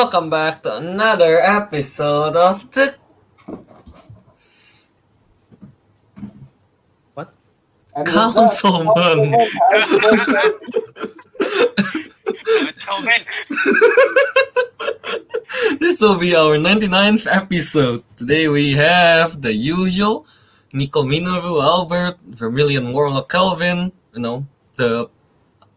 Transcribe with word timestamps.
welcome 0.00 0.32
back 0.32 0.62
to 0.62 0.80
another 0.80 1.36
episode 1.44 2.32
of 2.32 2.64
the. 2.72 2.96
What? 7.12 7.28
And 7.92 8.08
with 8.08 8.14
Councilmen. 8.16 9.30
this 15.84 16.00
will 16.00 16.16
be 16.16 16.34
our 16.34 16.56
99th 16.56 17.28
episode. 17.28 18.02
Today 18.16 18.48
we 18.48 18.72
have 18.80 19.42
the 19.42 19.52
usual 19.52 20.24
Nico 20.72 21.04
Minoru, 21.04 21.62
Albert, 21.62 22.16
Vermilion 22.24 22.94
Warlock 22.94 23.28
Kelvin, 23.28 23.92
you 24.14 24.20
know, 24.24 24.46
the 24.76 25.10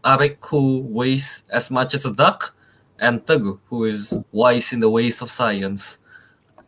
Ariq 0.06 0.38
who 0.48 0.80
weighs 0.80 1.44
as 1.50 1.70
much 1.70 1.94
as 1.94 2.06
a 2.06 2.14
duck, 2.14 2.56
and 3.04 3.20
Teguh, 3.28 3.60
who 3.68 3.86
is 3.86 4.16
wise 4.32 4.72
in 4.72 4.80
the 4.80 4.90
ways 4.90 5.22
of 5.22 5.30
science. 5.30 6.00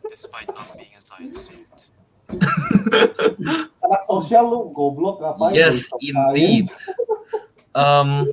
Despite 0.08 0.48
not 0.54 0.76
being 0.76 0.92
a 0.96 1.00
science 1.00 1.48
student. 1.48 1.64
anak 3.82 4.02
goblok 4.76 5.18
ngapain? 5.24 5.54
yes, 5.56 5.88
indeed. 6.00 6.68
Um, 7.74 8.32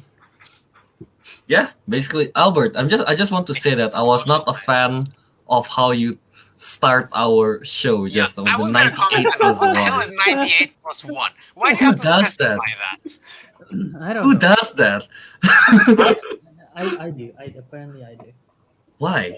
yeah, 1.47 1.72
basically, 1.88 2.31
Albert. 2.36 2.75
I'm 2.75 2.88
just 2.89 3.03
I 3.08 3.16
just 3.16 3.31
want 3.31 3.47
to 3.47 3.55
say 3.55 3.73
that 3.75 3.95
I 3.95 4.02
was 4.02 4.28
not 4.28 4.44
a 4.47 4.53
fan 4.53 5.08
of 5.50 5.67
how 5.67 5.91
you 5.91 6.17
start 6.58 7.09
our 7.13 7.59
show 7.66 8.06
Yeah, 8.06 8.23
just 8.23 8.39
on 8.39 8.47
I 8.47 8.56
the 8.58 8.63
was 8.63 8.72
gonna 8.72 8.95
98 8.95 8.95
comment 8.95 9.59
what 9.59 9.72
the 9.73 9.80
hell 9.83 10.00
one. 10.00 10.08
is 10.08 10.11
98 10.28 10.73
plus 10.81 11.03
1? 11.03 11.31
Why 11.56 11.75
Who 11.75 11.91
does 11.95 12.38
that? 12.38 12.58
that? 12.58 13.19
I 14.00 14.13
don't 14.13 14.23
Who 14.23 14.33
know. 14.33 14.39
does 14.39 14.73
that? 14.80 15.03
I, 16.75 17.05
I 17.05 17.09
do. 17.09 17.33
I 17.39 17.53
apparently 17.57 18.03
I 18.03 18.16
do. 18.16 18.31
Why? 18.97 19.38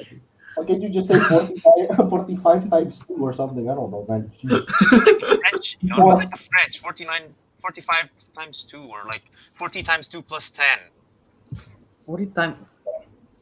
Why 0.55 0.66
can't 0.66 0.81
you 0.81 0.89
just 0.89 1.08
say 1.08 1.19
45, 1.19 2.09
45 2.09 2.69
times 2.69 3.02
2 3.08 3.16
or 3.16 3.33
something? 3.33 3.69
I 3.69 3.75
don't 3.75 3.91
know, 3.91 4.05
man. 4.08 4.31
French, 5.50 5.78
you 5.81 5.89
know, 5.89 6.08
like 6.08 6.31
the 6.31 6.38
French, 6.38 6.80
49, 6.80 7.33
45 7.59 8.09
times 8.33 8.63
2, 8.63 8.83
or 8.83 9.03
like 9.06 9.23
40 9.53 9.83
times 9.83 10.08
2 10.08 10.22
plus 10.22 10.50
10. 10.50 10.66
Forty 12.06 12.28
times. 12.28 12.58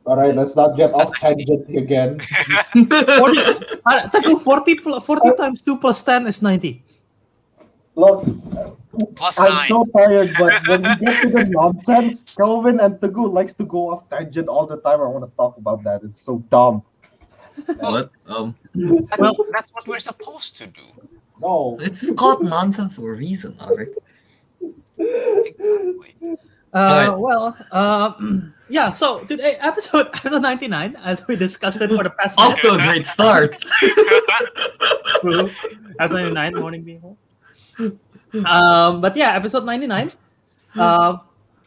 Alright, 0.05 0.35
let's 0.35 0.55
not 0.55 0.75
get 0.75 0.93
off 0.93 1.11
tangent 1.19 1.69
again. 1.69 2.19
40, 2.73 2.89
uh, 3.85 4.09
Taku, 4.09 4.37
40, 4.37 4.77
40 4.77 5.35
times 5.37 5.61
2 5.61 5.77
plus 5.77 6.01
10 6.01 6.27
is 6.27 6.41
90. 6.41 6.83
Look, 7.95 8.25
Plus 9.15 9.39
I'm 9.39 9.49
9. 9.49 9.67
so 9.67 9.85
tired, 9.95 10.31
but 10.37 10.67
when 10.67 10.81
we 10.83 11.05
get 11.05 11.21
to 11.23 11.29
the 11.29 11.45
nonsense, 11.49 12.23
Kelvin 12.37 12.79
and 12.79 12.95
Teguh 12.95 13.31
likes 13.31 13.53
to 13.53 13.65
go 13.65 13.91
off 13.91 14.09
tangent 14.09 14.47
all 14.47 14.67
the 14.67 14.77
time. 14.81 15.01
I 15.01 15.07
want 15.07 15.25
to 15.25 15.35
talk 15.35 15.57
about 15.57 15.83
that. 15.83 16.03
It's 16.03 16.21
so 16.21 16.39
dumb. 16.51 16.83
What? 17.79 18.11
Um, 18.27 18.55
That's, 18.73 19.17
Well- 19.19 19.35
that's 19.51 19.71
what 19.73 19.87
we're 19.87 19.99
supposed 19.99 20.57
to 20.57 20.67
do. 20.67 20.81
No. 21.41 21.77
it's 21.81 22.11
called 22.13 22.43
nonsense 22.43 22.95
for 22.95 23.13
a 23.13 23.17
reason, 23.17 23.53
Alric. 23.59 23.93
Exactly. 24.97 26.15
Uh, 26.73 26.77
Alright. 26.77 27.19
Well, 27.19 27.57
uh, 27.71 28.13
yeah, 28.69 28.91
so 28.91 29.23
today, 29.25 29.55
episode, 29.59 30.07
episode 30.13 30.41
99, 30.41 30.95
as 31.03 31.27
we 31.27 31.35
discussed 31.35 31.81
it 31.81 31.89
for 31.91 32.03
the 32.03 32.09
past 32.11 32.39
Off 32.39 32.59
to 32.61 32.73
a 32.73 32.77
great 32.77 33.05
start. 33.05 33.59
True. 35.21 35.49
episode 35.99 36.33
99, 36.33 36.55
Morning 36.55 36.83
People. 36.85 37.17
Um, 38.33 39.01
but 39.01 39.15
yeah, 39.15 39.35
episode 39.35 39.65
99, 39.65 40.11
uh, 40.75 41.17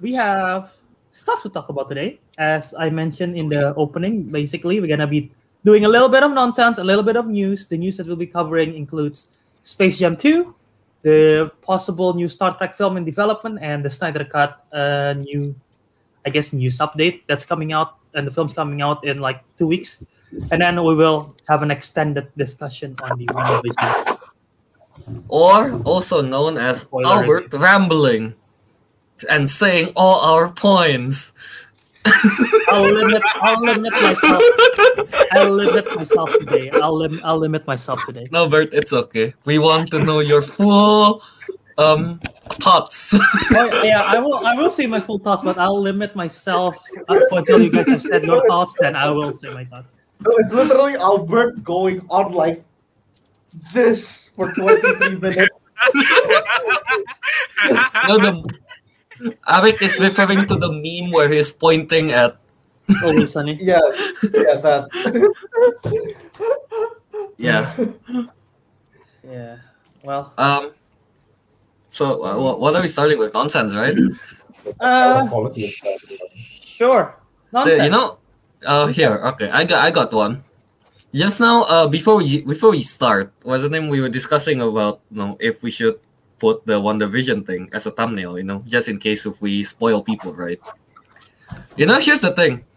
we 0.01 0.13
have 0.15 0.75
stuff 1.13 1.43
to 1.43 1.49
talk 1.49 1.69
about 1.69 1.89
today. 1.89 2.19
As 2.39 2.75
I 2.75 2.91
mentioned 2.91 3.37
in 3.37 3.49
the 3.49 3.75
opening, 3.75 4.25
basically, 4.25 4.81
we're 4.81 4.91
going 4.91 5.01
to 5.01 5.07
be 5.07 5.31
doing 5.65 5.85
a 5.85 5.89
little 5.89 6.09
bit 6.09 6.23
of 6.23 6.33
nonsense, 6.33 6.79
a 6.79 6.85
little 6.85 7.03
bit 7.03 7.17
of 7.17 7.27
news. 7.27 7.69
The 7.69 7.79
news 7.79 7.97
that 7.97 8.07
we'll 8.07 8.17
be 8.17 8.27
covering 8.27 8.75
includes 8.75 9.33
Space 9.63 9.99
Jam 9.99 10.17
2, 10.17 10.55
the 11.03 11.51
possible 11.63 12.15
new 12.15 12.29
Star 12.29 12.57
Trek 12.57 12.75
film 12.75 12.97
in 12.97 13.05
development, 13.05 13.59
and 13.63 13.85
the 13.85 13.91
Snyder 13.91 14.25
Cut 14.25 14.65
uh, 14.73 15.15
new, 15.15 15.55
I 16.27 16.31
guess, 16.31 16.53
news 16.53 16.79
update 16.79 17.23
that's 17.27 17.45
coming 17.45 17.73
out, 17.73 17.97
and 18.15 18.27
the 18.27 18.31
film's 18.31 18.55
coming 18.55 18.83
out 18.83 19.05
in 19.07 19.19
like 19.19 19.43
two 19.57 19.67
weeks. 19.67 20.05
And 20.51 20.61
then 20.61 20.83
we 20.83 20.95
will 20.95 21.35
have 21.49 21.63
an 21.63 21.71
extended 21.71 22.29
discussion 22.37 22.97
on 23.03 23.19
the 23.19 23.27
WandaVision. 23.27 24.16
Or 25.29 25.81
also 25.85 26.21
known 26.21 26.59
as 26.59 26.83
Spoiler 26.83 27.07
Albert 27.07 27.53
rambling 27.53 28.35
and 29.31 29.49
saying 29.49 29.93
all 29.97 30.21
our 30.21 30.51
points. 30.51 31.33
I'll 32.69 32.83
limit. 32.83 33.23
I'll 33.37 33.63
limit 33.63 33.93
myself. 33.93 34.43
I'll 35.33 35.51
limit 35.51 35.97
myself 35.97 36.33
today. 36.39 36.71
I'll 36.71 36.97
lim- 36.97 37.21
I'll 37.25 37.39
limit 37.39 37.67
myself 37.67 38.05
today. 38.07 38.27
No, 38.31 38.49
Bert, 38.49 38.71
it's 38.73 38.93
okay. 38.93 39.35
We 39.45 39.59
want 39.59 39.91
to 39.91 39.99
know 40.03 40.21
your 40.21 40.43
full 40.43 41.23
um 41.79 42.21
thoughts. 42.63 43.15
Oh, 43.59 43.83
yeah, 43.83 44.03
I 44.03 44.19
will. 44.19 44.47
I 44.47 44.55
will 44.55 44.71
say 44.71 44.87
my 44.87 45.01
full 45.01 45.19
thoughts, 45.19 45.43
but 45.43 45.59
I'll 45.59 45.81
limit 45.81 46.15
myself 46.15 46.77
uh, 47.09 47.21
until 47.33 47.61
you 47.63 47.71
guys 47.71 47.89
have 47.89 48.03
said 48.03 48.25
your 48.25 48.47
thoughts. 48.47 48.75
Then 48.79 48.95
I 48.95 49.11
will 49.11 49.33
say 49.33 49.53
my 49.53 49.65
thoughts. 49.65 49.95
No, 50.21 50.31
it's 50.39 50.53
literally 50.53 50.97
Albert 50.97 51.63
going 51.65 52.07
on 52.11 52.33
like 52.33 52.65
this 53.73 54.31
for 54.37 54.53
23 54.53 55.17
minutes. 55.21 55.49
no, 58.09 58.19
the 58.19 58.33
Ariq 59.49 59.81
is 59.83 59.99
referring 60.01 60.47
to 60.47 60.57
the 60.57 60.71
meme 60.73 61.11
where 61.13 61.29
he's 61.29 61.53
pointing 61.53 62.11
at 62.13 62.37
Always 63.03 63.33
sunny. 63.33 63.59
Yeah, 63.61 63.81
yeah, 64.31 64.63
that. 64.63 64.87
yeah. 67.37 67.75
Yeah. 69.27 69.57
Well. 70.05 70.33
Um. 70.39 70.71
So 71.91 72.23
uh, 72.23 72.39
what 72.39 72.77
are 72.77 72.83
we 72.83 72.87
starting 72.87 73.19
with? 73.19 73.35
Nonsense, 73.35 73.75
right? 73.75 73.97
Uh. 74.79 75.27
quality 75.27 75.67
of. 75.67 75.73
Sure. 76.39 77.11
The- 77.51 77.59
Nonsense. 77.59 77.83
you 77.83 77.91
know, 77.91 78.19
uh, 78.65 78.87
here. 78.87 79.19
Okay, 79.35 79.51
I 79.51 79.65
got 79.65 79.83
I 79.85 79.91
got 79.91 80.13
one. 80.15 80.46
Just 81.17 81.41
now, 81.41 81.65
uh, 81.65 81.89
before 81.89 82.21
we 82.21 82.45
before 82.45 82.77
we 82.77 82.85
start, 82.85 83.33
the 83.41 83.73
name? 83.73 83.89
We 83.89 84.05
were 84.05 84.13
discussing 84.13 84.61
about 84.61 85.01
you 85.09 85.17
know 85.17 85.41
if 85.41 85.65
we 85.65 85.73
should 85.73 85.97
put 86.37 86.69
the 86.69 86.77
WandaVision 86.77 87.49
thing 87.49 87.73
as 87.73 87.89
a 87.89 87.91
thumbnail. 87.91 88.37
You 88.37 88.45
know, 88.45 88.61
just 88.69 88.93
in 88.93 89.01
case 89.01 89.25
if 89.25 89.41
we 89.41 89.65
spoil 89.65 90.05
people, 90.05 90.37
right? 90.37 90.61
You 91.81 91.89
know, 91.89 91.97
here's 91.97 92.21
the 92.21 92.37
thing. 92.37 92.69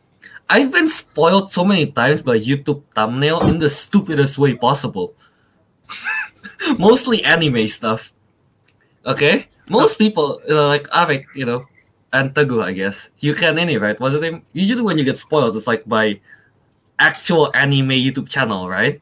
I've 0.47 0.72
been 0.72 0.88
spoiled 0.88 1.51
so 1.51 1.67
many 1.67 1.91
times 1.91 2.23
by 2.23 2.39
YouTube 2.39 2.88
thumbnail 2.95 3.44
in 3.44 3.59
the 3.59 3.69
stupidest 3.69 4.39
way 4.39 4.56
possible. 4.56 5.19
Mostly 6.79 7.19
anime 7.27 7.67
stuff. 7.67 8.13
Okay, 9.06 9.51
most 9.67 10.00
people 10.00 10.39
you 10.47 10.56
know, 10.56 10.71
like 10.71 10.88
Ariq, 10.95 11.27
you 11.35 11.44
know, 11.44 11.67
and 12.13 12.33
Teguh, 12.33 12.63
I 12.63 12.71
guess. 12.71 13.11
You 13.19 13.35
can 13.35 13.59
any 13.59 13.75
right? 13.75 14.00
was 14.00 14.13
the 14.13 14.23
name? 14.23 14.47
Usually 14.53 14.81
when 14.81 14.97
you 14.97 15.03
get 15.03 15.17
spoiled, 15.17 15.57
it's 15.59 15.67
like 15.67 15.83
by 15.83 16.23
actual 16.99 17.49
anime 17.55 17.89
YouTube 17.89 18.29
channel, 18.29 18.69
right? 18.69 19.01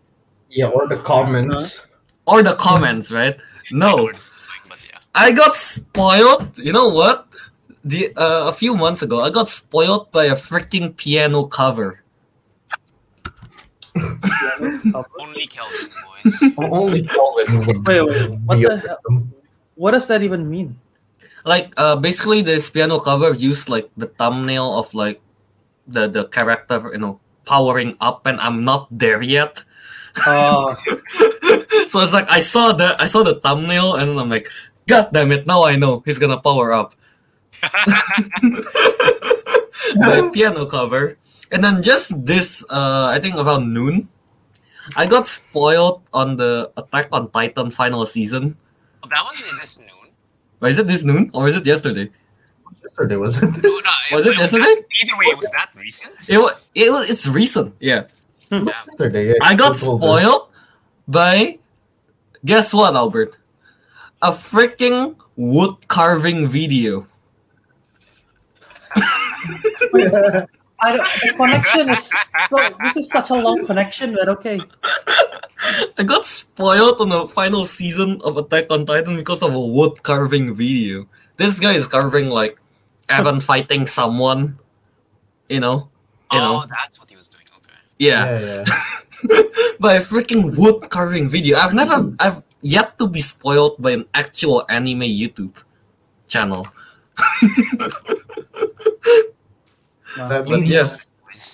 Yeah, 0.50 0.68
or 0.68 0.88
the 0.88 0.98
comments. 0.98 1.82
Or 2.26 2.44
the 2.44 2.56
comments, 2.56 3.12
right? 3.12 3.38
No, 3.72 4.04
what 4.04 4.16
it's 4.16 4.32
like, 4.32 4.70
but 4.70 4.80
yeah. 4.90 5.00
I 5.14 5.32
got 5.32 5.56
spoiled. 5.56 6.58
You 6.58 6.72
know 6.72 6.90
what? 6.90 7.28
The 7.84 8.16
uh, 8.16 8.48
a 8.48 8.54
few 8.54 8.76
months 8.76 9.02
ago, 9.02 9.22
I 9.22 9.30
got 9.30 9.48
spoiled 9.50 10.12
by 10.12 10.26
a 10.26 10.36
freaking 10.36 10.96
piano 10.96 11.46
cover. 11.46 12.04
Only 15.20 15.48
Kelvin, 15.48 15.90
boys. 16.06 16.54
Only 16.58 17.04
Kelvin 17.04 17.66
would 17.66 17.88
Wait, 17.88 18.02
wait, 18.02 18.32
what 18.46 18.60
the 18.60 18.78
hell? 18.78 19.28
What 19.76 19.92
does 19.92 20.08
that 20.08 20.22
even 20.22 20.50
mean? 20.50 20.80
Like, 21.46 21.74
uh, 21.78 21.96
basically, 21.96 22.42
this 22.42 22.70
piano 22.70 23.00
cover 23.00 23.34
used 23.34 23.70
like 23.70 23.90
the 23.96 24.08
thumbnail 24.08 24.78
of 24.78 24.94
like 24.94 25.22
the 25.88 26.08
the 26.08 26.28
character, 26.28 26.92
you 26.92 27.00
know, 27.00 27.20
powering 27.48 27.96
up, 28.04 28.28
and 28.28 28.40
I'm 28.44 28.68
not 28.68 28.88
there 28.92 29.24
yet. 29.24 29.64
Oh, 30.28 30.76
so 31.88 32.04
it's 32.04 32.14
like 32.14 32.30
I 32.30 32.42
saw 32.44 32.74
the 32.74 33.00
I 33.00 33.08
saw 33.08 33.24
the 33.24 33.40
thumbnail 33.40 33.96
and 33.96 34.20
I'm 34.20 34.30
like, 34.30 34.48
God 34.88 35.10
damn 35.14 35.32
it! 35.32 35.48
Now 35.48 35.64
I 35.64 35.76
know 35.80 36.04
he's 36.04 36.20
gonna 36.20 36.42
power 36.42 36.74
up. 36.74 36.94
the 39.96 40.30
piano 40.34 40.66
cover, 40.66 41.18
and 41.52 41.64
then 41.64 41.82
just 41.82 42.26
this, 42.26 42.66
uh, 42.70 43.10
I 43.10 43.20
think 43.20 43.36
around 43.36 43.74
noon, 43.74 44.10
I 44.96 45.06
got 45.08 45.28
spoiled 45.28 46.04
on 46.14 46.38
the 46.38 46.72
Attack 46.78 47.10
on 47.12 47.30
Titan 47.32 47.72
final 47.72 48.06
season. 48.06 48.58
Oh, 49.04 49.10
that 49.10 49.24
was 49.24 49.42
in 49.42 49.58
this 49.58 49.80
noon. 49.80 50.14
Or 50.62 50.70
is 50.70 50.80
it 50.80 50.88
this 50.88 51.04
noon 51.04 51.30
or 51.34 51.48
is 51.48 51.56
it 51.56 51.66
yesterday? 51.66 52.10
Yesterday 52.98 53.16
was 53.18 53.38
it? 53.38 53.44
No, 53.44 53.70
no, 53.70 53.92
Was 54.12 54.26
it 54.26 54.38
yesterday? 54.38 54.64
that- 54.64 54.86
either 55.04 55.18
way, 55.18 55.26
it 55.28 55.38
was 55.38 55.52
that 55.52 55.70
recent. 55.76 56.16
It 56.28 56.40
was, 56.40 56.66
it 56.74 56.92
was 56.92 57.08
it's 57.12 57.28
recent. 57.28 57.76
Yeah, 57.80 58.06
hmm. 58.50 58.66
Yeah. 58.68 58.74
Yesterday. 58.88 59.28
Yeah, 59.28 59.34
I 59.42 59.54
got 59.54 59.76
you 59.78 59.86
told 59.86 60.02
us. 60.04 60.08
spoiled 60.22 60.50
by 61.08 61.60
guess 62.44 62.74
what, 62.74 62.96
Albert? 62.96 63.38
A 64.24 64.32
freaking 64.32 65.16
wood 65.36 65.88
carving 65.88 66.48
video. 66.48 67.06
I 70.80 70.96
don't, 70.96 71.06
the 71.22 71.34
connection 71.36 71.90
is 71.90 72.10
so, 72.50 72.58
this 72.84 72.98
is 72.98 73.10
such 73.10 73.30
a 73.30 73.36
long 73.36 73.66
connection, 73.66 74.14
but 74.16 74.28
okay. 74.30 74.60
I 76.00 76.04
got 76.04 76.26
spoiled 76.26 77.00
on 77.02 77.10
the 77.10 77.28
final 77.28 77.66
season 77.66 78.22
of 78.24 78.38
Attack 78.38 78.72
on 78.72 78.86
Titan 78.88 79.18
because 79.18 79.44
of 79.44 79.54
a 79.54 79.60
wood 79.60 80.02
carving 80.04 80.56
video. 80.56 81.06
This 81.38 81.60
guy 81.60 81.74
is 81.74 81.86
carving 81.88 82.30
like 82.30 82.58
Eren 83.10 83.42
fighting 83.42 83.88
someone, 83.88 84.60
you 85.50 85.60
know, 85.60 85.90
you 86.32 86.40
oh, 86.40 86.40
know, 86.40 86.66
that's 86.70 87.00
what 87.00 87.10
he 87.10 87.16
was 87.16 87.28
doing. 87.28 87.46
Okay. 87.58 87.74
yeah, 88.00 88.40
Yeah, 88.40 88.64
yeah. 88.64 89.42
by 89.80 89.94
a 89.96 90.02
freaking 90.02 90.56
wood 90.58 90.90
carving 90.90 91.30
video. 91.30 91.58
I've 91.58 91.74
never, 91.74 92.14
I've 92.20 92.44
yet 92.62 93.00
to 93.00 93.08
be 93.08 93.22
spoiled 93.22 93.82
by 93.82 93.92
an 93.92 94.06
actual 94.14 94.66
anime 94.70 95.02
YouTube 95.02 95.64
channel. 96.28 96.68
That 100.18 100.46
But 100.46 100.60
means 100.62 100.70
yeah. 100.70 100.88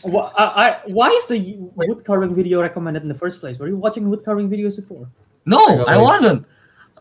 Why, 0.03 0.31
I, 0.37 0.43
uh, 0.43 0.51
I, 0.55 0.79
why 0.87 1.09
is 1.09 1.27
the 1.27 1.57
wood 1.75 2.05
carving 2.05 2.33
video 2.33 2.61
recommended 2.61 3.03
in 3.03 3.09
the 3.09 3.15
first 3.15 3.41
place? 3.41 3.59
Were 3.59 3.67
you 3.67 3.75
watching 3.75 4.09
wood 4.09 4.23
carving 4.23 4.49
videos 4.49 4.77
before? 4.77 5.09
No, 5.45 5.83
I 5.83 5.97
Wait. 5.97 6.03
wasn't. 6.03 6.47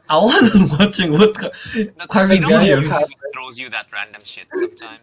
I 0.09 0.19
wasn't 0.19 0.71
watching 0.79 1.13
wood 1.13 1.35
car- 1.37 1.53
Look, 1.75 2.09
carving 2.09 2.43
you 2.43 2.49
know 2.49 2.57
when 2.59 2.67
videos. 2.67 2.89
YouTube 2.89 3.33
throws 3.35 3.59
you 3.59 3.69
that 3.71 3.87
random 3.93 4.23
shit 4.25 4.47
sometimes. 4.55 5.01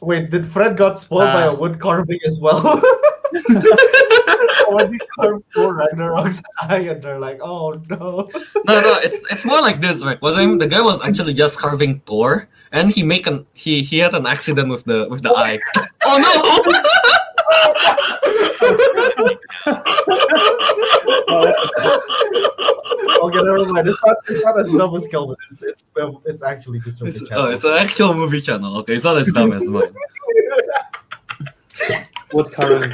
Wait, 0.00 0.30
did 0.30 0.46
Fred 0.50 0.76
got 0.76 0.98
spoiled 0.98 1.32
by 1.32 1.44
Uh. 1.46 1.52
a 1.52 1.54
wood 1.58 1.78
carving 1.80 2.18
as 2.26 2.40
well? 2.40 2.60
when 4.68 4.92
he 4.92 4.98
carved 5.16 5.44
Thor 5.54 5.74
Ragnarok's 5.74 6.42
eye, 6.62 6.78
and 6.90 7.02
they're 7.02 7.18
like, 7.18 7.38
"Oh 7.40 7.80
no!" 7.88 8.28
No, 8.66 8.80
no, 8.80 8.98
it's 8.98 9.20
it's 9.30 9.44
more 9.44 9.60
like 9.60 9.80
this, 9.80 10.02
right? 10.04 10.20
Was 10.20 10.36
him 10.36 10.58
the 10.58 10.66
guy 10.66 10.80
was 10.82 11.00
actually 11.02 11.34
just 11.34 11.58
carving 11.58 12.00
Thor, 12.00 12.48
and 12.72 12.90
he 12.90 13.02
make 13.02 13.26
an 13.26 13.46
he 13.54 13.82
he 13.82 13.98
had 13.98 14.14
an 14.14 14.26
accident 14.26 14.68
with 14.70 14.84
the 14.84 15.06
with 15.08 15.22
the 15.22 15.30
eye. 15.32 15.58
Oh 16.04 16.18
no! 16.18 16.72
Okay, 23.22 23.42
never 23.42 23.66
mind. 23.66 23.88
It's 23.88 23.98
not, 24.04 24.16
it's 24.28 24.44
not 24.44 24.60
as 24.60 24.70
dumb 24.70 24.96
as 24.96 25.06
Kelvin. 25.08 25.36
It's, 25.50 25.62
it's, 25.62 25.82
it's 26.24 26.42
actually 26.42 26.80
just 26.80 27.00
a 27.02 27.06
it's, 27.06 27.20
the 27.20 27.28
oh, 27.32 27.50
it's 27.50 27.64
an 27.64 27.74
actual 27.74 28.14
movie 28.14 28.40
channel. 28.40 28.76
Okay, 28.78 28.94
it's 28.94 29.04
not 29.04 29.18
as 29.18 29.32
dumb 29.32 29.52
as 29.52 29.66
mine. 29.66 29.94
Wood 32.32 32.50
carving. 32.52 32.92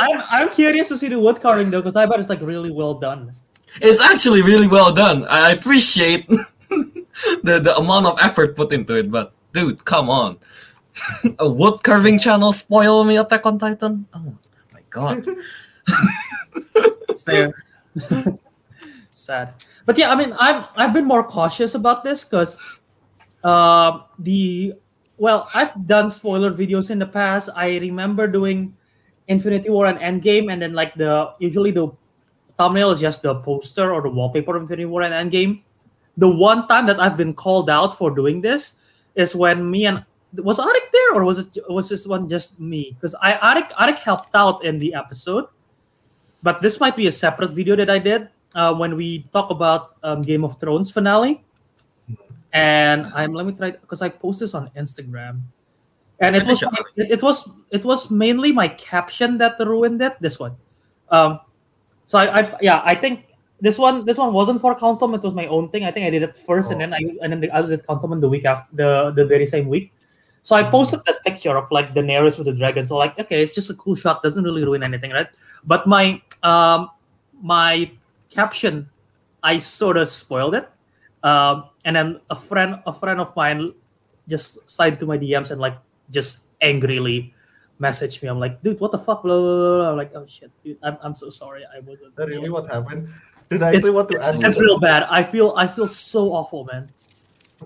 I'm 0.00 0.22
I'm 0.30 0.50
curious 0.50 0.88
to 0.88 0.98
see 0.98 1.08
the 1.08 1.18
wood 1.18 1.40
carving 1.40 1.70
though, 1.70 1.80
because 1.80 1.96
I 1.96 2.06
bet 2.06 2.20
it's 2.20 2.28
like 2.28 2.40
really 2.40 2.70
well 2.70 2.94
done. 2.94 3.34
It's 3.80 4.00
actually 4.00 4.42
really 4.42 4.68
well 4.68 4.92
done. 4.92 5.24
I 5.26 5.50
appreciate 5.50 6.26
the 6.28 7.60
the 7.60 7.76
amount 7.76 8.06
of 8.06 8.18
effort 8.20 8.56
put 8.56 8.72
into 8.72 8.94
it, 8.96 9.10
but 9.10 9.32
dude, 9.52 9.84
come 9.84 10.08
on. 10.10 10.38
A 11.38 11.48
wood 11.48 11.82
carving 11.82 12.18
channel 12.18 12.52
spoil 12.52 13.04
me 13.04 13.16
Attack 13.16 13.46
on 13.46 13.58
Titan? 13.58 14.06
Oh 14.14 14.34
my 14.72 14.80
god. 14.90 15.26
Fair. 17.24 17.54
Sad. 19.12 19.54
But 19.86 19.98
yeah, 19.98 20.10
I 20.10 20.16
mean, 20.16 20.32
I've 20.38 20.66
I've 20.76 20.92
been 20.92 21.06
more 21.06 21.24
cautious 21.24 21.74
about 21.74 22.04
this 22.04 22.24
because 22.24 22.56
uh, 23.42 24.00
the 24.18 24.74
well, 25.16 25.48
I've 25.54 25.86
done 25.86 26.10
spoiler 26.10 26.52
videos 26.52 26.90
in 26.90 26.98
the 26.98 27.06
past. 27.06 27.48
I 27.54 27.78
remember 27.78 28.26
doing 28.26 28.76
Infinity 29.28 29.70
War 29.70 29.86
and 29.86 29.98
Endgame, 29.98 30.52
and 30.52 30.60
then 30.60 30.74
like 30.74 30.94
the 30.94 31.32
usually 31.38 31.70
the 31.70 31.88
thumbnail 32.58 32.90
is 32.90 33.00
just 33.00 33.22
the 33.22 33.34
poster 33.36 33.92
or 33.92 34.02
the 34.02 34.10
wallpaper 34.10 34.56
of 34.56 34.62
Infinity 34.62 34.86
War 34.86 35.02
and 35.02 35.14
Endgame. 35.14 35.62
The 36.16 36.28
one 36.28 36.66
time 36.68 36.86
that 36.86 37.00
I've 37.00 37.16
been 37.16 37.34
called 37.34 37.68
out 37.68 37.96
for 37.96 38.10
doing 38.10 38.40
this 38.40 38.76
is 39.14 39.34
when 39.34 39.70
me 39.70 39.86
and 39.86 40.04
was 40.42 40.58
Ariq 40.58 40.90
there 40.92 41.14
or 41.14 41.24
was 41.24 41.38
it 41.38 41.58
was 41.68 41.88
this 41.88 42.06
one 42.06 42.28
just 42.28 42.58
me? 42.58 42.92
Because 42.94 43.14
I 43.20 43.34
Ariq 43.34 43.70
Ariq 43.72 43.98
helped 43.98 44.34
out 44.34 44.64
in 44.64 44.78
the 44.78 44.94
episode 44.94 45.46
but 46.44 46.60
this 46.60 46.78
might 46.78 46.94
be 46.94 47.08
a 47.08 47.12
separate 47.12 47.52
video 47.52 47.74
that 47.74 47.88
I 47.88 47.98
did 47.98 48.28
uh, 48.54 48.74
when 48.76 48.94
we 48.96 49.24
talk 49.32 49.48
about 49.48 49.96
um, 50.04 50.20
Game 50.20 50.44
of 50.44 50.60
Thrones 50.60 50.92
finale. 50.92 51.42
And 52.52 53.06
I'm 53.16 53.32
let 53.32 53.46
me 53.46 53.52
try 53.52 53.72
because 53.72 54.02
I 54.02 54.10
post 54.10 54.38
this 54.38 54.54
on 54.54 54.70
Instagram, 54.76 55.40
and 56.20 56.36
it 56.36 56.46
was 56.46 56.62
it, 56.94 57.18
it 57.18 57.22
was 57.22 57.50
it 57.72 57.84
was 57.84 58.12
mainly 58.12 58.52
my 58.52 58.68
caption 58.68 59.38
that 59.38 59.58
ruined 59.58 60.00
it. 60.00 60.14
This 60.20 60.38
one, 60.38 60.54
um, 61.10 61.40
so 62.06 62.16
I, 62.16 62.26
I 62.30 62.56
yeah 62.62 62.80
I 62.84 62.94
think 62.94 63.26
this 63.60 63.76
one 63.76 64.04
this 64.04 64.18
one 64.18 64.32
wasn't 64.32 64.60
for 64.60 64.72
Councilmen. 64.78 65.18
It 65.18 65.24
was 65.24 65.34
my 65.34 65.48
own 65.48 65.68
thing. 65.70 65.82
I 65.82 65.90
think 65.90 66.06
I 66.06 66.10
did 66.10 66.22
it 66.22 66.36
first, 66.36 66.70
and 66.70 66.78
Oh. 66.78 66.86
then 66.86 66.94
I 66.94 67.02
and 67.24 67.32
then 67.32 67.40
the, 67.40 67.50
I 67.50 67.60
was 67.60 67.72
at 67.72 67.84
Councilmen 67.88 68.20
the 68.20 68.28
week 68.28 68.44
after 68.44 68.70
the 68.76 69.10
the 69.10 69.26
very 69.26 69.46
same 69.46 69.66
week. 69.66 69.90
So 70.44 70.54
I 70.54 70.62
posted 70.62 71.00
that 71.06 71.24
picture 71.24 71.56
of 71.56 71.70
like 71.72 71.94
Daenerys 71.94 72.36
with 72.36 72.46
the 72.46 72.52
dragon. 72.52 72.84
So 72.84 72.96
like, 72.98 73.18
okay, 73.18 73.42
it's 73.42 73.54
just 73.54 73.70
a 73.70 73.74
cool 73.74 73.96
shot. 73.96 74.22
Doesn't 74.22 74.44
really 74.44 74.62
ruin 74.62 74.82
anything, 74.82 75.10
right? 75.10 75.26
But 75.64 75.86
my 75.86 76.20
um 76.42 76.90
my 77.40 77.90
caption, 78.28 78.90
I 79.42 79.56
sort 79.56 79.96
of 79.96 80.10
spoiled 80.10 80.54
it. 80.54 80.68
Um, 81.24 81.70
and 81.86 81.96
then 81.96 82.20
a 82.28 82.36
friend 82.36 82.76
a 82.86 82.92
friend 82.92 83.20
of 83.20 83.34
mine 83.34 83.72
just 84.28 84.68
slide 84.68 85.00
to 85.00 85.06
my 85.06 85.16
DMs 85.16 85.50
and 85.50 85.58
like 85.60 85.78
just 86.10 86.44
angrily 86.60 87.32
messaged 87.80 88.22
me. 88.22 88.28
I'm 88.28 88.38
like, 88.38 88.62
dude, 88.62 88.80
what 88.80 88.92
the 88.92 88.98
fuck? 88.98 89.22
Blah, 89.22 89.40
blah, 89.40 89.56
blah. 89.78 89.90
I'm 89.92 89.96
like, 89.96 90.12
oh 90.14 90.26
shit, 90.28 90.50
dude, 90.62 90.76
I'm, 90.82 90.98
I'm 91.00 91.16
so 91.16 91.30
sorry. 91.30 91.64
I 91.64 91.80
wasn't. 91.80 92.14
That 92.16 92.28
really 92.28 92.50
what 92.50 92.68
happened? 92.68 93.08
Did 93.48 93.62
I 93.62 93.70
It's, 93.70 93.78
actually 93.78 93.94
want 93.94 94.08
to 94.10 94.16
it's, 94.16 94.28
add. 94.28 94.44
it's 94.44 94.60
real 94.60 94.78
bad. 94.78 95.04
I 95.04 95.22
feel 95.24 95.54
I 95.56 95.66
feel 95.68 95.88
so 95.88 96.32
awful, 96.32 96.64
man. 96.64 96.90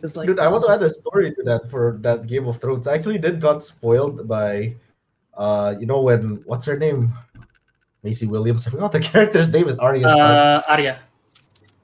It's 0.02 0.16
like, 0.16 0.26
Dude, 0.26 0.38
I 0.38 0.48
want 0.48 0.64
to 0.66 0.70
add 0.72 0.82
a 0.82 0.90
story 0.90 1.34
to 1.34 1.42
that 1.44 1.70
for 1.70 1.98
that 2.02 2.26
Game 2.26 2.46
of 2.46 2.60
Thrones. 2.60 2.86
I 2.86 2.94
actually 2.94 3.18
did 3.18 3.40
got 3.40 3.64
spoiled 3.64 4.28
by, 4.28 4.74
uh, 5.34 5.74
you 5.80 5.86
know 5.86 6.00
when 6.02 6.42
what's 6.46 6.66
her 6.66 6.76
name, 6.78 7.12
Maisie 8.02 8.26
Williams. 8.26 8.66
I 8.66 8.70
forgot 8.70 8.92
the 8.92 9.00
character's 9.12 9.48
name 9.50 9.68
is 9.68 9.78
Arya. 9.78 10.06
Uh, 10.06 10.62
Arya. 10.68 10.98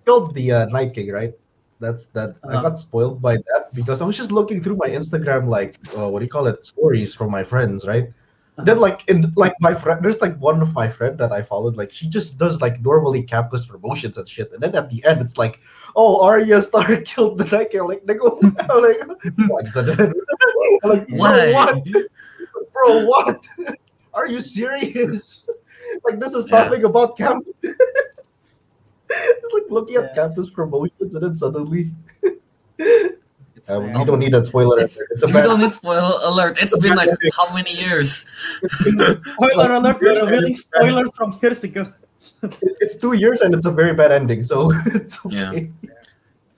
killed 0.04 0.34
the 0.34 0.52
uh, 0.52 0.64
Night 0.66 0.94
King, 0.94 1.10
right? 1.10 1.32
That's 1.80 2.06
that. 2.12 2.36
I 2.44 2.54
Uh-huh. 2.54 2.62
got 2.70 2.78
spoiled 2.78 3.20
by 3.20 3.36
that 3.50 3.72
because 3.74 4.00
I 4.00 4.04
was 4.06 4.16
just 4.16 4.30
looking 4.32 4.62
through 4.62 4.76
my 4.76 4.88
Instagram, 4.88 5.48
like 5.48 5.78
uh, 5.96 6.08
what 6.08 6.20
do 6.20 6.24
you 6.24 6.30
call 6.30 6.46
it, 6.46 6.64
stories 6.64 7.14
from 7.14 7.30
my 7.30 7.42
friends, 7.42 7.84
right? 7.86 8.12
And 8.56 8.66
then 8.68 8.78
like 8.78 9.02
in 9.08 9.32
like 9.36 9.54
my 9.60 9.74
friend, 9.74 10.04
there's 10.04 10.20
like 10.20 10.36
one 10.38 10.62
of 10.62 10.72
my 10.74 10.88
friend 10.88 11.18
that 11.18 11.32
I 11.32 11.42
followed, 11.42 11.74
like 11.76 11.90
she 11.90 12.08
just 12.08 12.38
does 12.38 12.60
like 12.60 12.80
normally 12.80 13.22
campus 13.22 13.66
promotions 13.66 14.16
and 14.16 14.28
shit, 14.28 14.52
and 14.52 14.62
then 14.62 14.76
at 14.76 14.88
the 14.90 15.04
end 15.04 15.20
it's 15.20 15.36
like, 15.38 15.58
oh 15.96 16.20
Arya 16.22 16.62
Stark 16.62 17.04
killed 17.12 17.38
the 17.38 17.46
Night 17.46 17.70
King. 17.70 17.82
Like, 17.88 18.04
nigga, 18.04 18.30
I'm 18.70 18.82
like, 18.82 19.00
what? 19.48 19.66
I'm 20.84 20.90
like, 20.90 21.08
bro, 21.08 21.18
Why? 21.18 21.52
what? 21.52 21.82
Bro, 22.72 23.06
what? 23.06 23.44
Are 24.12 24.28
you 24.28 24.40
serious? 24.40 25.48
like 26.04 26.20
this 26.20 26.32
is 26.34 26.46
Yeah. 26.48 26.62
nothing 26.62 26.84
about 26.84 27.16
campus. 27.18 27.50
It's 27.62 28.62
like 29.52 29.64
looking 29.68 29.96
at 29.96 30.10
Yeah. 30.14 30.14
campus 30.28 30.50
promotions 30.50 31.14
and 31.16 31.24
then 31.24 31.34
suddenly 31.36 31.90
It's, 33.64 33.72
uh, 33.72 33.80
we 33.80 34.04
don't 34.04 34.18
need 34.20 34.34
that 34.36 34.44
spoiler. 34.44 34.78
it's, 34.78 35.00
alert. 35.00 35.08
It's 35.12 35.22
a 35.24 35.26
we 35.28 35.32
bad, 35.32 35.44
don't 35.44 35.60
need 35.60 35.72
spoiler 35.72 36.12
alert. 36.28 36.58
It's 36.60 36.76
been 36.76 36.96
like 37.00 37.08
how 37.34 37.48
many 37.54 37.72
years? 37.72 38.26
Spoiler 38.68 39.72
alert! 39.72 39.96
We're 40.04 40.20
revealing 40.20 40.54
spoilers 40.54 41.10
from 41.16 41.32
years 41.40 41.64
ago. 41.64 41.88
it's 42.84 42.96
two 43.00 43.14
years 43.14 43.40
and 43.40 43.54
it's 43.54 43.64
a 43.64 43.70
very 43.72 43.94
bad 43.94 44.12
ending, 44.12 44.42
so 44.44 44.68
it's 44.92 45.16
okay. 45.24 45.72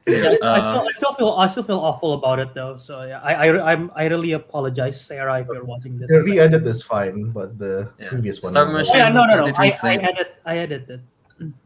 Yeah, 0.09 0.35
I, 0.43 0.59
I 0.59 0.59
Uh, 0.59 0.63
still, 0.63 0.83
I 0.83 0.93
still 0.99 1.13
feel, 1.15 1.31
I 1.39 1.47
still 1.47 1.63
feel 1.63 1.79
awful 1.79 2.15
about 2.15 2.39
it 2.43 2.55
though. 2.55 2.75
So 2.75 3.03
yeah, 3.07 3.21
I, 3.23 3.33
I, 3.55 3.73
I'm, 3.73 3.91
I 3.95 4.07
really 4.07 4.33
apologize, 4.33 5.01
Sarah, 5.01 5.39
if 5.41 5.47
you're 5.47 5.63
watching 5.65 5.99
this. 5.99 6.11
The 6.11 6.23
re-edit 6.23 6.67
is 6.67 6.83
fine, 6.83 7.31
but 7.31 7.57
the 7.59 7.91
Yeah. 8.03 8.09
previous 8.11 8.43
one. 8.43 8.51
Star 8.51 8.67
Oh, 8.67 8.83
yeah, 8.95 9.11
no, 9.11 9.27
no, 9.27 9.37
no. 9.37 9.47
What 9.47 9.59
I, 9.59 9.71
we 9.71 9.91
I 9.91 9.95
edit, 10.11 10.29
I 10.45 10.59
edited. 10.59 11.03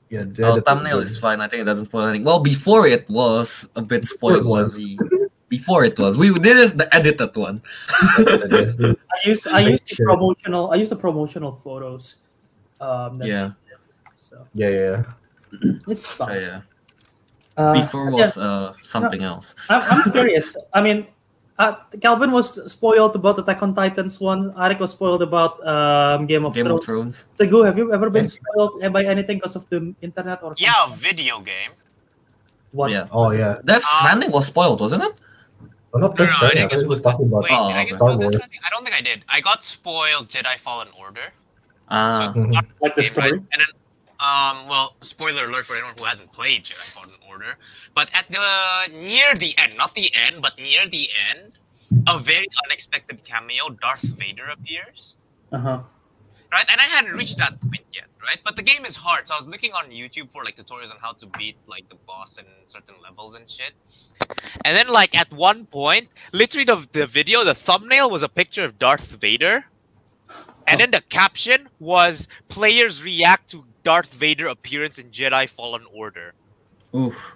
yeah, 0.09 0.25
the 0.25 0.44
Oh, 0.56 0.61
thumbnail 0.61 0.99
good. 1.00 1.09
is 1.09 1.18
fine. 1.18 1.40
I 1.44 1.49
think 1.49 1.62
it 1.62 1.68
doesn't 1.68 1.87
spoil 1.92 2.04
anything. 2.09 2.25
Well, 2.25 2.40
before 2.40 2.87
it 2.87 3.04
was 3.11 3.68
a 3.76 3.82
bit 3.82 4.02
Before 4.09 4.37
it 4.37 4.44
was. 4.47 4.80
spoilery. 4.80 5.20
Before 5.50 5.83
it 5.85 5.99
was, 5.99 6.16
we 6.16 6.30
did 6.33 6.57
this 6.57 6.73
the 6.78 6.87
edited 6.95 7.35
one. 7.35 7.61
I 8.23 8.71
use, 9.26 9.47
I 9.50 9.64
Make 9.66 9.83
use 9.90 9.99
the 9.99 10.04
promotional, 10.07 10.71
I 10.71 10.76
use 10.76 10.90
the 10.90 10.97
promotional 10.97 11.50
photos. 11.52 12.23
Um, 12.80 13.19
that- 13.19 13.26
Yeah, 13.28 13.50
So 14.14 14.47
yeah, 14.54 14.71
yeah. 14.71 15.02
it's 15.90 16.07
so 16.07 16.14
fine. 16.25 16.40
yeah. 16.40 16.61
Uh, 17.59 17.75
Before 17.75 18.07
yeah, 18.14 18.30
was 18.30 18.38
uh 18.38 18.73
something 18.87 19.23
else. 19.26 19.54
I'm, 19.69 19.83
I'm 19.90 20.12
curious. 20.14 20.54
I 20.73 20.80
mean, 20.80 21.07
uh, 21.59 21.75
Kelvin 22.00 22.30
was 22.30 22.57
spoiled 22.73 23.16
about 23.19 23.37
Attack 23.42 23.61
on 23.66 23.75
Titans 23.75 24.21
one. 24.23 24.52
Ariq 24.54 24.78
was 24.78 24.92
spoiled 24.92 25.21
about 25.21 25.59
um, 25.66 26.25
Game 26.30 26.47
of 26.47 26.54
Game 26.54 26.64
Thrones. 26.71 26.80
of 26.80 26.87
Thrones. 26.87 27.16
Teguh, 27.37 27.66
have 27.66 27.76
you 27.76 27.92
ever 27.92 28.09
been 28.09 28.28
spoiled 28.28 28.80
by 28.95 29.02
anything 29.04 29.37
because 29.42 29.57
of 29.57 29.69
the 29.69 29.92
internet 30.00 30.40
or 30.47 30.54
something? 30.54 30.64
Yeah, 30.64 30.95
video 30.97 31.40
game. 31.40 31.75
What? 32.73 32.92
Yeah. 32.95 33.09
Oh 33.11 33.33
yeah. 33.35 33.59
Death 33.64 33.83
Uh, 33.85 33.99
Stranding 33.99 34.30
was 34.30 34.47
spoiled, 34.47 34.80
wasn't 34.80 35.02
it? 35.02 35.12
Well, 35.92 36.00
not 36.02 36.18
No, 36.18 36.25
this 36.26 36.35
no, 36.40 36.47
I? 36.47 36.50
I 36.50 36.54
didn't 36.54 36.62
thought 36.62 36.70
get 36.70 36.80
he 36.80 36.87
was 36.87 37.00
talking 37.02 37.26
about. 37.26 37.42
Wait, 37.44 37.52
Oh, 37.52 37.68
did 37.68 37.76
I 37.76 37.80
okay. 37.80 37.88
get 37.90 37.97
Star? 37.97 38.16
Wars. 38.18 38.37
I 38.64 38.70
don't 38.70 38.85
think 38.85 38.97
I 38.97 39.00
did. 39.00 39.25
I 39.28 39.40
got 39.40 39.64
spoiled 39.64 40.28
Jedi 40.28 40.56
Fallen 40.59 40.88
Order. 40.99 41.32
Ah, 41.88 42.32
Mhm. 42.37 42.54
Like 42.80 42.94
the 42.94 43.02
Right, 43.02 43.11
story? 43.11 43.30
And 43.32 43.49
then, 43.50 43.66
um, 44.20 44.68
well, 44.68 44.94
spoiler 45.00 45.47
alert 45.47 45.66
for 45.66 45.75
anyone 45.75 45.94
who 45.99 46.04
hasn't 46.04 46.30
played 46.32 46.64
Jedi 46.64 46.87
Fallen 46.94 47.11
Order. 47.28 47.56
But 47.94 48.11
at 48.14 48.30
the 48.30 48.92
near 48.92 49.35
the 49.35 49.56
end, 49.59 49.76
not 49.76 49.94
the 49.97 50.14
end, 50.14 50.40
but 50.42 50.56
near 50.59 50.87
the 50.87 51.09
end, 51.35 51.52
a 52.06 52.18
very 52.20 52.47
unexpected 52.64 53.25
cameo, 53.25 53.70
Darth 53.70 54.02
Vader 54.02 54.47
appears. 54.47 55.16
Uh 55.50 55.59
huh. 55.59 55.78
Right, 56.52 56.66
and 56.70 56.80
I 56.80 56.85
hadn't 56.85 57.14
reached 57.16 57.38
that 57.38 57.61
point 57.61 57.87
yet, 57.92 58.04
right? 58.23 58.39
But 58.45 58.57
the 58.57 58.62
game 58.62 58.85
is 58.85 58.97
hard, 58.97 59.29
so 59.29 59.35
I 59.35 59.39
was 59.39 59.49
looking 59.49 59.73
on 59.73 59.91
YouTube 59.91 60.31
for 60.31 60.45
like 60.45 60.57
tutorials 60.57 60.91
on 60.91 60.99
how 61.00 61.12
to 61.12 61.27
beat 61.39 61.57
like 61.67 61.89
the 61.89 61.97
boss 62.07 62.39
in 62.39 62.45
certain 62.67 62.97
levels 63.03 63.35
and 63.35 63.49
shit. 63.50 63.73
And 64.65 64.77
then 64.77 64.89
like 64.89 65.17
at 65.17 65.33
one 65.33 65.67
point, 65.67 66.09
literally 66.33 66.65
the, 66.65 66.87
the 66.93 67.07
video, 67.07 67.45
the 67.45 67.55
thumbnail 67.55 68.11
was 68.11 68.23
a 68.23 68.29
picture 68.29 68.65
of 68.65 68.79
Darth 68.79 69.11
Vader. 69.21 69.65
And 70.67 70.81
then 70.81 70.93
the 70.93 71.03
caption 71.09 71.69
was 71.81 72.29
players 72.49 73.03
react 73.03 73.50
to 73.50 73.65
Darth 73.83 74.15
Vader 74.15 74.47
appearance 74.47 74.99
in 74.99 75.11
Jedi 75.11 75.49
Fallen 75.49 75.85
Order. 75.93 76.35
Oof. 76.95 77.35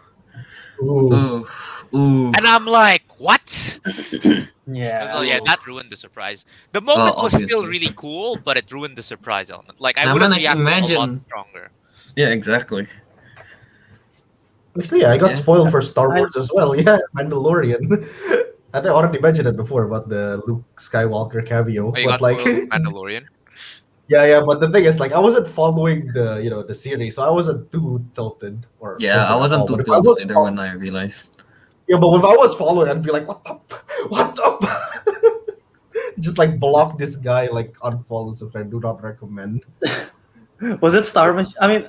Ooh. 0.82 1.12
Oof. 1.12 1.84
Oof. 1.94 2.36
And 2.36 2.46
I'm 2.46 2.66
like, 2.66 3.02
what? 3.18 3.78
Yeah. 4.66 5.12
So 5.12 5.18
oh, 5.18 5.20
yeah, 5.20 5.40
that 5.44 5.66
ruined 5.66 5.90
the 5.90 5.96
surprise. 5.96 6.46
The 6.72 6.80
moment 6.80 7.16
oh, 7.18 7.24
was 7.24 7.34
still 7.34 7.66
really 7.66 7.92
cool, 7.96 8.38
but 8.44 8.56
it 8.56 8.72
ruined 8.72 8.96
the 8.96 9.02
surprise 9.02 9.50
element. 9.50 9.78
Like 9.78 9.98
I 9.98 10.04
Now, 10.04 10.14
would 10.14 10.22
have 10.22 10.30
man, 10.30 10.42
like, 10.42 10.56
reacted 10.56 10.96
a 10.96 10.98
lot 10.98 11.08
imagine- 11.10 11.24
stronger. 11.26 11.70
Yeah, 12.16 12.28
exactly. 12.28 12.86
Actually, 14.78 15.02
yeah, 15.02 15.12
I 15.12 15.18
got 15.18 15.32
Yeah. 15.32 15.36
spoiled 15.36 15.70
for 15.70 15.82
Star 15.82 16.08
Wars 16.08 16.34
as 16.36 16.50
well. 16.52 16.74
Yeah, 16.80 16.98
Mandalorian. 17.16 17.92
I 18.72 18.80
think 18.80 18.86
I 18.86 18.96
already 18.96 19.20
mentioned 19.20 19.46
it 19.46 19.56
before 19.56 19.84
about 19.84 20.08
the 20.08 20.42
Luke 20.46 20.64
Skywalker 20.76 21.46
cameo. 21.46 21.92
Oh, 21.94 21.98
you 21.98 22.06
but 22.06 22.12
got 22.12 22.20
like, 22.22 22.40
spoiled 22.40 22.68
Mandalorian. 22.70 23.24
yeah, 24.08 24.24
yeah. 24.26 24.42
But 24.46 24.60
the 24.60 24.70
thing 24.70 24.84
is, 24.84 25.00
like, 25.00 25.12
I 25.12 25.18
wasn't 25.18 25.48
following 25.48 26.06
the 26.12 26.40
you 26.42 26.50
know 26.50 26.62
the 26.62 26.74
series, 26.74 27.16
so 27.16 27.22
I 27.22 27.30
wasn't 27.30 27.70
too 27.72 28.04
tilted. 28.14 28.66
Or 28.80 28.96
Yeah, 29.00 29.26
I 29.26 29.36
wasn't 29.36 29.66
too 29.66 29.76
But 29.76 29.86
if 29.86 29.88
I 29.90 29.98
was 29.98 30.04
tilted 30.18 30.30
either 30.30 30.40
when 30.42 30.58
I 30.58 30.72
realized. 30.72 31.42
Yeah, 31.88 31.98
but 31.98 32.14
if 32.16 32.24
I 32.24 32.34
was 32.36 32.54
following, 32.56 32.88
I'd 32.88 33.02
be 33.02 33.10
like, 33.10 33.28
what 33.28 33.42
up? 33.44 33.72
What 34.08 34.38
up? 34.40 34.62
Just 36.20 36.38
like 36.38 36.58
block 36.58 36.96
this 36.98 37.16
guy, 37.16 37.46
like 37.48 37.74
unfollow, 37.78 38.36
so 38.38 38.50
I 38.54 38.62
do 38.62 38.80
not 38.80 39.02
recommend. 39.02 39.64
Was 40.80 40.94
it 40.94 41.04
Star 41.04 41.32
Machine? 41.34 41.54
I 41.60 41.66
mean, 41.66 41.88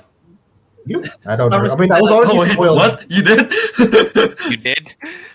You? 0.84 0.98
I 1.26 1.36
don't 1.36 1.48
Star 1.48 1.50
know. 1.50 1.58
Wars 1.60 1.72
I 1.72 1.76
mean, 1.76 1.92
I 1.92 2.00
was 2.00 2.10
Like- 2.10 2.28
already 2.28 2.38
Oh 2.38 2.40
wait, 2.42 2.52
spoiled. 2.52 2.76
what? 2.76 3.10
You 3.10 3.22
did? 3.22 3.52
You 4.50 4.56
did? 4.58 4.94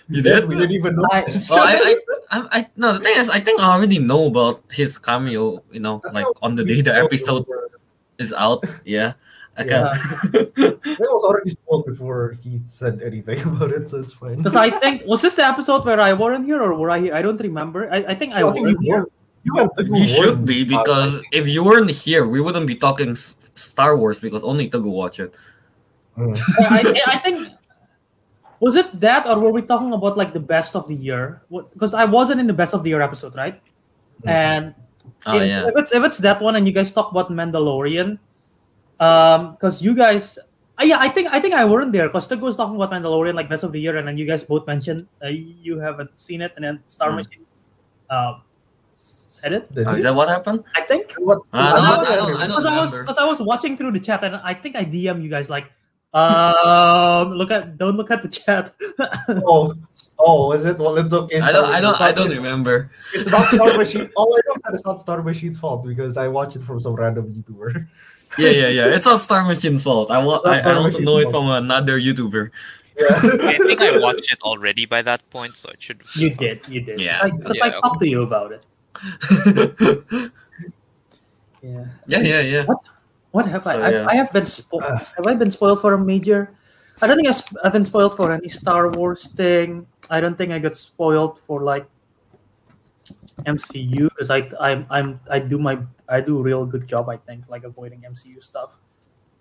you 0.09 0.21
did? 0.21 0.47
We 0.47 0.55
didn't 0.55 0.71
even 0.71 0.95
know. 0.95 1.07
I- 1.11 1.23
Well, 1.49 1.59
I, 1.63 1.73
I, 1.73 1.95
I, 2.31 2.47
I, 2.51 2.67
no. 2.77 2.93
The 2.93 2.99
thing 2.99 3.17
is, 3.17 3.29
I 3.29 3.39
think 3.39 3.59
I 3.61 3.71
already 3.75 3.99
know 3.99 4.27
about 4.27 4.63
his 4.71 4.97
cameo. 4.97 5.61
You 5.71 5.81
know, 5.81 5.99
That's 6.03 6.15
like 6.15 6.25
on 6.41 6.55
the 6.55 6.63
day 6.63 6.81
the 6.81 6.95
episode 6.95 7.41
before. 7.45 7.69
is 8.19 8.31
out. 8.33 8.63
Yeah, 8.85 9.13
I 9.57 9.63
Yeah. 9.65 9.91
can. 10.31 10.79
I 10.85 11.11
was 11.11 11.23
already 11.27 11.49
spoiled 11.51 11.85
before 11.85 12.37
he 12.41 12.61
said 12.67 13.01
anything 13.03 13.41
about 13.51 13.71
it, 13.71 13.89
so 13.89 13.99
it's 13.99 14.13
fine. 14.13 14.37
because 14.37 14.55
I 14.55 14.71
think 14.79 15.03
was 15.05 15.21
this 15.21 15.35
the 15.35 15.45
episode 15.45 15.83
where 15.85 15.99
I 15.99 16.13
weren't 16.13 16.45
here 16.45 16.61
or 16.63 16.73
were 16.73 16.89
I 16.89 16.99
here? 17.01 17.13
I 17.13 17.21
don't 17.21 17.39
remember. 17.39 17.91
I, 17.91 17.97
I 18.09 18.15
think 18.15 18.33
I 18.33 18.47
I 18.47 18.51
think 18.53 18.65
weren't 18.65 18.79
you 18.81 18.87
here. 18.95 19.01
were. 19.03 19.11
You, 19.43 19.53
and 19.57 19.69
Teguh 19.75 19.97
you 19.99 20.07
should 20.07 20.45
be 20.45 20.61
uh, 20.61 20.65
because 20.77 21.19
if 21.33 21.47
you 21.47 21.65
weren't 21.65 21.89
here, 21.89 22.27
we 22.27 22.39
wouldn't 22.39 22.67
be 22.67 22.75
talking 22.75 23.11
S- 23.17 23.35
Star 23.55 23.97
Wars 23.97 24.19
because 24.21 24.43
only 24.43 24.69
Teguh 24.69 24.85
watch 24.85 25.19
it. 25.19 25.33
Mm. 26.15 26.37
I, 26.69 27.01
I 27.07 27.17
think 27.17 27.49
was 28.61 28.77
it 28.77 28.87
that 29.01 29.25
or 29.25 29.35
were 29.41 29.49
we 29.51 29.61
talking 29.65 29.91
about 29.91 30.15
like 30.15 30.31
the 30.37 30.39
best 30.39 30.77
of 30.77 30.87
the 30.87 30.93
year? 30.95 31.41
Because 31.49 31.93
I 31.97 32.05
wasn't 32.05 32.39
in 32.39 32.45
the 32.47 32.53
best 32.55 32.73
of 32.77 32.83
the 32.85 32.89
year 32.93 33.01
episode, 33.01 33.33
right? 33.35 33.57
Mhm. 34.23 34.29
And 34.29 34.63
Oh 35.25 35.35
if, 35.35 35.49
yeah. 35.49 35.65
if 35.67 35.73
it's 35.75 35.91
if 35.91 36.03
it's 36.05 36.19
that 36.21 36.39
one 36.45 36.55
and 36.55 36.63
you 36.69 36.71
guys 36.71 36.93
talk 36.93 37.09
about 37.09 37.33
Mandalorian, 37.33 38.21
um, 39.01 39.57
because 39.57 39.81
you 39.81 39.95
guys, 39.97 40.37
uh, 40.77 40.85
yeah, 40.85 40.97
I 41.01 41.09
think 41.09 41.33
I 41.33 41.41
think 41.41 41.53
I 41.57 41.65
weren't 41.65 41.89
there 41.91 42.05
because 42.07 42.29
Teguh 42.29 42.45
was 42.45 42.57
talking 42.57 42.75
about 42.77 42.93
Mandalorian 42.93 43.33
like 43.33 43.49
best 43.49 43.63
of 43.65 43.73
the 43.73 43.81
year, 43.81 43.97
and 43.97 44.05
then 44.07 44.13
you 44.17 44.25
guys 44.29 44.43
both 44.45 44.67
mentioned 44.69 45.07
uh, 45.25 45.33
you 45.33 45.79
haven't 45.81 46.13
seen 46.21 46.41
it, 46.41 46.53
and 46.55 46.63
then 46.63 46.79
Star 46.85 47.09
Hmm. 47.09 47.17
Machine 47.17 47.41
um, 48.13 48.41
said 48.95 49.53
it. 49.57 49.69
Oh, 49.73 49.95
is 49.97 50.03
that 50.05 50.13
what 50.13 50.29
happened? 50.29 50.63
I 50.77 50.81
think. 50.85 51.13
What? 51.17 51.41
I 51.51 51.65
Because 51.73 51.81
don't- 51.81 52.05
I, 52.05 52.13
I 52.13 52.15
don't- 52.15 52.41
I 52.41 52.47
don't 52.47 52.65
I 52.67 52.79
was 52.79 52.93
because 52.93 53.17
I 53.17 53.25
was 53.25 53.41
watching 53.41 53.73
through 53.75 53.93
the 53.97 53.99
chat 53.99 54.23
and 54.23 54.35
I 54.37 54.53
think 54.53 54.75
I 54.77 54.85
DM 54.85 55.23
you 55.23 55.29
guys 55.33 55.49
like, 55.49 55.65
um, 56.13 57.33
look 57.33 57.51
at 57.51 57.77
don't 57.77 57.95
look 57.95 58.11
at 58.11 58.21
the 58.21 58.27
chat. 58.29 58.73
Oh, 59.45 59.73
oh, 60.19 60.51
is 60.51 60.65
it? 60.65 60.77
Well, 60.77 60.97
it's 60.97 61.13
okay. 61.13 61.39
I 61.39 61.51
don't. 61.51 61.65
I 61.71 61.79
don't. 61.81 61.99
I 62.01 62.11
don't 62.11 62.29
remember. 62.29 62.91
It's 63.13 63.29
not 63.31 63.45
Star 63.47 63.77
Machine. 63.77 64.09
All 64.15 64.33
I 64.35 64.39
know 64.47 64.55
is 64.55 64.61
that 64.63 64.73
it's 64.75 64.85
not 64.85 64.99
Star 65.01 65.23
Machine's 65.23 65.57
fault 65.57 65.85
because 65.87 66.17
I 66.17 66.27
watched 66.27 66.55
it 66.57 66.63
from 66.63 66.79
some 66.81 66.93
random 66.95 67.33
YouTuber. 67.33 67.87
Yeah, 68.37 68.49
yeah, 68.49 68.67
yeah. 68.67 68.85
It's 68.87 69.05
not 69.05 69.19
Star 69.19 69.43
Machine's 69.43 69.83
fault. 69.83 70.11
I, 70.11 70.17
wa- 70.23 70.41
I, 70.45 70.59
I 70.59 70.73
also 70.75 70.99
know 70.99 71.17
it 71.17 71.29
from 71.31 71.49
another 71.49 71.99
YouTuber. 71.99 72.49
Yeah. 72.97 73.07
I 73.47 73.57
think 73.57 73.81
I 73.81 73.97
watched 73.99 74.31
it 74.31 74.39
already 74.41 74.85
by 74.85 75.01
that 75.01 75.27
point, 75.31 75.57
so 75.57 75.69
it 75.69 75.81
should. 75.81 76.01
you 76.15 76.29
did, 76.29 76.61
you 76.67 76.81
did. 76.81 76.99
Yeah. 76.99 77.23
because 77.27 77.41
I, 77.41 77.47
'cause 77.47 77.57
I 77.61 77.65
Yeah. 77.67 77.79
talked 77.81 77.99
to 77.99 78.07
you 78.07 78.21
about 78.23 78.51
it. 78.51 78.63
Yeah. 81.63 81.85
yeah, 82.07 82.19
yeah, 82.19 82.39
yeah. 82.41 82.63
What 82.65 82.79
have 83.47 83.65
I? 83.67 83.73
So, 83.73 83.81
I've, 83.83 83.93
yeah. 83.93 84.05
I 84.09 84.15
have 84.15 84.31
been 84.33 84.43
spo- 84.43 84.81
Ah. 84.83 84.99
have 85.17 85.25
I 85.27 85.33
been 85.35 85.49
spoiled 85.49 85.79
for 85.81 85.93
a 85.93 85.97
major? 85.99 86.51
I 87.01 87.07
don't 87.07 87.15
think 87.15 87.29
I 87.29 87.31
sp- 87.35 87.57
I've 87.63 87.73
been 87.73 87.83
spoiled 87.85 88.15
for 88.15 88.31
any 88.31 88.49
Star 88.49 88.89
Wars 88.91 89.27
thing. 89.29 89.87
I 90.09 90.19
don't 90.21 90.37
think 90.37 90.51
I 90.51 90.59
got 90.59 90.75
spoiled 90.75 91.39
for 91.39 91.61
like 91.63 91.85
MCU 93.45 94.09
because 94.09 94.29
I 94.29 94.49
I'm 94.59 94.85
I'm 94.89 95.19
I 95.29 95.39
do 95.39 95.57
my 95.57 95.79
I 96.09 96.21
do 96.21 96.37
a 96.37 96.41
real 96.43 96.65
good 96.65 96.85
job 96.87 97.09
I 97.09 97.17
think 97.17 97.45
like 97.49 97.63
avoiding 97.63 98.01
MCU 98.01 98.43
stuff. 98.43 98.79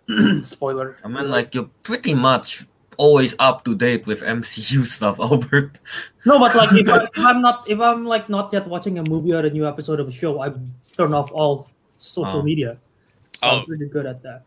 Spoiler. 0.43 0.97
I 1.05 1.09
mean, 1.09 1.29
like 1.31 1.55
you're 1.55 1.69
pretty 1.83 2.15
much 2.15 2.65
always 2.97 3.35
up 3.39 3.65
to 3.65 3.75
date 3.75 4.07
with 4.07 4.23
MCU 4.23 4.85
stuff, 4.97 5.21
Albert. 5.21 5.81
No, 6.25 6.39
but 6.39 6.55
like 6.55 6.73
if, 6.73 6.89
I, 6.89 7.05
if 7.15 7.19
I'm 7.19 7.43
not 7.43 7.69
if 7.69 7.81
I'm 7.81 8.07
like 8.07 8.29
not 8.31 8.53
yet 8.53 8.67
watching 8.67 8.99
a 8.99 9.05
movie 9.05 9.35
or 9.35 9.41
a 9.45 9.51
new 9.51 9.67
episode 9.69 10.01
of 10.01 10.09
a 10.09 10.13
show, 10.13 10.41
I 10.41 10.53
turn 10.97 11.13
off 11.13 11.31
all 11.33 11.69
social 11.99 12.41
Oh. 12.41 12.43
media. 12.43 12.79
So 13.41 13.49
Oh. 13.49 13.59
I'm 13.61 13.65
pretty 13.65 13.87
good 13.89 14.05
at 14.07 14.23
that. 14.23 14.45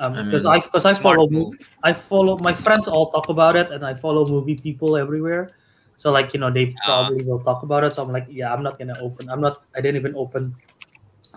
Um, 0.00 0.14
I 0.16 0.22
because 0.22 0.44
mean, 0.44 0.52
I 0.54 0.58
because 0.60 0.84
I 0.86 0.94
follow 0.94 1.28
move. 1.28 1.54
I 1.82 1.92
follow 1.92 2.38
my 2.38 2.52
friends 2.54 2.88
all 2.88 3.10
talk 3.12 3.28
about 3.28 3.54
it, 3.56 3.70
and 3.70 3.84
I 3.84 3.92
follow 3.94 4.24
movie 4.26 4.56
people 4.56 4.96
everywhere. 4.96 5.52
So 5.98 6.10
like 6.10 6.32
you 6.32 6.40
know 6.40 6.50
they 6.50 6.74
Ah. 6.82 7.04
probably 7.06 7.24
will 7.24 7.38
talk 7.40 7.62
about 7.62 7.84
it. 7.84 7.92
So 7.92 8.02
I'm 8.02 8.10
like, 8.10 8.26
yeah, 8.28 8.52
I'm 8.52 8.62
not 8.64 8.78
gonna 8.78 8.96
open. 9.00 9.28
I'm 9.30 9.40
not. 9.40 9.62
I 9.76 9.80
didn't 9.80 9.96
even 10.00 10.16
open 10.16 10.56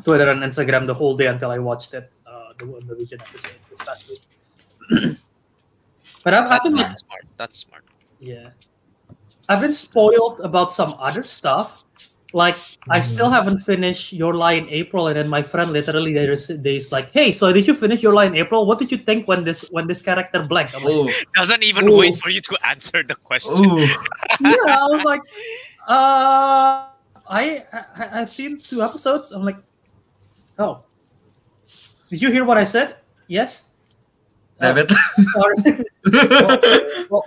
Twitter 0.04 0.30
and 0.30 0.42
Instagram 0.42 0.88
the 0.88 0.94
whole 0.96 1.16
day 1.16 1.28
until 1.28 1.52
I 1.52 1.60
watched 1.60 1.94
it. 1.94 2.10
Uh, 2.26 2.54
the 2.58 2.66
one 2.66 2.88
the 2.88 2.96
Vision 2.96 3.20
episode 3.22 3.60
this 3.70 3.82
past 3.84 4.08
week. 4.10 4.24
but 6.24 6.34
I've, 6.34 6.46
I've 6.46 6.50
That's, 6.50 6.64
been 6.64 6.76
like, 6.76 6.98
smart. 7.00 7.26
That's 7.38 7.60
smart. 7.60 7.84
yeah, 8.20 8.50
I've 9.50 9.62
been 9.62 9.74
spoiled 9.74 10.40
about 10.40 10.72
some 10.72 10.96
other 10.98 11.22
stuff. 11.24 11.85
Like 12.36 12.60
I 12.90 13.00
still 13.00 13.30
haven't 13.32 13.60
finished 13.64 14.12
Your 14.12 14.36
Lie 14.36 14.60
in 14.60 14.68
April, 14.68 15.08
and 15.08 15.16
then 15.16 15.30
my 15.32 15.42
friend 15.42 15.72
literally 15.72 16.12
there's 16.12 16.52
they's 16.52 16.92
like, 16.92 17.10
"Hey, 17.16 17.32
so 17.32 17.54
did 17.54 17.66
you 17.66 17.74
finish 17.74 18.04
Your 18.04 18.12
Lie 18.12 18.26
in 18.26 18.36
April? 18.36 18.66
What 18.68 18.78
did 18.78 18.92
you 18.92 18.98
think 18.98 19.26
when 19.26 19.48
this 19.48 19.64
when 19.72 19.88
this 19.88 20.02
character 20.02 20.44
blank?" 20.44 20.76
Like, 20.76 21.16
Doesn't 21.34 21.64
even 21.64 21.88
Ooh. 21.88 21.96
wait 21.96 22.20
for 22.20 22.28
you 22.30 22.42
to 22.42 22.58
answer 22.68 23.04
the 23.04 23.16
question. 23.16 23.56
yeah, 24.44 24.68
I 24.68 24.88
was 24.92 25.04
like, 25.08 25.22
uh, 25.88 26.92
I, 27.24 27.64
I 27.72 28.20
I've 28.20 28.30
seen 28.30 28.60
two 28.60 28.84
episodes. 28.84 29.32
I'm 29.32 29.48
like, 29.48 29.64
oh, 30.60 30.84
did 32.10 32.22
you 32.22 32.36
hear 32.36 32.44
what 32.44 32.58
I 32.58 32.66
said? 32.66 32.98
Yes. 33.32 33.70
Damn 34.60 34.84
it. 34.84 34.92
Sorry. 34.92 35.88
Well, 37.10 37.24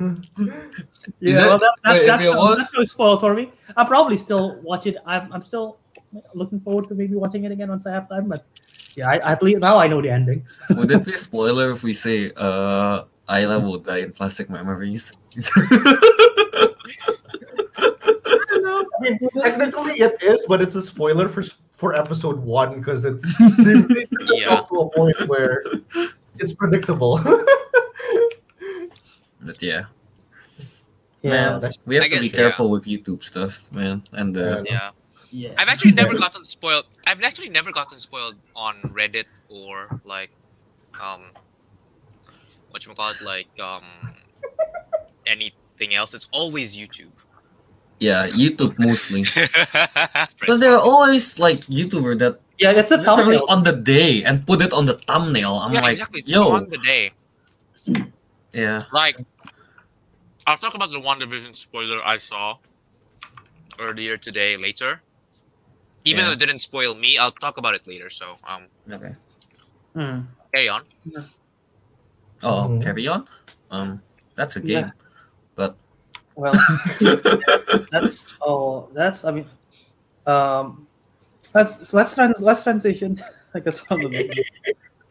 yeah, 0.00 1.46
well, 1.46 1.58
that, 1.58 1.70
that, 1.84 1.92
wait, 1.92 2.00
if 2.02 2.06
that's, 2.06 2.22
you 2.24 2.32
gonna- 2.34 2.56
that's 2.56 2.70
going 2.70 2.84
to 2.84 2.90
spoil 2.90 3.18
for 3.18 3.34
me. 3.34 3.50
I'll 3.76 3.86
probably 3.86 4.16
still 4.16 4.60
watch 4.62 4.86
it. 4.86 4.96
I'm, 5.06 5.32
I'm 5.32 5.42
still 5.42 5.78
looking 6.34 6.60
forward 6.60 6.88
to 6.88 6.94
maybe 6.94 7.14
watching 7.14 7.44
it 7.44 7.52
again 7.52 7.68
once 7.68 7.86
I 7.86 7.92
have 7.92 8.08
time. 8.08 8.28
But 8.28 8.44
yeah, 8.96 9.08
I, 9.10 9.32
at 9.32 9.42
least 9.42 9.58
now 9.60 9.78
I 9.78 9.86
know 9.88 10.00
the 10.02 10.10
endings. 10.10 10.58
Would 10.70 10.90
it 10.90 11.04
be 11.04 11.12
a 11.14 11.18
spoiler 11.18 11.70
if 11.70 11.82
we 11.82 11.92
say 11.94 12.32
uh 12.36 13.04
Isla 13.28 13.58
will 13.60 13.78
die 13.78 13.98
in 13.98 14.12
plastic 14.12 14.48
memories? 14.50 15.12
I 15.36 16.72
mean, 19.00 19.18
technically 19.40 19.94
it 19.94 20.22
is, 20.22 20.44
but 20.48 20.62
it's 20.62 20.74
a 20.76 20.82
spoiler 20.82 21.28
for 21.28 21.42
for 21.72 21.94
episode 21.94 22.38
one 22.38 22.78
because 22.78 23.04
it's 23.04 23.22
they, 23.58 23.74
they 23.82 24.06
Yeah. 24.40 24.62
to 24.68 24.74
a 24.80 24.90
point 24.90 25.16
where 25.28 25.62
it's 26.38 26.52
predictable. 26.54 27.20
But 29.46 29.62
yeah, 29.62 29.84
yeah, 31.22 31.58
man, 31.58 31.72
we 31.86 31.94
have 31.96 32.04
I 32.04 32.08
to 32.08 32.14
guess- 32.14 32.22
be 32.22 32.30
careful 32.30 32.68
with 32.70 32.84
YouTube 32.84 33.22
stuff, 33.24 33.64
man. 33.72 34.02
And 34.12 34.36
uh, 34.36 34.60
Yeah. 34.64 34.90
yeah. 35.30 35.54
I've 35.58 35.68
actually 35.68 35.92
never 35.92 36.14
gotten 36.14 36.44
spoiled. 36.44 36.86
I've 37.06 37.22
actually 37.22 37.48
never 37.50 37.72
gotten 37.72 37.98
spoiled 38.00 38.36
on 38.54 38.74
Reddit 38.96 39.26
or 39.48 40.00
like, 40.04 40.30
um, 41.02 41.22
what 42.70 42.84
you 42.86 42.92
call 42.94 43.10
it, 43.10 43.20
like 43.22 43.48
um, 43.60 43.84
anything 45.26 45.94
else. 45.94 46.14
It's 46.14 46.28
always 46.32 46.76
YouTube. 46.76 47.12
yeah, 47.98 48.28
YouTube 48.28 48.74
mostly. 48.78 49.24
Because 49.34 50.28
Because 50.40 50.60
there 50.60 50.72
are 50.76 50.80
always 50.92 51.38
like 51.38 51.58
YouTuber 51.72 52.18
that 52.20 52.40
Yeah, 52.58 52.72
it's 52.72 52.90
a 52.92 52.96
literally 52.96 53.36
thumbnail. 53.40 53.52
on 53.52 53.64
the 53.64 53.72
day 53.76 54.24
and 54.24 54.46
put 54.46 54.60
it 54.62 54.72
on 54.72 54.84
the 54.86 54.96
thumbnail. 55.08 55.54
I'm 55.60 55.72
yeah, 55.72 55.80
like, 55.84 55.92
exactly. 56.00 56.22
Yo, 56.26 56.48
on 56.52 56.68
the 56.68 56.78
day. 56.78 57.12
yeah, 58.52 58.80
Like, 58.92 59.16
I'll 60.46 60.56
talk 60.58 60.74
about 60.74 60.90
the 60.90 61.00
WandaVision 61.00 61.56
spoiler 61.56 62.00
I 62.04 62.18
saw. 62.18 62.56
earlier 63.78 64.16
today 64.16 64.56
later. 64.56 65.02
Even 66.04 66.20
Yeah. 66.20 66.26
though 66.26 66.32
it 66.32 66.38
didn't 66.38 66.60
spoil 66.60 66.94
me, 66.94 67.18
I'll 67.18 67.32
talk 67.32 67.58
about 67.58 67.74
it 67.74 67.86
later. 67.86 68.08
So 68.08 68.32
um, 68.48 68.68
Okay. 68.90 69.12
Hmm. 69.94 70.20
carry 70.54 70.68
on. 70.68 70.84
Oh, 72.42 72.68
Mhm. 72.68 72.82
carry 72.82 73.06
on. 73.08 73.28
Um, 73.70 74.02
that's 74.34 74.56
a 74.56 74.60
Yeah. 74.60 74.82
game. 74.82 74.92
But 75.56 75.76
Well, 76.36 76.52
that's, 77.00 77.20
that's 77.90 78.28
oh, 78.40 78.88
that's 78.92 79.24
I 79.24 79.30
mean, 79.32 79.48
um, 80.26 80.86
let's 81.54 81.92
let's 81.92 82.14
trans 82.14 82.40
let's 82.40 82.62
transition. 82.62 83.18
I 83.54 83.60
guess 83.60 83.80
from 83.80 84.02
the. 84.02 84.44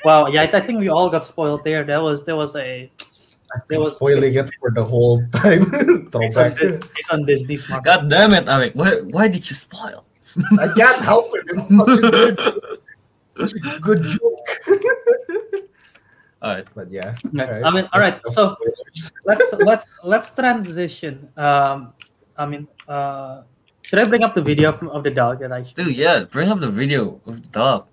Wow, 0.04 0.28
yeah, 0.28 0.42
I, 0.42 0.58
I 0.58 0.62
think 0.62 0.80
we 0.80 0.90
all 0.90 1.10
got 1.10 1.24
spoiled 1.24 1.64
there. 1.64 1.84
There 1.84 2.02
was 2.02 2.24
there 2.24 2.36
was 2.36 2.56
a 2.56 2.92
there 3.70 3.80
was 3.80 3.96
spoiling 3.96 4.36
it 4.36 4.50
for 4.60 4.72
the 4.72 4.84
whole 4.84 5.26
time. 5.34 5.70
based 6.12 6.38
on, 6.38 6.54
Throwback. 6.54 6.58
Dis- 6.58 6.90
based 6.96 7.12
on 7.12 7.26
Disney's 7.26 7.70
market. 7.70 7.86
God 7.86 8.10
damn 8.10 8.34
it, 8.34 8.46
Ariq, 8.46 8.76
why 8.76 8.92
why 9.16 9.28
did 9.28 9.48
you 9.50 9.56
spoil? 9.56 10.06
I 10.60 10.68
can't 10.76 11.02
help 11.02 11.32
it. 11.34 11.44
It's 11.48 11.70
such 11.78 11.94
a 11.98 12.12
good, 12.12 12.36
such 13.38 13.54
a 13.54 13.80
good 13.80 14.02
joke. 14.04 14.48
Alright. 16.44 16.68
but 16.76 16.92
yeah. 16.92 17.16
Yeah, 17.32 17.62
I 17.66 17.70
mean, 17.72 17.88
all 17.94 18.02
right. 18.02 18.20
So 18.28 18.56
let's 19.26 19.54
let's 19.60 19.88
let's 20.04 20.30
transition. 20.36 21.30
Um, 21.38 21.94
I 22.38 22.46
mean, 22.46 22.68
uh, 22.88 23.44
should 23.82 24.00
I 24.00 24.06
bring 24.06 24.24
up 24.24 24.36
the 24.36 24.42
video 24.42 24.72
from, 24.74 24.90
of 24.90 25.04
the 25.04 25.12
dog 25.12 25.40
that 25.40 25.52
I? 25.52 25.62
Dude, 25.62 25.96
yeah, 25.96 26.24
bring 26.24 26.50
up 26.50 26.60
the 26.60 26.70
video 26.70 27.22
of 27.26 27.42
the 27.42 27.50
dog. 27.50 27.88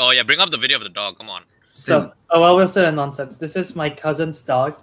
Oh 0.00 0.10
yeah, 0.10 0.22
bring 0.22 0.40
up 0.40 0.50
the 0.50 0.56
video 0.56 0.78
of 0.78 0.84
the 0.84 0.88
dog. 0.88 1.18
Come 1.18 1.28
on. 1.30 1.42
So, 1.72 2.12
oh 2.30 2.40
well, 2.40 2.56
we'll 2.56 2.68
say 2.68 2.90
nonsense. 2.90 3.38
This 3.38 3.56
is 3.56 3.76
my 3.76 3.88
cousin's 3.88 4.42
dog, 4.42 4.76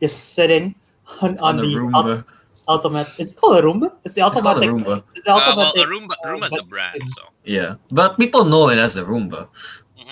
just 0.00 0.34
sitting 0.34 0.74
on, 1.22 1.36
on, 1.38 1.42
On 1.42 1.56
the 1.56 1.62
the 1.62 1.74
Roomba. 1.76 1.94
ul- 2.18 2.24
ultimate. 2.68 3.08
It's 3.18 3.32
called 3.34 3.58
a 3.58 3.62
Roomba. 3.62 3.92
It's 4.04 4.14
the 4.14 4.26
It's 4.26 4.40
called 4.40 4.62
a 4.62 4.66
automatic. 4.66 4.70
Roomba. 4.70 5.02
It's 5.14 5.24
the 5.24 5.32
Uh, 5.32 5.36
well, 5.36 5.60
automatic. 5.68 5.82
a 5.82 5.86
Roomba, 5.90 6.14
uh, 6.24 6.28
Roomba's 6.28 6.50
the 6.50 6.62
brand, 6.64 7.02
so. 7.16 7.22
Yeah. 7.44 7.74
But 7.90 8.16
people 8.18 8.44
know 8.44 8.68
it 8.70 8.78
as 8.78 8.96
a 8.96 9.04
Roomba. 9.04 9.48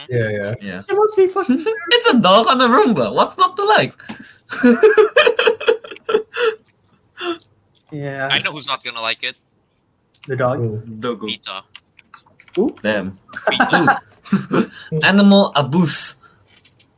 Yeah, 0.08 0.28
yeah. 0.30 0.54
Yeah. 0.62 0.82
It 0.88 0.94
must 0.94 1.16
be 1.16 1.26
fucking. 1.26 1.58
It's 1.90 2.06
a 2.06 2.18
dog 2.20 2.46
on 2.46 2.60
a 2.60 2.68
Roomba. 2.68 3.12
What's 3.12 3.36
not 3.36 3.56
to 3.56 3.64
like? 3.64 3.94
yeah, 7.90 8.28
I 8.30 8.38
know 8.40 8.52
who's 8.52 8.66
not 8.66 8.82
gonna 8.84 9.00
like 9.00 9.22
it. 9.24 9.36
the 10.26 10.36
dog. 10.36 10.58
Cool. 10.58 10.76
Dogo. 11.00 11.26
Pita. 11.26 11.64
Damn. 12.82 13.16
Dude. 13.70 14.70
Animal 15.04 15.52
abuse. 15.56 16.16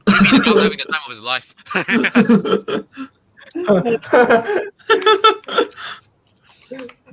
He's 0.09 0.47
not 0.47 0.57
having 0.59 0.79
the 0.79 0.85
time 0.91 1.03
of 1.05 1.11
his 1.11 1.21
life. 1.21 1.55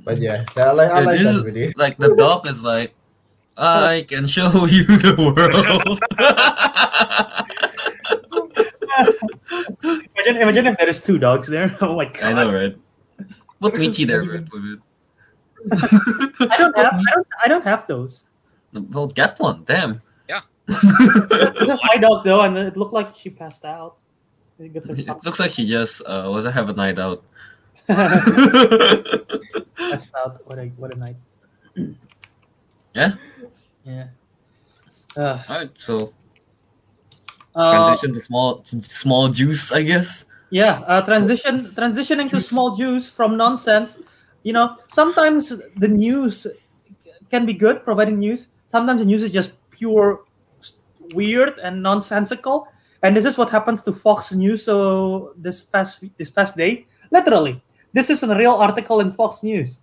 but 0.04 0.18
yeah, 0.18 0.44
I 0.56 0.70
like, 0.72 0.90
I 0.90 0.98
Dude, 1.00 1.06
like 1.06 1.18
this 1.18 1.26
that 1.26 1.34
is- 1.36 1.42
video. 1.42 1.72
like 1.76 1.96
the 1.98 2.14
dog 2.14 2.46
is 2.46 2.62
like, 2.62 2.94
I 3.56 4.04
can 4.08 4.24
show 4.26 4.48
you 4.66 4.84
the 4.84 5.14
world. 5.18 5.98
imagine, 10.16 10.36
imagine 10.42 10.66
if 10.68 10.78
there 10.78 10.88
is 10.88 11.02
two 11.02 11.18
dogs 11.18 11.48
there. 11.48 11.76
Oh 11.80 11.96
my 11.96 12.04
god! 12.06 12.22
I 12.22 12.32
know, 12.32 12.52
right? 12.52 12.76
Put 13.60 13.74
Michi 13.74 14.06
there 14.06 14.24
with 14.24 14.48
with 14.52 14.64
it. 14.64 14.78
I 16.50 16.56
don't 16.56 16.76
have. 16.76 16.94
I 16.94 17.02
don't. 17.14 17.26
I 17.44 17.48
don't 17.48 17.64
have 17.64 17.86
those. 17.88 18.26
Well, 18.72 19.08
get 19.08 19.38
one. 19.40 19.64
Damn. 19.64 20.00
That's 20.68 21.82
my 21.84 21.96
dog 21.96 22.24
though, 22.24 22.42
and 22.42 22.56
it 22.58 22.76
looked 22.76 22.92
like 22.92 23.14
she 23.16 23.30
passed 23.30 23.64
out. 23.64 23.96
It 24.58 24.76
It 24.76 25.08
looks 25.24 25.40
like 25.40 25.50
she 25.50 25.66
just 25.66 26.02
uh 26.06 26.28
was 26.28 26.44
have 26.44 26.68
a 26.68 26.74
night 26.74 26.98
out. 26.98 27.24
passed 27.88 28.20
out. 30.16 30.46
What 30.46 30.58
a 30.58 30.66
what 30.76 30.92
a 30.92 30.96
night. 30.98 31.16
Yeah? 32.94 33.12
Yeah. 33.84 34.06
Uh, 35.16 35.42
Alright, 35.48 35.70
so 35.76 36.12
uh, 37.54 37.72
transition 37.72 38.12
to 38.14 38.20
small 38.20 38.58
to 38.60 38.82
small 38.82 39.28
juice, 39.28 39.72
I 39.72 39.82
guess. 39.82 40.26
yeah. 40.50 40.80
Uh, 40.86 41.00
transition 41.02 41.66
transitioning 41.72 42.30
to 42.30 42.40
small 42.40 42.74
juice 42.76 43.10
from 43.10 43.36
nonsense. 43.36 44.00
You 44.42 44.52
know, 44.52 44.76
sometimes 44.88 45.52
the 45.76 45.88
news 45.88 46.46
can 47.30 47.46
be 47.46 47.54
good, 47.54 47.84
providing 47.84 48.18
news. 48.18 48.48
Sometimes 48.66 49.00
the 49.00 49.06
news 49.06 49.22
is 49.22 49.30
just 49.32 49.52
pure 49.70 50.14
s- 50.14 50.20
weird 51.14 51.58
and 51.62 51.82
nonsensical. 51.82 52.68
And 53.02 53.16
this 53.16 53.24
is 53.24 53.38
what 53.38 53.50
happens 53.50 53.82
to 53.82 53.92
Fox 53.92 54.32
News. 54.34 54.64
So 54.64 55.32
this 55.36 55.60
past 55.60 56.02
this 56.18 56.30
past 56.30 56.56
day, 56.56 56.86
literally, 57.10 57.62
this 57.92 58.10
is 58.10 58.22
a 58.22 58.34
real 58.34 58.52
article 58.52 59.00
in 59.00 59.12
Fox 59.12 59.42
News. 59.42 59.78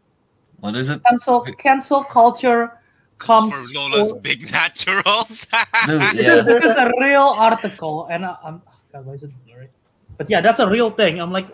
What 0.59 0.75
is 0.75 0.89
it? 0.89 1.01
Cancel 1.07 1.41
cancel 1.57 2.03
culture 2.03 2.71
comes. 3.17 3.53
For 3.53 3.79
Lola's 3.79 4.11
for- 4.11 4.19
big 4.19 4.51
naturals. 4.51 5.47
Dude, 5.87 6.01
This, 6.15 6.27
is, 6.27 6.45
this 6.45 6.63
is 6.65 6.75
a 6.77 6.91
real 6.99 7.33
article, 7.37 8.07
and 8.11 8.25
I, 8.25 8.35
I'm 8.43 8.61
oh 8.67 8.71
God, 8.91 9.05
why 9.05 9.13
is 9.13 9.23
it 9.23 9.31
blurry? 9.45 9.69
But 10.17 10.29
yeah, 10.29 10.41
that's 10.41 10.59
a 10.59 10.67
real 10.69 10.91
thing. 10.91 11.19
I'm 11.19 11.31
like, 11.31 11.47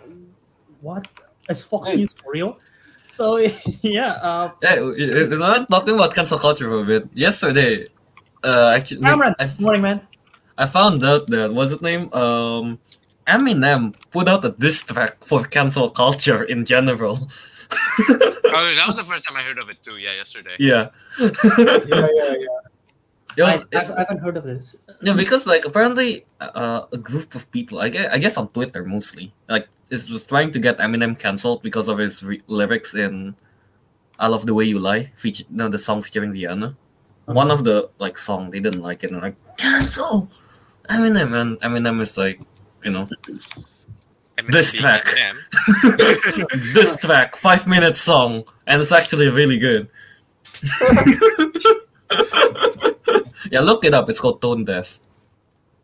what 0.80 1.06
is 1.48 1.62
Fox 1.62 1.90
Hey. 1.90 1.96
News 1.98 2.14
for 2.14 2.32
real? 2.32 2.58
So 3.04 3.36
yeah, 3.82 4.12
uh, 4.22 4.50
Yeah, 4.62 4.74
it- 4.74 4.98
it- 4.98 5.30
we're 5.30 5.38
not 5.38 5.70
talking 5.70 5.94
about 5.94 6.14
cancel 6.14 6.38
culture 6.38 6.68
for 6.68 6.80
a 6.82 6.84
bit. 6.84 7.06
Yesterday, 7.14 7.86
uh, 8.44 8.72
actually, 8.74 9.02
Cameron, 9.02 9.34
I, 9.38 9.50
morning, 9.58 9.82
man. 9.82 10.00
I 10.58 10.66
found 10.66 11.04
out 11.04 11.28
that 11.28 11.52
what's 11.52 11.70
his 11.70 11.82
name? 11.82 12.12
Um, 12.12 12.78
Eminem 13.26 13.94
put 14.10 14.28
out 14.28 14.44
a 14.44 14.50
diss 14.50 14.82
track 14.82 15.22
for 15.24 15.44
cancel 15.44 15.88
culture 15.88 16.44
in 16.44 16.64
general. 16.64 17.30
oh, 17.72 18.74
that 18.76 18.84
was 18.86 18.96
the 18.96 19.04
first 19.04 19.26
time 19.26 19.36
I 19.36 19.42
heard 19.42 19.58
of 19.58 19.70
it 19.70 19.82
too. 19.82 19.96
Yeah, 19.96 20.12
yesterday. 20.14 20.56
Yeah, 20.58 20.88
Yeah, 21.18 21.30
yeah, 21.88 22.34
yeah. 22.38 22.46
It 23.34 23.44
I, 23.44 23.54
I, 23.72 23.80
I 23.80 23.98
haven't 24.00 24.18
heard 24.18 24.36
of 24.36 24.44
this. 24.44 24.76
yeah, 25.00 25.14
because 25.14 25.46
like 25.46 25.64
apparently, 25.64 26.26
uh, 26.38 26.84
a 26.92 26.98
group 26.98 27.34
of 27.34 27.50
people, 27.50 27.80
I 27.80 27.88
guess, 27.88 28.12
I 28.12 28.18
guess 28.18 28.36
on 28.36 28.48
Twitter 28.48 28.84
mostly, 28.84 29.32
like, 29.48 29.68
is 29.88 30.10
was 30.10 30.26
trying 30.26 30.52
to 30.52 30.58
get 30.60 30.76
Eminem 30.76 31.18
cancelled 31.18 31.62
because 31.62 31.88
of 31.88 31.96
his 31.96 32.22
re- 32.22 32.42
lyrics 32.46 32.94
in 32.94 33.34
"I 34.18 34.26
Love 34.26 34.44
the 34.44 34.52
Way 34.52 34.64
You 34.64 34.78
Lie," 34.80 35.12
feature, 35.16 35.44
no, 35.48 35.68
the 35.70 35.78
song 35.78 36.02
featuring 36.02 36.34
Rihanna. 36.34 36.76
One 37.32 37.50
of 37.50 37.64
the 37.64 37.88
like 37.98 38.18
song 38.18 38.50
they 38.50 38.60
didn't 38.60 38.82
like 38.82 39.04
it, 39.04 39.10
and 39.10 39.20
like 39.22 39.36
cancel 39.56 40.28
Eminem, 40.90 41.34
and 41.40 41.60
Eminem 41.60 42.00
is 42.00 42.16
like, 42.18 42.40
you 42.84 42.90
know, 42.90 43.08
Eminem 44.38 44.52
This 44.52 44.72
track. 44.72 45.04
This 46.74 46.96
track, 46.96 47.36
five 47.36 47.66
minute 47.66 47.96
song, 47.96 48.44
and 48.66 48.80
it's 48.80 48.92
actually 48.92 49.28
really 49.28 49.58
good. 49.58 49.88
yeah, 53.50 53.60
look 53.60 53.84
it 53.84 53.94
up. 53.94 54.08
It's 54.08 54.20
called 54.20 54.40
Tone 54.40 54.64
Deaf. 54.64 55.00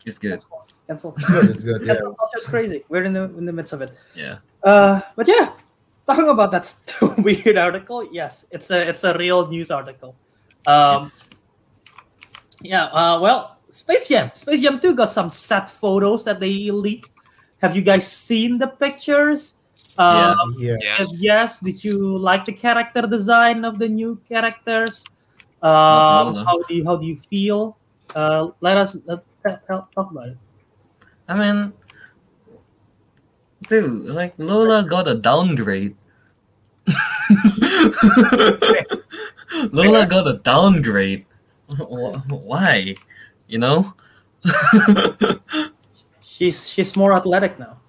It's 0.06 0.18
good. 0.18 0.42
Cancel, 0.86 1.10
Good, 1.12 1.50
it's 1.56 1.64
good. 1.64 1.84
Cancel 1.86 2.14
culture 2.14 2.38
is 2.38 2.46
crazy. 2.46 2.84
We're 2.88 3.04
in 3.04 3.12
the 3.12 3.24
in 3.36 3.44
the 3.44 3.52
midst 3.52 3.72
of 3.74 3.82
it. 3.82 3.92
Yeah. 4.14 4.38
Uh, 4.62 5.00
but 5.16 5.28
yeah, 5.28 5.52
talking 6.06 6.28
about 6.28 6.50
that 6.52 6.64
st- 6.66 7.18
weird 7.24 7.56
article. 7.58 8.08
Yes, 8.12 8.46
it's 8.50 8.70
a 8.70 8.88
it's 8.88 9.04
a 9.04 9.16
real 9.18 9.46
news 9.48 9.70
article. 9.70 10.16
Um, 10.66 11.04
It's- 11.04 11.22
Yeah, 12.62 12.86
uh, 12.86 13.20
well, 13.20 13.58
Space 13.70 14.08
Jam. 14.08 14.30
Space 14.34 14.62
Jam 14.62 14.80
2 14.80 14.94
got 14.94 15.12
some 15.12 15.30
set 15.30 15.68
photos 15.70 16.24
that 16.24 16.40
they 16.40 16.70
leaked. 16.70 17.10
Have 17.58 17.76
you 17.76 17.82
guys 17.82 18.10
seen 18.10 18.58
the 18.58 18.68
pictures? 18.68 19.54
Yeah. 19.98 20.34
Um, 20.38 20.54
Yeah. 20.58 20.76
Yeah. 20.80 21.02
If 21.02 21.08
yes, 21.18 21.58
did 21.58 21.82
you 21.82 22.18
like 22.18 22.44
the 22.44 22.52
character 22.52 23.02
design 23.02 23.64
of 23.64 23.78
the 23.78 23.88
new 23.88 24.20
characters? 24.28 25.04
Not 25.62 26.38
Um, 26.38 26.46
how 26.46 26.62
do 26.62 26.74
you 26.74 26.84
how 26.84 26.96
do 26.96 27.06
you 27.06 27.16
feel? 27.16 27.76
Uh, 28.14 28.54
let 28.60 28.76
us 28.78 28.96
uh, 29.08 29.18
talk 29.66 29.90
about 29.96 30.28
it. 30.28 30.38
I 31.26 31.34
mean, 31.34 31.72
dude, 33.68 34.06
like 34.14 34.34
Lola 34.38 34.84
got 34.86 35.08
a 35.08 35.14
downgrade. 35.14 35.96
Lola 39.74 40.06
got 40.06 40.30
a 40.30 40.38
downgrade. 40.42 41.26
Wh- 41.76 42.30
Why? 42.30 42.94
You 43.48 43.58
know? 43.58 43.94
She's 46.20 46.68
she's 46.68 46.94
more 46.96 47.12
athletic 47.14 47.58
now. 47.58 47.80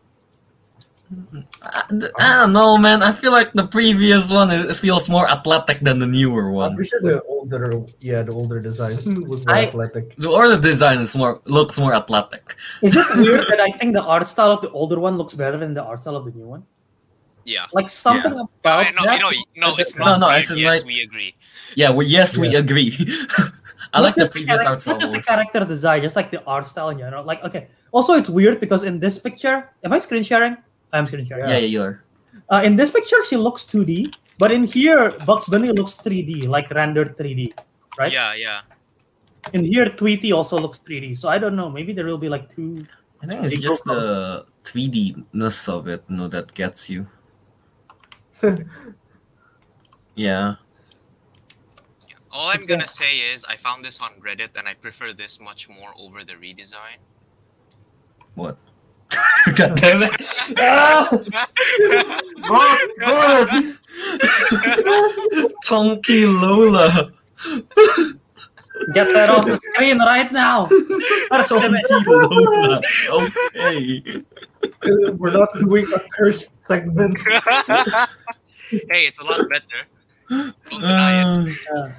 I, 1.62 1.84
I 2.20 2.36
don't 2.42 2.54
know, 2.54 2.78
man. 2.78 3.02
I 3.04 3.12
feel 3.12 3.32
like 3.32 3.52
the 3.54 3.66
previous 3.68 4.30
one 4.32 4.52
is, 4.52 4.80
feels 4.80 5.10
more 5.10 5.28
athletic 5.30 5.80
than 5.82 5.98
the 6.00 6.06
newer 6.08 6.48
I'm 6.50 6.54
one. 6.54 6.76
pretty 6.76 6.90
sure 6.90 7.02
the 7.02 7.22
older, 7.24 7.82
yeah, 8.00 8.22
the 8.22 8.32
older 8.32 8.60
design 8.60 8.96
was 9.28 9.46
more 9.46 9.56
I- 9.56 9.66
athletic. 9.66 10.16
The 10.18 10.30
older 10.30 10.60
design 10.60 11.00
is 11.00 11.16
more 11.16 11.42
looks 11.46 11.78
more 11.80 11.94
athletic. 11.94 12.56
Is 12.82 12.96
it 12.96 13.06
weird 13.18 13.46
that 13.50 13.60
I 13.60 13.72
think 13.78 13.94
the 13.94 14.04
art 14.04 14.28
style 14.28 14.52
of 14.52 14.62
the 14.62 14.70
older 14.72 15.00
one 15.00 15.18
looks 15.18 15.34
better 15.34 15.58
than 15.58 15.74
the 15.74 15.84
art 15.84 16.00
style 16.00 16.16
of 16.16 16.26
the 16.26 16.32
new 16.32 16.46
one? 16.48 16.64
Yeah. 17.46 17.66
Like 17.74 17.90
something 17.90 18.32
No, 18.36 18.50
about 18.62 18.86
I- 18.88 18.92
no, 18.92 19.04
that. 19.06 19.18
you 19.18 19.62
know, 19.62 19.70
no, 19.70 19.78
it's 19.78 19.96
No, 19.96 20.06
not. 20.06 20.20
no, 20.22 20.28
weird. 20.28 20.46
I 20.52 20.56
yes, 20.56 20.76
like- 20.78 20.86
we 20.86 21.02
agree. 21.02 21.36
Yeah, 21.76 21.90
well, 21.90 22.06
yes, 22.06 22.38
we 22.38 22.54
agree. 22.56 22.94
I 23.94 24.00
Not 24.00 24.06
like 24.06 24.16
the 24.16 24.30
previous 24.32 24.66
art 24.66 24.82
style. 24.82 24.94
Not 24.94 25.02
just 25.02 25.14
the 25.14 25.22
character 25.22 25.66
design, 25.66 26.02
just 26.02 26.16
like 26.16 26.30
the 26.30 26.44
art 26.46 26.66
style 26.66 26.90
in 26.90 27.00
general. 27.00 27.24
Like, 27.24 27.44
okay. 27.44 27.68
Also, 27.92 28.14
it's 28.14 28.30
weird 28.30 28.60
because 28.60 28.84
in 28.84 29.00
this 29.00 29.18
picture, 29.18 29.70
am 29.84 29.94
I 29.94 30.00
screen 30.00 30.24
sharing? 30.24 30.58
I'm 30.94 31.08
screen 31.08 31.26
sharing. 31.26 31.46
Yeah, 31.46 31.58
yeah, 31.58 31.66
you 31.66 31.82
are. 31.82 32.04
Uh, 32.50 32.62
in 32.64 32.76
this 32.76 32.92
picture, 32.92 33.18
she 33.26 33.36
looks 33.36 33.66
2D, 33.66 34.14
But 34.40 34.52
in 34.52 34.64
here, 34.64 35.12
Bugs 35.28 35.50
Bunny 35.50 35.72
looks 35.74 35.96
3D, 36.00 36.48
like 36.48 36.72
rendered 36.72 37.18
3D, 37.18 37.52
right? 38.00 38.12
Yeah, 38.12 38.34
yeah. 38.36 38.62
In 39.52 39.66
here, 39.66 39.86
Tweety 39.90 40.32
also 40.32 40.58
looks 40.58 40.80
3D. 40.80 41.18
So 41.18 41.28
I 41.28 41.38
don't 41.38 41.58
know. 41.58 41.70
Maybe 41.70 41.92
there 41.92 42.06
will 42.06 42.18
be 42.18 42.30
like 42.30 42.48
two. 42.48 42.86
I 43.22 43.28
think 43.28 43.44
it's 43.44 43.60
just 43.60 43.84
the 43.84 44.46
3D-ness 44.64 45.68
of 45.68 45.90
it, 45.90 46.06
you 46.08 46.16
know, 46.16 46.28
that 46.30 46.54
gets 46.56 46.90
you. 46.90 47.08
yeah. 50.16 50.56
All 52.32 52.50
I'm 52.50 52.66
gonna 52.66 52.88
say 52.88 53.18
is 53.20 53.44
I 53.46 53.56
found 53.56 53.84
this 53.84 54.00
on 54.00 54.12
Reddit 54.22 54.58
and 54.58 54.68
I 54.68 54.74
prefer 54.76 55.14
this 55.14 55.40
much 55.40 55.68
more 55.68 55.92
over 55.98 56.24
the 56.24 56.34
redesign. 56.34 57.00
What? 58.36 58.58
God 59.56 59.76
damn 59.78 60.04
it! 60.04 60.12
Ah! 60.60 61.10
Bro, 62.48 62.62
bro! 62.98 63.46
Chunky 65.64 66.26
Lola. 66.26 67.12
Get 68.94 69.08
that 69.14 69.30
off 69.30 69.46
the 69.46 69.58
screen 69.58 70.00
right 70.00 70.32
now. 70.32 70.68
First 71.30 71.52
image. 71.52 71.86
Chunky 71.88 72.10
Lola. 72.10 72.82
Okay. 73.10 74.24
We're 75.18 75.32
not 75.32 75.54
doing 75.60 75.86
a 75.94 76.00
cursed 76.16 76.52
segment. 76.66 77.18
hey, 78.70 79.06
it's 79.08 79.20
a 79.20 79.24
lot 79.24 79.50
better. 79.50 79.86
Don't 80.30 80.54
deny 80.70 81.22
it. 81.22 81.58
Uh, 81.72 81.76
Uh, 81.76 81.92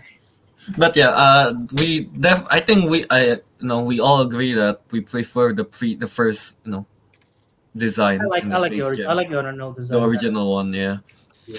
but 0.76 0.96
yeah, 0.96 1.10
uh, 1.10 1.54
we 1.78 2.10
def- 2.18 2.46
I 2.50 2.60
think 2.60 2.90
we 2.90 3.06
I 3.10 3.40
you 3.60 3.66
know 3.66 3.80
we 3.82 4.00
all 4.00 4.20
agree 4.22 4.52
that 4.54 4.80
we 4.90 5.00
prefer 5.00 5.52
the 5.52 5.64
pre 5.64 5.94
the 5.96 6.06
first 6.08 6.58
you 6.64 6.72
know 6.72 6.86
design. 7.76 8.20
I 8.22 8.26
like 8.26 8.44
I 8.44 8.48
the 8.48 8.60
like 8.60 8.70
the 8.70 8.76
Space 8.76 8.84
ori- 8.84 8.96
Jam. 8.98 9.10
I 9.10 9.12
like 9.14 9.30
the 9.30 9.38
original 9.40 9.72
design. 9.72 10.00
the 10.00 10.06
original 10.06 10.52
one. 10.52 10.72
Yeah. 10.72 10.98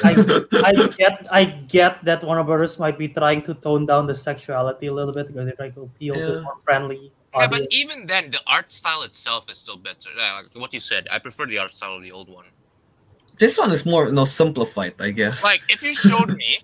I, 0.04 0.12
I 0.64 0.72
get 0.96 1.28
I 1.32 1.44
get 1.68 2.04
that 2.06 2.24
Warner 2.24 2.44
Brothers 2.44 2.80
might 2.80 2.98
be 2.98 3.08
trying 3.10 3.42
to 3.44 3.54
tone 3.54 3.86
down 3.86 4.08
the 4.08 4.16
sexuality 4.16 4.88
a 4.88 4.94
little 4.94 5.14
bit 5.14 5.28
because 5.28 5.46
they're 5.46 5.56
trying 5.56 5.74
to 5.74 5.82
appeal 5.84 6.16
to 6.16 6.20
Yeah. 6.20 6.40
a 6.40 6.42
more 6.42 6.60
friendly 6.64 7.12
Yeah, 7.36 7.48
but 7.48 7.68
even 7.72 8.06
then, 8.08 8.32
the 8.32 8.40
art 8.48 8.72
style 8.72 9.04
itself 9.04 9.50
is 9.50 9.58
still 9.58 9.78
better. 9.80 10.12
Yeah, 10.16 10.44
like 10.44 10.52
what 10.56 10.74
you 10.74 10.80
said, 10.80 11.08
I 11.12 11.20
prefer 11.20 11.46
the 11.48 11.60
art 11.60 11.72
style 11.76 11.96
of 11.96 12.04
the 12.04 12.12
old 12.12 12.28
one. 12.30 12.46
This 13.40 13.58
one 13.58 13.72
is 13.72 13.86
more 13.86 14.06
you 14.08 14.12
know 14.16 14.26
simplified, 14.28 14.96
I 15.00 15.12
guess. 15.12 15.44
Like, 15.44 15.64
if 15.68 15.82
you 15.82 15.96
showed 15.96 16.36
me 16.44 16.60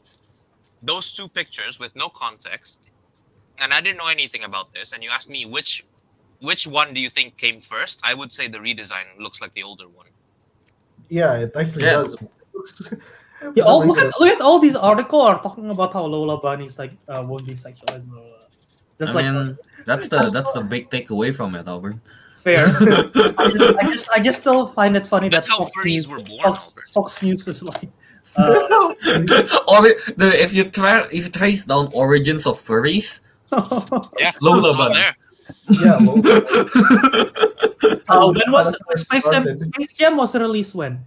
those 0.87 1.11
two 1.15 1.27
pictures 1.27 1.79
with 1.79 1.95
no 1.95 2.07
context, 2.09 2.79
and 3.59 3.73
I 3.73 3.79
didn't 3.81 3.97
know 3.97 4.07
anything 4.07 4.43
about 4.43 4.73
this, 4.73 4.93
and 4.93 5.03
you 5.03 5.09
asked 5.11 5.29
me 5.29 5.45
which 5.45 5.85
which 6.39 6.67
one 6.67 6.93
do 6.93 6.99
you 7.01 7.09
think 7.09 7.37
came 7.37 7.59
first, 7.59 7.99
I 8.03 8.13
would 8.13 8.31
say 8.31 8.47
the 8.47 8.59
redesign 8.59 9.05
looks 9.19 9.41
like 9.41 9.53
the 9.53 9.63
older 9.63 9.87
one. 9.89 10.07
Yeah, 11.09 11.33
it 11.43 11.51
actually 11.55 11.85
Yeah. 11.85 12.03
does. 12.03 12.15
Yeah, 13.55 13.65
all, 13.69 13.85
look 13.85 13.99
at 13.99 14.09
look 14.19 14.31
at 14.33 14.41
all 14.41 14.57
these 14.57 14.75
articles 14.75 15.23
are 15.29 15.39
talking 15.39 15.69
about 15.69 15.93
how 15.93 16.03
Lola 16.05 16.37
Bunny's 16.41 16.79
like 16.79 16.93
uh, 17.07 17.21
won't 17.23 17.45
be 17.45 17.53
sexualized. 17.53 18.09
Blah, 18.09 18.21
blah, 18.21 18.29
blah. 18.33 18.47
Just 18.97 19.11
I 19.11 19.15
like 19.21 19.25
mean, 19.31 19.57
that's 19.85 20.07
the 20.07 20.29
that's 20.33 20.51
the 20.53 20.61
big 20.61 20.89
takeaway 20.89 21.29
from 21.35 21.53
it, 21.53 21.67
Albert. 21.67 21.97
fair. 22.35 22.65
I 23.37 23.51
just, 23.53 23.77
I 23.77 23.85
just 23.93 24.09
I 24.17 24.19
just 24.19 24.39
still 24.41 24.65
find 24.65 24.97
it 24.97 25.05
funny 25.05 25.29
That's 25.29 25.45
that 25.45 25.51
how 25.53 25.59
Fox 25.65 25.71
furries 25.77 25.85
News, 25.85 26.11
were 26.13 26.23
born, 26.23 26.41
Fox, 26.41 26.73
Fox 26.95 27.21
News 27.21 27.47
is 27.47 27.61
like. 27.61 27.89
Uh, 28.37 28.93
or 29.67 29.81
the, 30.15 30.31
if 30.37 30.53
you 30.53 30.69
try 30.69 31.01
if 31.11 31.25
you 31.25 31.31
trace 31.31 31.65
down 31.65 31.89
origins 31.93 32.45
of 32.45 32.61
furries, 32.61 33.21
Yeah, 34.19 34.31
Lola 34.41 34.69
it's 34.69 34.77
all 34.77 34.77
Bunny. 34.77 34.93
there. 34.95 35.15
yeah, 35.81 35.97
well, 35.99 36.21
uh, 38.09 38.31
when 38.31 38.51
was 38.51 38.75
That's 38.87 39.01
Space 39.01 39.23
Jam? 39.23 39.43
started. 39.43 39.59
Space 39.73 39.93
Jam 39.93 40.17
was 40.17 40.35
released 40.35 40.75
when? 40.75 41.01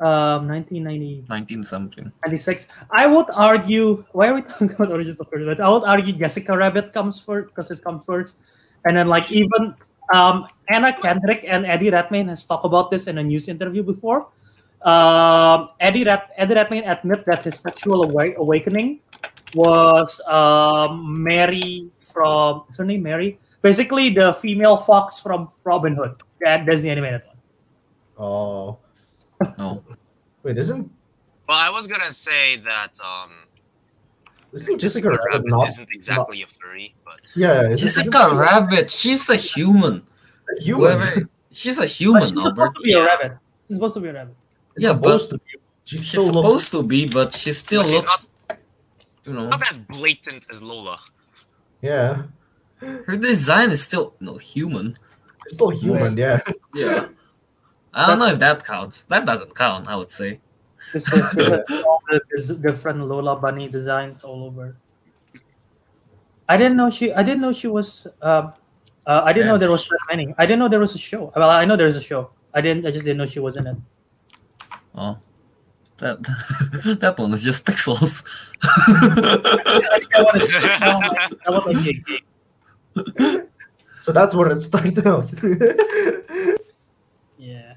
Um, 0.00 0.46
1990. 0.46 1.24
19 1.28 1.64
something. 1.64 2.12
96. 2.24 2.68
I 2.92 3.06
would 3.06 3.26
argue. 3.34 4.04
Why 4.12 4.28
are 4.28 4.34
we 4.34 4.42
talking 4.46 4.70
about 4.70 4.92
origins 4.92 5.18
of 5.18 5.26
Furry? 5.28 5.42
I 5.58 5.68
would 5.68 5.82
argue 5.84 6.12
Jessica 6.14 6.56
Rabbit 6.56 6.92
comes 6.92 7.20
first 7.20 7.48
because 7.50 7.70
it 7.72 7.82
comes 7.82 8.04
first, 8.06 8.38
and 8.86 8.96
then 8.96 9.08
like 9.08 9.30
even 9.32 9.74
um, 10.14 10.46
Anna 10.70 10.94
Kendrick 11.02 11.42
and 11.48 11.66
Eddie 11.66 11.90
Redmayne 11.90 12.28
has 12.28 12.46
talked 12.46 12.64
about 12.64 12.90
this 12.92 13.06
in 13.08 13.18
a 13.18 13.24
news 13.24 13.48
interview 13.48 13.82
before. 13.82 14.28
Um, 14.82 15.68
Eddie 15.80 16.04
Red- 16.04 16.28
Eddie 16.36 16.54
Redmayne 16.54 16.84
admit 16.84 17.24
that 17.26 17.42
his 17.44 17.58
sexual 17.58 18.04
awa- 18.04 18.34
awakening 18.38 19.00
was 19.54 20.20
um, 20.28 21.22
Mary 21.22 21.90
from. 22.00 22.64
Is 22.70 22.76
her 22.78 22.84
name 22.84 23.02
Mary? 23.02 23.38
Basically, 23.62 24.10
the 24.10 24.34
female 24.34 24.76
fox 24.76 25.20
from 25.20 25.50
Robin 25.64 25.94
Hood. 25.96 26.14
That, 26.40 26.64
that's 26.66 26.82
the 26.82 26.90
animated 26.90 27.22
one. 27.26 27.36
oh, 28.26 28.78
No. 29.58 29.82
wait, 30.44 30.56
isn't 30.58 30.88
Well, 31.48 31.58
I 31.58 31.70
was 31.70 31.86
gonna 31.88 32.12
say 32.12 32.56
that 32.58 32.96
um, 33.02 33.30
isn't 34.52 34.78
Jessica 34.78 35.08
Rabbit 35.10 35.26
Rabbit 35.32 35.46
not? 35.50 35.68
isn't 35.68 35.88
exactly 35.92 36.42
a 36.42 36.46
furry, 36.46 36.94
but 37.04 37.18
Yeah, 37.34 37.62
isn't- 37.70 37.78
Jessica 37.78 38.30
Rabbit, 38.32 38.88
she's 38.90 39.28
a 39.28 39.34
human. 39.36 40.02
isn't 40.52 40.62
human. 40.64 40.80
Whoever, 40.98 41.28
she's 41.50 41.78
a 41.78 41.86
human, 41.86 42.20
But 42.22 42.28
she's 42.30 42.46
Albert. 42.46 42.54
supposed 42.54 42.76
to 42.76 42.82
be 42.82 42.92
a 42.92 43.04
rabbit. 43.04 43.32
She's 43.66 43.76
supposed 43.76 43.94
to 43.94 44.00
be 44.00 44.08
a 44.08 44.12
rabbit. 44.12 44.34
It's 44.78 44.84
Yeah, 44.86 44.92
but 44.94 45.18
supposed 45.18 45.30
to 45.30 45.38
be. 45.38 45.58
She 45.84 45.96
she's 45.98 46.08
still 46.08 46.30
looks- 46.30 46.66
supposed 46.66 46.70
to 46.72 46.82
be, 46.86 47.00
but 47.08 47.34
she 47.34 47.50
still 47.52 47.82
But 47.82 47.88
she's 47.90 47.98
looks, 47.98 48.28
you 49.26 49.32
know, 49.34 49.48
not 49.48 49.62
as 49.70 49.76
blatant 49.90 50.46
as 50.50 50.62
Lola. 50.62 51.00
Yeah, 51.82 52.22
her 52.80 53.16
design 53.16 53.70
is 53.74 53.82
still 53.82 54.14
no 54.20 54.38
human. 54.38 54.96
it's 55.46 55.54
still 55.54 55.70
human. 55.70 56.16
Yeah. 56.16 56.40
Yeah. 56.74 57.08
I 57.92 58.06
don't 58.06 58.18
know 58.20 58.26
if 58.30 58.38
that 58.38 58.64
counts. 58.64 59.02
That 59.10 59.26
doesn't 59.26 59.54
count, 59.56 59.88
I 59.88 59.96
would 59.96 60.10
say. 60.12 60.38
This 60.92 61.04
is, 61.12 61.24
all 61.84 62.00
the 62.08 62.20
different 62.62 63.00
Lola 63.10 63.34
Bunny 63.36 63.68
designs 63.68 64.22
all 64.22 64.44
over. 64.44 64.76
I 66.48 66.56
didn't 66.56 66.76
know 66.76 66.88
she. 66.88 67.12
I 67.12 67.22
didn't 67.22 67.40
know 67.42 67.52
she 67.52 67.66
was. 67.66 68.06
Um, 68.22 68.52
uh, 69.06 69.22
I 69.24 69.32
didn't 69.32 69.48
know 69.48 69.58
there 69.58 69.70
was 69.70 69.88
that. 69.88 70.34
I 70.38 70.46
didn't 70.46 70.58
know 70.60 70.68
there 70.68 70.80
was 70.80 70.94
a 70.94 70.98
show. 70.98 71.32
Well, 71.36 71.50
I 71.50 71.64
know 71.64 71.76
there's 71.76 71.96
a 71.96 72.00
show. 72.00 72.30
I 72.54 72.60
didn't. 72.60 72.86
I 72.86 72.90
just 72.90 73.04
didn't 73.04 73.18
know 73.18 73.26
she 73.26 73.40
was 73.40 73.56
in 73.56 73.66
it. 73.66 73.76
Oh. 74.98 75.16
That 75.98 76.22
that 77.00 77.18
one 77.18 77.32
is 77.34 77.42
just 77.42 77.64
pixels. 77.64 78.22
I, 78.62 80.00
I 80.14 80.22
want 80.22 80.40
to. 80.42 81.38
I 81.46 81.50
want 81.50 81.64
to 81.76 81.82
be 81.82 81.90
a 81.90 81.94
geek. 81.94 82.24
So 84.00 84.12
that's 84.12 84.34
where 84.34 84.50
it 84.50 84.60
started 84.62 85.06
out. 85.06 85.30
Yeah. 87.38 87.74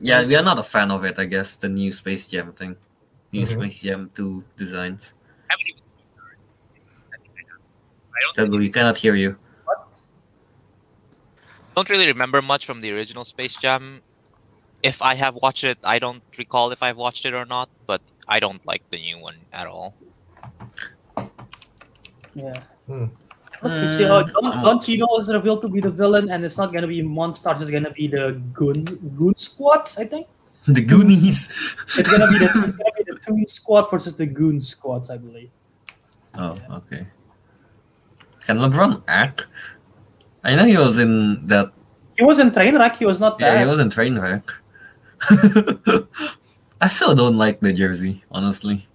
yeah, 0.00 0.24
we 0.26 0.34
are 0.34 0.42
not 0.42 0.58
a 0.58 0.62
fan 0.64 0.90
of 0.90 1.04
it, 1.04 1.18
I 1.18 1.24
guess, 1.26 1.56
the 1.56 1.68
new 1.68 1.92
Space 1.92 2.26
Jam 2.26 2.52
thing. 2.52 2.74
New 3.32 3.42
Mhm. 3.42 3.46
Space 3.54 3.82
Jam 3.82 4.10
2 4.14 4.42
designs. 4.56 5.14
I 5.48 5.54
haven't 5.54 5.68
even 5.68 5.82
seen 5.94 6.06
her. 6.18 6.36
I 7.14 7.16
think 7.22 7.34
I 7.36 7.40
have. 7.50 7.60
I 8.14 8.18
don't 8.24 8.50
think 8.50 8.60
we 8.60 8.70
cannot 8.70 8.98
hear 8.98 9.14
you. 9.14 9.38
What? 9.64 9.86
don't 11.76 11.88
really 11.90 12.06
remember 12.08 12.42
much 12.42 12.66
from 12.66 12.80
the 12.80 12.90
original 12.92 13.24
Space 13.24 13.54
Jam. 13.56 14.02
If 14.82 15.02
I 15.02 15.14
have 15.14 15.34
watched 15.34 15.64
it, 15.64 15.78
I 15.84 15.98
don't 15.98 16.22
recall 16.38 16.70
if 16.70 16.82
I've 16.82 16.96
watched 16.96 17.24
it 17.26 17.34
or 17.34 17.44
not, 17.44 17.68
but 17.86 18.00
I 18.28 18.38
don't 18.40 18.64
like 18.66 18.82
the 18.90 18.98
new 19.00 19.18
one 19.18 19.36
at 19.52 19.66
all. 19.66 19.94
Yeah. 22.34 22.62
Hmm. 22.86 23.06
Look, 23.62 23.72
you 23.82 23.88
see, 23.98 24.04
oh, 24.04 24.22
Hmm, 24.22 24.30
Don, 24.32 24.52
I'm- 24.52 24.62
Don 24.64 24.80
Cheadle 24.80 25.18
is 25.18 25.28
revealed 25.28 25.62
to 25.62 25.68
be 25.68 25.80
the 25.80 25.90
villain, 25.90 26.30
and 26.30 26.44
it's 26.44 26.56
not 26.58 26.72
gonna 26.72 26.86
be 26.86 27.02
monsters. 27.02 27.60
It's 27.62 27.70
gonna 27.70 27.90
be 27.90 28.06
the 28.06 28.40
goon 28.52 28.84
goon 29.18 29.34
squads. 29.34 29.98
I 29.98 30.04
think 30.04 30.28
The 30.66 30.82
Goonies. 30.84 31.48
it's 31.98 32.10
gonna 32.12 32.28
be 32.30 32.38
the 32.38 32.44
it's 32.44 32.76
gonna 32.76 32.92
be 32.96 33.04
the 33.10 33.18
Toon 33.26 33.46
Squad 33.48 33.90
versus 33.90 34.14
the 34.16 34.26
Goon 34.26 34.60
Squads. 34.60 35.10
I 35.10 35.16
believe. 35.16 35.50
Oh, 36.34 36.56
okay. 36.70 37.06
Can 38.46 38.58
LeBron 38.58 39.02
act? 39.08 39.46
I 40.44 40.54
know 40.54 40.64
he 40.64 40.76
was 40.76 40.98
in 40.98 41.46
that. 41.48 41.72
He 42.18 42.24
was 42.24 42.38
in 42.38 42.50
Trainwreck. 42.50 42.96
He 42.96 43.06
was 43.06 43.18
not 43.18 43.38
there. 43.38 43.48
Yeah, 43.48 43.54
bad. 43.56 43.64
he 43.64 43.70
was 43.70 43.80
in 43.80 43.88
Trainwreck. 43.88 44.44
I 46.80 46.88
still 46.88 47.14
don't 47.14 47.36
like 47.36 47.60
the 47.60 47.72
jersey, 47.72 48.22
honestly. 48.30 48.86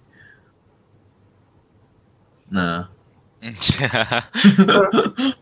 Nah. 2.52 2.86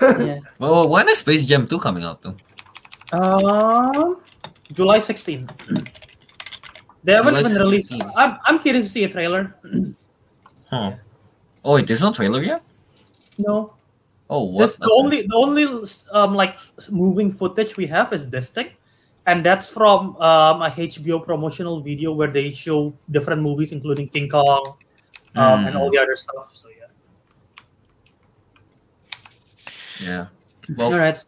Yeah. 0.00 0.38
well, 0.58 0.88
when 0.88 1.08
is 1.10 1.18
Space 1.18 1.44
Jam 1.44 1.66
2 1.66 1.78
coming 1.78 2.04
out, 2.04 2.22
though? 2.22 2.34
Um, 3.12 4.16
July 4.72 4.98
16. 4.98 5.46
They 7.04 7.12
haven't 7.12 7.34
July 7.34 7.42
been 7.42 7.58
released. 7.60 7.92
I'm, 8.16 8.38
I'm 8.46 8.58
curious 8.60 8.86
to 8.86 8.90
see 8.90 9.04
a 9.04 9.10
trailer. 9.10 9.54
Huh. 10.70 10.92
Oh, 11.64 11.74
wait, 11.74 11.86
there's 11.86 12.00
no 12.00 12.12
trailer 12.14 12.42
yet? 12.42 12.62
No, 13.36 13.74
Oh, 14.30 14.44
what? 14.44 14.60
this 14.68 14.76
the 14.76 14.90
only 14.90 15.22
the 15.26 15.34
only 15.34 15.66
um 16.12 16.34
like 16.34 16.56
moving 16.88 17.32
footage 17.32 17.76
we 17.76 17.84
have 17.86 18.12
is 18.12 18.30
this 18.30 18.48
thing, 18.48 18.68
and 19.30 19.44
that's 19.46 19.66
from 19.70 20.16
um, 20.18 20.62
a 20.62 20.70
HBO 20.70 21.22
promotional 21.24 21.78
video 21.80 22.12
where 22.12 22.28
they 22.30 22.50
show 22.50 22.92
different 23.10 23.40
movies, 23.42 23.70
including 23.72 24.08
King 24.08 24.28
Kong, 24.28 24.74
um, 25.36 25.66
and 25.66 25.74
Hmm. 25.74 25.80
all 25.80 25.90
the 25.90 25.98
other 25.98 26.16
stuff. 26.16 26.50
So 26.54 26.68
yeah. 26.68 26.90
Yeah. 30.02 30.26
All 30.78 30.90
Well, 30.90 30.98
right. 30.98 31.18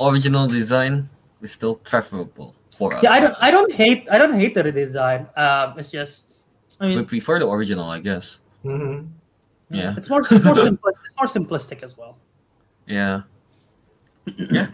original 0.00 0.46
design 0.46 1.08
is 1.42 1.52
still 1.52 1.76
preferable 1.76 2.54
for 2.76 2.94
us. 2.94 3.02
Yeah, 3.02 3.12
I 3.12 3.20
don't 3.20 3.36
I 3.40 3.50
don't 3.50 3.72
hate 3.72 4.06
I 4.10 4.18
don't 4.18 4.34
hate 4.34 4.54
the 4.54 4.62
redesign. 4.64 5.20
Um, 5.38 5.78
it's 5.78 5.90
just 5.90 6.46
I 6.80 6.88
mean, 6.88 6.98
We 6.98 7.04
prefer 7.04 7.38
the 7.38 7.48
original, 7.48 7.88
I 7.90 8.00
guess. 8.00 8.38
Mhm. 8.64 9.08
Yeah. 9.70 9.94
it's 9.96 10.08
more 10.10 10.20
it's 10.20 10.44
more 10.44 10.54
simplistic. 10.68 11.04
It's 11.06 11.16
more 11.20 11.30
simplistic 11.38 11.82
as 11.82 11.96
well. 11.96 12.18
Yeah. 12.86 13.22
Yeah. 14.50 14.68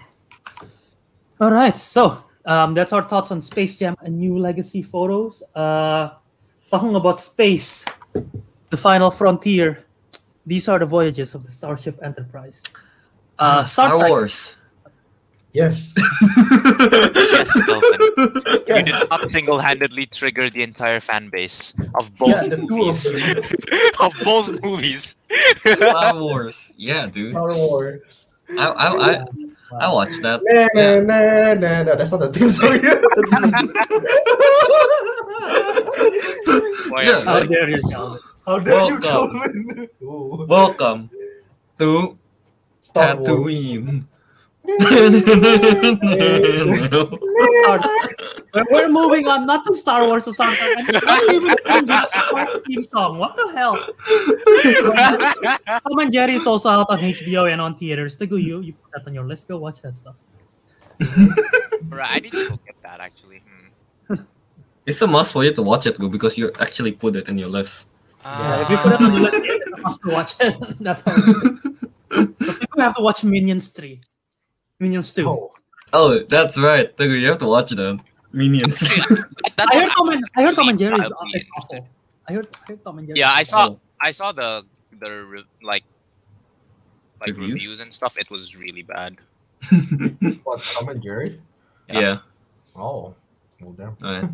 All 1.41 1.51
right, 1.51 1.77
so 1.77 2.23
um, 2.47 2.75
that's 2.75 2.93
our 2.93 3.03
thoughts 3.03 3.31
on 3.31 3.41
Space 3.43 3.77
Jam: 3.77 3.97
A 4.01 4.09
New 4.11 4.39
Legacy 4.39 4.83
photos. 4.83 5.43
Uh, 5.55 6.11
talking 6.71 6.95
about 6.95 7.21
space, 7.21 7.85
the 8.71 8.77
final 8.77 9.11
frontier. 9.11 9.85
These 10.47 10.69
are 10.69 10.79
the 10.79 10.87
voyages 10.87 11.35
of 11.35 11.45
the 11.45 11.51
Starship 11.53 11.99
Enterprise. 12.03 12.63
Uh, 13.39 13.65
Star 13.65 13.97
Trek- 13.97 14.09
Wars. 14.09 14.57
Yes. 15.53 15.95
Yes, 17.15 17.53
Kelvin. 17.67 18.01
You 18.67 18.83
did 18.83 19.11
not 19.11 19.31
single-handedly 19.31 20.07
trigger 20.07 20.49
the 20.49 20.63
entire 20.63 21.01
fan 21.01 21.29
base 21.29 21.75
of 21.95 22.09
both 22.17 22.31
Yeah, 22.31 22.49
the 22.49 22.55
of 22.55 22.71
movies. 22.71 23.07
of 24.01 24.13
both 24.25 24.63
movies. 24.63 25.15
Star 25.65 26.15
Wars. 26.19 26.73
Yeah, 26.79 27.07
dude. 27.07 27.33
Star 27.33 27.53
Wars. 27.55 28.29
I 28.51 28.67
I 28.67 28.87
I, 29.13 29.25
I 29.81 29.93
watched 29.93 30.23
that. 30.23 30.41
Nah, 30.43 30.69
Yeah. 30.75 31.01
nah, 31.01 31.55
nah, 31.55 31.83
nah. 31.85 31.95
That's 31.97 32.11
not 32.13 32.21
the 32.21 32.33
theme 32.33 32.51
song. 32.51 32.81
Boy, 36.85 37.03
Yeah, 37.03 37.25
How 37.25 37.41
right. 37.41 37.43
dare 37.43 37.71
you, 37.71 37.85
Kelvin? 37.85 38.21
How 38.47 38.61
dare 38.61 38.83
you, 38.83 39.01
Welcome. 39.01 39.01
Kelvin? 39.01 39.89
Welcome 40.49 41.11
to 41.79 42.19
Star 42.81 43.15
Wars. 43.15 43.27
Tatooine. 43.27 44.09
Star- 47.63 47.81
We're, 48.55 48.65
we're 48.71 48.89
moving 48.89 49.27
on, 49.27 49.47
not 49.47 49.65
to 49.67 49.75
Star 49.75 50.07
Wars 50.07 50.29
or 50.29 50.35
something. 50.35 50.75
And 50.79 50.93
not 51.05 51.33
even 51.33 51.57
Tom 51.67 51.87
Jerry's 51.87 52.61
theme 52.67 52.83
song. 52.85 53.19
What 53.19 53.35
the 53.37 53.49
hell? 53.57 53.75
Tom 55.81 55.99
and 55.99 56.13
Jerry 56.13 56.35
is 56.35 56.47
also 56.47 56.69
out 56.69 56.87
on 56.91 56.99
HBO 56.99 57.51
and 57.51 57.61
on 57.61 57.77
theaters. 57.77 58.17
Teguh, 58.17 58.43
you 58.43 58.61
you 58.61 58.73
put 58.75 58.93
that 58.93 59.07
on 59.07 59.15
your 59.15 59.25
list. 59.25 59.49
Go 59.49 59.59
watch 59.59 59.81
that 59.83 59.95
stuff. 59.95 60.17
Right, 61.89 62.17
I 62.17 62.21
need 62.21 62.33
to 62.33 62.51
look 62.51 62.69
at 62.69 62.77
that 62.83 63.01
actually. 63.01 63.43
Hmm. 64.09 64.23
it's 64.87 65.01
a 65.03 65.07
must 65.07 65.33
for 65.33 65.45
you 65.45 65.53
to 65.53 65.63
watch 65.63 65.87
it, 65.87 65.99
go 65.99 66.09
because 66.09 66.37
you 66.39 66.53
actually 66.61 66.93
put 66.93 67.17
it 67.17 67.29
in 67.29 67.39
your 67.39 67.49
list. 67.49 67.87
Yeah, 68.25 68.63
if 68.63 68.71
you 68.71 68.77
put 68.79 68.93
it 68.93 69.01
on 69.01 69.13
your 69.15 69.23
list, 69.23 69.37
it's 69.43 69.73
a 69.73 69.81
must 69.81 70.03
to 70.03 70.09
watch 70.11 70.33
it. 70.41 70.55
That's 70.81 71.03
how. 71.03 71.15
It 71.17 71.25
is. 71.25 72.29
but 72.39 72.61
people 72.61 72.81
have 72.81 72.95
to 72.97 73.03
watch 73.03 73.25
Minions 73.25 73.69
three, 73.69 74.01
Minions 74.83 75.13
two. 75.15 75.29
Oh, 75.29 75.49
Oh, 75.95 76.19
that's 76.25 76.57
right. 76.59 76.89
Teguh, 76.97 77.21
you 77.21 77.29
have 77.29 77.39
to 77.39 77.47
watch 77.47 77.71
that. 77.81 78.01
Minions. 78.33 78.83
I 78.83 79.79
heard 79.79 79.91
Tom 79.97 80.09
and 80.09 80.25
I 80.37 80.43
heard 80.43 80.55
Tom 80.57 80.69
and 80.69 80.79
Jerry 80.79 80.99
is, 80.99 81.13
I'll 81.13 81.27
be 81.27 81.37
is 81.37 81.45
interested. 81.47 81.79
awful. 81.85 81.89
I 82.29 82.33
heard, 82.33 82.49
I 82.53 82.73
heard 82.73 82.85
Tom 82.85 82.99
and 82.99 83.07
Jerry. 83.09 83.19
Yeah, 83.21 83.31
I 83.31 83.43
awful. 83.43 83.45
saw 83.45 83.77
I 84.01 84.11
saw 84.11 84.33
the 84.33 84.65
the 84.99 85.11
re- 85.11 85.45
like 85.63 85.85
like 87.21 87.29
Reviews? 87.37 87.53
reviews? 87.55 87.81
and 87.81 87.93
stuff. 87.93 88.17
It 88.19 88.31
was 88.31 88.57
really 88.57 88.83
bad. 88.83 89.17
what? 90.45 90.61
Tom 90.63 90.89
and 90.89 91.03
Jerry? 91.03 91.41
yeah. 91.89 92.19
Oh, 92.75 93.15
well, 93.61 93.73
damn. 93.77 93.97
Alright. 94.03 94.31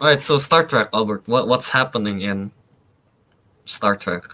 Alright, 0.00 0.20
so 0.20 0.38
Star 0.38 0.64
Trek, 0.64 0.88
Albert. 0.92 1.22
What 1.26 1.46
what's 1.48 1.70
happening 1.70 2.20
in 2.20 2.50
Star 3.64 3.94
Trek? 3.96 4.24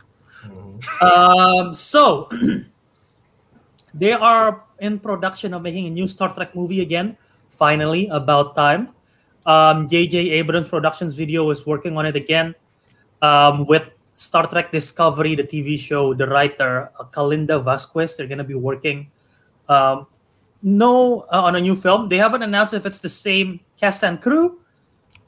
Mhm. 0.46 0.80
Um, 1.02 1.74
so 1.74 2.28
they 3.94 4.12
are 4.12 4.64
in 4.80 4.98
production 4.98 5.54
of 5.54 5.62
making 5.62 5.86
a 5.86 5.90
new 5.90 6.08
Star 6.08 6.32
Trek 6.32 6.54
movie 6.54 6.80
again. 6.80 7.16
Finally, 7.48 8.08
about 8.08 8.54
time. 8.54 8.88
Um, 9.44 9.88
J.J. 9.88 10.30
Abrams 10.30 10.68
Productions 10.68 11.14
Video 11.14 11.50
is 11.50 11.66
working 11.66 11.96
on 11.96 12.06
it 12.06 12.16
again 12.16 12.54
um, 13.20 13.66
with 13.66 13.84
Star 14.14 14.46
Trek 14.46 14.72
Discovery, 14.72 15.34
the 15.34 15.44
TV 15.44 15.78
show. 15.78 16.14
The 16.14 16.26
writer 16.26 16.90
uh, 16.98 17.04
Kalinda 17.04 17.62
Vasquez. 17.62 18.16
They're 18.16 18.26
gonna 18.26 18.44
be 18.44 18.54
working. 18.54 19.10
Um, 19.68 20.06
no, 20.62 21.26
uh, 21.32 21.42
on 21.42 21.56
a 21.56 21.60
new 21.60 21.74
film. 21.74 22.08
They 22.08 22.18
haven't 22.18 22.42
announced 22.42 22.72
if 22.72 22.86
it's 22.86 23.00
the 23.00 23.08
same 23.08 23.60
cast 23.76 24.04
and 24.04 24.20
crew. 24.20 24.60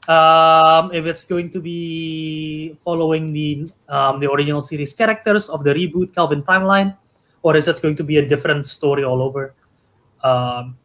Um, 0.07 0.93
if 0.93 1.05
it's 1.05 1.25
going 1.25 1.49
to 1.51 1.59
be 1.59 2.77
following 2.79 3.33
the 3.33 3.67
um, 3.89 4.19
the 4.19 4.31
original 4.31 4.61
series 4.61 4.93
characters 4.93 5.49
of 5.49 5.63
the 5.63 5.73
reboot 5.73 6.13
Kelvin 6.13 6.43
timeline, 6.43 6.95
or 7.45 7.55
is 7.55 7.67
it 7.69 7.77
going 7.81 7.95
to 7.95 8.03
be 8.03 8.17
a 8.17 8.25
different 8.25 8.65
story 8.65 9.03
all 9.05 9.21
over? 9.21 9.53
Um, 10.25 10.77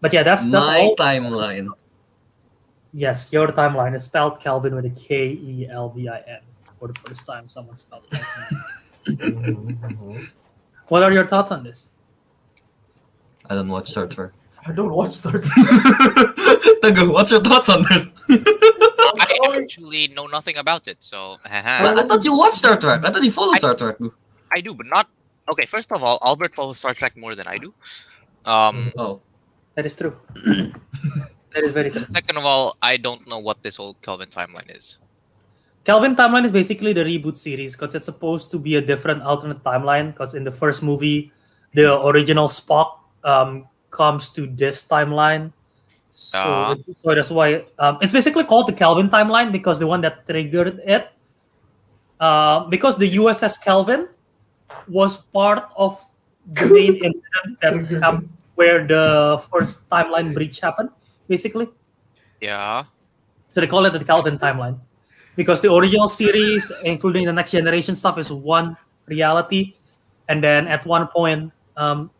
but 0.00 0.12
yeah, 0.14 0.22
that's 0.22 0.46
that's 0.46 0.66
My 0.66 0.78
all. 0.86 0.94
timeline. 0.94 1.66
Yes, 2.94 3.32
your 3.32 3.48
timeline 3.48 3.94
is 3.98 4.04
spelled 4.04 4.38
Kelvin 4.40 4.74
with 4.78 4.86
a 4.86 4.94
K 4.94 5.34
E 5.34 5.66
L 5.68 5.90
V 5.90 6.08
I 6.08 6.18
N 6.38 6.42
for 6.78 6.86
the 6.86 6.94
first 6.94 7.26
time 7.26 7.48
someone 7.50 7.76
spelled 7.76 8.06
it. 8.12 8.22
What 10.90 11.02
are 11.04 11.12
your 11.12 11.26
thoughts 11.26 11.50
on 11.54 11.62
this? 11.62 11.88
I 13.48 13.54
don't 13.54 13.68
watch 13.68 13.86
Star 13.90 14.06
Trek. 14.06 14.30
I 14.66 14.72
don't 14.72 14.90
watch 14.90 15.14
Star 15.22 15.38
Trek. 15.38 15.44
Teguh, 16.82 17.12
what's 17.12 17.30
your 17.30 17.40
thoughts 17.40 17.68
on 17.70 17.82
this? 17.88 18.06
I 18.28 19.62
actually 19.62 20.08
know 20.08 20.26
nothing 20.26 20.56
about 20.58 20.88
it, 20.88 20.98
so 21.00 21.38
Well, 21.46 21.98
I 22.00 22.02
thought 22.06 22.24
you 22.24 22.36
watched 22.36 22.56
Star 22.58 22.76
Trek. 22.76 23.04
I 23.04 23.10
thought 23.12 23.22
you 23.22 23.30
followed 23.30 23.54
I- 23.56 23.58
Star 23.58 23.74
Trek. 23.74 23.96
I 24.50 24.60
do, 24.60 24.74
but 24.74 24.86
not. 24.86 25.06
Okay, 25.50 25.66
first 25.66 25.90
of 25.92 26.02
all, 26.02 26.18
Albert 26.22 26.54
follows 26.54 26.78
Star 26.78 26.94
Trek 26.94 27.16
more 27.16 27.34
than 27.34 27.46
I 27.46 27.58
do. 27.58 27.74
Um, 28.44 28.92
Oh, 28.96 29.20
That 29.74 29.86
is 29.86 29.96
true. 29.96 30.16
that 31.54 31.62
is 31.64 31.72
very 31.72 31.90
true. 31.90 32.04
second 32.12 32.36
of 32.38 32.44
all, 32.44 32.76
I 32.82 32.96
don't 32.96 33.26
know 33.28 33.38
what 33.38 33.62
this 33.62 33.76
whole 33.76 33.94
Kelvin 34.02 34.28
timeline 34.28 34.70
is. 34.74 34.98
Kelvin 35.84 36.14
timeline 36.14 36.44
is 36.44 36.52
basically 36.52 36.92
the 36.92 37.02
reboot 37.04 37.36
series 37.38 37.74
because 37.74 37.94
it's 37.94 38.04
supposed 38.04 38.50
to 38.52 38.58
be 38.58 38.76
a 38.76 38.80
different 38.82 39.22
alternate 39.22 39.62
timeline. 39.62 40.12
Because 40.12 40.34
in 40.34 40.44
the 40.44 40.50
first 40.52 40.82
movie, 40.82 41.32
the 41.74 41.98
original 42.04 42.48
Spock 42.48 42.98
um, 43.24 43.66
comes 43.90 44.30
to 44.30 44.46
this 44.46 44.86
timeline. 44.86 45.52
So, 46.12 46.38
Ah. 46.38 46.74
so 46.94 47.14
that's 47.14 47.30
why 47.30 47.64
um, 47.78 47.98
it's 48.02 48.12
basically 48.12 48.44
called 48.44 48.66
the 48.68 48.74
Kelvin 48.76 49.08
timeline 49.08 49.50
because 49.52 49.78
the 49.78 49.86
one 49.86 50.00
that 50.02 50.26
triggered 50.26 50.80
it, 50.84 51.08
uh, 52.18 52.66
because 52.68 52.98
the 52.98 53.08
USS 53.16 53.56
Kelvin 53.62 54.08
was 54.88 55.16
part 55.16 55.68
of 55.76 55.98
the 56.52 56.66
main 56.66 56.96
incident 57.06 57.60
that 57.60 58.02
happened 58.02 58.28
where 58.54 58.86
the 58.86 59.42
first 59.50 59.88
timeline 59.88 60.34
breach 60.34 60.60
happened, 60.60 60.90
basically. 61.28 61.68
Yeah. 62.40 62.84
So 63.50 63.60
they 63.60 63.66
call 63.66 63.86
it 63.86 63.92
the 63.92 64.04
Kelvin 64.04 64.38
timeline 64.38 64.78
because 65.36 65.62
the 65.62 65.72
original 65.72 66.08
series, 66.08 66.70
including 66.84 67.26
the 67.26 67.32
next 67.32 67.52
generation 67.52 67.96
stuff, 67.96 68.18
is 68.18 68.30
one 68.30 68.76
reality, 69.06 69.74
and 70.28 70.44
then 70.44 70.68
at 70.68 70.84
one 70.86 71.08
point, 71.08 71.52
um, 71.76 72.10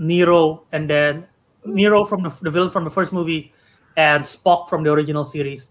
Nero 0.00 0.64
and 0.72 0.88
then 0.88 1.26
Nero 1.64 2.04
from 2.04 2.22
the, 2.22 2.30
the 2.40 2.50
villain 2.50 2.70
from 2.70 2.84
the 2.84 2.90
first 2.90 3.12
movie 3.12 3.52
and 3.96 4.24
Spock 4.24 4.68
from 4.68 4.82
the 4.82 4.90
original 4.90 5.24
series 5.24 5.70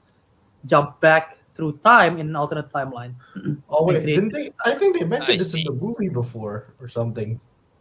jump 0.66 1.00
back 1.02 1.39
through 1.60 1.76
time 1.84 2.18
in 2.18 2.32
an 2.32 2.36
alternate 2.40 2.72
timeline. 2.72 3.14
Oh 3.70 3.84
wait, 3.84 4.00
They 4.00 4.16
didn't 4.16 4.32
they? 4.32 4.52
I 4.64 4.76
think 4.80 4.98
they 4.98 5.04
mentioned 5.04 5.42
I 5.42 5.44
this 5.44 5.54
in 5.54 5.66
the 5.66 5.76
movie 5.76 6.08
before 6.08 6.72
or 6.80 6.88
something. 6.88 7.36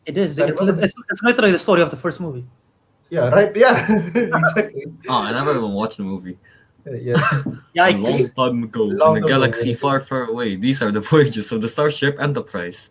It 0.05 0.19
is. 0.19 0.35
Sorry, 0.35 0.51
It's, 0.51 0.61
what? 0.61 0.83
it's, 0.83 0.95
it's 1.11 1.23
literally 1.23 1.53
the 1.53 1.63
story 1.63 1.81
of 1.81 1.91
the 1.95 1.97
first 1.97 2.19
movie. 2.19 2.45
Yeah, 3.09 3.29
right. 3.31 3.55
Yeah, 3.55 3.87
exactly. 4.15 4.85
oh, 5.09 5.23
I 5.23 5.31
never 5.31 5.55
even 5.57 5.73
watched 5.73 5.99
the 5.99 6.03
movie. 6.03 6.37
Uh, 6.85 6.93
yeah. 6.93 7.23
A 7.79 7.95
long 7.95 8.29
time 8.37 8.63
ago, 8.65 8.85
Long 8.85 9.17
in 9.17 9.25
a 9.25 9.29
galaxy 9.29 9.71
yeah. 9.71 9.77
far, 9.77 10.01
far 10.01 10.25
away. 10.27 10.57
These 10.57 10.83
are 10.83 10.91
the 10.91 11.01
voyages 11.13 11.53
of 11.53 11.63
the 11.63 11.69
Starship 11.69 12.19
Enterprise. 12.19 12.91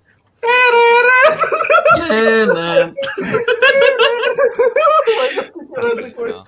Man, 3.78 5.36
man. 5.36 5.68
Jurassic 5.76 6.18
World. 6.18 6.48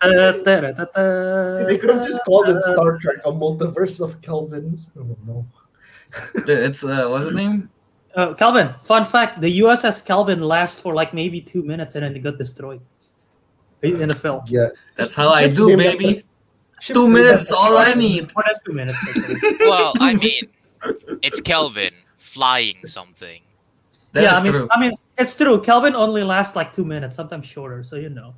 Ta-ra-ta-ta, 0.00 1.64
They 1.66 1.78
could 1.78 1.90
have 1.90 2.06
just 2.06 2.24
called 2.24 2.48
it 2.48 2.62
Star 2.62 2.98
Trek, 2.98 3.16
a 3.24 3.32
multiverse 3.32 4.00
of 4.00 4.20
Kelvins. 4.20 4.90
Oh 4.98 5.16
no. 5.26 5.46
It's 6.46 6.84
uh, 6.84 7.08
what's 7.08 7.24
the 7.26 7.32
name? 7.32 7.70
Uh, 8.14 8.34
Kelvin, 8.34 8.74
fun 8.82 9.04
fact: 9.04 9.40
the 9.40 9.60
USS 9.60 10.04
Kelvin 10.04 10.40
lasts 10.42 10.80
for 10.80 10.94
like 10.94 11.12
maybe 11.14 11.40
two 11.40 11.62
minutes, 11.62 11.94
and 11.96 12.04
then 12.04 12.14
it 12.14 12.20
got 12.20 12.38
destroyed 12.38 12.80
in 13.82 14.08
the 14.08 14.14
film. 14.14 14.42
Yeah. 14.46 14.68
That's 14.96 15.14
how 15.14 15.28
I 15.30 15.48
do, 15.48 15.68
named 15.68 15.80
after- 15.82 15.98
baby. 15.98 16.22
ships 16.80 16.98
Two 16.98 17.08
minutes, 17.08 17.44
after- 17.50 17.56
all 17.56 17.76
I 17.78 17.94
need. 17.94 18.30
More 18.36 18.44
than 18.46 18.54
two 18.64 18.72
minutes. 18.72 18.98
actually. 19.08 19.40
Well, 19.60 19.92
I 20.00 20.14
mean, 20.14 20.42
it's 21.22 21.40
Kelvin 21.40 21.92
flying 22.18 22.76
something. 22.86 23.40
That 24.12 24.22
yeah, 24.22 24.36
is 24.36 24.38
I 24.38 24.42
mean, 24.44 24.52
true. 24.52 24.68
I 24.70 24.80
mean, 24.80 24.92
it's 25.18 25.36
true. 25.36 25.60
Kelvin 25.60 25.94
only 25.94 26.22
lasts 26.24 26.56
like 26.56 26.72
two 26.72 26.84
minutes, 26.84 27.14
sometimes 27.14 27.46
shorter. 27.46 27.82
So 27.82 27.96
you 27.96 28.08
know. 28.10 28.34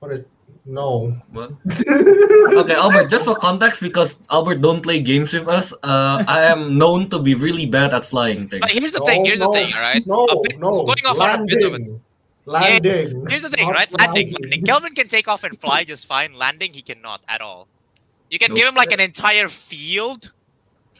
What 0.00 0.12
is? 0.12 0.22
No. 0.66 1.16
What? 1.32 1.52
Okay, 2.50 2.74
Albert, 2.74 3.08
just 3.08 3.24
for 3.24 3.34
context, 3.34 3.80
because 3.80 4.18
Albert 4.30 4.60
don't 4.60 4.82
play 4.82 5.00
games 5.00 5.32
with 5.32 5.46
us, 5.48 5.72
uh, 5.84 6.24
I 6.26 6.42
am 6.44 6.76
known 6.76 7.08
to 7.10 7.22
be 7.22 7.34
really 7.34 7.64
bad 7.66 7.94
at 7.94 8.04
flying 8.04 8.48
things. 8.48 8.60
But 8.60 8.70
here's 8.70 8.92
the 8.92 8.98
No, 8.98 9.06
thing. 9.06 9.24
Here's 9.24 9.40
no, 9.40 9.46
the 9.52 9.58
thing. 9.58 9.72
All 9.74 9.80
right. 9.80 10.06
No, 10.06 10.24
A 10.26 10.40
bit- 10.42 10.58
no. 10.58 10.82
Going 10.84 11.04
off 11.06 11.18
on 11.20 11.42
a 11.42 11.44
bit 11.44 11.62
of 11.62 11.74
a 11.74 11.78
landing. 11.78 12.00
Landing. 12.46 13.26
Here's 13.28 13.42
the 13.42 13.50
thing, 13.50 13.66
Not 13.66 13.74
right? 13.74 13.92
Landing, 13.98 14.30
flying. 14.30 14.42
landing. 14.42 14.64
Kelvin 14.64 14.94
can 14.94 15.08
take 15.08 15.28
off 15.28 15.44
and 15.44 15.58
fly 15.60 15.84
just 15.84 16.06
fine. 16.06 16.34
Landing, 16.34 16.72
he 16.72 16.82
cannot 16.82 17.20
at 17.28 17.40
all. 17.40 17.68
You 18.30 18.38
can 18.38 18.50
Nope. 18.50 18.58
give 18.58 18.68
him 18.68 18.74
like 18.74 18.92
an 18.92 19.00
entire 19.00 19.48
field, 19.48 20.32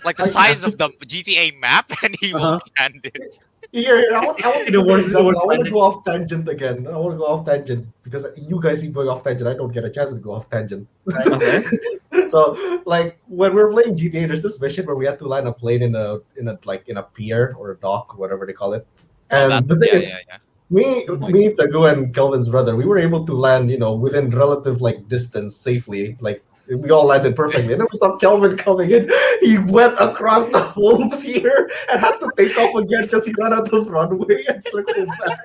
like 0.04 0.16
the 0.18 0.26
size 0.26 0.62
of 0.62 0.78
the 0.78 0.90
GTA 0.90 1.58
map, 1.58 1.90
and 2.04 2.14
he 2.20 2.32
Uh-huh. 2.34 2.60
will 2.62 2.72
land 2.78 3.00
it. 3.04 3.38
Here, 3.72 3.98
here, 3.98 4.16
I 4.16 4.20
want, 4.24 4.44
I 4.44 4.48
want, 4.48 4.72
The 4.72 4.82
worst- 4.82 5.14
worst 5.14 5.16
I 5.16 5.22
want 5.22 5.36
to 5.36 5.40
finding. 5.46 5.72
go 5.72 5.80
off 5.80 6.04
tangent 6.04 6.48
again. 6.48 6.86
I 6.88 6.96
want 6.96 7.12
to 7.14 7.18
go 7.18 7.26
off 7.26 7.46
tangent 7.46 7.86
because 8.02 8.26
you 8.36 8.60
guys 8.60 8.80
keep 8.80 8.92
going 8.92 9.08
off 9.08 9.22
tangent. 9.22 9.48
I 9.48 9.54
don't 9.54 9.72
get 9.72 9.84
a 9.84 9.90
chance 9.90 10.10
to 10.12 10.18
go 10.18 10.32
off 10.32 10.50
tangent. 10.50 10.88
Okay. 11.26 11.62
so, 12.28 12.82
like 12.84 13.18
when 13.28 13.54
we 13.54 13.62
were 13.62 13.70
playing 13.70 13.96
GTA, 13.96 14.26
there's 14.26 14.42
this 14.42 14.60
mission 14.60 14.86
where 14.86 14.96
we 14.96 15.06
had 15.06 15.18
to 15.20 15.26
land 15.28 15.46
a 15.46 15.52
plane 15.52 15.82
in 15.82 15.94
a 15.94 16.18
in 16.36 16.48
a 16.48 16.58
like 16.64 16.88
in 16.88 16.96
a 16.96 17.04
pier 17.04 17.54
or 17.56 17.70
a 17.72 17.76
dock, 17.76 18.18
whatever 18.18 18.44
they 18.44 18.52
call 18.52 18.72
it. 18.72 18.84
And 19.30 19.52
That- 19.52 19.68
the 19.68 19.76
thing 19.76 19.88
yeah, 19.92 19.98
is, 19.98 20.08
yeah, 20.08 20.16
yeah. 20.28 20.36
me, 20.70 21.06
oh 21.08 21.16
me, 21.16 21.54
Teguh, 21.54 21.92
and 21.92 22.12
Kelvin's 22.12 22.48
brother, 22.48 22.74
we 22.74 22.84
were 22.84 22.98
able 22.98 23.24
to 23.24 23.34
land, 23.34 23.70
you 23.70 23.78
know, 23.78 23.92
within 23.94 24.30
relative 24.30 24.80
like 24.80 25.06
distance 25.06 25.54
safely. 25.54 26.16
Like 26.20 26.42
we 26.70 26.90
all 26.90 27.04
landed 27.06 27.34
perfectly. 27.36 27.72
And 27.72 27.80
then 27.80 27.88
we 27.92 27.98
saw 27.98 28.16
Kelvin 28.16 28.56
coming 28.56 28.90
in. 28.90 29.10
He 29.40 29.58
went 29.58 29.94
across 30.00 30.46
the 30.46 30.60
whole 30.60 31.08
pier 31.10 31.70
and 31.90 32.00
had 32.00 32.18
to 32.18 32.30
take 32.36 32.56
off 32.58 32.74
again 32.74 33.02
because 33.02 33.26
he 33.26 33.34
ran 33.38 33.52
out 33.52 33.72
of 33.72 33.88
runway 33.88 34.44
and 34.48 34.62
circled 34.64 35.08
back. 35.24 35.38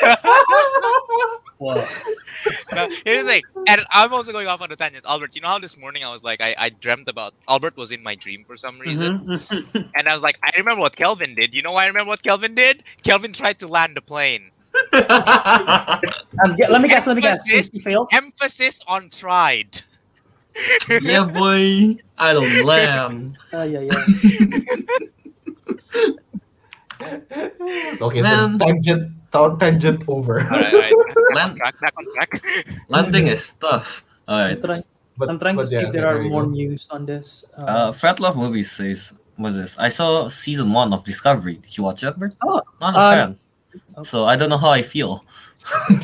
Wow. 1.58 1.86
No, 2.72 2.88
here's 3.04 3.22
the 3.24 3.28
thing, 3.28 3.42
and 3.66 3.82
I'm 3.90 4.14
also 4.14 4.32
going 4.32 4.46
off 4.46 4.62
on 4.62 4.72
a 4.72 4.76
tangent. 4.76 5.04
Albert, 5.06 5.34
you 5.34 5.42
know 5.42 5.48
how 5.48 5.58
this 5.58 5.76
morning 5.76 6.02
I 6.04 6.10
was 6.10 6.22
like, 6.22 6.40
I, 6.40 6.54
I 6.56 6.70
dreamt 6.70 7.06
about 7.08 7.34
Albert 7.48 7.76
was 7.76 7.90
in 7.90 8.02
my 8.02 8.14
dream 8.14 8.44
for 8.46 8.56
some 8.56 8.78
reason, 8.78 9.18
Mhm. 9.26 9.90
and 9.94 10.08
I 10.08 10.14
was 10.14 10.22
like, 10.22 10.38
I 10.42 10.50
remember 10.56 10.80
what 10.80 10.96
Kelvin 10.96 11.34
did. 11.34 11.52
You 11.54 11.60
know 11.62 11.72
why 11.72 11.84
I 11.84 11.86
remember 11.88 12.08
what 12.08 12.22
Kelvin 12.22 12.54
did? 12.54 12.82
Kelvin 13.04 13.34
tried 13.34 13.58
to 13.58 13.68
land 13.68 13.98
a 13.98 14.00
plane. 14.00 14.50
Um, 16.42 16.56
let 16.70 16.80
me 16.80 16.88
guess. 16.88 17.06
Let 17.06 17.16
me 17.16 17.22
guess. 17.22 17.42
Failed. 17.82 18.08
Emphasis 18.12 18.80
on 18.86 19.10
tried. 19.10 19.82
Yeah, 21.02 21.24
boy. 21.24 21.96
I 22.18 22.32
don't 22.32 22.64
land. 22.64 23.38
Uh, 23.52 23.62
yeah, 23.62 23.80
yeah. 23.80 24.04
Okay, 28.00 28.22
Man. 28.22 28.58
so 28.58 28.66
tangent, 28.66 29.12
ta- 29.32 29.56
tangent 29.56 30.04
over. 30.08 30.40
All 30.40 30.48
right, 30.50 30.74
all 30.74 30.80
right. 30.80 30.92
Land, 31.34 31.56
track, 31.56 31.80
back 31.80 31.94
on 31.96 32.04
track. 32.14 32.42
landing 32.88 33.26
is 33.28 33.52
tough. 33.54 34.04
All 34.28 34.36
I'm 34.38 34.60
trying, 34.60 34.84
But, 35.16 35.30
I'm 35.30 35.38
trying 35.38 35.56
to 35.56 35.62
but 35.62 35.68
see 35.68 35.76
yeah, 35.76 35.86
if 35.86 35.92
there 35.92 36.06
are 36.06 36.20
more 36.22 36.44
go. 36.44 36.50
news 36.50 36.88
on 36.90 37.06
this. 37.06 37.44
Uh, 37.56 37.62
Uh, 37.62 37.92
Fred 37.92 38.20
Love 38.20 38.36
Movies 38.36 38.70
says, 38.72 39.12
what's 39.36 39.56
this? 39.56 39.78
I 39.78 39.88
saw 39.88 40.28
season 40.28 40.72
one 40.72 40.92
of 40.92 41.04
Discovery. 41.04 41.56
Did 41.56 41.76
you 41.78 41.84
watch 41.84 42.02
it, 42.04 42.18
Bert? 42.18 42.34
Oh, 42.42 42.60
Not 42.80 42.94
a 42.94 42.98
uh, 42.98 43.10
fan. 43.12 43.38
So 44.04 44.24
I 44.26 44.36
don't 44.36 44.50
know 44.50 44.58
how 44.58 44.70
I 44.70 44.82
feel. 44.82 45.24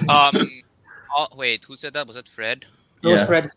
Um, 0.09 0.49
oh, 1.17 1.27
wait, 1.37 1.65
who 1.65 1.77
said 1.77 1.93
that? 1.95 2.07
Was 2.07 2.17
it 2.17 2.29
Fred? 2.29 2.65
it 3.03 3.09
was. 3.09 3.27
Fred. 3.27 3.51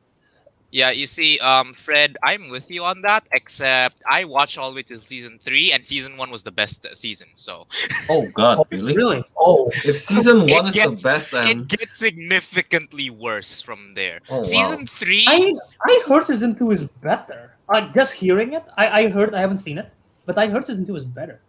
Yeah, 0.71 0.91
you 0.91 1.07
see, 1.07 1.39
um, 1.39 1.73
Fred, 1.73 2.15
I'm 2.23 2.49
with 2.49 2.69
you 2.69 2.83
on 2.83 3.01
that. 3.01 3.25
Except 3.31 4.01
I 4.09 4.23
watched 4.25 4.57
all 4.57 4.69
the 4.69 4.75
way 4.75 4.83
till 4.83 5.01
season 5.01 5.39
three, 5.41 5.71
and 5.71 5.83
season 5.85 6.15
one 6.15 6.29
was 6.29 6.43
the 6.43 6.51
best 6.51 6.85
uh, 6.85 6.93
season. 6.93 7.27
So 7.33 7.65
Oh 8.07 8.27
God, 8.33 8.65
really? 8.71 8.95
Really? 8.95 9.23
Oh, 9.35 9.71
If 9.83 10.03
season 10.11 10.47
one 10.47 10.67
is 10.67 10.75
gets- 10.75 11.01
the 11.01 11.07
best, 11.09 11.33
it 11.33 11.57
um, 11.57 11.65
gets 11.65 11.99
significantly 11.99 13.09
worse 13.09 13.61
from 13.61 13.93
there. 13.95 14.19
Oh, 14.29 14.37
wow. 14.37 14.43
season 14.43 14.85
three. 14.85 15.25
I 15.27 15.55
I 15.85 16.03
heard 16.07 16.25
season 16.25 16.55
two 16.55 16.69
is 16.71 16.83
better. 17.01 17.55
Uh, 17.67 17.89
just 17.93 18.13
hearing 18.13 18.53
it, 18.53 18.63
I, 18.77 19.05
I 19.05 19.09
heard 19.09 19.33
I 19.33 19.41
haven't 19.41 19.57
seen 19.57 19.77
it, 19.77 19.89
but 20.25 20.37
I 20.37 20.47
heard 20.47 20.65
season 20.65 20.85
two 20.85 20.95
is 20.95 21.05
better. 21.05 21.39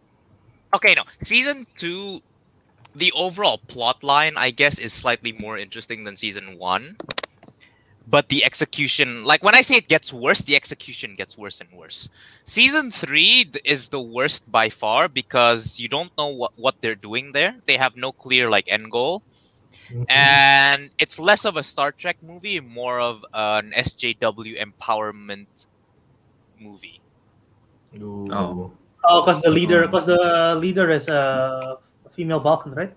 Okay, 0.72 0.94
no. 0.94 1.02
Season 1.22 1.66
two, 1.74 2.20
the 2.94 3.12
overall 3.12 3.58
plot 3.68 4.02
line, 4.04 4.34
I 4.36 4.50
guess, 4.50 4.78
is 4.78 4.92
slightly 4.92 5.32
more 5.32 5.58
interesting 5.58 6.04
than 6.04 6.16
season 6.16 6.56
one. 6.58 6.96
But 8.08 8.28
the 8.28 8.44
execution, 8.44 9.24
like 9.24 9.44
when 9.44 9.54
I 9.54 9.62
say 9.62 9.76
it 9.76 9.88
gets 9.88 10.12
worse, 10.12 10.40
the 10.40 10.56
execution 10.56 11.14
gets 11.14 11.38
worse 11.38 11.60
and 11.60 11.70
worse. 11.72 12.08
Season 12.44 12.90
three 12.90 13.50
is 13.64 13.88
the 13.88 14.00
worst 14.00 14.50
by 14.50 14.68
far 14.68 15.08
because 15.08 15.78
you 15.78 15.88
don't 15.88 16.10
know 16.18 16.28
what, 16.28 16.52
what 16.56 16.74
they're 16.80 16.96
doing 16.96 17.32
there. 17.32 17.54
They 17.66 17.76
have 17.76 17.96
no 17.96 18.10
clear 18.10 18.50
like 18.50 18.66
end 18.68 18.90
goal, 18.90 19.22
mhm. 19.90 20.06
and 20.08 20.90
it's 20.98 21.18
less 21.18 21.44
of 21.44 21.56
a 21.56 21.62
Star 21.62 21.92
Trek 21.92 22.16
movie, 22.22 22.58
more 22.58 22.98
of 23.00 23.24
an 23.32 23.72
SJW 23.76 24.58
empowerment 24.58 25.46
movie. 26.58 27.00
Ooh. 28.00 28.26
Oh. 28.32 28.72
Oh, 29.04 29.22
because 29.22 29.40
the 29.40 29.50
leader, 29.50 29.86
because 29.86 30.06
the 30.06 30.56
leader 30.58 30.90
is 30.90 31.08
a 31.08 31.78
female 32.10 32.40
Vulcan, 32.40 32.72
right? 32.74 32.92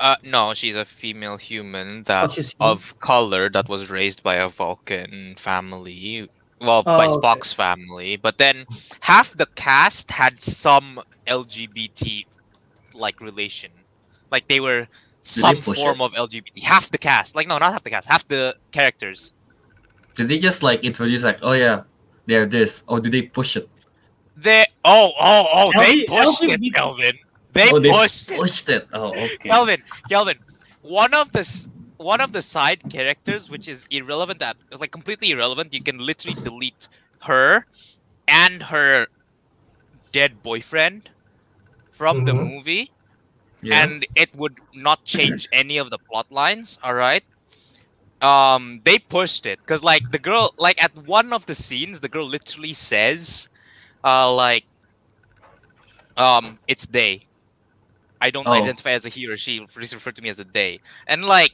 Uh, 0.00 0.16
no, 0.24 0.54
she's 0.54 0.74
a 0.76 0.86
female 0.86 1.36
human 1.36 2.04
that 2.04 2.30
she's 2.30 2.52
human? 2.52 2.72
of 2.72 2.98
color 3.00 3.50
that 3.50 3.68
was 3.68 3.90
raised 3.90 4.22
by 4.22 4.36
a 4.36 4.48
Vulcan 4.48 5.34
family. 5.36 6.26
Well, 6.58 6.82
by 6.82 7.06
Oh, 7.06 7.18
okay. 7.18 7.26
Spock's 7.26 7.52
family, 7.52 8.16
but 8.16 8.38
then 8.38 8.64
half 9.00 9.36
the 9.36 9.46
cast 9.56 10.10
had 10.10 10.40
some 10.40 11.00
LGBT 11.26 12.24
like 12.94 13.20
relation, 13.20 13.70
like 14.30 14.48
they 14.48 14.60
were 14.60 14.88
some 15.20 15.56
push 15.58 15.78
form 15.78 16.00
of 16.00 16.12
LGBT. 16.12 16.62
Half 16.62 16.90
the 16.90 16.98
cast, 16.98 17.36
like 17.36 17.46
no, 17.46 17.58
not 17.58 17.72
half 17.72 17.84
the 17.84 17.90
cast, 17.90 18.08
half 18.08 18.26
the 18.28 18.56
characters. 18.72 19.32
did 20.16 20.28
they 20.28 20.38
just 20.38 20.62
like 20.62 20.82
introduce 20.82 21.24
like, 21.24 21.40
oh 21.42 21.52
yeah, 21.52 21.82
they're 22.26 22.46
this, 22.46 22.82
or 22.88 23.00
do 23.00 23.10
they 23.10 23.22
push 23.22 23.56
it? 23.56 23.68
They 24.36 24.64
oh 24.84 25.12
oh 25.20 25.46
oh 25.52 25.72
they 25.80 26.04
LG 26.04 26.06
pushed 26.06 26.42
it, 26.42 26.74
Kelvin. 26.74 27.18
They 27.60 27.72
oh, 27.72 27.78
they 27.80 27.92
pushed 27.92 28.30
it. 28.30 28.40
pushed 28.40 28.68
it. 28.70 28.88
Oh, 28.92 29.24
okay. 29.26 29.50
Kelvin, 29.50 29.82
Kelvin, 30.08 30.38
one 30.82 31.14
of 31.14 31.32
the 31.32 31.44
one 31.96 32.20
of 32.20 32.32
the 32.32 32.42
side 32.42 32.88
characters, 32.88 33.48
which 33.50 33.68
is 33.68 33.86
irrelevant, 33.90 34.40
that 34.40 34.56
like 34.78 34.92
completely 34.92 35.30
irrelevant, 35.30 35.72
you 35.74 35.82
can 35.82 35.98
literally 35.98 36.34
delete 36.34 36.88
her 37.22 37.66
and 38.28 38.62
her 38.62 39.06
dead 40.12 40.42
boyfriend 40.42 41.10
from 41.90 42.24
the 42.24 42.32
Mhm. 42.32 42.34
movie, 42.34 42.92
Yeah. 43.62 43.84
and 43.84 44.06
it 44.14 44.34
would 44.34 44.58
not 44.74 45.04
change 45.04 45.48
any 45.52 45.78
of 45.78 45.90
the 45.90 45.98
plot 46.10 46.26
lines. 46.30 46.78
All 46.82 46.94
right. 46.94 47.24
Um, 48.20 48.80
they 48.84 48.98
pushed 48.98 49.46
it 49.46 49.60
because 49.66 49.82
like 49.82 50.10
the 50.10 50.18
girl, 50.18 50.52
like 50.58 50.82
at 50.82 50.94
one 50.94 51.32
of 51.32 51.46
the 51.46 51.54
scenes, 51.54 52.00
the 52.00 52.08
girl 52.08 52.26
literally 52.26 52.74
says, 52.74 53.48
uh, 54.04 54.32
like, 54.32 54.64
um, 56.16 56.58
it's 56.66 56.86
they. 56.86 57.26
I 58.20 58.30
don't 58.30 58.46
Oh. 58.46 58.52
identify 58.52 58.90
as 58.92 59.04
a 59.04 59.08
he 59.08 59.26
or 59.28 59.36
she. 59.36 59.60
Please 59.66 59.94
refer 59.94 60.12
to 60.12 60.22
me 60.22 60.28
as 60.28 60.38
a 60.38 60.44
they. 60.44 60.80
And 61.06 61.24
like, 61.24 61.52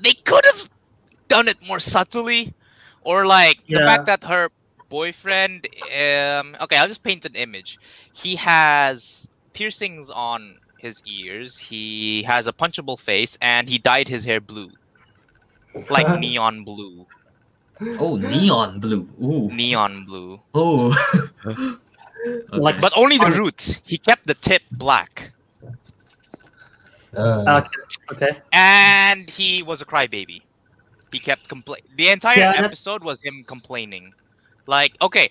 they 0.00 0.12
could 0.12 0.44
have 0.44 0.68
done 1.28 1.48
it 1.48 1.56
more 1.66 1.80
subtly, 1.80 2.52
or 3.02 3.26
like 3.26 3.58
the 3.68 3.78
fact 3.86 4.06
that 4.06 4.24
her 4.24 4.50
boyfriend. 4.88 5.66
Um, 5.86 6.56
okay, 6.60 6.76
I'll 6.76 6.88
just 6.88 7.02
paint 7.02 7.24
an 7.24 7.34
image. 7.34 7.78
He 8.12 8.36
has 8.36 9.26
piercings 9.52 10.10
on 10.10 10.58
his 10.78 11.02
ears. 11.06 11.56
He 11.56 12.22
has 12.24 12.46
a 12.46 12.52
punchable 12.52 12.98
face, 12.98 13.38
and 13.40 13.68
he 13.68 13.78
dyed 13.78 14.08
his 14.08 14.24
hair 14.24 14.40
blue, 14.40 14.70
like 15.88 16.20
neon 16.20 16.64
blue. 16.64 17.06
oh, 17.98 18.16
neon 18.16 18.80
blue. 18.80 19.08
Ooh. 19.22 19.48
Neon 19.50 20.04
blue. 20.04 20.40
Oh. 20.54 20.94
Like- 22.52 22.80
But 22.80 22.92
only 22.96 23.18
the 23.18 23.30
Funny. 23.30 23.36
roots. 23.36 23.80
He 23.84 23.98
kept 23.98 24.26
the 24.26 24.34
tip 24.34 24.62
black. 24.70 25.32
Uh, 27.16 27.62
Okay. 27.62 27.68
Okay. 28.12 28.40
and 28.52 29.28
he 29.30 29.62
was 29.62 29.80
a 29.80 29.84
crybaby. 29.86 30.42
He 31.12 31.20
kept 31.20 31.48
complain. 31.48 31.82
The 31.96 32.08
entire 32.08 32.40
Yeah, 32.40 32.52
episode 32.56 33.04
was 33.04 33.18
him 33.22 33.44
complaining. 33.46 34.14
Like, 34.66 34.96
okay, 35.00 35.30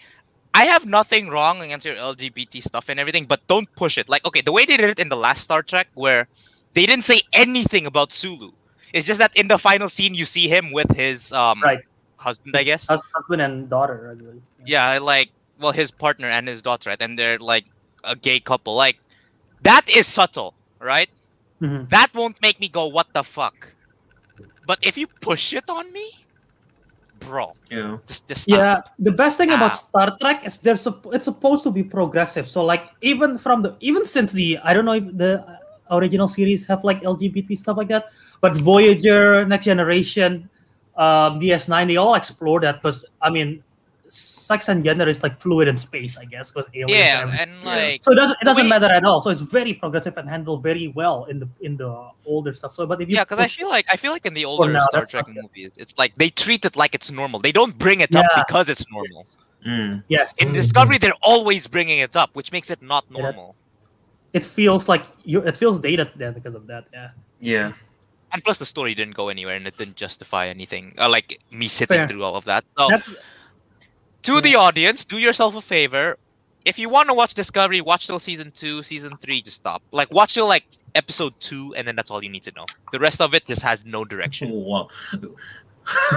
I 0.53 0.65
have 0.65 0.85
nothing 0.85 1.29
wrong 1.29 1.61
against 1.61 1.85
your 1.85 1.95
LGBT 1.95 2.61
stuff 2.61 2.89
and 2.89 2.99
everything, 2.99 3.25
but 3.25 3.41
don't 3.47 3.67
push 3.75 3.97
it. 3.97 4.07
Like, 4.09 4.25
okay, 4.25 4.41
the 4.41 4.51
way 4.51 4.65
they 4.65 4.77
did 4.77 4.89
it 4.91 4.99
in 4.99 5.09
the 5.09 5.17
last 5.17 5.41
Star 5.43 5.61
Trek, 5.63 5.87
where 5.95 6.27
they 6.73 6.85
didn't 6.85 7.05
say 7.05 7.21
anything 7.33 7.85
about 7.85 8.11
Sulu. 8.13 8.51
It's 8.93 9.05
just 9.05 9.19
that 9.19 9.35
in 9.35 9.47
the 9.47 9.57
final 9.57 9.89
scene, 9.89 10.13
you 10.13 10.25
see 10.25 10.47
him 10.47 10.71
with 10.71 10.91
his 10.95 11.31
um 11.33 11.61
Right. 11.61 11.79
husband, 12.17 12.55
I 12.55 12.63
guess. 12.63 12.87
Husband 12.87 13.41
and 13.41 13.69
daughter, 13.69 14.09
I 14.11 14.15
believe. 14.15 14.41
Yeah, 14.65 14.99
like, 14.99 15.31
well, 15.63 15.71
his 15.71 15.89
partner 15.89 16.29
and 16.29 16.47
his 16.47 16.61
daughter, 16.61 16.91
right? 16.91 17.01
And 17.01 17.17
they're 17.17 17.39
like 17.39 17.65
a 18.03 18.15
gay 18.15 18.39
couple. 18.39 18.75
Like, 18.75 18.97
that 19.63 19.89
is 19.89 20.05
subtle, 20.05 20.53
right? 20.79 21.09
Mhm. 21.61 21.89
that 21.89 22.13
won't 22.13 22.41
make 22.41 22.59
me 22.59 22.67
go 22.67 22.87
what 22.87 23.07
the 23.13 23.23
fuck 23.23 23.71
but 24.67 24.79
if 24.81 24.97
you 24.97 25.07
push 25.21 25.53
it 25.53 25.63
on 25.69 25.91
me 25.93 26.11
bro 27.19 27.53
yeah. 27.71 27.97
just, 28.05 28.27
just. 28.27 28.49
Yeah, 28.49 28.81
the 28.99 29.11
best 29.11 29.37
thing 29.37 29.51
about 29.51 29.71
Ah. 29.71 29.75
Star 29.87 30.17
Trek 30.19 30.43
is 30.45 30.57
there's 30.59 30.83
supp- 30.83 31.07
it's 31.15 31.23
supposed 31.23 31.63
to 31.63 31.71
be 31.71 31.83
progressive. 31.83 32.47
So 32.47 32.65
like 32.65 32.89
even 32.99 33.37
from 33.37 33.61
the 33.63 33.77
even 33.79 34.03
since 34.03 34.33
the 34.35 34.59
I 34.59 34.73
don't 34.73 34.83
know 34.83 34.99
if 34.99 35.07
the 35.15 35.39
original 35.89 36.27
series 36.27 36.67
have 36.67 36.83
like 36.83 36.99
LGBT 37.03 37.55
stuff 37.55 37.77
like 37.77 37.87
that, 37.95 38.11
but 38.41 38.57
Voyager, 38.57 39.45
Next 39.47 39.63
Generation, 39.65 40.49
um, 40.99 41.39
DS9, 41.39 41.87
they 41.87 41.95
all 41.95 42.15
explore 42.15 42.59
that 42.59 42.83
because 42.83 43.05
I 43.21 43.29
mean, 43.29 43.63
sci 44.53 44.57
sex 44.57 44.69
and 44.69 44.83
gender 44.83 45.07
is 45.07 45.23
like 45.23 45.35
fluid 45.35 45.67
in 45.67 45.75
space, 45.77 46.17
I 46.17 46.25
guess, 46.25 46.51
because 46.51 46.69
aliens. 46.73 46.91
Yeah, 46.99 47.21
and 47.21 47.31
everything. 47.31 47.39
and 47.53 47.63
Yeah. 47.65 47.75
like 47.75 48.03
so 48.03 48.11
it 48.11 48.15
doesn't 48.15 48.37
it 48.41 48.45
doesn't 48.45 48.63
Wait. 48.65 48.69
matter 48.69 48.93
at 48.93 49.03
all. 49.05 49.21
So 49.21 49.29
it's 49.29 49.41
very 49.41 49.73
progressive 49.73 50.17
and 50.17 50.29
handled 50.29 50.63
very 50.63 50.87
well 50.89 51.25
in 51.25 51.39
the 51.39 51.49
in 51.61 51.77
the 51.77 51.91
older 52.25 52.51
stuff. 52.53 52.73
So, 52.75 52.85
but 52.85 53.01
if 53.01 53.09
you 53.09 53.15
yeah, 53.15 53.23
because 53.23 53.39
I 53.39 53.47
feel 53.47 53.69
like 53.69 53.85
I 53.89 53.97
feel 53.97 54.11
like 54.11 54.25
in 54.25 54.33
the 54.33 54.45
older 54.45 54.71
now, 54.71 54.85
Star 54.89 55.05
Trek 55.05 55.27
not 55.27 55.35
good. 55.35 55.43
movies, 55.43 55.71
it's 55.77 55.93
like 55.97 56.15
they 56.15 56.29
treat 56.29 56.65
it 56.65 56.75
like 56.75 56.93
it's 56.95 57.11
normal. 57.11 57.39
They 57.39 57.51
don't 57.51 57.77
bring 57.77 58.01
it 58.01 58.15
up 58.15 58.25
because 58.35 58.69
it's 58.69 58.85
normal. 58.91 59.25
Mm. 59.65 60.03
yes, 60.09 60.33
In 60.39 60.49
Mhm. 60.49 60.53
Discovery, 60.55 60.97
they're 60.97 61.19
always 61.21 61.67
bringing 61.67 61.99
it 61.99 62.15
up, 62.17 62.29
which 62.35 62.51
makes 62.51 62.69
it 62.69 62.81
not 62.81 63.05
Yeah, 63.09 63.21
that's- 63.21 63.35
normal. 63.35 63.55
it 64.33 64.43
feels 64.43 64.89
like 64.89 65.03
you 65.23 65.39
it 65.41 65.55
feels 65.55 65.79
dated 65.79 66.09
then 66.17 66.33
because 66.33 66.53
of 66.55 66.67
that. 66.67 66.83
Yeah. 66.93 67.09
Yeah. 67.39 67.71
And 68.33 68.43
plus, 68.43 68.57
the 68.57 68.65
story 68.65 68.95
didn't 68.95 69.13
go 69.15 69.29
anywhere, 69.29 69.55
and 69.55 69.67
it 69.67 69.77
didn't 69.77 69.95
justify 69.95 70.47
anything. 70.47 70.95
Uh, 70.97 71.07
like 71.07 71.39
me 71.51 71.67
sitting 71.67 71.97
Fair. 71.97 72.07
through 72.07 72.23
all 72.23 72.35
of 72.35 72.45
that. 72.45 72.65
So, 72.77 72.87
That's 72.89 73.13
to 74.23 74.41
the 74.41 74.55
audience, 74.55 75.05
do 75.05 75.17
yourself 75.17 75.55
a 75.55 75.61
favor. 75.61 76.17
If 76.65 76.79
you 76.79 76.89
want 76.89 77.09
to 77.09 77.13
watch 77.13 77.33
Discovery, 77.33 77.81
watch 77.81 78.07
till 78.07 78.19
season 78.19 78.51
two, 78.55 78.83
season 78.83 79.17
three. 79.17 79.41
Just 79.41 79.57
stop. 79.57 79.83
Like 79.91 80.11
watch 80.11 80.33
till 80.33 80.47
like 80.47 80.63
episode 80.95 81.33
two, 81.39 81.73
and 81.75 81.87
then 81.87 81.95
that's 81.95 82.09
all 82.09 82.23
you 82.23 82.29
need 82.29 82.43
to 82.43 82.53
know. 82.55 82.65
The 82.91 82.99
rest 82.99 83.19
of 83.21 83.33
it 83.33 83.45
just 83.45 83.61
has 83.61 83.83
no 83.85 84.05
direction. 84.05 84.49
Wow. 84.53 84.87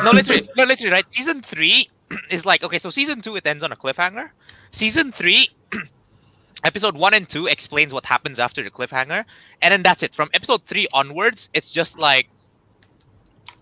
no, 0.04 0.12
literally, 0.12 0.48
no, 0.56 0.62
literally, 0.64 0.92
right? 0.92 1.12
Season 1.12 1.42
three 1.42 1.90
is 2.30 2.46
like 2.46 2.62
okay. 2.62 2.78
So 2.78 2.90
season 2.90 3.20
two 3.20 3.34
it 3.34 3.46
ends 3.46 3.64
on 3.64 3.72
a 3.72 3.76
cliffhanger. 3.76 4.30
Season 4.70 5.10
three, 5.10 5.48
episode 6.64 6.96
one 6.96 7.14
and 7.14 7.28
two 7.28 7.46
explains 7.46 7.92
what 7.92 8.06
happens 8.06 8.38
after 8.38 8.62
the 8.62 8.70
cliffhanger, 8.70 9.24
and 9.60 9.72
then 9.72 9.82
that's 9.82 10.04
it. 10.04 10.14
From 10.14 10.30
episode 10.32 10.64
three 10.66 10.86
onwards, 10.92 11.50
it's 11.52 11.72
just 11.72 11.98
like 11.98 12.28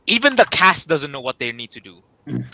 even 0.06 0.36
the 0.36 0.44
cast 0.44 0.86
doesn't 0.86 1.10
know 1.10 1.20
what 1.22 1.38
they 1.38 1.50
need 1.52 1.70
to 1.70 1.80
do. 1.80 2.02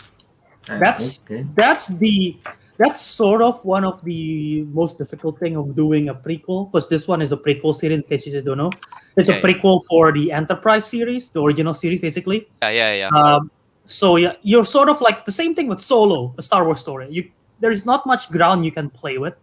That's- 0.67 1.19
okay. 1.25 1.45
that's 1.55 1.87
the 1.87 2.37
that's 2.77 3.01
sort 3.01 3.41
of 3.43 3.63
one 3.63 3.83
of 3.83 4.03
the 4.03 4.63
most 4.73 4.97
difficult 4.97 5.37
thing 5.39 5.55
of 5.55 5.75
doing 5.75 6.09
a 6.09 6.15
prequel 6.15 6.71
because 6.71 6.89
this 6.89 7.07
one 7.07 7.21
is 7.21 7.31
a 7.31 7.37
prequel 7.37 7.75
series 7.75 7.99
in 7.99 8.03
case 8.03 8.25
you 8.25 8.31
just 8.31 8.45
don't 8.45 8.57
know 8.57 8.71
it's 9.17 9.29
Yeah, 9.29 9.35
a 9.35 9.37
yeah. 9.37 9.43
prequel 9.43 9.81
for 9.89 10.11
the 10.11 10.31
enterprise 10.31 10.85
series 10.85 11.29
the 11.29 11.41
original 11.43 11.73
series 11.73 12.01
basically 12.01 12.47
Yeah, 12.63 12.69
yeah, 12.69 12.93
yeah. 12.93 13.07
um, 13.09 13.51
so 13.85 14.15
yeah 14.15 14.33
you're 14.41 14.65
sort 14.65 14.89
of 14.89 15.01
like 15.01 15.25
the 15.25 15.31
same 15.31 15.53
thing 15.53 15.67
with 15.67 15.79
solo 15.79 16.33
a 16.37 16.41
star 16.41 16.63
wars 16.65 16.79
story 16.79 17.07
you 17.11 17.29
there 17.59 17.71
is 17.71 17.85
not 17.85 18.05
much 18.07 18.31
ground 18.31 18.65
you 18.65 18.71
can 18.71 18.89
play 18.89 19.17
with 19.19 19.35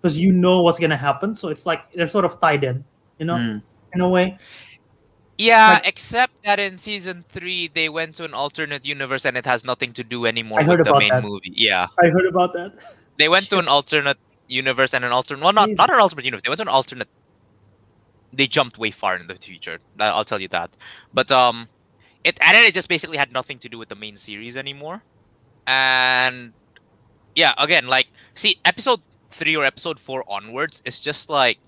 because 0.00 0.18
you 0.18 0.32
know 0.32 0.62
what's 0.62 0.78
gonna 0.78 0.96
happen 0.96 1.34
so 1.34 1.48
it's 1.48 1.66
like 1.66 1.90
they're 1.92 2.06
sort 2.08 2.24
of 2.24 2.40
tied 2.40 2.64
in 2.64 2.84
you 3.18 3.26
know 3.26 3.34
Mm. 3.36 3.62
in 3.94 4.00
a 4.00 4.08
way 4.08 4.38
Yeah, 5.38 5.74
Like- 5.74 5.86
except 5.86 6.42
that 6.44 6.58
in 6.58 6.78
season 6.78 7.24
three 7.28 7.68
they 7.68 7.88
went 7.88 8.16
to 8.16 8.24
an 8.24 8.34
alternate 8.34 8.84
universe 8.84 9.24
and 9.24 9.36
it 9.36 9.46
has 9.46 9.64
nothing 9.64 9.92
to 9.94 10.04
do 10.04 10.26
anymore 10.26 10.60
I 10.60 10.64
heard 10.64 10.80
with 10.80 10.88
the 10.88 10.98
main 10.98 11.10
that. 11.10 11.22
movie. 11.22 11.52
Yeah, 11.54 11.86
i 12.02 12.08
heard 12.08 12.26
about 12.26 12.52
that 12.54 12.72
they 13.18 13.28
went 13.28 13.48
to 13.50 13.58
an 13.58 13.68
alternate 13.68 14.18
universe 14.48 14.94
and 14.94 15.04
an 15.04 15.12
alternate. 15.12 15.42
Well, 15.44 15.52
not 15.52 15.70
not 15.70 15.90
an 15.90 15.98
alternate 16.00 16.24
universe. 16.24 16.42
They 16.42 16.50
went 16.50 16.58
to 16.58 16.62
an 16.62 16.68
alternate. 16.68 17.08
They 18.32 18.46
jumped 18.46 18.78
way 18.78 18.90
far 18.90 19.16
in 19.16 19.26
the 19.26 19.34
future. 19.36 19.78
I'll 19.98 20.24
tell 20.24 20.40
you 20.40 20.48
that. 20.48 20.70
But 21.12 21.30
um, 21.30 21.68
it 22.24 22.38
and 22.40 22.54
then 22.56 22.64
it 22.64 22.74
just 22.74 22.88
basically 22.88 23.16
had 23.18 23.32
nothing 23.32 23.58
to 23.60 23.68
do 23.68 23.78
with 23.78 23.88
the 23.88 23.94
main 23.96 24.16
series 24.16 24.56
anymore. 24.56 25.02
And 25.66 26.52
yeah, 27.34 27.54
again, 27.58 27.86
like 27.86 28.08
see, 28.34 28.58
episode 28.64 29.00
three 29.30 29.56
or 29.56 29.64
episode 29.64 29.98
four 30.00 30.24
onwards, 30.28 30.82
it's 30.84 30.98
just 31.00 31.28
like 31.30 31.58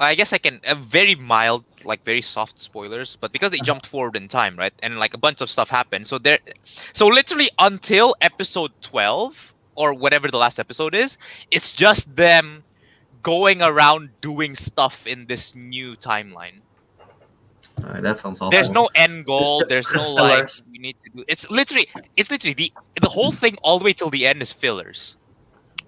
I 0.00 0.14
guess 0.14 0.32
I 0.32 0.38
can 0.38 0.60
a 0.64 0.74
very 0.74 1.14
mild, 1.14 1.64
like 1.84 2.04
very 2.04 2.22
soft 2.22 2.58
spoilers, 2.58 3.16
but 3.16 3.32
because 3.32 3.50
they 3.50 3.60
Uh-huh. 3.60 3.64
jumped 3.64 3.86
forward 3.86 4.16
in 4.16 4.28
time, 4.28 4.56
right, 4.56 4.72
and 4.82 4.98
like 4.98 5.14
a 5.14 5.18
bunch 5.18 5.40
of 5.40 5.50
stuff 5.50 5.70
happened, 5.70 6.06
so 6.06 6.18
there, 6.18 6.38
so 6.92 7.06
literally 7.06 7.50
until 7.58 8.14
episode 8.20 8.72
twelve 8.82 9.54
or 9.74 9.94
whatever 9.94 10.28
the 10.30 10.38
last 10.38 10.58
episode 10.58 10.94
is, 10.94 11.18
it's 11.50 11.72
just 11.72 12.14
them 12.16 12.64
going 13.22 13.62
around 13.62 14.10
doing 14.20 14.54
stuff 14.54 15.06
in 15.06 15.26
this 15.26 15.54
new 15.54 15.96
timeline. 15.96 16.60
That 17.76 18.18
sounds 18.18 18.40
awful. 18.40 18.50
There's 18.50 18.70
no 18.70 18.88
end 18.94 19.24
goal. 19.26 19.64
There's 19.66 19.90
no 19.92 20.14
like 20.14 20.48
we 20.70 20.78
need 20.78 20.96
to 21.04 21.10
do. 21.10 21.24
It's 21.28 21.48
literally, 21.50 21.88
it's 22.16 22.30
literally 22.30 22.54
the 22.54 22.72
the 23.00 23.08
whole 23.08 23.32
thing 23.32 23.56
all 23.62 23.78
the 23.78 23.84
way 23.84 23.92
till 23.94 24.10
the 24.10 24.26
end 24.26 24.42
is 24.42 24.52
fillers, 24.52 25.16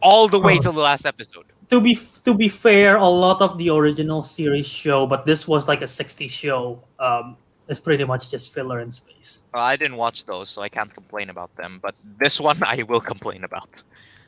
all 0.00 0.28
the 0.28 0.40
way 0.40 0.58
Oh. 0.58 0.60
till 0.60 0.72
the 0.72 0.80
last 0.80 1.06
episode. 1.06 1.51
To 1.70 1.80
be 1.80 1.98
to 2.24 2.34
be 2.34 2.48
fair, 2.48 2.96
a 2.96 3.08
lot 3.08 3.40
of 3.40 3.56
the 3.58 3.70
original 3.70 4.20
series 4.22 4.66
show, 4.66 5.06
but 5.06 5.24
this 5.26 5.48
was 5.48 5.68
like 5.68 5.80
a 5.82 5.86
60 5.88 6.28
show. 6.28 6.82
Um, 6.98 7.36
is 7.68 7.78
pretty 7.80 8.04
much 8.04 8.30
just 8.30 8.52
filler 8.52 8.80
in 8.80 8.90
space. 8.92 9.44
Well, 9.54 9.62
I 9.62 9.76
didn't 9.76 9.96
watch 9.96 10.26
those, 10.26 10.50
so 10.50 10.60
I 10.60 10.68
can't 10.68 10.92
complain 10.92 11.30
about 11.30 11.54
them. 11.56 11.78
But 11.80 11.94
this 12.20 12.40
one, 12.40 12.58
I 12.66 12.82
will 12.82 13.00
complain 13.00 13.44
about. 13.44 13.82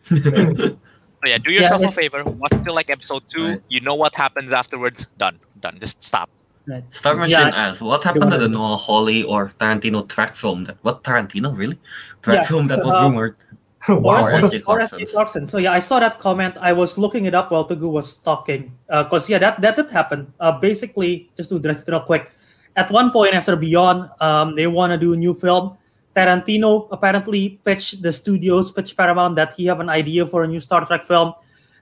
So 1.25 1.31
yeah, 1.31 1.39
do 1.39 1.51
yourself 1.53 1.81
Yeah, 1.81 1.89
a 1.89 1.93
favor. 1.93 2.23
Watch 2.23 2.53
till 2.65 2.75
like 2.75 2.91
episode 2.91 3.23
two. 3.31 3.47
Right. 3.49 3.63
You 3.71 3.81
know 3.81 3.95
what 3.95 4.15
happens 4.15 4.53
afterwards. 4.53 5.07
Done. 5.17 5.41
Done. 5.61 5.79
Just 5.81 6.05
stop. 6.05 6.29
Right. 6.67 6.85
Star 6.91 7.15
Machine 7.17 7.39
Yeah, 7.49 7.49
asks, 7.49 7.81
what 7.81 8.05
happened 8.05 8.25
to 8.25 8.37
wanna- 8.37 8.43
the 8.43 8.49
Noah 8.49 8.77
Hawley 8.77 9.23
or 9.23 9.51
Tarantino 9.59 10.07
Trek 10.07 10.35
film? 10.35 10.65
That 10.65 10.77
what 10.83 11.03
Tarantino 11.03 11.57
really? 11.57 11.79
Trek 12.21 12.41
Yes, 12.41 12.49
film 12.49 12.67
that 12.69 12.85
was 12.85 12.93
uh, 12.93 13.01
rumored. 13.05 13.37
wow. 13.89 14.25
Or 14.25 14.33
Or 14.67 14.81
S.J. 14.81 15.03
S.J. 15.03 15.07
Clarkson. 15.13 15.47
So 15.47 15.59
yeah, 15.59 15.73
I 15.73 15.79
saw 15.79 16.01
that 16.01 16.19
comment. 16.19 16.57
I 16.61 16.73
was 16.73 16.97
looking 16.97 17.27
it 17.27 17.35
up 17.35 17.51
while 17.51 17.69
Teguh 17.69 17.91
was 17.91 18.15
talking. 18.15 18.73
Because 18.89 19.29
yeah, 19.29 19.39
that 19.39 19.61
that 19.61 19.77
did 19.77 19.91
happen. 19.91 20.33
Uh, 20.41 20.53
basically, 20.59 21.29
just 21.37 21.51
to 21.51 21.57
address 21.57 21.83
it 21.83 21.89
real 21.89 22.01
quick. 22.01 22.31
At 22.77 22.91
one 22.91 23.13
point 23.13 23.35
after 23.35 23.57
Beyond, 23.57 24.11
um, 24.21 24.57
they 24.57 24.67
want 24.67 24.91
to 24.93 24.99
do 24.99 25.13
a 25.13 25.17
new 25.17 25.35
film. 25.35 25.77
Tarantino 26.17 26.89
apparently 26.91 27.61
pitched 27.65 28.03
the 28.03 28.13
studios, 28.13 28.73
pitched 28.73 28.97
Paramount 28.97 29.37
that 29.37 29.53
he 29.55 29.67
have 29.67 29.81
an 29.81 29.91
idea 29.91 30.27
for 30.27 30.45
a 30.45 30.49
new 30.49 30.61
Star 30.61 30.87
Trek 30.87 31.05
film. 31.05 31.35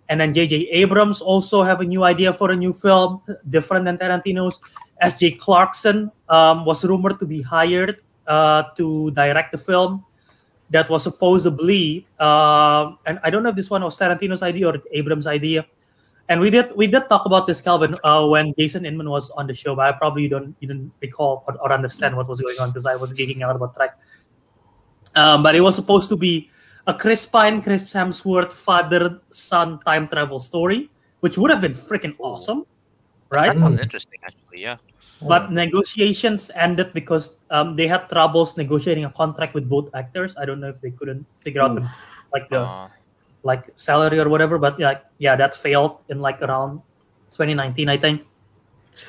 And 0.08 0.20
then 0.20 0.34
J.J. 0.34 0.68
Abrams 0.72 1.20
also 1.20 1.62
have 1.62 1.80
a 1.80 1.84
new 1.84 2.02
idea 2.02 2.32
for 2.32 2.50
a 2.50 2.56
new 2.56 2.72
film, 2.72 3.22
different 3.48 3.84
than 3.84 3.96
Tarantino's. 3.96 4.60
S.J. 5.00 5.32
Clarkson 5.32 6.10
um, 6.28 6.64
was 6.64 6.84
rumored 6.84 7.18
to 7.20 7.26
be 7.26 7.40
hired 7.40 7.98
uh, 8.26 8.64
to 8.76 9.10
direct 9.12 9.52
the 9.52 9.58
film 9.58 10.04
that 10.72 10.88
was 10.90 11.02
supposedly 11.04 12.06
um 12.18 12.98
and 13.06 13.20
I 13.22 13.30
don't 13.30 13.42
know 13.42 13.50
if 13.50 13.56
this 13.56 13.70
one 13.70 13.84
was 13.84 13.96
Tarantino's 13.98 14.42
idea 14.42 14.68
or 14.68 14.76
Abrams' 14.90 15.26
idea. 15.26 15.64
And 16.28 16.40
we 16.40 16.50
did 16.50 16.74
we 16.74 16.86
did 16.86 17.08
talk 17.08 17.26
about 17.26 17.46
this 17.46 17.60
Kelvin 17.60 17.96
uh, 18.04 18.26
when 18.26 18.54
Jason 18.58 18.86
Inman 18.86 19.10
was 19.10 19.30
on 19.32 19.46
the 19.46 19.54
show, 19.54 19.74
but 19.74 19.86
I 19.86 19.92
probably 19.92 20.28
don't 20.28 20.56
even 20.60 20.90
recall 21.02 21.44
or, 21.46 21.56
or 21.60 21.72
understand 21.72 22.16
what 22.16 22.28
was 22.28 22.40
going 22.40 22.58
on 22.58 22.70
because 22.70 22.86
I 22.86 22.96
was 22.96 23.12
geeking 23.12 23.42
out 23.42 23.54
about 23.54 23.74
Trek. 23.74 23.98
Um, 25.14 25.42
but 25.42 25.54
it 25.54 25.60
was 25.60 25.74
supposed 25.76 26.08
to 26.08 26.16
be 26.16 26.48
a 26.86 26.94
Chris 26.94 27.26
Pine, 27.26 27.60
Chris 27.60 27.92
Hemsworth 27.92 28.52
father 28.52 29.20
son 29.30 29.80
time 29.80 30.08
travel 30.08 30.40
story, 30.40 30.90
which 31.20 31.36
would 31.36 31.50
have 31.50 31.60
been 31.60 31.72
freaking 31.72 32.14
awesome, 32.18 32.64
right? 33.28 33.50
That 33.50 33.58
sounds 33.58 33.80
interesting, 33.80 34.20
actually. 34.24 34.62
Yeah. 34.62 34.76
But 35.28 35.52
negotiations 35.52 36.50
ended 36.54 36.92
because 36.92 37.38
um, 37.50 37.76
they 37.76 37.86
had 37.86 38.08
troubles 38.08 38.56
negotiating 38.56 39.04
a 39.04 39.10
contract 39.10 39.54
with 39.54 39.68
both 39.68 39.88
actors. 39.94 40.34
I 40.36 40.44
don't 40.44 40.60
know 40.60 40.68
if 40.68 40.80
they 40.80 40.90
couldn't 40.90 41.26
figure 41.38 41.62
out 41.62 41.74
the, 41.76 41.86
like 42.32 42.48
the 42.48 42.60
Uh, 42.60 42.88
like 43.42 43.70
salary 43.74 44.18
or 44.22 44.28
whatever. 44.28 44.58
But 44.58 44.78
yeah, 44.78 45.02
yeah, 45.18 45.34
that 45.36 45.54
failed 45.54 45.98
in 46.08 46.20
like 46.20 46.40
around 46.42 46.80
2019, 47.34 47.88
I 47.88 47.96
think. 47.98 48.22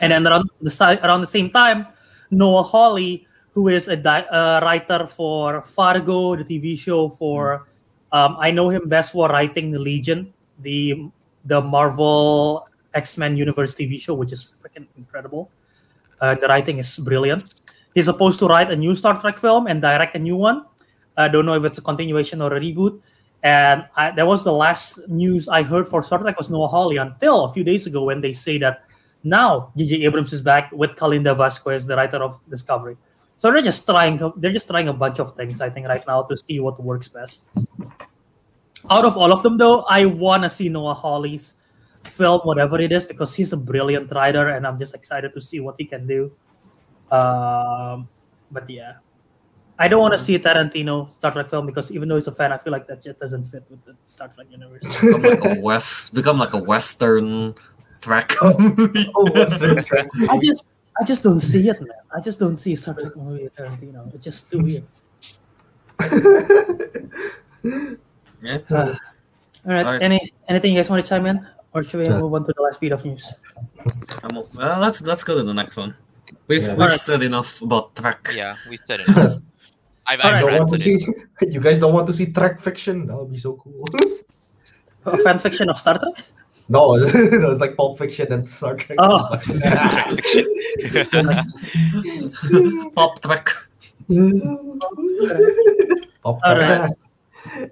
And 0.02 0.12
then 0.12 0.26
around 0.26 0.50
the 0.62 0.72
si- 0.72 0.98
around 1.06 1.22
the 1.22 1.30
same 1.30 1.50
time, 1.52 1.88
Noah 2.32 2.64
Hawley, 2.64 3.28
who 3.54 3.68
is 3.70 3.88
a 3.88 3.96
di- 3.96 4.26
uh, 4.32 4.60
writer 4.64 5.06
for 5.06 5.62
Fargo, 5.62 6.36
the 6.36 6.44
TV 6.44 6.74
show 6.78 7.10
for, 7.10 7.68
um, 8.12 8.36
I 8.40 8.50
know 8.50 8.70
him 8.70 8.90
best 8.90 9.12
for 9.14 9.30
writing 9.30 9.70
the 9.70 9.78
Legion, 9.80 10.34
the 10.66 11.10
the 11.46 11.62
Marvel 11.62 12.66
X 12.94 13.18
Men 13.18 13.38
Universe 13.38 13.76
TV 13.76 14.00
show, 14.02 14.14
which 14.16 14.32
is 14.34 14.42
freaking 14.42 14.88
incredible. 14.98 15.52
Uh, 16.24 16.36
the 16.36 16.48
writing 16.48 16.80
is 16.80 16.98
brilliant. 17.00 17.44
He's 17.94 18.06
supposed 18.06 18.40
to 18.40 18.48
write 18.48 18.72
a 18.72 18.78
new 18.78 18.96
Star 18.96 19.20
Trek 19.20 19.38
film 19.38 19.68
and 19.68 19.82
direct 19.82 20.16
a 20.16 20.20
new 20.20 20.38
one. 20.38 20.64
I 21.18 21.28
don't 21.28 21.46
know 21.46 21.54
if 21.54 21.66
it's 21.66 21.80
a 21.80 21.82
continuation 21.82 22.42
or 22.42 22.56
a 22.56 22.62
reboot. 22.62 23.02
And 23.44 23.86
I, 23.98 24.12
that 24.12 24.26
was 24.26 24.46
the 24.46 24.54
last 24.54 25.06
news 25.10 25.50
I 25.50 25.64
heard 25.64 25.86
for 25.86 26.02
Star 26.02 26.20
Trek 26.20 26.38
was 26.38 26.50
Noah 26.50 26.70
Hawley 26.70 26.96
until 26.96 27.44
a 27.44 27.52
few 27.52 27.66
days 27.66 27.88
ago 27.88 28.06
when 28.06 28.22
they 28.22 28.32
say 28.32 28.58
that 28.60 28.84
now 29.26 29.74
J.J. 29.76 30.06
Abrams 30.06 30.32
is 30.32 30.40
back 30.40 30.72
with 30.72 30.92
Kalinda 30.92 31.36
Vasquez, 31.36 31.86
the 31.86 31.98
writer 31.98 32.24
of 32.24 32.40
Discovery. 32.50 32.96
So 33.36 33.52
they're 33.52 33.62
just 33.62 33.86
trying. 33.86 34.16
They're 34.38 34.54
just 34.54 34.68
trying 34.68 34.88
a 34.88 34.94
bunch 34.94 35.20
of 35.20 35.36
things. 35.36 35.60
I 35.60 35.70
think 35.70 35.90
right 35.90 36.08
now 36.08 36.24
to 36.24 36.38
see 36.38 36.62
what 36.62 36.82
works 36.82 37.10
best. 37.10 37.50
Out 38.90 39.04
of 39.04 39.18
all 39.18 39.34
of 39.34 39.44
them, 39.44 39.58
though, 39.58 39.82
I 39.90 40.06
want 40.06 40.44
to 40.44 40.50
see 40.50 40.70
Noah 40.70 40.94
Hawley's 40.94 41.56
film, 42.04 42.42
whatever 42.42 42.80
it 42.80 42.92
is, 42.92 43.06
because 43.06 43.36
he's 43.36 43.54
a 43.54 43.58
brilliant 43.58 44.12
writer, 44.12 44.50
and 44.50 44.68
I'm 44.68 44.80
just 44.80 44.96
excited 44.96 45.34
to 45.34 45.42
see 45.42 45.60
what 45.60 45.76
he 45.78 45.86
can 45.86 46.08
do. 46.08 46.32
Um, 47.12 48.08
but 48.52 48.70
yeah, 48.70 48.94
I 49.78 49.88
don't 49.88 50.02
want 50.02 50.14
to 50.14 50.20
see 50.20 50.36
a 50.36 50.40
Tarantino 50.40 51.12
Star 51.12 51.32
Trek 51.32 51.50
film 51.50 51.66
because 51.66 51.92
even 51.92 52.10
though 52.10 52.16
he's 52.16 52.28
a 52.28 52.32
fan, 52.32 52.52
I 52.52 52.58
feel 52.58 52.72
like 52.72 52.88
that 52.88 53.02
just 53.02 53.20
doesn't 53.20 53.46
fit 53.46 53.64
with 53.70 53.84
the 53.86 53.96
Star 54.06 54.30
Trek 54.30 54.48
universe. 54.50 54.82
Become 55.00 55.22
like 55.22 55.46
a 55.46 55.60
west, 55.62 56.14
become 56.14 56.38
like 56.38 56.54
a 56.54 56.60
western 56.60 57.56
Trek. 58.02 58.32
Oh, 58.42 58.54
Western 59.34 59.84
trend. 59.84 60.10
I 60.30 60.40
just, 60.40 60.68
I 61.00 61.06
just 61.06 61.24
don't 61.24 61.40
see 61.40 61.70
it, 61.70 61.80
man. 61.80 61.90
I 62.14 62.20
just 62.20 62.40
don't 62.40 62.58
see 62.58 62.74
a 62.74 62.78
Star 62.78 62.94
Trek 62.94 63.16
movie 63.16 63.44
with 63.44 63.56
Tarantino. 63.56 64.14
It's 64.14 64.24
just 64.24 64.52
too 64.52 64.60
weird. 64.60 64.84
Yeah. 68.44 68.60
Uh, 68.70 68.76
all 68.76 69.74
right. 69.74 69.86
Alright. 69.86 70.02
Any 70.02 70.32
anything 70.48 70.74
you 70.74 70.80
guys 70.80 70.90
want 70.90 71.04
to 71.04 71.10
chime 71.10 71.26
in, 71.26 71.48
or 71.74 71.84
should 71.84 72.00
we 72.02 72.06
Yeah. 72.06 72.20
move 72.20 72.34
on 72.34 72.44
to 72.46 72.54
the 72.56 72.62
last 72.62 72.80
bit 72.80 72.92
of 72.92 73.04
news? 73.06 73.34
I'm 74.24 74.36
well, 74.36 74.80
let's 74.80 75.02
let's 75.02 75.24
go 75.24 75.36
to 75.36 75.44
the 75.44 75.54
next 75.54 75.76
one. 75.78 75.96
We've 76.48 76.62
Yeah. 76.64 76.72
we've 76.74 76.82
Alright. 76.82 77.00
said 77.00 77.22
enough 77.24 77.62
about 77.62 77.96
Trek. 77.96 78.30
Yeah, 78.34 78.56
we 78.70 78.78
said 78.88 79.00
it. 79.06 79.10
I've, 80.06 80.20
Alright. 80.20 80.36
I've 80.36 80.42
You 80.42 80.58
don't 80.58 80.70
want 80.70 80.82
to 80.82 80.90
ranted 80.90 81.02
it. 81.02 81.02
see? 81.40 81.52
You 81.54 81.60
guys 81.60 81.80
don't 81.80 81.94
want 81.94 82.08
to 82.08 82.14
see 82.14 82.28
Trek 82.28 82.62
fiction? 82.62 83.08
That 83.08 83.16
would 83.18 83.32
be 83.32 83.38
so 83.40 83.54
cool. 83.62 83.86
A 85.06 85.18
fan 85.18 85.38
fiction 85.40 85.70
of 85.70 85.78
Star 85.78 85.98
Trek? 86.00 86.16
no, 86.70 86.96
no, 86.96 87.52
it's 87.52 87.60
like 87.60 87.76
Pulp 87.76 87.98
Fiction 88.00 88.32
and 88.32 88.50
Star 88.50 88.76
Trek. 88.76 88.96
Oh. 89.00 89.38
Pop 92.96 93.20
Trek. 93.22 93.50
Pulp 96.24 96.40
All 96.44 96.56
right. 96.56 96.90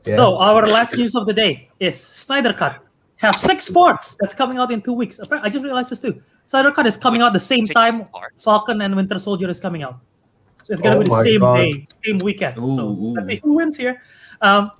Yeah. 0.05 0.15
So 0.15 0.37
our 0.37 0.65
last 0.67 0.97
news 0.97 1.15
of 1.15 1.25
the 1.25 1.33
day 1.33 1.69
is 1.79 1.95
Snyder 1.99 2.53
Cut. 2.53 2.83
Have 3.21 3.35
six 3.37 3.69
parts 3.69 4.17
that's 4.19 4.33
coming 4.33 4.57
out 4.57 4.71
in 4.71 4.81
two 4.81 4.93
weeks. 4.93 5.19
I 5.31 5.47
just 5.49 5.63
realized 5.63 5.91
this 5.91 5.99
too. 6.01 6.19
Snyder 6.47 6.71
Cut 6.71 6.87
is 6.87 6.97
coming 6.97 7.21
out 7.21 7.33
the 7.33 7.39
same 7.39 7.65
Six 7.67 7.75
time 7.75 8.05
parts. 8.05 8.43
Falcon 8.43 8.81
and 8.81 8.95
Winter 8.95 9.19
Soldier 9.19 9.47
is 9.49 9.59
coming 9.59 9.83
out. 9.83 9.99
So 10.65 10.73
it's 10.73 10.81
gonna 10.81 10.97
Oh 10.97 11.03
be 11.03 11.09
the 11.09 11.23
same 11.23 11.39
God. 11.41 11.55
day, 11.57 11.87
same 12.03 12.17
weekend. 12.17 12.55
so 12.55 12.89
Ooh, 12.89 13.13
let's 13.13 13.29
see 13.29 13.39
who 13.43 13.53
wins 13.53 13.77
here. 13.77 14.01
Um, 14.41 14.71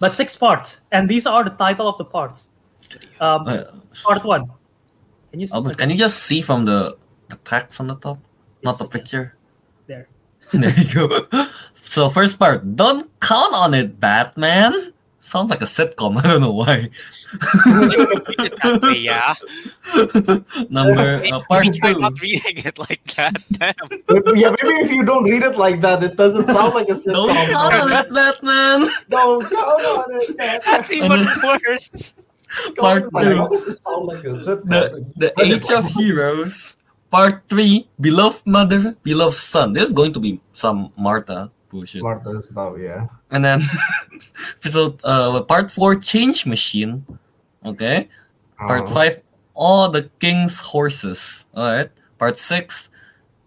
but 0.00 0.12
six 0.12 0.36
parts, 0.36 0.82
and 0.90 1.08
these 1.08 1.24
are 1.24 1.44
the 1.44 1.50
title 1.50 1.86
of 1.88 1.98
the 1.98 2.04
parts. 2.04 2.48
Um, 3.20 3.46
Uh, 3.46 3.64
part 4.02 4.24
one. 4.24 4.50
Can 5.30 5.38
you 5.38 5.46
see? 5.46 5.54
Albert, 5.54 5.78
can 5.78 5.90
you 5.90 5.96
just 5.96 6.24
see 6.24 6.40
from 6.42 6.64
the 6.64 6.96
the 7.28 7.36
text 7.46 7.78
on 7.78 7.86
the 7.86 7.94
top, 7.94 8.18
not 8.64 8.76
the 8.78 8.88
picture? 8.90 9.36
There. 9.86 10.08
there 10.52 10.74
you 10.74 10.88
go. 10.92 11.06
So 11.74 12.10
first 12.10 12.38
part, 12.40 12.74
don't 12.74 13.06
count 13.20 13.54
on 13.54 13.74
it, 13.74 14.00
Batman. 14.00 14.74
Sounds 15.20 15.50
like 15.50 15.60
a 15.60 15.66
sitcom. 15.66 16.18
I 16.24 16.28
don't 16.28 16.40
know 16.40 16.52
why. 16.52 16.88
Read 17.76 18.40
it 18.40 18.56
that 18.62 18.80
way, 18.82 18.98
yeah. 18.98 19.34
Number 20.70 21.22
uh, 21.32 21.40
part 21.48 21.64
Maybe 21.64 21.78
try 21.78 21.92
two. 21.92 22.00
not 22.00 22.20
reading 22.20 22.58
it 22.64 22.78
like 22.78 23.04
that. 23.14 23.36
Damn. 23.52 23.74
Yeah, 24.36 24.50
maybe 24.62 24.74
if 24.84 24.90
you 24.90 25.04
don't 25.04 25.24
read 25.24 25.42
it 25.42 25.56
like 25.56 25.80
that, 25.82 26.02
it 26.02 26.16
doesn't 26.16 26.46
sound 26.46 26.74
like 26.74 26.88
a 26.88 26.94
Don't 27.04 27.28
sitcom. 27.30 27.50
count 27.52 27.74
on 27.74 27.92
it, 27.92 28.12
Batman. 28.12 28.88
Don't 29.10 29.42
count 29.42 29.82
on 29.84 30.04
it. 30.10 30.36
man. 30.38 30.60
That's 30.64 30.90
even 30.90 31.10
worse. 31.44 32.14
Part 32.76 33.04
two. 33.12 33.36
how 33.36 33.46
does 33.46 33.68
it 33.68 33.78
sound 33.84 34.06
like 34.06 34.24
a 34.24 34.34
sitcom? 34.40 34.68
The 34.70 35.06
the 35.16 35.30
Age 35.42 35.70
of 35.70 35.84
Heroes. 35.86 36.78
Part 37.10 37.42
three. 37.48 37.88
Beloved 38.00 38.46
mother, 38.46 38.96
beloved 39.02 39.36
son. 39.38 39.72
This 39.74 39.84
is 39.88 39.92
going 39.92 40.12
to 40.14 40.20
be 40.20 40.40
some 40.54 40.92
Martha 40.96 41.50
bullshit. 41.70 42.02
Yeah. 42.76 43.06
And 43.30 43.44
then 43.44 43.62
episode 44.58 45.00
uh 45.04 45.42
part 45.42 45.70
four, 45.72 45.94
Change 45.96 46.44
Machine. 46.46 47.06
Okay. 47.64 48.08
Part 48.58 48.88
Uh, 48.88 48.92
five, 48.92 49.22
All 49.54 49.88
the 49.88 50.10
King's 50.20 50.60
Horses. 50.60 51.46
Alright. 51.56 51.90
Part 52.18 52.36
six, 52.38 52.90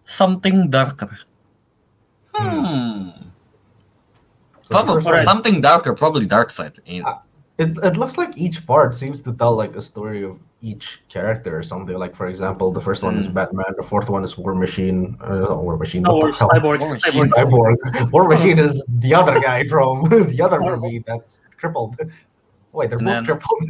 Something 0.05 0.69
Darker. 0.69 1.19
Hmm. 2.33 3.09
so 4.63 4.69
Probably 4.71 5.23
something 5.23 5.61
darker, 5.61 5.93
probably 5.93 6.25
dark 6.25 6.49
side. 6.49 6.79
it? 6.85 7.05
It, 7.59 7.77
it 7.83 7.97
looks 7.97 8.17
like 8.17 8.35
each 8.35 8.65
part 8.65 8.95
seems 8.95 9.21
to 9.21 9.33
tell 9.33 9.53
like 9.55 9.75
a 9.75 9.81
story 9.81 10.23
of 10.23 10.39
each 10.63 11.01
character 11.09 11.51
or 11.59 11.61
something. 11.63 11.97
Like 11.97 12.15
for 12.15 12.27
example, 12.27 12.71
the 12.71 12.81
first 12.81 13.03
one 13.03 13.17
is 13.19 13.27
Mm. 13.27 13.33
Batman, 13.35 13.71
the 13.77 13.83
fourth 13.83 14.09
one 14.09 14.23
is 14.23 14.37
War 14.37 14.55
Machine. 14.55 15.17
Uh, 15.21 15.53
War 15.65 15.75
Machine. 15.77 16.03
Oh, 16.07 16.21
or 16.23 16.31
cyborg. 16.31 16.79
War 16.79 16.95
cyborg. 16.95 17.29
Cyborg. 17.35 18.11
War 18.11 18.25
Machine 18.27 18.57
is 18.57 18.73
the 19.03 19.13
other 19.13 19.39
guy 19.39 19.67
from 19.71 20.07
the 20.33 20.41
other 20.41 20.59
movie 20.61 21.03
that's 21.05 21.41
crippled. 21.59 21.99
Wait, 22.71 22.89
they're 22.89 22.97
both 22.97 23.07
then- 23.07 23.25
crippled. 23.25 23.61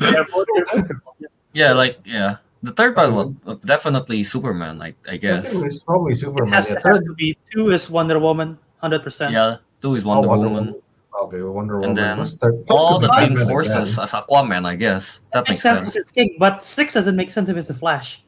They're 0.00 0.24
both- 0.32 0.46
crippled, 0.86 1.16
yeah. 1.20 1.28
Yeah, 1.52 1.72
like 1.72 1.98
yeah. 2.04 2.36
The 2.62 2.72
third 2.72 2.94
part 2.96 3.12
was 3.12 3.34
uh, 3.46 3.54
definitely 3.64 4.22
Superman, 4.24 4.80
I, 4.82 4.94
I 5.06 5.14
I 5.14 5.16
guess. 5.18 5.52
think 5.52 5.66
it's 5.66 5.80
probably 5.80 6.12
It 6.12 6.20
Superman. 6.24 6.52
has, 6.54 6.70
Yeah, 6.70 6.76
it 6.76 6.82
has 6.86 6.98
to 7.00 7.12
be 7.14 7.36
two 7.52 7.70
is 7.70 7.90
Wonder 7.90 8.18
Woman, 8.18 8.58
hundred 8.78 9.02
percent. 9.02 9.32
Yeah, 9.32 9.58
two 9.82 9.94
is 9.94 10.02
oh, 10.04 10.08
Wonder, 10.08 10.28
Woman. 10.48 10.74
Okay, 11.22 11.40
Wonder 11.42 11.80
And 11.80 11.96
then 11.96 12.28
All 12.68 12.98
the 12.98 13.08
Batman 13.08 13.36
Forces 13.36 13.42
again. 13.42 13.48
horses 13.48 13.98
as 13.98 14.12
Aquaman, 14.12 14.66
I 14.66 14.76
guess. 14.76 15.20
That 15.32 15.40
makes 15.48 15.50
makes 15.50 15.62
sense 15.62 15.80
sense. 15.80 15.96
it's 15.96 16.10
King, 16.12 16.36
but 16.38 16.62
six 16.62 16.92
doesn't 16.94 17.16
make 17.16 17.30
sense 17.30 17.48
if 17.48 17.56
it's 17.56 17.68
the 17.68 17.74
Flash. 17.74 18.22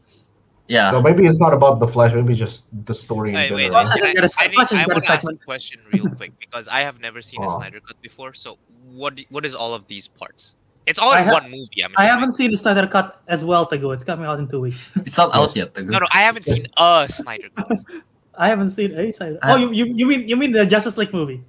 Yeah. 0.68 0.90
No, 0.90 1.00
maybe 1.02 1.26
it's 1.26 1.40
not 1.40 1.52
about 1.54 1.80
the 1.80 1.88
Flash. 1.88 2.12
Maybe 2.14 2.34
just 2.34 2.64
the 2.86 2.94
story 2.94 3.32
Wait, 3.34 3.52
wait. 3.52 3.68
Flash 3.70 3.84
wait. 3.86 3.90
hasn't 3.92 4.14
got 4.16 4.24
a 4.24 4.28
se- 4.28 4.42
I, 4.42 4.46
I, 4.46 4.48
Flash 4.50 4.70
need- 4.72 4.78
I 4.78 4.84
got 4.84 4.90
a 4.90 4.94
want 4.94 5.04
to 5.04 5.12
ask 5.12 5.30
a 5.30 5.36
question 5.44 5.80
real 5.92 6.08
quick 6.16 6.38
because 6.38 6.68
I 6.68 6.80
have 6.80 7.00
never 7.00 7.20
seen 7.22 7.42
a 7.42 7.46
Oh. 7.48 7.58
Snyder 7.58 7.80
Cut 7.80 8.00
before. 8.02 8.32
So 8.34 8.58
what 8.92 9.18
what 9.30 9.44
is 9.44 9.54
all 9.54 9.74
of 9.74 9.86
these 9.86 10.08
parts? 10.08 10.56
It's 10.86 10.98
all 10.98 11.12
in 11.14 11.24
ha- 11.24 11.32
one 11.34 11.50
movie. 11.50 11.84
I'm 11.84 11.92
I 11.96 12.04
haven't 12.06 12.32
seen 12.32 12.50
the 12.50 12.56
Snyder 12.56 12.86
Cut 12.86 13.20
as 13.28 13.44
well 13.44 13.66
to 13.66 13.76
go. 13.76 13.92
It's 13.92 14.04
coming 14.04 14.24
out 14.26 14.38
in 14.38 14.48
two 14.48 14.60
weeks. 14.60 14.88
It's 14.96 15.18
not 15.18 15.34
out 15.34 15.54
yet. 15.56 15.76
No, 15.76 15.98
no, 15.98 16.06
I 16.12 16.20
haven't 16.22 16.44
seen 16.44 16.64
a 16.78 17.06
Snyder 17.08 17.48
Cut. 17.54 17.72
I 18.38 18.48
haven't 18.48 18.68
seen 18.68 18.92
a 18.98 19.10
Snyder. 19.12 19.38
Oh, 19.42 19.56
you, 19.56 19.72
you 19.72 19.84
you 19.96 20.06
mean 20.06 20.28
you 20.28 20.36
mean 20.36 20.52
the 20.52 20.64
Justice 20.64 20.96
League 20.96 21.12
movie? 21.12 21.42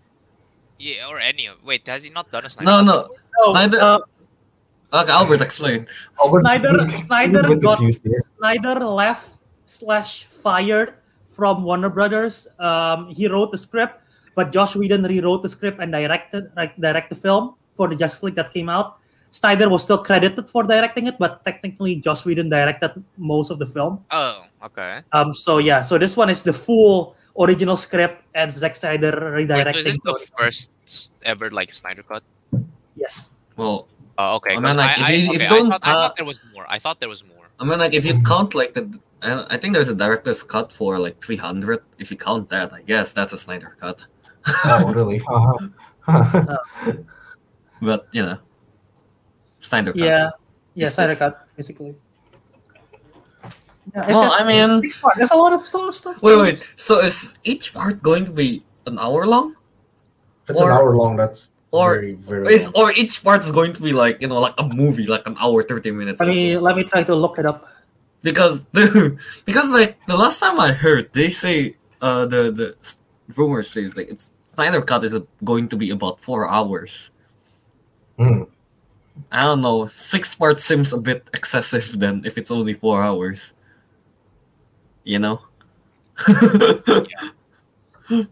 Yeah, 0.79 1.07
or 1.09 1.19
any 1.19 1.45
of. 1.47 1.61
Wait, 1.63 1.85
has 1.87 2.03
he 2.03 2.09
not 2.09 2.31
done 2.31 2.45
a 2.45 2.49
Snyder 2.49 2.65
No, 2.71 2.81
no. 2.81 2.97
No, 3.43 3.51
Snyder- 3.51 3.81
uh, 3.81 3.99
Okay, 4.91 5.11
Albert, 5.11 5.41
explain. 5.41 5.85
But- 6.17 6.41
Snyder- 6.41 6.89
Snyder 6.97 7.55
got- 7.61 7.77
Snyder 8.39 8.75
left 8.81 9.37
slash 9.67 10.25
fired 10.25 10.95
from 11.27 11.61
Warner 11.63 11.89
Brothers. 11.89 12.47
Um, 12.57 13.07
he 13.13 13.27
wrote 13.27 13.51
the 13.51 13.57
script, 13.57 14.01
but 14.33 14.51
Josh 14.51 14.75
Whedon 14.75 15.03
rewrote 15.03 15.43
the 15.43 15.49
script 15.49 15.77
and 15.79 15.91
directed 15.91 16.49
like, 16.57 16.75
direct 16.81 17.09
the 17.11 17.15
film 17.15 17.53
for 17.75 17.87
the 17.87 17.95
Justice 17.95 18.23
League 18.23 18.35
that 18.35 18.51
came 18.51 18.67
out. 18.67 18.97
Snyder 19.29 19.69
was 19.69 19.83
still 19.83 19.99
credited 20.01 20.49
for 20.49 20.63
directing 20.63 21.05
it, 21.05 21.19
but 21.19 21.45
technically 21.45 21.97
Josh 21.97 22.25
Whedon 22.25 22.49
directed 22.49 22.97
most 23.15 23.51
of 23.51 23.59
the 23.59 23.67
film. 23.67 24.03
Oh, 24.09 24.41
okay. 24.73 25.01
Um, 25.13 25.35
so 25.35 25.59
yeah, 25.59 25.83
so 25.83 25.99
this 25.99 26.17
one 26.17 26.31
is 26.31 26.41
the 26.41 26.51
full 26.53 27.15
original 27.39 27.77
script 27.77 28.23
and 28.35 28.53
Zack 28.53 28.75
Snyder 28.75 29.33
Wait, 29.35 29.47
so 29.49 29.69
is 29.69 29.83
this 29.85 29.97
the 30.03 30.27
first 30.37 30.71
ever 31.23 31.49
like 31.51 31.71
Snyder 31.73 32.03
Cut? 32.03 32.23
yes. 32.95 33.31
Well, 33.55 33.87
Oh, 34.21 34.35
okay. 34.35 34.51
I 34.51 34.55
'cause 34.55 34.63
mean, 34.63 34.75
like, 34.75 34.97
if 34.99 35.03
I, 35.05 35.11
you- 35.13 35.31
I, 35.31 35.35
if 35.35 35.41
you 35.43 35.47
don't, 35.47 35.67
I 35.67 35.69
thought, 35.79 35.87
I 35.87 35.91
uh, 35.91 35.93
thought 35.95 36.15
there 36.17 36.25
was 36.25 36.39
more. 36.53 36.65
I 36.67 36.77
thought 36.77 36.99
there 36.99 37.07
was 37.07 37.23
more. 37.23 37.47
I 37.57 37.63
mean, 37.63 37.79
like, 37.79 37.93
if 37.93 38.03
you 38.05 38.19
count, 38.21 38.53
like, 38.53 38.73
the. 38.73 38.83
I 39.21 39.55
I 39.55 39.57
think 39.57 39.73
there's 39.73 39.87
a 39.87 39.95
director's 39.95 40.43
cut 40.43 40.73
for, 40.73 40.99
like, 40.99 41.23
300. 41.23 41.79
If 41.99 42.11
you 42.11 42.17
count 42.17 42.49
that, 42.49 42.73
I 42.73 42.81
guess 42.83 43.13
that's 43.13 43.31
a 43.31 43.37
Snyder 43.37 43.75
cut. 43.79 44.03
Oh, 44.65 44.91
really? 44.91 45.21
Uh-huh. 46.07 46.57
But, 47.81 48.07
you 48.11 48.23
know. 48.23 48.39
Snyder 49.61 49.93
cut. 49.93 50.01
Yeah. 50.01 50.29
Yeah, 50.75 50.89
Snyder 50.89 51.15
cut 51.15 51.47
basically. 51.55 51.95
Yeah, 53.95 54.07
Well, 54.07 54.23
just 54.29 54.41
I 54.41 54.43
mean- 54.45 54.81
six 54.81 54.97
part. 54.97 55.15
There's 55.17 55.31
a 55.31 55.35
lot 55.35 55.53
of, 55.53 55.61
a 55.73 55.77
lot 55.77 55.87
of 55.89 55.95
stuff. 55.95 56.21
Wait, 56.21 56.37
wait. 56.37 56.73
So 56.75 56.99
is 56.99 57.39
each 57.43 57.73
part 57.73 58.01
going 58.01 58.25
to 58.25 58.31
be 58.31 58.63
an 58.85 58.99
hour 58.99 59.25
long? 59.25 59.55
If 60.43 60.51
it's 60.51 60.59
Or- 60.61 60.69
an 60.69 60.77
hour 60.77 60.95
long, 60.95 61.15
that's 61.15 61.49
or 61.71 61.95
very, 61.95 62.13
very 62.13 62.53
Is 62.53 62.73
long. 62.73 62.85
or 62.85 62.91
each 62.93 63.23
part 63.23 63.41
is 63.45 63.51
going 63.51 63.73
to 63.73 63.81
be 63.81 63.93
like 63.93 64.19
you 64.21 64.27
know 64.27 64.39
like 64.39 64.55
a 64.57 64.63
movie, 64.67 65.05
like 65.05 65.25
an 65.27 65.35
hour 65.39 65.61
thirty 65.63 65.91
minutes. 65.91 66.19
Let 66.19 66.29
or 66.29 66.31
me 66.31 66.53
so? 66.53 66.59
let 66.61 66.75
me 66.75 66.83
try 66.83 67.03
to 67.03 67.15
look 67.15 67.37
it 67.39 67.45
up. 67.45 67.67
because 68.23 68.65
the 68.73 69.17
because 69.45 69.69
like 69.71 69.97
the 70.07 70.17
last 70.17 70.39
time 70.39 70.59
I 70.59 70.71
heard, 70.73 71.09
they 71.13 71.29
say 71.29 71.75
uh 72.01 72.25
the 72.25 72.49
the 72.51 72.67
rumor 73.37 73.61
says 73.63 73.95
like 73.95 74.09
it's 74.09 74.33
Snyder 74.47 74.81
Cut 74.81 75.03
is 75.03 75.15
going 75.43 75.69
to 75.69 75.77
be 75.77 75.91
about 75.91 76.19
four 76.19 76.49
hours. 76.49 77.11
Hmm. 78.17 78.43
I 79.31 79.43
don't 79.43 79.61
know. 79.61 79.87
Six 79.87 80.33
parts 80.35 80.63
seems 80.63 80.91
a 80.93 80.97
bit 80.99 81.29
excessive 81.33 81.99
then 81.99 82.23
if 82.25 82.37
it's 82.37 82.49
only 82.51 82.73
four 82.73 83.03
hours. 83.03 83.53
You 85.09 85.17
know. 85.17 85.41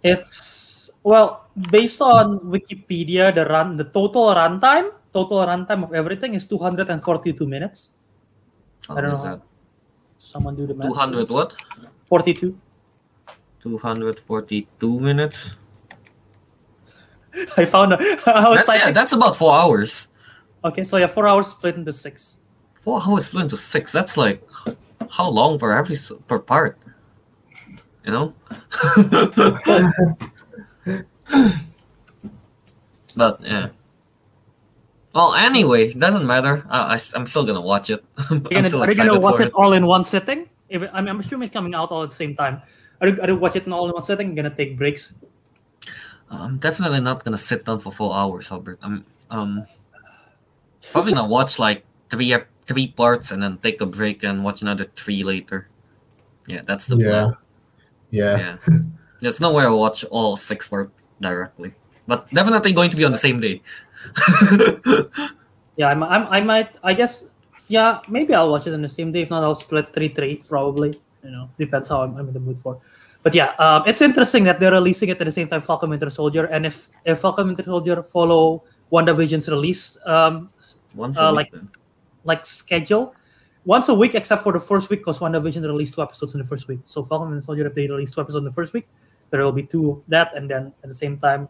It's 0.02 0.90
well 1.04 1.50
based 1.72 2.02
on 2.02 2.40
Wikipedia. 2.54 3.34
The 3.34 3.46
run, 3.46 3.78
the 3.78 3.86
total 3.86 4.34
runtime, 4.34 4.90
total 5.14 5.46
runtime 5.46 5.84
of 5.84 5.94
everything 5.94 6.34
is 6.34 6.46
242 6.48 7.46
minutes. 7.46 7.94
I 8.90 9.02
don't 9.02 9.14
know. 9.14 9.24
That? 9.24 9.42
Someone 10.20 10.56
do 10.56 10.66
the 10.66 10.74
math. 10.74 10.88
Two 10.88 10.94
hundred 10.94 11.30
what? 11.30 11.54
42. 12.10 12.58
Two 13.60 13.78
hundred 13.78 14.20
forty-two 14.20 15.00
minutes. 15.00 15.58
I 17.58 17.66
found. 17.66 17.94
A, 17.94 17.98
I 18.26 18.50
was 18.50 18.66
That's, 18.66 18.70
yeah, 18.70 18.80
typing. 18.80 18.94
that's 18.94 19.14
about 19.14 19.36
four 19.36 19.54
hours. 19.54 20.08
Okay, 20.66 20.84
so 20.84 20.98
yeah, 20.98 21.08
four 21.08 21.28
hours 21.28 21.48
split 21.48 21.76
into 21.76 21.94
six. 21.94 22.40
Four 22.80 23.02
hours 23.02 23.26
split 23.26 23.44
into 23.44 23.58
six. 23.58 23.92
That's 23.92 24.18
like 24.18 24.42
how 25.10 25.30
long 25.30 25.60
for 25.60 25.74
every 25.74 25.98
per 26.28 26.40
part? 26.40 26.78
You 28.06 28.12
know. 28.12 28.34
but 33.16 33.42
yeah. 33.42 33.70
Well, 35.14 35.34
anyway, 35.34 35.90
it 35.90 36.00
doesn't 36.00 36.26
matter. 36.26 36.64
I, 36.70 36.94
I 36.94 37.00
am 37.16 37.26
still 37.26 37.44
gonna 37.44 37.62
watch 37.62 37.90
it. 37.90 38.06
Are 38.30 38.36
you 38.36 38.36
I'm 38.36 38.44
gonna, 38.44 38.70
still 38.70 38.84
are 38.84 38.92
you 38.92 38.96
gonna 38.96 39.20
watch 39.20 39.42
it 39.42 39.48
it. 39.48 39.54
all 39.54 39.74
in 39.74 39.88
one 39.88 40.04
sitting? 40.04 40.48
If 40.70 40.84
I 40.94 41.02
mean, 41.02 41.10
I'm 41.10 41.20
assuming 41.20 41.48
it's 41.48 41.54
coming 41.54 41.74
out 41.74 41.92
all 41.92 42.04
at 42.04 42.10
the 42.10 42.16
same 42.16 42.36
time. 42.36 42.62
Are 43.02 43.08
you, 43.08 43.22
are 43.22 43.28
you 43.30 43.38
watch 43.38 43.56
it 43.56 43.66
in 43.66 43.74
all 43.74 43.88
in 43.88 43.94
one 43.94 44.04
sitting? 44.04 44.36
Gonna 44.36 44.54
take 44.54 44.78
breaks. 44.78 45.16
I'm 46.30 46.58
definitely 46.58 47.00
not 47.00 47.24
gonna 47.24 47.38
sit 47.38 47.66
down 47.66 47.80
for 47.80 47.92
four 47.92 48.16
hours, 48.16 48.52
Albert. 48.52 48.80
I'm 48.82 49.06
um 49.32 49.66
probably 50.92 51.14
gonna 51.14 51.28
watch 51.28 51.58
like 51.58 51.84
three 52.10 52.34
three 52.68 52.88
parts 52.92 53.32
and 53.32 53.42
then 53.42 53.58
take 53.64 53.80
a 53.82 53.86
break 53.86 54.24
and 54.24 54.44
watch 54.44 54.62
another 54.62 54.86
three 54.96 55.24
later. 55.24 55.68
Yeah, 56.48 56.62
that's 56.68 56.88
the 56.88 56.98
Yeah. 56.98 57.08
plan. 57.10 57.38
Yeah. 58.12 58.38
Yeah. 58.38 58.78
There's 59.22 59.40
no 59.40 59.52
way 59.52 59.64
I'll 59.66 59.80
watch 59.80 60.04
all 60.06 60.38
six 60.38 60.68
parts 60.68 60.92
directly. 61.20 61.74
But 62.08 62.30
definitely 62.32 62.72
going 62.72 62.90
to 62.92 62.98
be 62.98 63.04
on 63.04 63.12
the 63.12 63.18
same 63.18 63.40
day. 63.40 63.62
Yeah, 65.78 65.90
I'm, 65.94 66.02
I'm, 66.04 66.26
I 66.34 66.42
might. 66.42 66.74
I 66.84 66.94
guess. 66.98 67.30
Yeah, 67.68 68.00
maybe 68.10 68.34
I'll 68.34 68.50
watch 68.50 68.66
it 68.66 68.74
on 68.74 68.82
the 68.82 68.90
same 68.90 69.12
day. 69.12 69.22
If 69.22 69.30
not, 69.30 69.44
I'll 69.44 69.54
split 69.54 69.94
three 69.94 70.08
three 70.08 70.42
probably. 70.50 70.98
You 71.24 71.30
know, 71.30 71.50
depends 71.60 71.90
how 71.90 72.02
I'm, 72.02 72.18
I'm 72.18 72.28
in 72.28 72.34
the 72.34 72.40
mood 72.40 72.58
for. 72.58 72.80
But 73.22 73.36
yeah, 73.36 73.54
um, 73.60 73.84
it's 73.86 74.02
interesting 74.02 74.44
that 74.46 74.60
they're 74.60 74.72
releasing 74.72 75.10
it 75.10 75.22
at 75.22 75.26
the 75.26 75.32
same 75.32 75.48
time 75.48 75.62
Falcon 75.62 75.92
Winter 75.92 76.10
Soldier, 76.10 76.46
and 76.50 76.66
if 76.66 76.90
if 77.06 77.20
Falcon 77.22 77.46
Winter 77.48 77.62
Soldier 77.62 78.02
follow 78.02 78.64
WandaVision's 78.92 79.50
release 79.50 79.98
um, 80.08 80.50
Once 80.96 81.20
Uh, 81.20 81.32
like- 81.32 81.52
then. 81.52 81.70
Like 82.28 82.46
schedule, 82.46 83.16
once 83.66 83.90
a 83.90 83.94
week 83.94 84.14
except 84.14 84.44
for 84.44 84.52
the 84.54 84.60
first 84.60 84.90
week 84.92 85.00
because 85.00 85.20
WandaVision 85.20 85.64
released 85.64 85.96
two 85.96 86.02
episodes 86.04 86.36
in 86.36 86.40
the 86.42 86.48
first 86.48 86.68
week. 86.68 86.80
So 86.86 87.02
Falcon 87.02 87.30
Winter 87.30 87.44
Soldier, 87.44 87.66
if 87.68 87.74
they 87.74 87.88
release 87.88 88.12
two 88.12 88.22
episodes 88.22 88.42
in 88.44 88.46
the 88.46 88.52
first 88.52 88.74
week, 88.74 88.88
there 89.32 89.42
will 89.42 89.52
be 89.52 89.64
two 89.64 89.92
of 89.92 90.02
that, 90.08 90.36
and 90.36 90.50
then 90.50 90.72
at 90.84 90.90
the 90.90 90.96
same 90.96 91.18
time, 91.18 91.50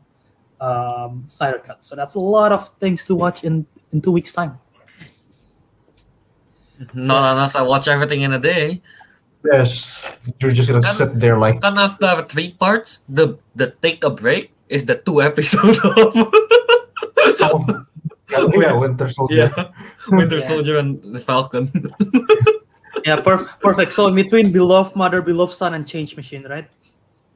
um, 0.61 1.23
Snyder 1.25 1.59
Cut. 1.59 1.83
So 1.83 1.95
that's 1.95 2.15
a 2.15 2.19
lot 2.19 2.51
of 2.51 2.69
things 2.79 3.05
to 3.07 3.15
watch 3.15 3.43
in 3.43 3.65
in 3.91 4.01
two 4.01 4.11
weeks 4.11 4.33
time. 4.33 4.57
Not 6.93 7.33
unless 7.33 7.55
I 7.55 7.61
watch 7.61 7.87
everything 7.87 8.21
in 8.21 8.33
a 8.33 8.39
day. 8.39 8.81
Yes. 9.45 10.03
You're 10.39 10.51
just 10.51 10.69
gonna 10.69 10.81
Then- 10.81 10.95
sit 10.95 11.19
there 11.19 11.37
like 11.37 11.61
Then 11.61 11.77
after 11.77 12.05
I 12.05 12.21
three 12.23 12.53
parts, 12.53 13.01
the 13.09 13.37
the 13.55 13.73
take 13.81 14.03
a 14.03 14.09
break 14.09 14.53
is 14.69 14.85
the 14.85 14.95
two 14.95 15.21
episodes 15.21 15.79
of 15.79 16.13
yeah, 18.53 18.73
Winter 18.73 19.09
Soldier. 19.09 19.35
yeah, 19.35 19.71
Winter 20.09 20.37
Yeah. 20.37 20.47
Soldier 20.47 20.77
and 20.79 21.01
the 21.15 21.19
Falcon. 21.19 21.71
Yeah, 23.05 23.21
perf- 23.21 23.47
perfect. 23.61 23.93
So 23.93 24.07
in 24.07 24.15
between 24.15 24.51
beloved 24.51 24.95
mother, 24.95 25.21
beloved 25.21 25.53
son, 25.53 25.75
and 25.75 25.87
change 25.87 26.17
machine, 26.17 26.43
right? 26.49 26.67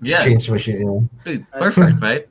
yeah, 0.02 0.24
Change 0.26 0.50
machine. 0.50 1.08
Yeah. 1.26 1.38
perfect, 1.54 2.02
right? 2.02 2.28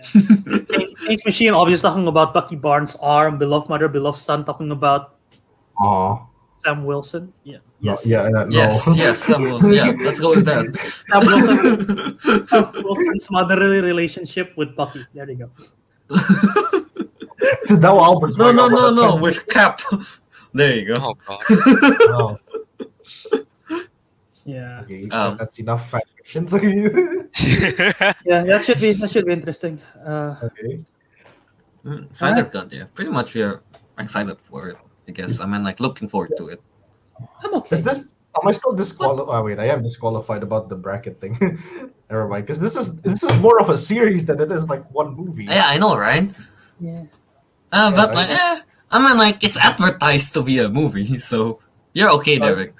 Change, 0.00 0.96
change 1.04 1.22
machine, 1.26 1.52
obviously 1.52 1.84
talking 1.90 2.06
about 2.08 2.32
Bucky 2.32 2.56
Barnes' 2.56 2.96
arm, 3.02 3.36
beloved 3.36 3.68
mother, 3.68 3.88
beloved 3.88 4.16
son, 4.18 4.44
talking 4.44 4.70
about 4.70 5.16
Aw. 5.82 6.24
Sam 6.54 6.84
Wilson. 6.86 7.32
Yeah. 7.44 7.58
No, 7.82 7.92
Yes. 7.92 8.06
yeah. 8.06 8.20
uh, 8.22 8.44
No. 8.44 8.46
Yes, 8.48 8.88
yes, 8.96 9.18
Sam 9.24 9.42
Wilson. 9.42 9.72
Yeah, 9.72 9.92
let's 10.00 10.20
go 10.20 10.34
with 10.34 10.46
that. 10.46 10.64
Sam 10.80 11.20
Wilson, 11.26 12.46
Sam 12.46 12.84
Wilson's 12.84 13.28
motherly 13.30 13.82
relationship 13.82 14.56
with 14.56 14.74
Bucky. 14.76 15.04
There 15.12 15.28
you 15.28 15.44
go. 15.44 15.50
now 17.70 17.98
Albert's 18.02 18.36
no, 18.36 18.52
no, 18.52 18.68
no, 18.68 18.90
no, 18.92 19.12
fence. 19.12 19.22
with 19.22 19.46
Cap. 19.48 19.80
There 20.54 20.74
you 20.76 20.86
go. 20.86 20.96
Oh 20.96 21.14
god. 21.26 21.42
Oh, 22.10 22.36
Yeah. 24.44 24.80
okay, 24.82 25.06
Um, 25.10 25.36
that's 25.36 25.58
enough 25.58 25.90
fan 25.90 26.00
fiction. 26.16 26.48
Yeah, 28.24 28.44
that 28.44 28.64
should 28.64 28.80
be 28.80 28.92
that 28.94 29.10
should 29.10 29.26
be 29.26 29.32
interesting. 29.32 29.78
Uh, 30.04 30.36
okay. 30.42 30.80
Snyder 32.12 32.44
Cut, 32.44 32.72
yeah. 32.72 32.84
Pretty 32.94 33.10
much 33.10 33.34
we're 33.34 33.60
excited 33.98 34.40
for 34.40 34.68
it, 34.70 34.76
I 35.06 35.12
guess. 35.12 35.40
I 35.40 35.46
mean, 35.46 35.64
like, 35.64 35.80
looking 35.80 36.08
forward 36.08 36.32
to 36.38 36.48
it. 36.48 36.60
I'm 37.44 37.54
okay. 37.56 37.76
Is 37.76 37.82
this? 37.82 37.98
Am 38.40 38.48
I 38.48 38.52
still 38.52 38.72
disqualified? 38.74 39.34
Oh, 39.34 39.42
wait, 39.44 39.58
I 39.58 39.66
am 39.68 39.82
disqualified 39.82 40.42
about 40.42 40.68
the 40.68 40.76
bracket 40.76 41.20
thing. 41.20 41.36
Never 42.10 42.26
mind, 42.28 42.46
because 42.46 42.58
this 42.60 42.76
is 42.76 42.96
this 43.00 43.22
is 43.22 43.32
more 43.40 43.60
of 43.60 43.68
a 43.70 43.76
series 43.76 44.24
than 44.24 44.40
it 44.40 44.50
is 44.50 44.64
like 44.68 44.84
one 44.92 45.14
movie. 45.14 45.44
Yeah, 45.44 45.66
I 45.66 45.76
know, 45.78 45.96
right? 45.96 46.30
Yeah. 46.80 47.04
Uh, 47.72 47.90
but, 47.90 48.10
Yeah, 48.10 48.14
like, 48.14 48.30
I- 48.30 48.56
eh. 48.56 48.60
I 48.90 48.98
mean, 48.98 49.18
like, 49.18 49.44
it's 49.44 49.56
advertised 49.56 50.32
to 50.34 50.42
be 50.42 50.58
a 50.58 50.68
movie, 50.68 51.18
so 51.30 51.60
you're 51.92 52.10
okay, 52.20 52.38
Uh, 52.40 52.46
Derek. 52.46 52.74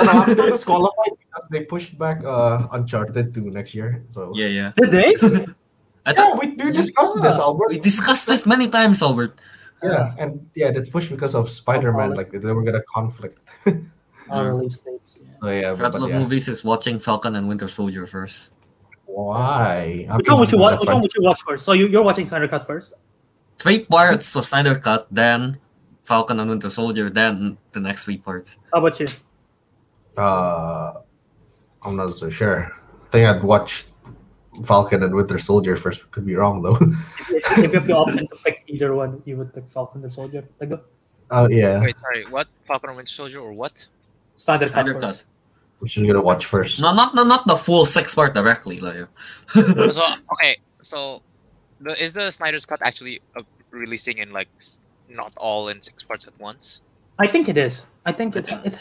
No, 0.00 0.24
no, 0.24 0.50
disqualified 0.56 1.12
because 1.20 1.44
they 1.50 1.64
pushed 1.68 1.98
back 1.98 2.24
uh 2.24 2.68
Uncharted 2.72 3.34
to 3.34 3.40
next 3.52 3.74
year. 3.74 4.02
So 4.08 4.32
Yeah, 4.34 4.46
yeah. 4.46 4.72
Did 4.80 4.90
they? 4.92 5.12
I 6.06 6.14
yeah, 6.16 6.32
we, 6.40 6.56
we 6.56 6.72
discussed 6.72 7.20
this, 7.20 7.36
Albert. 7.36 7.68
we 7.68 7.78
discussed 7.78 8.26
this 8.26 8.46
many 8.46 8.68
times, 8.72 9.02
Albert. 9.02 9.36
Yeah, 9.82 10.14
and 10.18 10.40
yeah, 10.54 10.70
that's 10.72 10.88
pushed 10.88 11.10
because 11.10 11.34
of 11.34 11.50
Spider-Man. 11.50 12.14
Like 12.16 12.32
they 12.32 12.52
were 12.52 12.64
gonna 12.64 12.80
conflict. 12.88 13.38
On 14.30 14.46
release 14.46 14.78
dates. 14.78 15.20
Yeah. 15.20 15.28
So 15.40 15.46
yeah, 15.50 15.70
but, 15.72 15.78
Battle 15.78 16.00
but 16.00 16.04
of 16.06 16.10
yeah. 16.10 16.18
Movies 16.20 16.48
is 16.48 16.64
watching 16.64 16.98
Falcon 16.98 17.36
and 17.36 17.48
Winter 17.48 17.68
Soldier 17.68 18.06
first. 18.06 18.56
Why? 19.04 20.06
Which 20.16 20.28
one 20.28 20.38
would 20.40 20.52
you 20.52 20.58
watch? 20.58 20.80
Which 20.80 20.88
one 20.88 21.02
would 21.02 21.12
you 21.14 21.22
watch 21.22 21.40
first? 21.46 21.64
So 21.64 21.72
you, 21.72 21.88
you're 21.88 22.02
watching 22.04 22.26
Snyder 22.26 22.48
Cut 22.48 22.66
first. 22.66 22.94
Three 23.60 23.84
parts 23.84 24.34
of 24.36 24.46
Snyder 24.46 24.74
Cut, 24.78 25.06
then 25.10 25.58
Falcon 26.04 26.40
and 26.40 26.48
Winter 26.48 26.70
Soldier, 26.70 27.10
then 27.10 27.58
the 27.72 27.80
next 27.80 28.04
three 28.04 28.16
parts. 28.16 28.58
How 28.72 28.80
about 28.80 28.98
you? 28.98 29.06
Uh, 30.16 30.94
I'm 31.82 31.94
not 31.94 32.16
so 32.16 32.30
sure. 32.30 32.72
I 33.04 33.06
think 33.12 33.28
I'd 33.28 33.42
watch 33.44 33.86
Falcon 34.64 35.02
and 35.02 35.14
Winter 35.14 35.38
Soldier 35.38 35.76
first. 35.76 36.10
Could 36.10 36.26
be 36.26 36.34
wrong 36.34 36.62
though. 36.62 36.78
If, 37.28 37.58
if 37.58 37.72
you 37.72 37.78
have 37.78 37.86
the 37.86 37.96
option 37.96 38.26
to 38.28 38.36
pick 38.44 38.64
either 38.66 38.94
one, 38.94 39.22
you 39.24 39.36
would 39.36 39.54
pick 39.54 39.68
Falcon 39.68 40.04
or 40.04 40.10
Soldier. 40.10 40.48
Like, 40.58 40.70
go. 40.70 40.80
Oh 41.30 41.48
yeah, 41.48 41.80
Wait, 41.80 41.98
sorry. 42.00 42.24
What? 42.26 42.48
Falcon 42.64 42.90
and 42.90 42.96
Winter 42.96 43.12
Soldier 43.12 43.40
or 43.40 43.52
what? 43.52 43.86
Snyder 44.36 44.66
Cut 44.66 44.72
Snyder 44.72 45.00
first. 45.00 45.26
which 45.78 45.96
you're 45.96 46.06
gonna 46.06 46.24
watch 46.24 46.46
first. 46.46 46.80
No, 46.80 46.92
not, 46.92 47.14
not 47.14 47.26
not 47.26 47.46
the 47.46 47.56
full 47.56 47.84
six 47.84 48.14
part 48.14 48.34
directly, 48.34 48.80
like. 48.80 49.06
so 49.52 50.02
okay, 50.32 50.58
so 50.80 51.22
the, 51.22 51.29
is 51.98 52.12
the 52.12 52.30
Snyder's 52.30 52.66
cut 52.66 52.80
actually 52.82 53.20
uh, 53.36 53.42
releasing 53.70 54.18
in 54.18 54.32
like 54.32 54.48
not 55.08 55.32
all 55.36 55.68
in 55.68 55.80
six 55.82 56.02
parts 56.02 56.26
at 56.26 56.38
once? 56.38 56.80
I 57.18 57.26
think 57.26 57.48
it 57.48 57.56
is. 57.58 57.86
I 58.06 58.12
think 58.12 58.36
I 58.36 58.40
it. 58.40 58.46
think- 58.46 58.66
it 58.66 58.76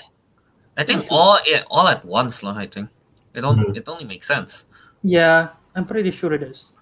I 0.78 0.84
think 0.86 1.04
Sure. 1.04 1.12
all 1.18 1.40
yeah, 1.46 1.64
all 1.70 1.88
at 1.88 2.06
once, 2.06 2.42
lah. 2.44 2.56
I 2.56 2.66
think 2.68 2.90
it 3.34 3.44
only 3.44 3.66
Mhm. 3.66 3.78
it 3.78 3.88
only 3.90 4.06
makes 4.06 4.28
sense. 4.28 4.66
yeah, 5.04 5.50
I'm 5.76 5.86
pretty 5.86 6.12
sure 6.12 6.32
it 6.34 6.44
is. 6.44 6.74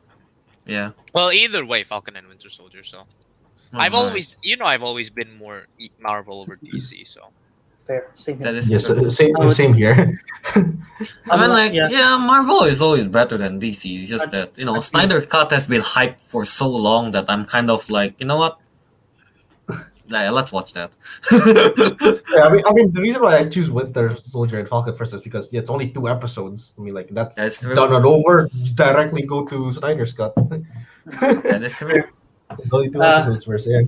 Yeah. 0.65 0.91
Well, 1.13 1.31
either 1.31 1.65
way, 1.65 1.83
Falcon 1.83 2.15
and 2.15 2.27
Winter 2.27 2.49
Soldier. 2.49 2.83
So 2.83 3.05
Oh, 3.73 3.79
I've 3.79 3.91
my. 3.93 3.97
always, 3.99 4.37
you 4.43 4.55
know, 4.57 4.65
I've 4.65 4.83
always 4.83 5.09
been 5.09 5.35
more 5.37 5.67
Marvel 5.99 6.41
over 6.41 6.55
DC. 6.55 7.03
So 7.07 7.21
Fair. 7.87 8.11
Same 8.15 8.37
that 8.39 8.49
here. 8.53 8.59
is 8.59 8.69
Yes, 8.69 8.83
true. 8.85 9.05
uh, 9.05 9.09
same 9.09 9.33
would- 9.39 9.55
same 9.55 9.73
here. 9.73 10.19
I 11.31 11.35
mean, 11.39 11.51
like, 11.59 11.73
not- 11.73 11.91
yeah. 11.91 12.17
Marvel 12.17 12.63
is 12.63 12.81
always 12.81 13.07
better 13.07 13.37
than 13.37 13.59
DC. 13.61 13.83
It's 14.01 14.09
just 14.09 14.27
I- 14.27 14.31
that 14.31 14.51
you 14.59 14.65
know, 14.65 14.75
I 14.75 14.79
Snyder 14.79 15.21
Cut 15.21 15.51
has 15.51 15.65
been 15.67 15.81
hyped 15.81 16.19
for 16.27 16.43
so 16.45 16.67
long 16.67 17.11
that 17.11 17.25
I'm 17.29 17.45
kind 17.45 17.69
of 17.71 17.89
like, 17.89 18.15
you 18.19 18.25
know 18.27 18.37
what? 18.37 18.59
Yeah, 20.09 20.31
let's 20.31 20.51
watch 20.53 20.71
that. 20.73 20.91
Yeah, 22.33 22.43
I 22.47 22.49
mean, 22.53 22.63
I 22.65 22.71
mean, 22.71 22.91
the 22.93 23.01
reason 23.01 23.21
why 23.21 23.37
I 23.39 23.49
choose 23.49 23.69
Winter 23.69 24.15
Soldier 24.15 24.59
and 24.59 24.67
Falcon 24.69 24.95
first 24.95 25.13
is 25.13 25.21
because 25.21 25.51
yeah, 25.51 25.59
it's 25.59 25.69
only 25.69 25.89
two 25.89 26.07
episodes. 26.07 26.73
I 26.77 26.81
mean, 26.81 26.93
like 26.93 27.09
that's 27.11 27.35
That's 27.35 27.59
true. 27.59 27.75
done 27.75 27.91
and 27.93 28.05
over. 28.05 28.47
Just 28.63 28.75
directly 28.77 29.23
go 29.23 29.43
to 29.45 29.71
Snyder's 29.73 30.13
cut. 30.13 30.33
That 30.35 31.61
is 31.63 31.73
true. 31.75 32.03
it's 32.59 32.71
only 32.71 32.89
two 32.89 33.01
Uh, 33.01 33.19
episodes 33.19 33.43
first. 33.43 33.67
Yeah. 33.67 33.81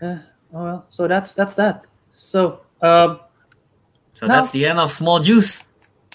Yeah. 0.00 0.18
Oh 0.54 0.64
well. 0.64 0.86
So 0.90 1.08
that's 1.08 1.32
that's 1.32 1.54
that. 1.56 1.84
So 2.12 2.60
um, 2.82 3.20
So 4.14 4.26
No. 4.26 4.34
that's 4.34 4.50
the 4.52 4.66
end 4.66 4.78
of 4.78 4.90
Small 4.92 5.20
Juice. 5.20 5.64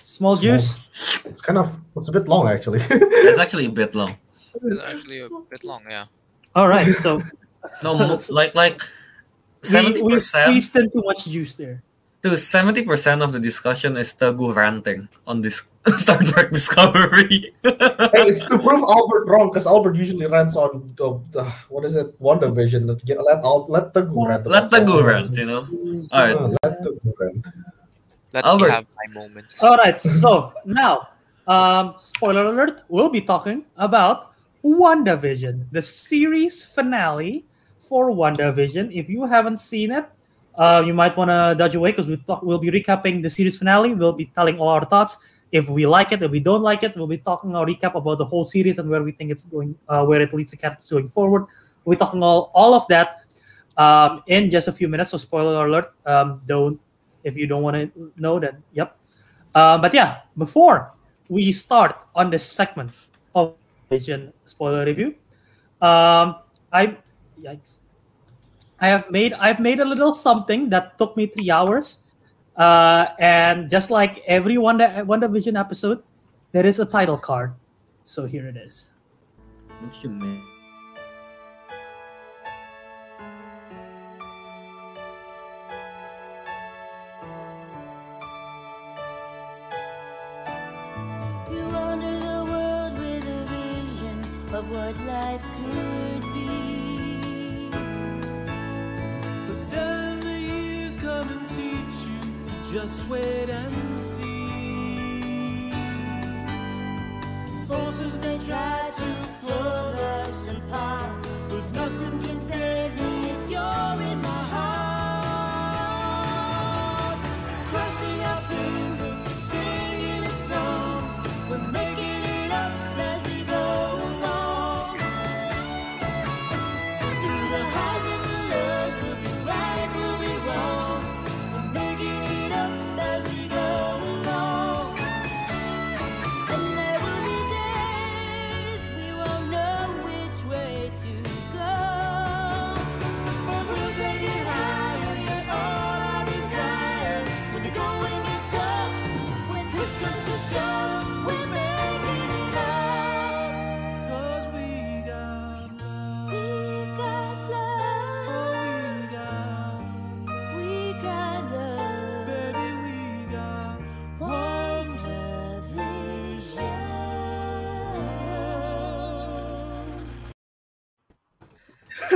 small 0.01 0.35
juice. 0.35 0.77
It's 1.25 1.41
kind 1.41 1.57
of 1.59 1.69
it's 1.95 2.09
a 2.09 2.11
bit 2.11 2.27
long 2.27 2.47
actually. 2.47 2.81
It's 2.89 3.39
actually 3.45 3.65
a 3.65 3.69
bit 3.71 3.93
long. 3.95 4.17
it's 4.55 4.81
actually 4.83 5.19
a 5.21 5.29
bit 5.49 5.63
long. 5.63 5.81
Yeah. 5.89 6.05
All 6.55 6.67
right. 6.67 6.91
So 6.93 7.21
No, 7.83 7.97
mo- 7.97 8.17
like 8.29 8.55
like 8.55 8.81
we, 9.61 9.69
seventy 9.69 10.01
we 10.01 10.13
percent 10.13 10.49
squeezed 10.49 10.75
in 10.75 10.89
too 10.89 11.03
much 11.05 11.25
juice 11.25 11.53
there. 11.55 11.83
To 12.21 12.37
seventy 12.37 12.83
percent 12.85 13.23
of 13.23 13.33
the 13.33 13.39
discussion 13.39 13.97
is 13.97 14.13
Teguh 14.13 14.53
ranting 14.53 15.09
on 15.25 15.41
this 15.41 15.65
Star 15.97 16.21
Trek 16.21 16.51
Discovery. 16.51 17.49
hey, 17.65 18.29
it's 18.29 18.45
to 18.45 18.59
prove 18.61 18.85
Albert 18.85 19.25
wrong 19.25 19.49
because 19.49 19.65
Albert 19.65 19.95
usually 19.95 20.27
rants 20.27 20.55
on 20.55 20.85
the, 20.97 21.17
the 21.31 21.49
what 21.69 21.83
is 21.83 21.95
it 21.95 22.13
WandaVision. 22.21 22.85
let 22.85 23.41
Al, 23.41 23.65
let 23.69 23.93
the 23.95 24.01
guru 24.03 24.27
rant. 24.29 24.45
Let 24.45 24.65
about 24.69 24.85
Teguh 24.85 25.01
that. 25.01 25.05
rant, 25.09 25.35
you 25.35 25.45
know. 25.49 25.65
All 26.11 26.21
right. 26.21 26.35
Uh, 26.37 26.53
let 26.61 26.83
the 26.83 26.91
guru 27.01 27.13
rant. 27.17 27.45
Let 28.33 28.45
Albert. 28.45 28.65
me 28.65 28.71
have 28.71 28.87
my 29.01 29.07
moments. 29.19 29.63
All 29.63 29.77
right. 29.77 29.99
So 29.99 30.53
now, 30.63 31.09
um, 31.47 31.95
spoiler 31.97 32.45
alert: 32.45 32.83
we'll 32.87 33.09
be 33.09 33.21
talking 33.21 33.65
about 33.77 34.33
WandaVision, 34.63 35.65
the 35.71 35.81
series 35.81 36.63
finale 36.63 37.45
for 37.79 38.11
WandaVision. 38.11 38.93
If 38.93 39.09
you 39.09 39.25
haven't 39.25 39.57
seen 39.57 39.89
it, 39.91 40.05
uh, 40.55 40.83
you 40.85 40.93
might 40.93 41.15
want 41.17 41.29
to 41.29 41.55
dodge 41.57 41.75
away 41.75 41.91
because 41.91 42.07
we'll, 42.07 42.17
talk- 42.27 42.43
we'll 42.43 42.59
be 42.59 42.69
recapping 42.69 43.21
the 43.21 43.29
series 43.29 43.57
finale. 43.57 43.93
We'll 43.93 44.13
be 44.13 44.25
telling 44.25 44.59
all 44.59 44.69
our 44.69 44.85
thoughts. 44.85 45.17
If 45.51 45.69
we 45.69 45.85
like 45.85 46.11
it, 46.11 46.21
if 46.23 46.31
we 46.31 46.39
don't 46.39 46.61
like 46.61 46.83
it, 46.83 46.95
we'll 46.95 47.07
be 47.07 47.17
talking 47.17 47.51
a 47.51 47.59
recap 47.59 47.95
about 47.95 48.17
the 48.17 48.25
whole 48.25 48.45
series 48.45 48.77
and 48.77 48.89
where 48.89 49.03
we 49.03 49.11
think 49.11 49.31
it's 49.31 49.43
going, 49.43 49.77
uh, 49.89 50.05
where 50.05 50.21
it 50.21 50.33
leads 50.33 50.51
the 50.51 50.57
characters 50.57 50.89
going 50.89 51.09
forward. 51.09 51.45
We'll 51.83 51.95
be 51.95 51.99
talking 51.99 52.23
all, 52.23 52.51
all 52.53 52.73
of 52.73 52.87
that 52.87 53.23
um, 53.77 54.23
in 54.27 54.49
just 54.49 54.67
a 54.67 54.71
few 54.71 54.87
minutes. 54.87 55.11
So 55.11 55.17
spoiler 55.17 55.65
alert! 55.65 55.93
Um, 56.05 56.41
don't 56.45 56.79
if 57.23 57.35
you 57.35 57.47
don't 57.47 57.61
want 57.61 57.75
to 57.75 58.11
know, 58.17 58.39
that. 58.39 58.55
yep. 58.73 58.97
Uh, 59.53 59.77
but 59.77 59.93
yeah, 59.93 60.21
before 60.37 60.93
we 61.29 61.51
start 61.51 61.97
on 62.15 62.29
this 62.29 62.45
segment, 62.45 62.91
of 63.35 63.55
Vision 63.89 64.31
spoiler 64.45 64.85
review. 64.85 65.15
Um, 65.81 66.37
I 66.71 66.97
yikes. 67.41 67.80
I 68.81 68.87
have 68.87 69.09
made 69.11 69.33
I've 69.33 69.59
made 69.59 69.79
a 69.79 69.85
little 69.85 70.11
something 70.11 70.69
that 70.69 70.97
took 70.97 71.15
me 71.15 71.27
three 71.27 71.51
hours, 71.51 72.01
uh, 72.57 73.13
and 73.19 73.69
just 73.69 73.91
like 73.91 74.23
every 74.25 74.57
Wanda 74.57 75.05
WandaVision 75.05 75.57
episode, 75.57 76.03
there 76.51 76.65
is 76.65 76.79
a 76.79 76.85
title 76.85 77.17
card. 77.17 77.53
So 78.03 78.25
here 78.25 78.47
it 78.47 78.57
is. 78.57 78.89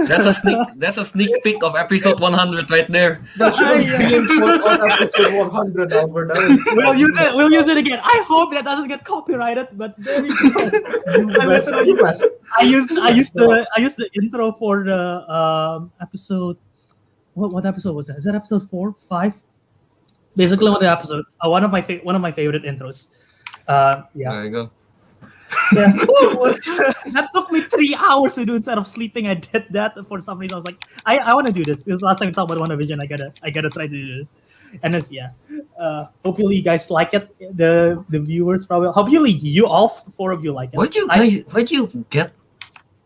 That's 0.07 0.25
a 0.25 0.33
sneak. 0.33 0.57
That's 0.77 0.97
a 0.97 1.05
sneak 1.05 1.31
peek 1.43 1.63
of 1.63 1.75
episode 1.75 2.19
100 2.19 2.71
right 2.71 2.89
there. 2.91 3.21
That 3.37 3.55
should 3.55 3.67
have 3.67 4.27
been 4.27 4.43
on 4.43 4.91
episode 4.91 5.33
100, 5.35 5.93
Albert. 5.93 6.27
That 6.29 6.73
We'll 6.75 6.95
use 6.95 7.17
it. 7.19 7.33
We'll 7.35 7.51
use 7.51 7.67
it 7.67 7.77
again. 7.77 7.99
I 8.03 8.23
hope 8.27 8.51
that 8.51 8.63
doesn't 8.63 8.87
get 8.87 9.03
copyrighted, 9.03 9.69
but 9.73 9.95
there 9.97 10.21
we 10.21 10.29
go. 10.29 10.69
You 11.17 11.27
messed- 11.47 11.71
you. 11.85 12.39
I 12.57 12.63
used 12.63 12.91
I 12.97 13.09
used 13.09 13.33
the 13.33 13.67
I 13.75 13.79
used 13.81 13.97
the 13.97 14.09
intro 14.15 14.51
for 14.53 14.83
the 14.83 15.29
um, 15.31 15.91
episode. 16.01 16.57
What 17.33 17.51
what 17.51 17.65
episode 17.65 17.95
was 17.95 18.07
that? 18.07 18.17
Is 18.17 18.23
that 18.25 18.35
episode 18.35 18.63
four, 18.69 18.95
five? 18.99 19.35
Basically, 20.35 20.65
one 20.69 20.75
of 20.75 20.81
the 20.81 20.91
episode. 20.91 21.25
Uh, 21.43 21.49
one 21.49 21.63
of 21.63 21.71
my 21.71 21.81
fa- 21.81 21.99
one 22.03 22.15
of 22.15 22.21
my 22.21 22.31
favorite 22.31 22.63
intros. 22.63 23.07
Uh, 23.67 24.03
yeah, 24.13 24.31
There 24.31 24.45
you 24.45 24.51
go. 24.51 24.69
Yeah. 25.73 25.91
that 27.13 27.29
took 27.33 27.51
me 27.51 27.61
three 27.61 27.95
hours 27.97 28.35
to 28.35 28.45
do 28.45 28.55
instead 28.55 28.77
of 28.77 28.87
sleeping. 28.87 29.27
I 29.27 29.35
did 29.35 29.65
that 29.71 29.95
for 30.07 30.19
some 30.21 30.37
reason. 30.39 30.53
I 30.53 30.55
was 30.55 30.65
like, 30.65 30.83
I, 31.05 31.17
I 31.19 31.33
want 31.33 31.47
to 31.47 31.53
do 31.53 31.63
this. 31.63 31.83
This 31.83 32.01
last 32.01 32.19
time 32.19 32.27
we 32.29 32.33
talked 32.33 32.51
about 32.51 32.67
WandaVision. 32.69 33.01
I 33.01 33.05
gotta 33.05 33.33
I 33.43 33.49
gotta 33.49 33.69
try 33.69 33.87
to 33.87 33.93
do 33.93 34.17
this. 34.19 34.29
And 34.83 34.95
it's 34.95 35.11
yeah. 35.11 35.29
Uh, 35.79 36.07
hopefully 36.23 36.55
you 36.57 36.63
guys 36.63 36.89
like 36.91 37.13
it. 37.13 37.35
The 37.57 38.03
the 38.09 38.19
viewers 38.19 38.65
probably. 38.65 38.89
Hopefully 38.91 39.31
you 39.31 39.67
all 39.67 39.87
four 39.89 40.31
of 40.31 40.43
you 40.43 40.51
like 40.51 40.69
it. 40.73 40.77
Where 40.77 40.87
do 40.87 40.99
you 40.99 41.07
I- 41.09 41.17
guys? 41.29 41.43
where 41.51 41.63
do 41.63 41.75
you 41.75 42.05
get 42.09 42.31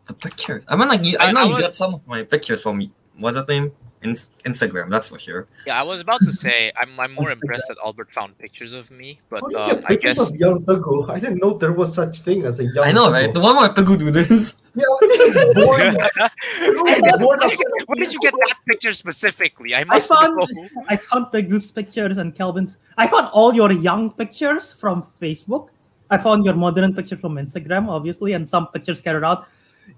the 0.08 0.14
picture? 0.14 0.64
I 0.68 0.76
mean, 0.76 0.88
like, 0.88 1.04
you, 1.06 1.18
I 1.20 1.28
I- 1.28 1.32
know 1.32 1.42
I 1.42 1.46
you 1.46 1.54
was- 1.54 1.62
got 1.62 1.76
some 1.76 1.94
of 1.94 2.08
my 2.08 2.24
pictures 2.24 2.62
from 2.62 2.92
what's 3.18 3.36
that 3.36 3.48
name? 3.48 3.72
In- 4.02 4.12
Instagram, 4.46 4.90
that's 4.90 5.08
for 5.08 5.20
sure. 5.20 5.48
Yeah, 5.68 5.80
I 5.80 5.84
was 5.84 6.00
about 6.00 6.22
to 6.22 6.32
say 6.44 6.72
I'm 6.80 6.98
I'm 7.00 7.12
more 7.14 7.26
Instagram. 7.26 7.34
impressed 7.44 7.68
that 7.68 7.78
Albert 7.84 8.12
found 8.14 8.38
pictures 8.38 8.72
of 8.74 8.90
me, 8.92 9.20
but 9.30 9.42
How 9.42 9.48
do 9.48 9.56
you 9.56 9.62
um, 9.62 9.70
get 9.76 9.86
I 9.86 9.88
pictures 9.90 10.16
guess 10.16 10.30
of 10.30 10.36
young 10.38 10.64
Teguh? 10.66 11.10
I 11.10 11.20
didn't 11.20 11.40
know 11.42 11.58
there 11.58 11.74
was 11.74 11.94
such 11.94 12.22
thing 12.22 12.44
as 12.46 12.60
a 12.62 12.66
young 12.66 12.86
I 12.88 12.92
know, 12.94 13.08
Teguh. 13.10 13.12
right? 13.12 13.34
The 13.34 13.42
one 13.42 13.56
where 13.58 13.70
Teguh 13.70 14.00
do 14.00 14.10
this. 14.12 14.56
Yeah, 14.76 14.86
this 15.02 15.54
born, 15.56 15.98
born 17.20 17.20
where, 17.26 17.38
did 17.40 17.52
you 17.52 17.58
get, 17.58 17.88
where 17.88 17.96
did 17.96 18.14
you 18.14 18.20
get 18.20 18.34
that 18.34 18.54
picture 18.70 18.94
specifically? 18.94 19.76
I 19.76 19.84
I 19.90 20.00
found 20.00 20.38
know. 20.38 20.48
I 20.88 20.96
found 20.96 21.28
the 21.32 21.42
goose 21.42 21.70
pictures 21.72 22.18
and 22.18 22.34
Kelvin's. 22.36 22.78
I 22.98 23.08
found 23.08 23.28
all 23.34 23.54
your 23.54 23.72
young 23.72 24.12
pictures 24.12 24.72
from 24.72 25.04
Facebook. 25.04 25.70
I 26.10 26.18
found 26.18 26.46
your 26.46 26.56
modern 26.56 26.94
picture 26.96 27.18
from 27.18 27.36
Instagram, 27.36 27.90
obviously, 27.90 28.34
and 28.34 28.48
some 28.48 28.68
pictures 28.68 29.00
scattered 29.00 29.24
out. 29.26 29.48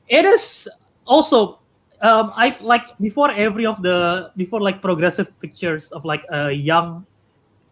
It 0.08 0.26
is 0.26 0.68
also 1.06 1.60
um, 2.02 2.34
I 2.36 2.56
like 2.62 2.98
before 3.00 3.32
every 3.32 3.66
of 3.66 3.82
the 3.82 4.32
before 4.36 4.62
like 4.62 4.82
progressive 4.82 5.30
pictures 5.40 5.92
of 5.92 6.04
like 6.06 6.26
a 6.30 6.52
young 6.52 7.06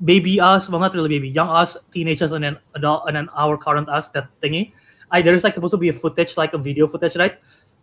baby 0.05 0.39
us, 0.39 0.69
well 0.69 0.79
not 0.79 0.93
really 0.93 1.09
baby, 1.09 1.29
young 1.29 1.49
us, 1.49 1.75
teenagers, 1.91 2.31
and 2.31 2.43
then 2.43 2.57
adult, 2.75 3.03
and 3.07 3.15
then 3.15 3.29
our 3.35 3.57
current 3.57 3.89
us, 3.89 4.09
that 4.09 4.29
thingy. 4.41 4.71
I 5.11 5.21
there's 5.21 5.43
like 5.43 5.53
supposed 5.53 5.73
to 5.73 5.77
be 5.77 5.89
a 5.89 5.93
footage, 5.93 6.37
like 6.37 6.53
a 6.53 6.57
video 6.57 6.87
footage, 6.87 7.15
right? 7.15 7.39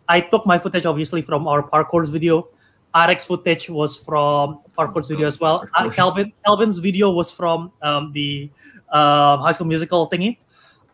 I 0.07 0.21
took 0.21 0.45
my 0.45 0.57
footage 0.57 0.85
obviously 0.85 1.21
from 1.21 1.47
our 1.47 1.61
parkour's 1.61 2.09
video. 2.09 2.47
Ariq's 2.95 3.25
footage 3.25 3.69
was 3.69 3.97
from 3.97 4.61
parkour's 4.77 5.07
video 5.07 5.27
as 5.27 5.39
well. 5.39 5.67
Uh, 5.75 5.83
Parkour. 5.83 5.93
Kelvin 5.93 6.33
Kelvin's 6.45 6.79
video 6.79 7.11
was 7.11 7.31
from 7.31 7.71
um, 7.81 8.11
the 8.13 8.49
um 8.89 9.41
High 9.41 9.51
School 9.51 9.67
Musical 9.67 10.09
thingy. 10.09 10.37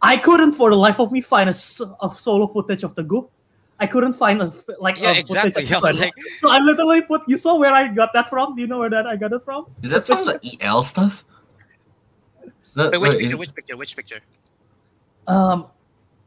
I 0.01 0.18
couldn't 0.18 0.54
for 0.54 0.72
the 0.72 0.76
life 0.76 0.99
of 0.99 1.12
me 1.12 1.22
find 1.22 1.49
a 1.49 1.54
solo 1.54 2.47
footage 2.47 2.84
of 2.84 2.95
the 2.95 3.04
group. 3.04 3.32
I 3.80 3.88
couldn't 3.88 4.13
find 4.13 4.41
a 4.41 4.45
f- 4.45 4.65
like 4.80 4.99
Yeah, 4.99 5.11
a 5.11 5.19
exactly. 5.19 5.51
footage 5.65 5.69
Yeah, 5.71 5.80
like, 5.80 6.13
so 6.41 6.49
I 6.49 6.59
literally 6.59 7.01
put. 7.01 7.21
You 7.28 7.38
saw 7.38 7.55
where 7.55 7.74
I 7.74 7.88
got 7.88 8.13
that 8.13 8.30
from? 8.30 8.55
Do 8.55 8.61
you 8.61 8.67
know 8.67 8.80
where 8.80 8.89
that 8.89 9.07
I 9.07 9.15
got 9.15 9.34
it 9.34 9.43
from? 9.43 9.65
Is 9.82 9.91
that 9.91 10.05
from 10.07 10.24
the 10.26 10.39
EL 10.61 10.84
stuff? 10.84 11.24
The, 12.76 12.89
wait, 12.89 13.01
which 13.01 13.01
wait, 13.01 13.19
picture? 13.19 13.34
is- 13.34 13.39
Which 13.39 13.55
picture? 13.55 13.78
Which 13.78 13.95
picture? 13.95 14.21
Um, 15.28 15.67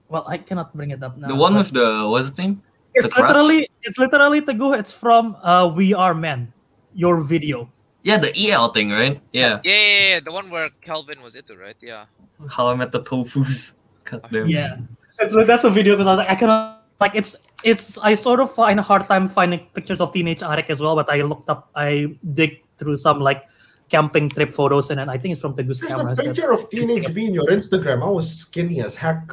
well, 0.08 0.24
I 0.28 0.38
cannot 0.38 0.72
bring 0.76 0.90
it 0.92 1.02
up 1.02 1.16
now. 1.18 1.26
the 1.26 1.34
one 1.34 1.54
but 1.54 1.58
with 1.58 1.72
the 1.72 2.06
what's 2.08 2.30
the 2.30 2.42
name? 2.42 2.62
it's 2.94 3.08
the 3.08 3.12
crutch? 3.12 3.34
literally 3.34 3.68
it's 3.82 3.98
literally 3.98 4.40
Teguh. 4.40 4.78
It's 4.78 4.92
from 4.92 5.34
uh, 5.42 5.66
We 5.74 5.92
Are 5.92 6.14
Men. 6.14 6.52
Your 6.94 7.20
video. 7.20 7.68
Yeah, 8.04 8.16
the 8.18 8.30
EL 8.38 8.68
thing, 8.70 8.90
right? 8.90 9.20
Yeah. 9.32 9.60
Yeah, 9.64 9.74
yeah, 9.74 10.08
yeah, 10.14 10.20
the 10.20 10.30
one 10.30 10.48
where 10.48 10.68
Kelvin 10.80 11.20
was 11.20 11.34
it, 11.34 11.50
right? 11.58 11.74
Yeah. 11.82 12.06
How 12.48 12.68
I 12.70 12.74
met 12.76 12.92
the 12.92 13.02
tofu's. 13.02 13.74
Cut 14.04 14.30
them. 14.30 14.48
Yeah, 14.48 14.78
it's, 15.18 15.34
that's 15.34 15.64
a 15.64 15.70
video 15.70 15.94
because 15.94 16.06
I 16.06 16.10
was 16.10 16.18
like, 16.18 16.30
I 16.30 16.36
cannot 16.36 16.75
like 17.00 17.12
it's 17.14 17.36
it's. 17.64 17.98
I 17.98 18.14
sort 18.14 18.40
of 18.40 18.52
find 18.52 18.78
a 18.78 18.82
hard 18.82 19.08
time 19.08 19.28
finding 19.28 19.60
pictures 19.74 20.00
of 20.00 20.12
teenage 20.12 20.40
Ariq 20.40 20.70
as 20.70 20.80
well. 20.80 20.94
But 20.94 21.10
I 21.10 21.22
looked 21.22 21.48
up, 21.48 21.70
I 21.74 22.16
dig 22.34 22.62
through 22.78 22.96
some 22.98 23.20
like 23.20 23.44
camping 23.88 24.28
trip 24.30 24.50
photos, 24.50 24.90
and 24.90 24.98
then 24.98 25.08
I 25.08 25.18
think 25.18 25.32
it's 25.32 25.40
from 25.40 25.54
Teguh's 25.54 25.80
There's 25.80 25.92
camera. 25.92 26.12
a 26.12 26.16
picture 26.16 26.52
of 26.52 26.68
teenage 26.70 27.12
me 27.12 27.26
in 27.26 27.34
your 27.34 27.46
Instagram. 27.46 28.02
I 28.02 28.08
was 28.08 28.30
skinny 28.30 28.80
as 28.80 28.94
heck. 28.94 29.30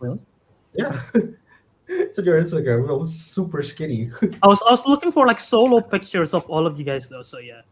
Really? 0.00 0.20
Yeah. 0.74 1.02
it's 1.88 2.18
on 2.18 2.24
your 2.24 2.42
Instagram. 2.42 2.88
I 2.88 2.92
was 2.92 3.14
super 3.14 3.62
skinny. 3.62 4.10
I 4.42 4.46
was 4.46 4.62
I 4.62 4.70
was 4.70 4.86
looking 4.86 5.12
for 5.12 5.26
like 5.26 5.40
solo 5.40 5.80
pictures 5.80 6.34
of 6.34 6.48
all 6.48 6.66
of 6.66 6.78
you 6.78 6.84
guys 6.84 7.08
though. 7.08 7.22
So 7.22 7.38
yeah. 7.38 7.62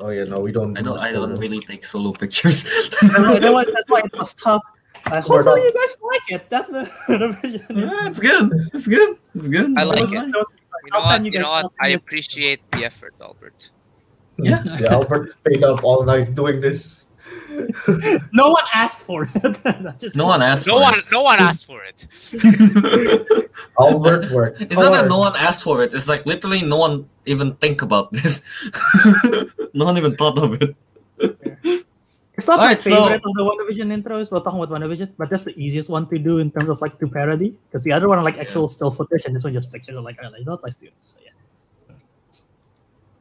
oh 0.00 0.10
yeah, 0.10 0.24
no, 0.24 0.40
we 0.40 0.52
don't. 0.52 0.76
I 0.76 0.80
do 0.80 0.88
don't. 0.90 0.98
I 0.98 1.12
don't 1.12 1.34
really 1.36 1.60
take 1.60 1.84
solo 1.84 2.12
pictures. 2.12 2.62
that 2.62 3.50
was, 3.52 3.66
that's 3.66 3.88
why 3.88 4.00
it 4.00 4.12
was 4.18 4.34
tough. 4.34 4.62
We're 5.10 5.20
hopefully 5.20 5.62
you 5.62 5.72
guys 5.72 5.96
like 6.02 6.22
it. 6.30 6.50
That's 6.50 6.68
the, 6.68 6.90
the 7.08 7.28
vision. 7.40 7.78
yeah, 7.78 8.06
it's 8.06 8.20
good. 8.20 8.52
It's 8.74 8.86
good. 8.86 9.16
It's 9.34 9.48
good. 9.48 9.76
I 9.78 9.82
like 9.84 10.00
it. 10.00 10.12
nice. 10.12 10.32
That 10.32 10.38
was 10.38 10.50
nice. 10.50 10.58
You 10.84 10.90
know 10.92 11.00
what? 11.00 11.24
You, 11.24 11.30
you 11.32 11.38
know 11.40 11.50
what? 11.50 11.64
I'll 11.64 11.68
send 11.70 11.80
I 11.80 11.86
you 11.88 11.92
guys- 11.94 12.02
appreciate 12.02 12.60
the 12.72 12.84
effort, 12.84 13.14
Albert. 13.20 13.70
Yeah. 14.38 14.62
Yeah, 14.80 14.92
Albert 14.94 15.30
stayed 15.32 15.64
up 15.64 15.82
all 15.82 16.04
night 16.04 16.34
doing 16.34 16.60
this. 16.60 17.06
No 18.32 18.50
one 18.50 18.64
asked 18.74 19.00
for 19.00 19.28
it. 19.34 19.98
Just 19.98 20.14
No 20.16 20.26
one 20.26 20.42
asked. 20.42 20.66
No 20.66 20.76
for 20.76 20.82
one, 20.82 21.02
no 21.10 21.22
one 21.22 21.38
asked 21.40 21.66
for 21.66 21.82
it. 21.82 22.06
It. 22.32 23.50
Albert 23.80 24.30
worked. 24.30 24.60
it's 24.62 24.76
not 24.76 24.92
that 24.92 25.08
no 25.08 25.18
one 25.18 25.34
asked 25.36 25.62
for 25.64 25.82
it. 25.82 25.92
It's 25.94 26.08
like 26.08 26.24
literally 26.26 26.62
no 26.62 26.76
one 26.76 27.08
even 27.26 27.54
think 27.56 27.82
about 27.82 28.12
this. 28.12 28.42
no 29.74 29.84
one 29.86 29.96
even 29.98 30.14
thought 30.16 30.38
of 30.38 30.62
it. 30.62 31.84
It's 32.38 32.46
not 32.46 32.58
my 32.62 32.70
Alright, 32.70 32.80
so- 32.82 32.94
favorite 32.94 33.20
of 33.26 33.34
the 33.34 33.42
WandaVision 33.42 33.90
intros. 33.90 34.30
We're 34.30 34.38
talking 34.38 34.62
about 34.62 34.70
WandaVision, 34.70 35.10
but 35.18 35.28
that's 35.28 35.42
the 35.42 35.58
easiest 35.58 35.90
one 35.90 36.08
to 36.08 36.18
do 36.18 36.38
in 36.38 36.52
terms 36.52 36.68
of 36.70 36.80
like 36.80 36.96
to 37.00 37.08
parody. 37.08 37.58
Because 37.66 37.82
the 37.82 37.90
other 37.90 38.06
one 38.08 38.16
are 38.18 38.22
like 38.24 38.38
actual 38.38 38.68
still 38.68 38.92
footage, 38.92 39.24
and 39.26 39.34
this 39.34 39.42
one 39.42 39.52
just 39.52 39.72
fiction. 39.72 39.98
Like, 40.04 40.18
oh, 40.22 40.30
you 40.38 40.44
know 40.44 40.52
what? 40.52 40.62
Let's 40.62 40.76
do 40.76 40.86
this. 40.86 41.18
So, 41.18 41.20
yeah. 41.20 41.34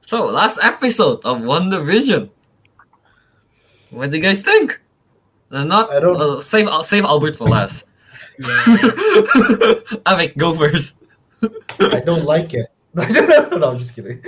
So 0.05 0.26
last 0.28 0.59
episode 0.61 1.26
of 1.26 1.39
WandaVision. 1.39 2.30
What 3.89 4.11
do 4.11 4.18
you 4.18 4.24
guys 4.24 4.43
think? 4.43 4.80
Uh, 5.49 5.63
not 5.63 5.89
I 5.91 5.99
don't- 5.99 6.15
uh, 6.22 6.39
save 6.39 6.68
uh, 6.68 6.84
save 6.84 7.03
Albert 7.03 7.36
for 7.38 7.47
last. 7.47 7.86
Avec, 10.05 10.38
go 10.38 10.53
first. 10.53 11.01
I 11.80 12.01
don't 12.05 12.24
like 12.24 12.53
it. 12.53 12.70
No, 12.97 13.69
I'm 13.69 13.77
just 13.77 13.93
kidding. 13.95 14.21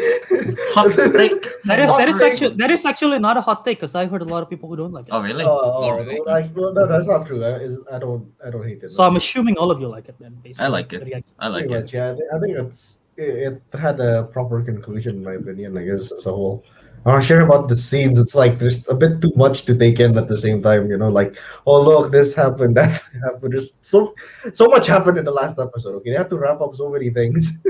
Hot 0.74 0.91
take. 0.95 1.45
That 1.65 1.80
is 1.80 1.89
that 1.89 2.07
is 2.07 2.20
Not 2.20 2.32
actually 2.32 2.55
that 2.57 2.70
is 2.70 2.86
actually 2.86 3.17
not 3.17 3.36
a 3.36 3.41
hot 3.41 3.65
take 3.65 3.80
because 3.80 3.95
I 3.95 4.05
heard 4.05 4.22
a 4.22 4.26
lot 4.26 4.43
of 4.43 4.49
people 4.49 4.70
who 4.70 4.76
don't 4.76 4.93
like 4.93 5.07
it. 5.07 5.11
Oh 5.11 5.22
really? 5.22 5.43
Oh, 5.43 5.59
oh, 5.63 5.84
oh 5.84 5.95
really? 5.97 6.20
like, 6.26 6.55
well, 6.55 6.72
no, 6.72 6.86
that's 6.86 7.07
not 7.07 7.26
true. 7.26 7.43
I, 7.43 7.95
I 7.95 7.97
don't, 7.97 8.32
I 8.45 8.51
don't 8.51 8.67
hate 8.67 8.84
it. 8.84 8.91
So 8.91 9.03
I'm 9.03 9.15
assuming 9.15 9.57
all 9.57 9.72
of 9.72 9.82
you 9.82 9.88
like 9.88 10.07
it 10.07 10.15
then. 10.20 10.38
Basically. 10.43 10.65
I 10.65 10.70
like 10.70 10.93
it. 10.93 11.03
React- 11.03 11.30
I 11.39 11.47
like 11.47 11.67
Pretty 11.67 11.74
it. 11.74 11.82
much, 11.82 11.93
yeah. 11.93 12.11
I 12.11 12.15
think, 12.15 12.34
I 12.34 12.39
think 12.39 12.57
it's 12.59 12.97
it, 13.17 13.61
it 13.74 13.80
had 13.80 13.99
a 13.99 14.26
proper 14.32 14.61
conclusion 14.61 15.15
in 15.17 15.24
my 15.24 15.34
opinion. 15.34 15.76
I 15.76 15.86
guess 15.86 16.11
as 16.11 16.28
a 16.28 16.32
whole. 16.32 16.63
I'm 17.05 17.13
not 17.13 17.24
sure 17.24 17.41
about 17.41 17.70
the 17.70 17.76
scenes. 17.76 18.20
It's 18.20 18.36
like 18.36 18.59
there's 18.59 18.88
a 18.89 18.93
bit 18.93 19.22
too 19.22 19.32
much 19.36 19.63
to 19.65 19.76
take 19.76 19.99
in 19.99 20.17
at 20.17 20.28
the 20.28 20.38
same 20.38 20.61
time. 20.61 20.91
You 20.91 20.97
know, 20.97 21.09
like 21.09 21.38
oh 21.65 21.82
look, 21.82 22.11
this 22.11 22.36
happened, 22.36 22.78
that 22.82 23.01
happened. 23.24 23.53
There's 23.53 23.78
so 23.82 24.13
so 24.53 24.67
much 24.67 24.86
happened 24.86 25.17
in 25.17 25.26
the 25.26 25.32
last 25.32 25.57
episode. 25.57 25.95
Okay, 25.95 26.11
they 26.11 26.17
have 26.17 26.30
to 26.30 26.38
wrap 26.38 26.61
up 26.61 26.76
so 26.76 26.89
many 26.89 27.09
things. 27.09 27.51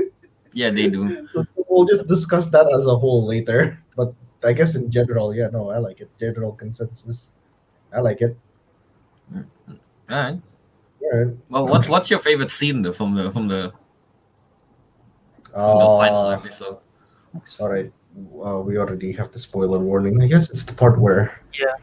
Yeah, 0.52 0.70
they 0.70 0.88
do. 0.88 1.28
so 1.32 1.44
we'll 1.68 1.86
just 1.86 2.06
discuss 2.08 2.48
that 2.48 2.66
as 2.74 2.86
a 2.86 2.96
whole 2.96 3.26
later. 3.26 3.78
But 3.96 4.14
I 4.42 4.52
guess 4.52 4.74
in 4.74 4.90
general, 4.90 5.34
yeah, 5.34 5.48
no, 5.52 5.70
I 5.70 5.78
like 5.78 6.00
it. 6.00 6.10
General 6.18 6.52
consensus, 6.52 7.30
I 7.92 8.00
like 8.00 8.20
it. 8.20 8.36
Alright. 10.10 10.40
Yeah. 11.00 11.24
Well, 11.48 11.66
what 11.66 11.88
what's 11.88 12.10
your 12.10 12.18
favorite 12.18 12.50
scene 12.50 12.82
though 12.82 12.92
from 12.92 13.14
the 13.14 13.30
from 13.32 13.48
the 13.48 13.72
from 15.52 15.78
the 15.78 15.90
final 16.02 16.26
Uh, 16.28 16.36
episode? 16.36 16.78
All 17.60 17.68
right, 17.68 17.90
uh, 18.44 18.58
we 18.60 18.76
already 18.76 19.12
have 19.12 19.30
the 19.32 19.38
spoiler 19.38 19.78
warning. 19.78 20.20
I 20.22 20.26
guess 20.26 20.50
it's 20.50 20.64
the 20.64 20.72
part 20.74 20.98
where 21.00 21.40
Yeah. 21.54 21.74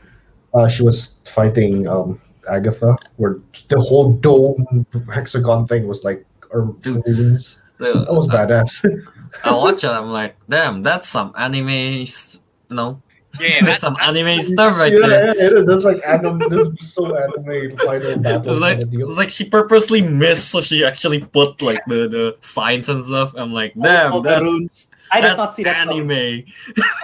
uh, 0.53 0.68
she 0.68 0.84
was 0.84 1.15
fighting 1.26 1.88
um, 1.88 2.20
Agatha, 2.49 2.97
where 3.15 3.39
the 3.70 3.80
whole 3.80 4.13
dome 4.20 4.86
hexagon 5.11 5.68
thing 5.68 5.88
was 5.88 6.03
like 6.03 6.26
her 6.51 6.68
Dude. 6.82 7.03
wounds. 7.05 7.61
The- 7.80 8.05
That 8.05 8.13
was 8.13 8.28
badass. 8.28 8.86
I 9.43 9.53
watch 9.53 9.84
it. 9.84 9.89
I'm 9.89 10.09
like, 10.11 10.36
damn, 10.49 10.82
that's 10.84 11.07
some 11.07 11.34
anime. 11.38 11.69
s- 12.03 12.39
You 12.69 12.75
know, 12.75 13.01
Yeah, 13.39 13.63
that's 13.65 13.82
some 13.82 13.95
anime 14.01 14.41
stuff 14.41 14.78
right 14.78 14.91
yeah, 14.91 15.07
there. 15.07 15.25
yeah, 15.28 15.32
it 15.45 15.53
is. 15.53 15.65
That's 15.67 15.84
like 15.84 16.01
anime. 16.07 16.39
This 16.49 16.67
is 16.82 16.93
so 16.93 17.15
anime 17.15 17.78
final 17.78 18.07
It 18.17 18.21
battle. 18.23 18.51
was 18.53 18.59
like 18.59 18.80
kind 18.80 18.84
of 18.84 18.93
it 18.93 18.97
deal. 18.97 19.07
was 19.07 19.17
like 19.17 19.30
she 19.30 19.45
purposely 19.45 20.01
missed, 20.01 20.49
so 20.49 20.59
she 20.61 20.84
actually 20.84 21.19
put 21.21 21.61
like 21.61 21.84
the 21.88 22.07
the 22.09 22.36
signs 22.41 22.89
and 22.89 23.03
stuff. 23.05 23.34
I'm 23.38 23.53
like, 23.53 23.73
oh, 23.78 23.84
damn, 23.84 24.11
all 24.13 24.21
the 24.21 24.30
that's 24.30 24.41
runes. 24.43 24.89
I 25.11 25.21
did 25.21 25.38
not 25.38 25.53
see 25.53 25.63
that. 25.63 25.88
anime. 25.88 26.43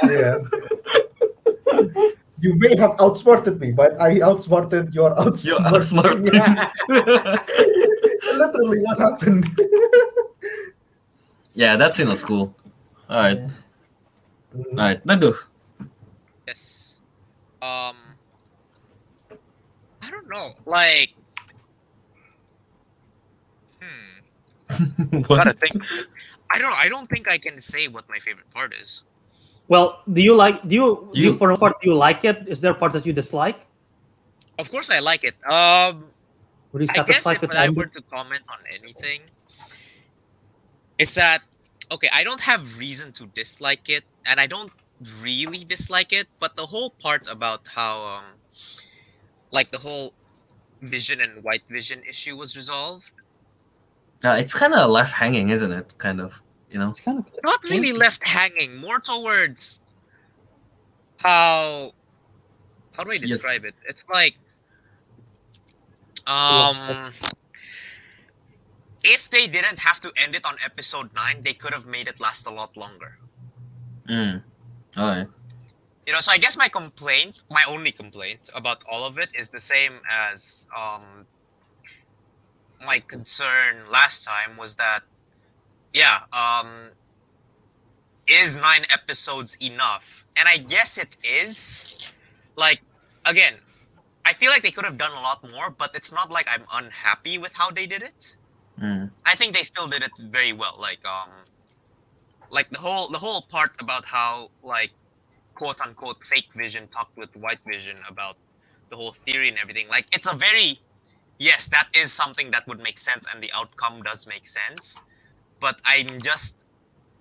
yeah. 0.10 0.40
You 2.40 2.56
may 2.56 2.76
have 2.76 2.96
outsmarted 3.00 3.60
me, 3.62 3.72
but 3.72 3.96
I 4.02 4.20
outsmarted 4.20 4.94
your 4.94 5.16
outsmarting. 5.16 5.46
You're 5.48 5.64
outsmarting. 5.64 6.28
Literally, 8.36 8.80
what 8.84 9.00
happened? 9.00 9.46
Yeah, 11.54 11.76
that 11.76 11.94
scene 11.94 12.10
was 12.10 12.24
cool. 12.24 12.54
All 13.10 13.18
right, 13.18 13.38
Yeah. 13.40 14.64
all 14.72 14.76
right, 14.76 15.06
Nandu. 15.06 15.34
yes. 16.48 16.96
Um, 17.62 17.96
I 20.02 20.10
don't 20.12 20.28
know. 20.30 20.50
Like, 20.66 21.14
hmm. 23.82 25.20
What? 25.28 25.28
Gotta 25.46 25.54
think. 25.64 25.84
I 26.52 26.60
don't. 26.60 26.78
I 26.78 26.88
don't 26.90 27.10
think 27.10 27.30
I 27.30 27.38
can 27.38 27.60
say 27.60 27.88
what 27.88 28.08
my 28.10 28.20
favorite 28.20 28.50
part 28.54 28.74
is. 28.74 29.04
Well, 29.68 30.02
do 30.12 30.22
you 30.22 30.36
like? 30.36 30.68
Do 30.68 30.76
you, 30.76 31.10
do 31.14 31.20
you 31.20 31.32
You- 31.32 31.38
for 31.38 31.52
a 31.52 31.58
part 31.58 31.82
do 31.82 31.90
you 31.90 31.96
like 31.96 32.26
it? 32.26 32.48
Is 32.48 32.62
there 32.62 32.74
parts 32.74 32.94
that 32.94 33.06
you 33.06 33.14
dislike? 33.14 33.66
Of 34.60 34.70
course, 34.70 34.92
I 34.92 35.00
like 35.00 35.24
it. 35.24 35.34
Um, 35.52 36.06
Were 36.72 36.82
you 36.82 36.88
satisfied 36.88 37.00
I 37.00 37.04
guess 37.08 37.24
satisfied 37.24 37.36
if 37.44 37.50
with 37.50 37.58
I 37.58 37.64
ending? 37.66 37.76
were 37.76 37.86
to 37.88 38.02
comment 38.04 38.42
on 38.50 38.60
anything, 38.72 39.22
it's 40.98 41.14
that 41.16 41.42
okay. 41.92 42.10
I 42.14 42.24
don't 42.24 42.42
have 42.42 42.78
reason 42.78 43.12
to 43.14 43.26
dislike 43.28 43.90
it, 43.90 44.04
and 44.26 44.40
I 44.40 44.48
don't 44.48 44.72
really 45.22 45.64
dislike 45.66 46.14
it. 46.14 46.28
But 46.40 46.56
the 46.56 46.66
whole 46.66 46.92
part 47.02 47.28
about 47.30 47.68
how, 47.68 48.02
um, 48.04 48.26
like 49.52 49.72
the 49.72 49.78
whole 49.80 50.14
Vision 50.82 51.22
and 51.22 51.44
White 51.44 51.68
Vision 51.70 52.02
issue 52.08 52.36
was 52.38 52.56
resolved, 52.56 53.12
Uh, 54.24 54.38
it's 54.40 54.54
kind 54.54 54.74
of 54.74 54.90
left 54.90 55.14
hanging, 55.14 55.50
isn't 55.50 55.72
it? 55.72 55.98
Kind 55.98 56.22
of, 56.22 56.42
you 56.72 56.80
know. 56.80 56.90
It's 56.90 57.02
kind 57.02 57.20
of 57.20 57.26
not 57.44 57.60
really 57.70 57.92
left 57.92 58.24
hanging. 58.24 58.78
More 58.78 59.00
towards 59.00 59.80
how 61.18 61.92
how 62.94 63.04
do 63.04 63.12
I 63.12 63.18
Yes. 63.18 63.30
describe 63.32 63.66
it? 63.66 63.76
It's 63.88 64.06
like 64.10 64.36
um 66.28 67.12
if 69.04 69.30
they 69.30 69.48
didn't 69.48 69.80
have 69.80 70.00
to 70.02 70.12
end 70.16 70.34
it 70.36 70.46
on 70.46 70.56
episode 70.64 71.14
9, 71.14 71.44
they 71.44 71.54
could 71.54 71.74
have 71.74 71.86
made 71.86 72.08
it 72.08 72.22
last 72.22 72.48
a 72.48 72.52
lot 72.52 72.78
longer. 72.78 73.18
Mm. 74.10 74.42
All 74.98 75.08
right. 75.08 75.28
You 76.06 76.14
know, 76.14 76.20
so 76.22 76.32
I 76.32 76.38
guess 76.38 76.58
my 76.58 76.70
complaint, 76.70 77.44
my 77.50 77.64
only 77.68 77.92
complaint 77.92 78.50
about 78.54 78.84
all 78.90 79.06
of 79.06 79.18
it 79.18 79.30
is 79.34 79.50
the 79.50 79.60
same 79.60 79.94
as 80.10 80.68
um 80.76 81.26
my 82.86 83.00
concern 83.00 83.90
last 83.90 84.26
time 84.26 84.58
was 84.58 84.76
that 84.76 85.02
yeah, 85.94 86.20
um 86.34 86.90
is 88.28 88.58
9 88.58 88.86
episodes 88.90 89.58
enough? 89.62 90.26
And 90.36 90.48
I 90.48 90.58
guess 90.58 90.98
it 90.98 91.16
is. 91.24 92.00
Like 92.56 92.82
again, 93.26 93.54
I 94.26 94.34
feel 94.34 94.50
like 94.52 94.62
they 94.62 94.72
could 94.72 94.86
have 94.86 94.98
done 94.98 95.12
a 95.12 95.22
lot 95.22 95.50
more, 95.52 95.70
but 95.70 95.92
it's 95.96 96.12
not 96.12 96.30
like 96.30 96.48
I'm 96.50 96.66
unhappy 96.74 97.38
with 97.38 97.54
how 97.54 97.72
they 97.72 97.86
did 97.86 98.04
it. 98.04 98.36
Mm. 98.82 99.10
I 99.26 99.36
think 99.36 99.56
they 99.56 99.64
still 99.64 99.88
did 99.88 100.04
it 100.04 100.12
very 100.20 100.54
well. 100.54 100.78
Like 100.80 101.04
um, 101.06 101.30
like 102.50 102.70
the 102.70 102.80
whole 102.80 103.08
the 103.10 103.20
whole 103.20 103.42
part 103.42 103.72
about 103.80 104.06
how 104.06 104.50
like 104.64 104.92
quote 105.56 105.80
unquote 105.82 106.24
fake 106.24 106.50
Vision 106.56 106.88
talked 106.88 107.16
with 107.18 107.36
White 107.38 107.60
Vision 107.68 107.98
about 108.08 108.38
the 108.90 108.96
whole 108.96 109.12
theory 109.12 109.50
and 109.50 109.58
everything. 109.58 109.88
Like 109.88 110.08
it's 110.12 110.28
a 110.28 110.34
very 110.34 110.80
yes, 111.40 111.68
that 111.70 111.88
is 111.94 112.12
something 112.12 112.52
that 112.52 112.68
would 112.68 112.80
make 112.80 112.98
sense, 112.98 113.26
and 113.32 113.42
the 113.44 113.52
outcome 113.54 114.02
does 114.04 114.28
make 114.28 114.48
sense. 114.48 115.04
But 115.60 115.80
I'm 115.86 116.20
just 116.22 116.66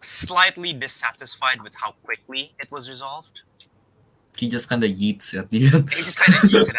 slightly 0.00 0.72
dissatisfied 0.72 1.62
with 1.62 1.74
how 1.74 1.92
quickly 2.04 2.52
it 2.58 2.70
was 2.70 2.88
resolved. 2.88 3.42
He 4.36 4.48
just 4.48 4.68
kind 4.68 4.82
of 4.82 4.90
yeets 4.90 5.38
at 5.38 5.50
the 5.50 5.66
end. 5.66 5.90
He 5.92 6.02
just 6.02 6.18
kind 6.18 6.34
of 6.34 6.50
yeeted 6.50 6.70
it 6.70 6.76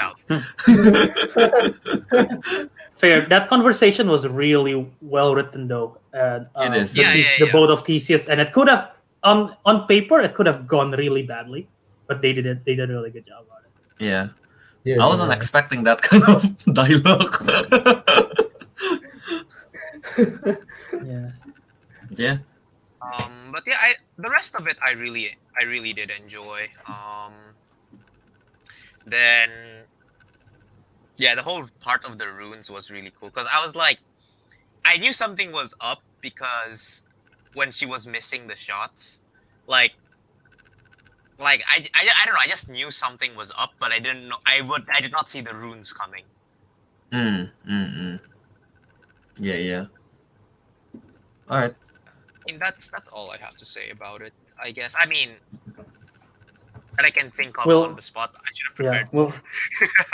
out. 2.58 2.70
fair. 3.04 3.22
That 3.28 3.48
conversation 3.52 4.08
was 4.08 4.24
really 4.28 4.88
well 5.04 5.36
written, 5.36 5.68
though. 5.68 6.00
And 6.16 6.48
uh, 6.56 6.64
It 6.72 6.74
is. 6.82 6.94
The, 6.96 7.02
Yeah, 7.04 7.14
Th- 7.14 7.26
yeah, 7.28 7.36
the 7.40 7.46
yeah. 7.52 7.52
both 7.52 7.70
of 7.76 7.84
Theseus, 7.86 8.28
and 8.32 8.40
it 8.40 8.54
could 8.56 8.70
have 8.72 8.92
on 9.24 9.56
on 9.66 9.88
paper 9.88 10.20
it 10.20 10.34
could 10.36 10.48
have 10.48 10.68
gone 10.68 10.92
really 10.96 11.24
badly, 11.24 11.68
but 12.08 12.22
they 12.24 12.32
did 12.34 12.46
it. 12.48 12.64
They 12.66 12.76
did 12.80 12.90
a 12.90 12.94
really 12.94 13.12
good 13.12 13.26
job 13.28 13.44
on 13.52 13.62
it. 13.68 13.72
yeah, 14.04 14.28
Yeah, 14.88 15.04
I 15.04 15.08
wasn't 15.08 15.30
yeah. 15.32 15.38
expecting 15.40 15.84
that 15.88 16.02
kind 16.10 16.24
of 16.32 16.40
dialogue. 16.74 17.36
Yeah. 21.04 21.32
yeah. 22.16 22.38
Um, 23.02 23.52
but 23.52 23.64
yeah, 23.68 23.78
I 23.82 23.96
the 24.18 24.30
rest 24.30 24.56
of 24.56 24.68
it 24.68 24.78
I 24.84 24.92
really 24.92 25.36
I 25.60 25.66
really 25.66 25.94
did 25.94 26.12
enjoy. 26.12 26.70
Um, 26.88 27.34
then 29.06 29.50
yeah, 31.18 31.36
the 31.36 31.44
whole 31.44 31.68
part 31.82 32.06
of 32.06 32.18
the 32.18 32.28
runes 32.32 32.70
was 32.70 32.90
really 32.92 33.12
cool 33.20 33.30
because 33.30 33.48
I 33.52 33.64
was 33.64 33.76
like, 33.76 34.00
I 34.86 34.98
knew 34.98 35.14
something 35.14 35.52
was 35.52 35.74
up 35.82 36.00
because 36.22 37.04
when 37.54 37.72
she 37.72 37.86
was 37.86 38.08
missing 38.08 38.48
the 38.48 38.56
shots, 38.56 39.22
like. 39.68 39.92
Like 41.40 41.64
I, 41.68 41.84
I, 41.96 42.08
I 42.22 42.26
don't 42.26 42.36
know. 42.36 42.40
I 42.40 42.48
just 42.48 42.70
knew 42.70 42.92
something 42.92 43.36
was 43.36 43.52
up, 43.58 43.72
but 43.80 43.92
I 43.92 44.00
didn't 44.00 44.30
know. 44.30 44.38
I 44.46 44.62
would. 44.62 44.88
I 44.94 45.02
did 45.02 45.12
not 45.12 45.30
see 45.30 45.42
the 45.42 45.54
runes 45.56 45.92
coming. 45.92 46.24
Mm, 47.12 47.50
mm, 47.68 47.98
mm. 47.98 48.20
Yeah, 49.40 49.56
yeah. 49.56 49.86
All 51.50 51.58
right. 51.60 51.76
I 52.48 52.52
mean, 52.52 52.60
that's 52.60 52.90
that's 52.92 53.10
all 53.10 53.32
I 53.32 53.38
have 53.38 53.58
to 53.58 53.66
say 53.66 53.90
about 53.90 54.22
it. 54.22 54.34
I 54.64 54.72
guess. 54.72 54.96
I 54.98 55.06
mean, 55.08 55.32
that 56.98 57.06
I 57.06 57.10
can 57.10 57.30
think 57.32 57.58
of 57.60 57.66
Well, 57.66 57.84
on 57.86 57.96
the 57.96 58.02
spot. 58.02 58.32
I 58.36 58.50
should 58.54 58.68
have 58.70 58.86
Yeah. 58.86 59.04
prepared. 59.04 59.14
Well, 59.14 59.34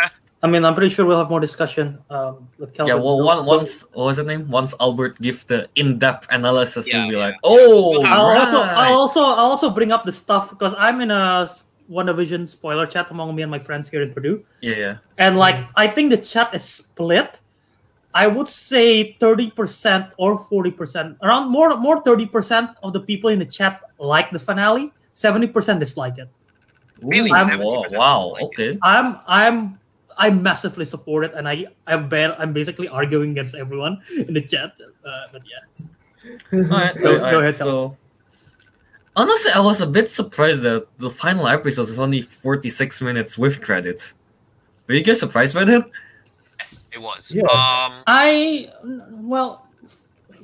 I 0.42 0.48
mean, 0.48 0.64
I'm 0.64 0.74
pretty 0.74 0.94
sure 0.94 1.06
we'll 1.06 1.18
have 1.18 1.30
more 1.30 1.42
discussion 1.42 2.00
um, 2.10 2.48
with 2.58 2.74
Kelvin. 2.74 2.96
Yeah, 2.96 3.02
well, 3.02 3.18
We'll- 3.18 3.26
one, 3.26 3.46
once 3.46 3.82
what 3.94 4.06
was 4.06 4.18
the 4.18 4.24
name? 4.24 4.50
Once 4.50 4.74
Albert 4.80 5.20
give 5.22 5.46
the 5.48 5.68
in-depth 5.76 6.28
analysis, 6.32 6.88
Yeah, 6.88 7.00
we'll 7.02 7.10
be 7.10 7.18
yeah. 7.18 7.26
like, 7.26 7.36
oh, 7.44 7.92
We'll 7.92 8.04
have- 8.04 8.20
I'll 8.20 8.26
also. 8.40 8.60
I'll 8.62 8.94
also 8.96 9.20
I'll 9.22 9.52
also 9.52 9.70
bring 9.70 9.92
up 9.92 10.06
the 10.06 10.14
stuff 10.14 10.50
because 10.52 10.74
I'm 10.78 11.02
in 11.02 11.12
a 11.12 11.42
s- 11.44 11.64
WandaVision 11.92 12.48
spoiler 12.48 12.86
chat 12.86 13.10
among 13.12 13.36
me 13.36 13.42
and 13.42 13.52
my 13.52 13.60
friends 13.60 13.90
here 13.90 14.02
in 14.02 14.14
Purdue, 14.14 14.46
Yeah, 14.62 14.76
yeah. 14.76 14.96
and 15.18 15.38
like 15.38 15.58
I 15.76 15.88
think 15.88 16.12
the 16.12 16.18
chat 16.18 16.54
is 16.54 16.64
split. 16.64 17.40
I 18.14 18.28
would 18.28 18.48
say 18.48 19.14
thirty 19.20 19.52
percent 19.52 20.14
or 20.18 20.38
forty 20.38 20.72
percent, 20.72 21.18
around 21.22 21.50
more 21.52 21.76
more 21.78 22.02
thirty 22.02 22.26
percent 22.26 22.70
of 22.82 22.94
the 22.94 23.02
people 23.02 23.30
in 23.30 23.40
the 23.40 23.46
chat 23.46 23.82
like 24.00 24.32
the 24.32 24.40
finale. 24.40 24.94
Seventy 25.14 25.48
percent 25.48 25.80
dislike 25.82 26.18
it. 26.18 26.30
Really? 27.02 27.30
I'm- 27.32 27.60
wow, 27.60 27.84
70% 27.90 27.98
wow. 27.98 28.28
like 28.34 28.42
it. 28.42 28.46
Okay. 28.46 28.80
I'm 28.84 29.18
I'm 29.28 29.80
I 30.20 30.30
massively 30.30 30.84
support 30.86 31.24
it, 31.26 31.32
and 31.34 31.48
I 31.48 31.66
I'm 31.88 32.10
ba- 32.12 32.36
I'm 32.38 32.52
basically 32.54 32.88
arguing 32.92 33.32
against 33.32 33.56
everyone 33.56 34.04
in 34.28 34.34
the 34.36 34.42
chat. 34.44 34.76
Uh, 35.04 35.32
but 35.32 35.42
yeah, 35.48 35.64
All 36.54 36.68
right, 36.68 36.94
Go- 37.00 37.16
all 37.16 37.24
right, 37.24 37.32
go 37.32 37.40
ahead, 37.40 37.56
So, 37.56 37.96
honestly, 39.16 39.52
I 39.56 39.60
was 39.64 39.80
a 39.82 39.88
bit 39.88 40.10
surprised 40.10 40.62
that 40.64 40.88
the 41.00 41.10
final 41.10 41.48
episode 41.48 41.88
is 41.88 41.98
only 41.98 42.22
46 42.22 43.02
minutes 43.02 43.38
with 43.38 43.62
credits. 43.62 44.14
Were 44.88 44.96
you 44.96 45.04
guys 45.04 45.20
surprised 45.20 45.54
by 45.56 45.64
that? 45.66 45.88
Yes, 46.60 46.82
it 46.92 47.00
was. 47.00 47.32
Yeah. 47.34 47.44
Um, 47.48 48.04
I 48.08 48.68
well, 49.24 49.66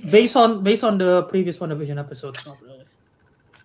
based 0.10 0.36
on 0.36 0.64
based 0.64 0.84
on 0.84 0.98
the 0.98 1.24
previous 1.24 1.60
WandaVision 1.60 2.00
episodes, 2.00 2.46
not 2.46 2.62
really. 2.62 2.86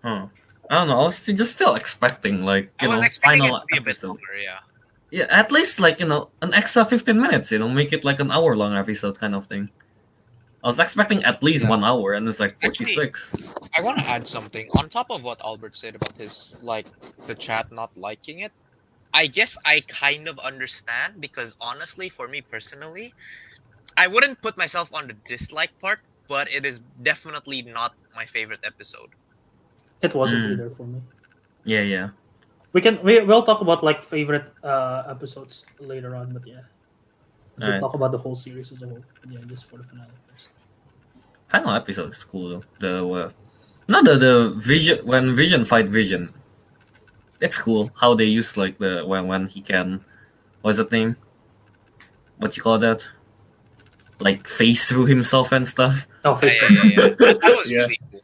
Huh. 0.03 0.27
I 0.69 0.73
don't 0.75 0.87
know. 0.87 1.01
I 1.01 1.03
was 1.03 1.25
just 1.25 1.53
still 1.53 1.75
expecting, 1.75 2.43
like, 2.45 2.71
I 2.79 2.85
you 2.85 2.91
was 2.91 2.99
know, 3.01 3.05
expecting 3.05 3.43
it 3.43 3.47
final 3.47 3.59
to 3.59 3.65
be 3.71 3.77
a 3.77 3.81
bit 3.81 3.87
episode. 3.91 4.07
longer. 4.07 4.35
Yeah. 4.41 4.59
Yeah, 5.11 5.27
at 5.29 5.51
least, 5.51 5.79
like, 5.79 5.99
you 5.99 6.07
know, 6.07 6.29
an 6.41 6.53
extra 6.53 6.85
15 6.85 7.19
minutes, 7.19 7.51
you 7.51 7.59
know, 7.59 7.67
make 7.67 7.91
it 7.91 8.03
like 8.05 8.19
an 8.21 8.31
hour 8.31 8.55
long 8.55 8.75
episode 8.75 9.19
kind 9.19 9.35
of 9.35 9.45
thing. 9.47 9.69
I 10.63 10.67
was 10.67 10.79
expecting 10.79 11.23
at 11.23 11.43
least 11.43 11.63
Yeah. 11.63 11.69
one 11.69 11.83
hour, 11.83 12.13
and 12.13 12.27
it's 12.29 12.39
like 12.39 12.55
Actually- 12.63 12.93
46. 12.95 13.35
I 13.75 13.81
want 13.81 13.99
to 13.99 14.05
add 14.07 14.27
something 14.27 14.69
on 14.77 14.87
top 14.89 15.09
of 15.09 15.21
what 15.23 15.41
Albert 15.43 15.75
said 15.75 15.95
about 15.95 16.13
his 16.15 16.55
like 16.61 16.87
the 17.27 17.35
chat 17.35 17.71
not 17.71 17.91
liking 17.97 18.39
it. 18.39 18.53
I 19.13 19.27
guess 19.27 19.57
I 19.65 19.81
kind 19.81 20.29
of 20.29 20.39
understand 20.39 21.19
because 21.19 21.55
honestly, 21.59 22.07
for 22.07 22.27
me 22.29 22.39
personally, 22.41 23.13
I 23.97 24.07
wouldn't 24.07 24.41
put 24.41 24.55
myself 24.55 24.93
on 24.93 25.07
the 25.09 25.15
dislike 25.27 25.71
part, 25.81 25.99
but 26.29 26.47
it 26.53 26.65
is 26.65 26.79
definitely 27.03 27.63
not 27.63 27.93
my 28.15 28.25
favorite 28.25 28.61
episode. 28.63 29.09
It 30.01 30.13
wasn't 30.15 30.45
Hmm. 30.45 30.51
either 30.53 30.69
for 30.69 30.85
me. 30.87 31.01
Yeah, 31.65 31.81
yeah. 31.81 32.09
We 32.73 32.81
can 32.81 33.03
we 33.03 33.19
will 33.19 33.43
talk 33.43 33.61
about 33.61 33.83
like 33.83 34.01
favorite 34.03 34.45
uh 34.63 35.03
episodes 35.09 35.65
later 35.79 36.15
on, 36.15 36.31
but 36.33 36.47
yeah, 36.47 36.61
we'll 37.57 37.67
Alright. 37.67 37.81
talk 37.81 37.93
about 37.95 38.11
the 38.11 38.17
whole 38.17 38.35
series 38.35 38.71
as 38.71 38.81
a 38.81 38.87
whole. 38.87 39.03
But 39.21 39.31
yeah, 39.31 39.39
just 39.47 39.69
for 39.69 39.77
the 39.77 39.83
finale 39.83 40.11
first. 40.27 40.49
Final 41.49 41.75
episode 41.75 42.11
is 42.11 42.23
cool, 42.23 42.47
though. 42.49 42.63
The, 42.79 43.05
uh, 43.05 43.31
not 43.89 44.05
the, 44.05 44.15
the 44.15 44.53
vision, 44.55 45.05
when 45.05 45.35
Vision 45.35 45.65
fight 45.65 45.89
Vision. 45.89 46.33
It's 47.41 47.57
cool 47.57 47.91
how 47.99 48.13
they 48.15 48.23
use, 48.23 48.55
like, 48.55 48.77
the, 48.77 49.03
when, 49.05 49.27
when 49.27 49.45
he 49.47 49.59
can, 49.59 49.99
what's 50.61 50.77
that 50.77 50.93
name? 50.93 51.17
What 52.37 52.55
you 52.55 52.63
call 52.63 52.77
that? 52.79 53.05
Like, 54.19 54.47
face 54.47 54.87
through 54.87 55.07
himself 55.07 55.51
and 55.51 55.67
stuff. 55.67 56.07
Oh, 56.23 56.35
face 56.35 56.55
yeah, 56.61 56.69
yeah, 56.71 56.83
yeah. 56.85 57.09
That 57.19 57.55
was 57.57 57.69
Yeah. 57.71 57.79
really 57.81 57.99
cool. 58.11 58.21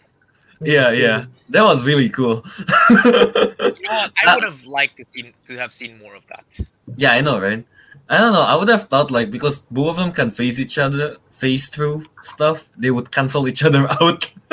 Yeah, 0.61 0.91
yeah. 0.91 1.25
That 1.49 1.63
was 1.63 1.85
really 1.85 2.09
cool. 2.09 2.43
You 2.89 3.05
know 3.05 3.11
what? 3.13 3.61
I 3.61 3.71
uh, 3.89 4.09
That- 4.25 4.35
would 4.35 4.43
have 4.45 4.65
liked 4.65 4.97
to, 4.97 5.05
see, 5.11 5.33
to 5.45 5.57
have 5.57 5.71
seen 5.73 5.97
more 5.99 6.15
of 6.15 6.25
that. 6.27 6.59
yeah, 6.97 7.11
I 7.13 7.21
know, 7.21 7.39
right? 7.39 7.63
I 8.09 8.17
don't 8.19 8.33
know. 8.33 8.41
I 8.41 8.55
would 8.55 8.69
have 8.69 8.85
thought 8.85 9.11
like 9.11 9.31
because 9.31 9.61
both 9.69 9.89
of 9.89 9.95
them 9.97 10.11
can 10.13 10.31
face 10.31 10.59
each 10.59 10.77
other, 10.77 11.17
face 11.31 11.67
through 11.69 12.05
stuff, 12.23 12.69
they 12.77 12.89
would 12.89 13.11
cancel 13.11 13.47
each 13.47 13.63
other 13.63 13.85
out. 14.01 14.31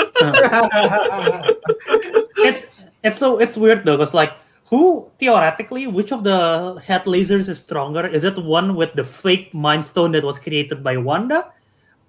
it's 2.38 2.66
it's 3.02 3.18
so 3.18 3.38
it's 3.38 3.56
weird 3.56 3.84
though, 3.84 3.96
because 3.96 4.14
like 4.14 4.32
who 4.66 5.08
theoretically 5.20 5.86
which 5.86 6.10
of 6.12 6.24
the 6.24 6.80
head 6.84 7.04
lasers 7.04 7.48
is 7.48 7.58
stronger? 7.60 8.06
Is 8.06 8.24
it 8.24 8.36
one 8.38 8.74
with 8.74 8.92
the 8.94 9.04
fake 9.04 9.54
mind 9.54 9.84
stone 9.86 10.12
that 10.12 10.24
was 10.24 10.38
created 10.38 10.82
by 10.82 10.96
Wanda? 10.96 11.46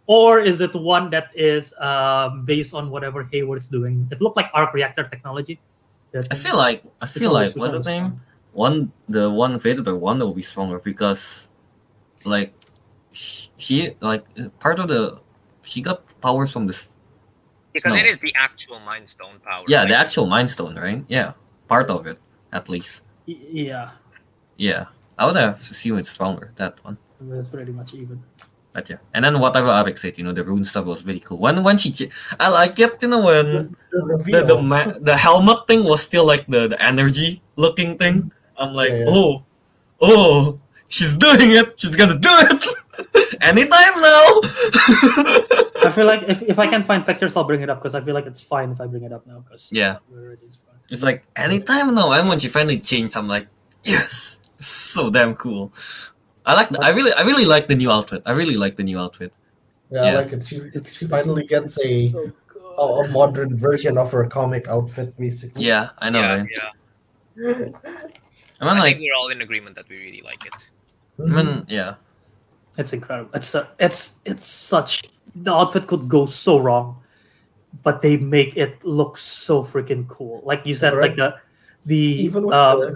Or 0.07 0.39
is 0.39 0.61
it 0.61 0.73
one 0.75 1.09
that 1.09 1.29
is 1.33 1.73
um, 1.79 2.45
based 2.45 2.73
on 2.75 2.89
whatever 2.89 3.23
Hayward's 3.23 3.67
doing? 3.67 4.07
It 4.11 4.21
looked 4.21 4.37
like 4.37 4.49
arc 4.53 4.73
reactor 4.73 5.03
technology. 5.03 5.59
I 6.31 6.35
feel 6.35 6.55
like 6.55 6.83
I 7.01 7.07
feel 7.07 7.33
one 7.33 7.43
like 7.43 7.55
what's 7.55 7.73
one 7.73 7.81
the 7.81 7.89
name? 7.89 8.21
One 8.53 8.91
the 9.09 9.29
one 9.29 9.59
created 9.59 9.83
by 9.83 9.91
Wanda 9.91 10.25
will 10.25 10.33
be 10.33 10.43
stronger 10.43 10.79
because, 10.79 11.49
like, 12.23 12.53
sh- 13.11 13.49
she 13.57 13.95
like 13.99 14.23
part 14.59 14.79
of 14.79 14.87
the 14.87 15.19
she 15.63 15.81
got 15.81 16.05
powers 16.21 16.51
from 16.53 16.67
this. 16.67 16.95
Because 17.73 17.91
No. 17.91 17.99
it 17.99 18.05
is 18.05 18.17
the 18.19 18.33
actual 18.35 18.79
Mind 18.79 19.09
Stone 19.09 19.39
power. 19.43 19.65
Yeah, 19.67 19.79
right? 19.79 19.89
the 19.89 19.95
actual 19.95 20.27
Mind 20.27 20.49
Stone, 20.49 20.75
right? 20.75 21.03
Yeah, 21.09 21.33
part 21.67 21.89
of 21.89 22.07
it 22.07 22.17
at 22.53 22.69
least. 22.69 23.03
Y- 23.27 23.35
Yeah, 23.67 23.89
Yeah, 24.55 24.85
I 25.17 25.25
would 25.25 25.35
have 25.35 25.59
assumed 25.59 25.99
it's 25.99 26.09
stronger 26.09 26.53
that 26.55 26.79
one. 26.85 26.97
that's 27.19 27.49
pretty 27.49 27.73
much 27.73 27.93
even. 27.93 28.23
But 28.75 28.89
yeah, 28.91 28.99
and 29.15 29.23
then 29.23 29.39
whatever 29.39 29.69
Alex 29.71 30.01
said, 30.03 30.17
you 30.19 30.25
know, 30.27 30.33
the 30.35 30.43
rune 30.43 30.65
stuff 30.67 30.83
was 30.83 31.05
really 31.07 31.21
cool. 31.23 31.37
When 31.39 31.63
when 31.63 31.77
she, 31.79 31.91
ch- 31.95 32.11
I 32.37 32.49
like 32.51 32.75
it, 32.77 32.99
you 33.01 33.07
know, 33.07 33.23
when 33.23 33.71
the 34.27 34.43
the 34.43 34.59
ma- 34.61 34.99
the 34.99 35.15
helmet 35.15 35.63
thing 35.65 35.85
was 35.87 36.03
still 36.03 36.25
like 36.27 36.43
the, 36.51 36.67
the 36.67 36.75
energy 36.83 37.39
looking 37.55 37.95
thing. 37.97 38.33
I'm 38.59 38.73
like, 38.75 38.91
Yeah, 38.91 39.07
yeah. 39.07 39.15
oh, 39.15 39.45
oh, 40.01 40.59
she's 40.91 41.15
doing 41.15 41.55
it. 41.55 41.79
She's 41.79 41.95
gonna 41.95 42.19
do 42.19 42.27
it 42.51 43.39
anytime 43.41 43.95
now. 44.03 44.27
I 45.87 45.91
feel 45.95 46.05
like 46.05 46.23
if, 46.27 46.41
if 46.43 46.59
I 46.59 46.67
can 46.67 46.83
find 46.89 47.05
pictures, 47.05 47.35
I'll 47.37 47.43
bring 47.47 47.61
it 47.61 47.69
up 47.69 47.79
because 47.79 47.95
I 47.95 48.01
feel 48.01 48.13
like 48.13 48.25
it's 48.25 48.41
fine 48.43 48.71
if 48.71 48.81
I 48.81 48.87
bring 48.87 49.03
it 49.03 49.13
up 49.13 49.25
now 49.25 49.39
because 49.39 49.71
yeah, 49.71 49.97
we're 50.11 50.19
already 50.35 50.45
inspired. 50.47 50.79
it's 50.89 51.03
like 51.03 51.23
anytime 51.35 51.95
now. 51.95 52.11
And 52.11 52.27
when 52.27 52.39
she 52.39 52.49
finally 52.49 52.79
changed, 52.79 53.15
I'm 53.15 53.27
like, 53.27 53.47
yes, 53.83 54.37
so 54.59 55.09
damn 55.09 55.35
cool. 55.35 55.71
I 56.45 56.53
like. 56.53 56.69
The, 56.69 56.79
I 56.81 56.89
really, 56.89 57.11
I 57.13 57.21
really 57.21 57.45
like 57.45 57.67
the 57.67 57.75
new 57.75 57.91
outfit. 57.91 58.21
I 58.25 58.31
really 58.31 58.57
like 58.57 58.75
the 58.77 58.83
new 58.83 58.99
outfit. 58.99 59.33
Yeah, 59.91 60.05
Yeah. 60.05 60.17
Like 60.19 60.33
it. 60.33 60.45
She, 60.45 60.55
It's- 60.57 60.97
she 60.97 61.07
finally 61.07 61.45
gets 61.45 61.77
a, 61.83 62.11
so 62.11 62.31
a 62.77 62.83
a 63.03 63.07
modern 63.09 63.57
version 63.57 63.97
of 63.97 64.11
her 64.11 64.25
comic 64.27 64.67
outfit, 64.67 65.15
basically. 65.17 65.65
Yeah, 65.65 65.89
I 65.99 66.09
know, 66.09 66.21
yeah, 66.21 66.35
right? 66.37 66.47
yeah. 66.55 66.71
I 68.59 68.63
mean, 68.65 68.77
I 68.77 68.79
like, 68.79 68.97
think 68.97 69.09
we're 69.09 69.15
all 69.17 69.29
in 69.29 69.41
agreement 69.41 69.75
that 69.75 69.87
we 69.89 69.97
really 69.97 70.21
like 70.21 70.45
it. 70.45 70.69
I 71.19 71.23
mean, 71.23 71.65
yeah, 71.67 71.95
It's 72.77 72.91
incredible. 72.93 73.31
It's 73.33 73.55
a, 73.55 73.69
it's 73.79 74.19
it's 74.25 74.45
such 74.45 75.03
the 75.35 75.51
outfit 75.53 75.87
could 75.87 76.07
go 76.09 76.25
so 76.25 76.59
wrong, 76.59 76.99
but 77.83 78.01
they 78.01 78.17
make 78.17 78.55
it 78.57 78.83
look 78.83 79.17
so 79.17 79.63
freaking 79.63 80.07
cool. 80.07 80.41
Like 80.43 80.65
you 80.65 80.75
said, 80.75 80.93
like 80.95 81.15
the 81.15 81.35
the 81.85 81.95
Even 82.27 82.45
with 82.47 82.55
um, 82.55 82.79
the, 82.79 82.95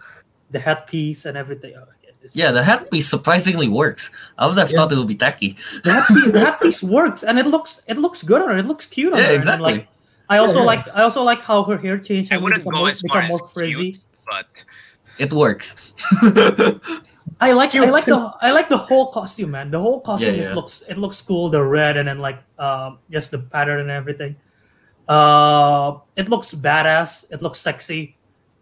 the 0.52 0.60
headpiece 0.60 1.26
and 1.26 1.38
everything. 1.38 1.76
Okay, 2.20 2.28
this- 2.28 2.36
yeah. 2.36 2.51
The 2.51 2.63
headpiece 2.63 3.07
surprisingly 3.09 3.67
works. 3.67 4.11
I 4.38 4.45
would 4.47 4.57
have 4.57 4.70
Yeah. 4.72 4.78
thought 4.78 4.91
it 4.91 4.97
would 4.97 5.07
be 5.07 5.15
tacky. 5.15 5.55
the 5.84 5.93
headpiece, 5.93 6.32
the 6.32 6.39
headpiece 6.39 6.84
works 6.84 7.24
and 7.24 7.39
it 7.39 7.47
looks 7.47 7.82
it 7.88 7.97
looks 7.97 8.24
good 8.24 8.41
on 8.41 8.49
her. 8.49 8.57
It 8.57 8.65
looks 8.65 8.86
cute 8.86 9.13
on 9.13 9.20
Yeah, 9.20 9.26
her. 9.26 9.30
and, 9.32 9.36
exactly. 9.38 9.74
Like, 9.74 9.88
I 10.30 10.38
also 10.38 10.55
Yeah, 10.59 10.61
yeah. 10.61 10.65
like 10.67 10.88
I 10.93 11.01
also 11.03 11.24
like 11.24 11.41
how 11.41 11.63
her 11.63 11.78
hair 11.78 11.97
changed 11.97 12.32
I 12.32 12.36
and 12.36 12.43
wouldn't 12.43 12.61
become 12.63 12.74
go 12.74 12.80
more, 12.80 12.89
as 12.89 13.01
far 13.07 13.22
become 13.22 13.39
as 13.41 13.51
frizzy. 13.51 13.91
cute, 13.93 13.99
but 14.30 14.65
It 15.17 15.34
works. 15.34 15.76
I 17.41 17.51
like 17.53 17.74
I 17.76 17.89
like 17.89 18.05
the 18.05 18.20
I 18.41 18.51
like 18.51 18.67
the 18.70 18.78
whole 18.78 19.07
costume, 19.11 19.51
man. 19.51 19.72
The 19.72 19.80
whole 19.80 20.01
costume 20.01 20.32
Yeah, 20.36 20.39
just 20.43 20.49
yeah. 20.51 20.55
looks 20.55 20.84
it 20.88 20.97
looks 20.97 21.22
cool. 21.22 21.49
The 21.49 21.63
red 21.63 21.95
and 21.97 22.07
then 22.07 22.20
like 22.20 22.39
um 22.59 22.99
just 23.09 23.32
the 23.32 23.39
pattern 23.39 23.80
and 23.80 23.89
everything. 23.91 24.36
Uh, 25.07 25.97
it 26.15 26.30
looks 26.30 26.53
badass. 26.53 27.32
It 27.32 27.41
looks 27.41 27.59
sexy. 27.59 28.15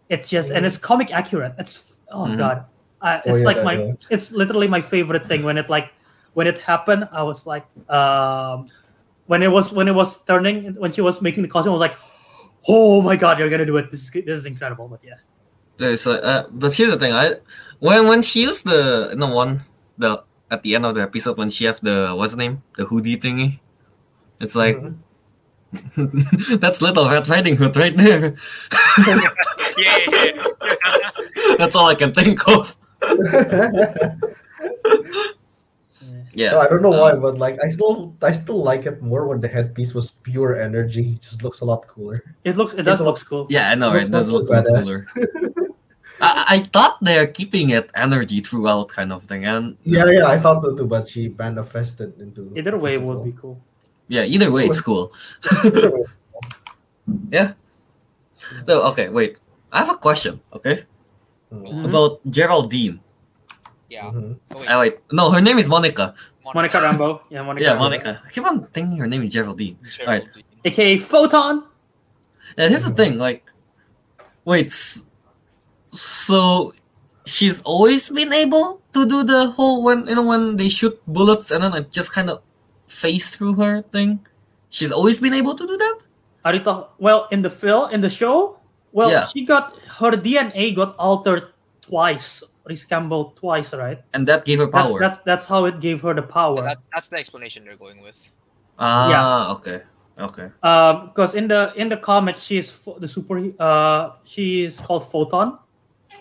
It's 0.08 0.30
just 0.30 0.50
and 0.50 0.64
it's 0.64 0.78
comic 0.78 1.10
accurate. 1.12 1.54
It's 1.58 2.00
oh 2.10 2.24
Mhm. 2.24 2.38
god, 2.38 2.64
uh, 3.00 3.20
Oh, 3.24 3.30
it's 3.30 3.40
yeah, 3.40 3.46
like 3.46 3.64
my 3.64 3.74
yeah. 3.74 3.92
it's 4.10 4.32
literally 4.32 4.68
my 4.68 4.80
favorite 4.80 5.26
thing 5.26 5.42
when 5.42 5.58
it 5.58 5.68
like 5.68 5.90
when 6.34 6.46
it 6.46 6.58
happened. 6.60 7.08
I 7.12 7.22
was 7.22 7.46
like 7.46 7.66
um 7.88 8.68
when 9.26 9.42
it 9.42 9.50
was 9.50 9.72
when 9.72 9.88
it 9.88 9.94
was 9.94 10.22
turning 10.24 10.74
when 10.74 10.92
she 10.92 11.00
was 11.00 11.22
making 11.22 11.42
the 11.42 11.48
costume. 11.48 11.72
I 11.72 11.74
was 11.74 11.80
like, 11.80 11.96
oh 12.68 13.02
my 13.02 13.16
god, 13.16 13.38
you're 13.38 13.50
gonna 13.50 13.66
do 13.66 13.76
it. 13.76 13.90
This 13.90 14.04
is 14.04 14.10
this 14.10 14.36
is 14.42 14.46
incredible. 14.46 14.88
But 14.88 15.00
yeah. 15.04 15.20
It's 15.78 16.06
like, 16.06 16.20
uh, 16.24 16.44
but 16.50 16.74
here's 16.74 16.90
the 16.90 16.98
thing. 16.98 17.12
I 17.12 17.36
when 17.78 18.08
when 18.08 18.22
she 18.22 18.42
used 18.42 18.64
the 18.64 19.14
no 19.16 19.32
one 19.32 19.60
the 19.96 20.24
at 20.50 20.62
the 20.62 20.74
end 20.74 20.86
of 20.86 20.94
the 20.94 21.02
episode 21.02 21.38
when 21.38 21.50
she 21.50 21.66
have 21.66 21.80
the 21.80 22.12
what's 22.16 22.32
the 22.32 22.38
name 22.38 22.62
the 22.76 22.84
hoodie 22.84 23.16
thingy, 23.16 23.60
it's 24.40 24.56
like 24.56 24.82
that's 26.58 26.82
little 26.82 27.08
Red 27.08 27.28
Riding 27.28 27.56
Hood 27.56 27.76
right 27.76 27.96
there. 27.96 28.34
yeah, 29.06 29.98
yeah, 30.08 30.24
yeah. 30.24 31.54
that's 31.58 31.76
all 31.76 31.86
I 31.86 31.94
can 31.94 32.12
think 32.12 32.48
of. 32.48 32.76
Yeah. 36.38 36.52
No, 36.52 36.60
I 36.60 36.68
don't 36.68 36.82
know 36.82 36.92
um, 36.92 37.00
why, 37.00 37.14
but 37.14 37.38
like 37.38 37.58
I 37.64 37.68
still 37.68 38.14
I 38.22 38.30
still 38.30 38.62
like 38.62 38.86
it 38.86 39.02
more 39.02 39.26
when 39.26 39.40
the 39.40 39.48
headpiece 39.48 39.92
was 39.92 40.12
pure 40.22 40.60
energy. 40.60 41.18
It 41.18 41.22
just 41.22 41.42
looks 41.42 41.60
a 41.60 41.64
lot 41.64 41.86
cooler. 41.88 42.22
It 42.44 42.56
looks 42.56 42.74
it 42.74 42.84
does 42.84 43.00
look 43.00 43.18
cool. 43.26 43.46
Yeah, 43.50 43.70
I 43.70 43.74
know, 43.74 43.90
right? 43.90 44.06
It 44.06 44.12
does 44.12 44.28
not 44.28 44.34
look 44.34 44.46
so 44.46 44.54
a 44.54 44.62
lot 44.62 44.66
badass. 44.66 44.84
cooler. 44.84 45.06
I, 46.20 46.44
I 46.48 46.58
thought 46.70 46.98
they're 47.00 47.26
keeping 47.26 47.70
it 47.70 47.90
energy 47.94 48.40
throughout, 48.40 48.88
kind 48.88 49.12
of 49.12 49.24
thing, 49.24 49.46
and 49.46 49.76
Yeah, 49.82 50.06
yeah, 50.06 50.26
I 50.26 50.38
thought 50.38 50.62
so 50.62 50.76
too, 50.76 50.86
but 50.86 51.08
she 51.08 51.28
manifested 51.30 52.18
into. 52.20 52.52
Either 52.56 52.78
way 52.78 52.94
physical. 52.94 53.14
would 53.14 53.24
be 53.24 53.32
cool. 53.40 53.60
yeah. 54.06 54.22
Either 54.22 54.50
way, 54.52 54.66
it's 54.66 54.80
cool. 54.80 55.12
yeah. 57.30 57.48
way. 57.50 57.54
No, 58.66 58.82
okay, 58.94 59.08
wait. 59.08 59.40
I 59.72 59.80
have 59.80 59.90
a 59.90 59.98
question. 59.98 60.40
Okay, 60.52 60.84
Mhm. 61.52 61.84
about 61.88 62.20
Geraldine. 62.28 63.00
Yeah. 63.88 64.10
Mhm. 64.12 64.36
Oh, 64.54 64.58
wait, 64.58 64.68
Oh, 64.68 64.78
wait, 64.80 64.94
no, 65.12 65.30
her 65.30 65.40
name 65.40 65.58
is 65.58 65.68
Monica. 65.68 66.14
Monica 66.54 66.78
Rambeau. 66.80 67.20
Yeah, 67.30 67.42
Monica. 67.42 67.64
Yeah, 67.64 67.74
Rambeau. 67.74 67.78
Monica. 67.78 68.22
I 68.24 68.28
keep 68.30 68.44
on 68.44 68.66
thinking 68.72 68.98
her 68.98 69.06
name 69.06 69.22
is 69.24 69.32
Geraldine. 69.32 69.76
Geraldine. 69.84 70.44
AKA 70.64 70.98
Photon. 70.98 71.64
And 72.56 72.70
here's 72.70 72.84
the 72.84 72.90
thing, 72.92 73.18
like, 73.18 73.44
wait, 74.44 74.72
so 75.92 76.72
she's 77.24 77.62
always 77.62 78.08
been 78.08 78.32
able 78.32 78.80
to 78.92 79.06
do 79.06 79.22
the 79.22 79.50
whole 79.50 79.84
when 79.84 80.06
you 80.06 80.14
know 80.14 80.22
when 80.24 80.56
they 80.56 80.68
shoot 80.68 80.98
bullets 81.06 81.50
and 81.50 81.62
then 81.62 81.74
it 81.74 81.90
just 81.92 82.12
kind 82.12 82.30
of 82.30 82.42
phase 82.88 83.30
through 83.30 83.54
her 83.54 83.82
thing. 83.92 84.20
She's 84.70 84.92
always 84.92 85.18
been 85.18 85.32
able 85.34 85.54
to 85.54 85.66
do 85.66 85.76
that. 85.76 85.98
Are 86.44 86.54
you 86.54 86.60
talk- 86.60 86.94
Well, 86.98 87.28
in 87.30 87.42
the 87.42 87.50
film, 87.50 87.90
in 87.90 88.00
the 88.00 88.10
show, 88.10 88.57
well, 88.92 89.10
Yeah. 89.10 89.26
she 89.26 89.44
got 89.44 89.76
her 90.00 90.12
DNA 90.12 90.74
got 90.74 90.96
altered 90.98 91.52
twice, 91.80 92.42
rescrambled 92.68 93.36
twice, 93.36 93.72
right? 93.74 94.02
and 94.14 94.26
that 94.28 94.44
gave 94.44 94.58
her 94.58 94.68
power. 94.68 94.98
that's 94.98 95.20
that's 95.24 95.46
how 95.46 95.64
it 95.64 95.80
gave 95.80 96.00
her 96.02 96.14
the 96.14 96.22
Yeah, 96.22 96.32
power. 96.32 96.62
that's 96.62 96.88
that's 96.94 97.08
the 97.08 97.16
explanation 97.16 97.64
they're 97.64 97.76
going 97.80 98.00
with. 98.02 98.18
ah, 98.78 99.52
okay, 99.56 99.82
okay. 100.18 100.48
Um, 100.62 101.08
because 101.08 101.34
in 101.34 101.48
the 101.48 101.72
in 101.76 101.88
the 101.88 101.96
comic, 101.96 102.36
she's 102.36 102.70
pho- 102.70 102.98
the 102.98 103.08
super. 103.08 103.40
Uh, 103.58 104.16
she 104.24 104.62
is 104.64 104.80
called 104.80 105.08
Photon. 105.10 105.58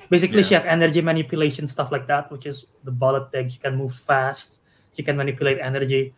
Basically, 0.10 0.42
she 0.44 0.56
Yeah. 0.56 0.64
have 0.64 0.68
energy 0.72 1.02
manipulation 1.02 1.68
stuff 1.68 1.92
like 1.92 2.08
that, 2.08 2.32
which 2.32 2.46
is 2.48 2.72
the 2.84 2.92
bullet 2.92 3.32
thing. 3.32 3.50
She 3.50 3.60
can 3.60 3.76
move 3.76 3.92
fast. 3.94 4.62
She 4.96 5.04
can 5.04 5.18
manipulate 5.20 5.60
energy. 5.60 6.16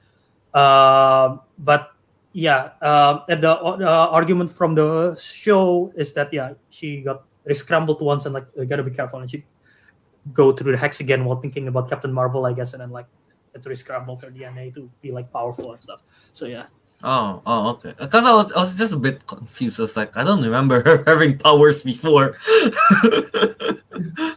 Um, 0.54 1.42
but 1.58 1.92
yeah, 2.40 2.72
um, 2.82 3.24
and 3.28 3.44
the 3.44 3.52
uh, 3.52 4.08
argument 4.12 4.50
from 4.50 4.76
the 4.76 5.16
show 5.20 5.92
is 5.96 6.14
that 6.14 6.32
yeah, 6.32 6.54
she 6.70 7.02
got 7.02 7.26
scrambled 7.52 8.02
once 8.02 8.26
and 8.26 8.34
like 8.34 8.48
you 8.56 8.66
gotta 8.66 8.84
be 8.84 8.92
careful, 8.92 9.20
and 9.20 9.30
she 9.30 9.44
go 10.32 10.54
through 10.54 10.72
the 10.72 10.78
hex 10.78 11.02
again 11.02 11.26
while 11.26 11.42
thinking 11.42 11.68
about 11.68 11.90
Captain 11.90 12.14
Marvel, 12.14 12.46
I 12.46 12.54
guess, 12.54 12.74
and 12.74 12.82
then 12.82 12.92
like 12.92 13.08
it 13.54 13.78
scrambled 13.78 14.22
her 14.22 14.32
DNA 14.32 14.74
to 14.74 14.90
be 15.02 15.12
like 15.12 15.32
powerful 15.34 15.74
and 15.74 15.84
stuff. 15.84 16.02
So 16.32 16.46
yeah. 16.46 16.68
Oh, 17.04 17.42
oh, 17.46 17.70
okay. 17.72 17.94
Because 17.98 18.26
I 18.26 18.34
was, 18.34 18.52
I 18.52 18.60
was 18.60 18.78
just 18.78 18.92
a 18.92 18.98
bit 18.98 19.26
confused. 19.26 19.80
I 19.80 19.84
was 19.84 19.96
like, 19.96 20.18
I 20.18 20.24
don't 20.26 20.44
remember 20.44 20.84
her 20.86 21.04
having 21.08 21.38
powers 21.38 21.84
before. 21.84 22.38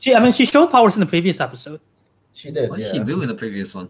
She, 0.00 0.12
I 0.12 0.18
mean, 0.18 0.32
she 0.32 0.46
showed 0.46 0.72
powers 0.72 0.96
in 0.96 1.00
the 1.00 1.06
previous 1.06 1.38
episode. 1.38 1.80
She 2.34 2.50
did. 2.50 2.68
what 2.70 2.80
yeah. 2.80 2.86
did 2.86 2.94
she 2.96 3.04
do 3.04 3.22
in 3.22 3.28
the 3.28 3.34
previous 3.34 3.72
one? 3.72 3.88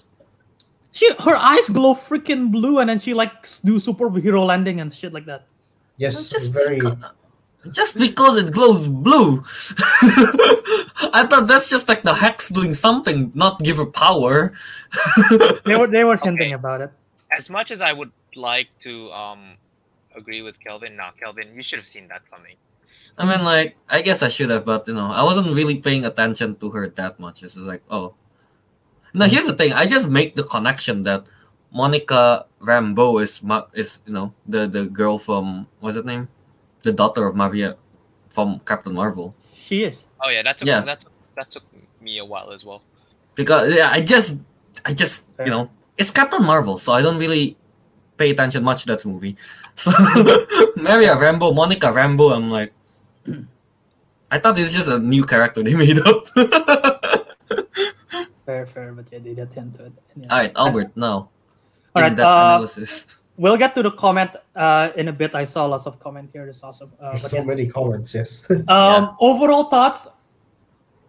She, 0.92 1.10
her 1.24 1.34
eyes 1.36 1.68
glow 1.68 1.94
freaking 1.94 2.52
blue, 2.52 2.78
and 2.78 2.88
then 2.90 2.98
she 3.00 3.14
like 3.14 3.42
do 3.64 3.76
superhero 3.80 4.44
landing 4.46 4.80
and 4.80 4.92
shit 4.92 5.12
like 5.12 5.24
that. 5.26 5.46
Yes, 5.96 6.28
Just 6.28 6.52
very. 6.52 6.76
because, 6.76 6.96
just 7.70 7.98
because 7.98 8.36
it 8.36 8.52
glows 8.52 8.88
blue. 8.88 9.40
I 11.12 11.26
thought 11.28 11.46
that's 11.48 11.70
just 11.70 11.88
like 11.88 12.02
the 12.02 12.12
hex 12.14 12.48
doing 12.50 12.74
something, 12.74 13.30
not 13.34 13.60
give 13.60 13.76
her 13.76 13.86
power. 13.86 14.52
They 15.64 15.76
were, 15.76 15.86
they 15.86 16.04
were 16.04 16.16
hinting 16.16 16.52
Okay. 16.52 16.52
about 16.52 16.80
it. 16.82 16.90
As 17.36 17.48
much 17.48 17.70
as 17.70 17.80
I 17.80 17.92
would 17.92 18.12
like 18.36 18.68
to 18.80 19.10
um 19.12 19.56
agree 20.14 20.42
with 20.42 20.60
Kelvin, 20.60 20.96
nah, 20.96 21.12
Kelvin, 21.12 21.54
you 21.54 21.62
should 21.62 21.78
have 21.78 21.86
seen 21.88 22.08
that 22.08 22.20
coming. 22.28 22.56
I 23.16 23.24
mean, 23.24 23.44
like, 23.44 23.76
I 23.88 24.02
guess 24.02 24.22
I 24.22 24.28
should 24.28 24.50
have, 24.50 24.64
but 24.66 24.86
you 24.88 24.92
know, 24.94 25.08
I 25.08 25.22
wasn't 25.22 25.54
really 25.54 25.76
paying 25.80 26.04
attention 26.04 26.56
to 26.56 26.68
her 26.70 26.88
that 27.00 27.18
much. 27.20 27.42
It's 27.42 27.54
just 27.54 27.66
like, 27.66 27.82
oh. 27.90 28.14
Now 29.14 29.26
here's 29.26 29.46
the 29.46 29.54
thing. 29.54 29.72
I 29.72 29.86
just 29.86 30.08
make 30.08 30.34
the 30.36 30.44
connection 30.44 31.02
that 31.04 31.24
Monica 31.72 32.46
Rambeau 32.60 33.22
is 33.22 33.40
is 33.74 34.00
you 34.06 34.12
know 34.12 34.32
the 34.46 34.66
the 34.66 34.84
girl 34.86 35.18
from 35.18 35.66
what's 35.80 35.96
her 35.96 36.02
name, 36.02 36.28
the 36.82 36.92
daughter 36.92 37.26
of 37.26 37.36
Maria 37.36 37.76
from 38.30 38.60
Captain 38.64 38.94
Marvel. 38.94 39.34
She 39.54 39.84
is. 39.84 40.04
Oh 40.24 40.30
yeah, 40.30 40.42
that 40.42 40.58
took 40.58 40.68
Yeah. 40.68 40.80
that 40.80 41.00
took, 41.00 41.12
that 41.36 41.50
took 41.50 41.64
me 42.00 42.18
a 42.18 42.24
while 42.24 42.52
as 42.52 42.64
well. 42.64 42.82
Because 43.34 43.72
yeah, 43.74 43.90
I 43.90 44.00
just 44.00 44.40
I 44.84 44.92
just 44.94 45.28
you 45.40 45.50
know 45.50 45.70
it's 45.96 46.10
Captain 46.10 46.42
Marvel, 46.44 46.78
so 46.78 46.92
I 46.92 47.02
don't 47.02 47.18
really 47.18 47.56
pay 48.16 48.30
attention 48.30 48.64
much 48.64 48.82
to 48.82 48.86
that 48.96 49.04
movie. 49.04 49.36
So 49.74 49.90
Maria 50.76 51.16
Rambeau, 51.16 51.54
Monica 51.54 51.86
Rambeau, 51.88 52.36
I'm 52.36 52.50
like, 52.50 52.74
I 54.30 54.38
thought 54.38 54.58
it 54.58 54.62
was 54.68 54.74
just 54.74 54.88
a 54.88 54.98
new 54.98 55.24
character 55.24 55.62
they 55.62 55.72
made 55.72 55.98
up. 56.00 56.28
Fair, 58.46 58.66
fair, 58.66 58.92
but 58.92 59.06
yeah, 59.12 59.20
they 59.20 59.34
did 59.34 59.52
hint 59.52 59.74
to 59.76 59.86
it. 59.86 59.92
And, 60.14 60.24
yeah. 60.24 60.32
All 60.32 60.38
right, 60.38 60.52
Albert, 60.56 60.96
now 60.96 61.30
All 61.94 62.02
right, 62.02 62.10
in-depth 62.10 62.26
uh, 62.26 62.56
analysis. 62.56 63.06
We'll 63.38 63.56
get 63.56 63.74
to 63.76 63.82
the 63.82 63.90
comment 63.90 64.30
uh, 64.54 64.90
in 64.94 65.08
a 65.08 65.12
bit. 65.12 65.34
I 65.34 65.44
saw 65.46 65.64
lots 65.64 65.86
of 65.86 65.98
comment 65.98 66.28
here. 66.32 66.46
It's 66.46 66.62
awesome. 66.62 66.92
Uh, 67.00 67.10
There's 67.10 67.22
but 67.22 67.30
so 67.30 67.36
yeah. 67.38 67.44
many 67.44 67.66
comments. 67.66 68.12
Yes. 68.14 68.42
Um, 68.68 69.16
overall 69.20 69.64
thoughts. 69.64 70.06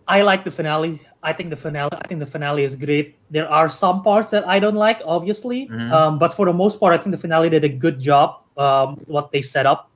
I 0.07 0.21
like 0.21 0.43
the 0.43 0.51
finale. 0.51 1.01
I 1.21 1.33
think 1.33 1.49
the 1.49 1.57
finale. 1.57 1.91
I 1.91 2.07
think 2.07 2.19
the 2.19 2.25
finale 2.25 2.63
is 2.63 2.75
great. 2.75 3.17
There 3.29 3.47
are 3.49 3.67
some 3.67 4.03
parts 4.03 4.31
that 4.31 4.47
I 4.47 4.59
don't 4.59 4.75
like, 4.75 5.01
obviously, 5.05 5.67
Mhm. 5.67 5.91
um, 5.91 6.17
but 6.17 6.33
for 6.33 6.45
the 6.45 6.53
most 6.53 6.79
part, 6.79 6.93
I 6.93 6.97
think 6.97 7.11
the 7.11 7.21
finale 7.21 7.49
did 7.49 7.63
a 7.63 7.69
good 7.69 7.99
job. 7.99 8.41
Um, 8.57 9.03
what 9.07 9.31
they 9.31 9.41
set 9.41 9.65
up. 9.65 9.91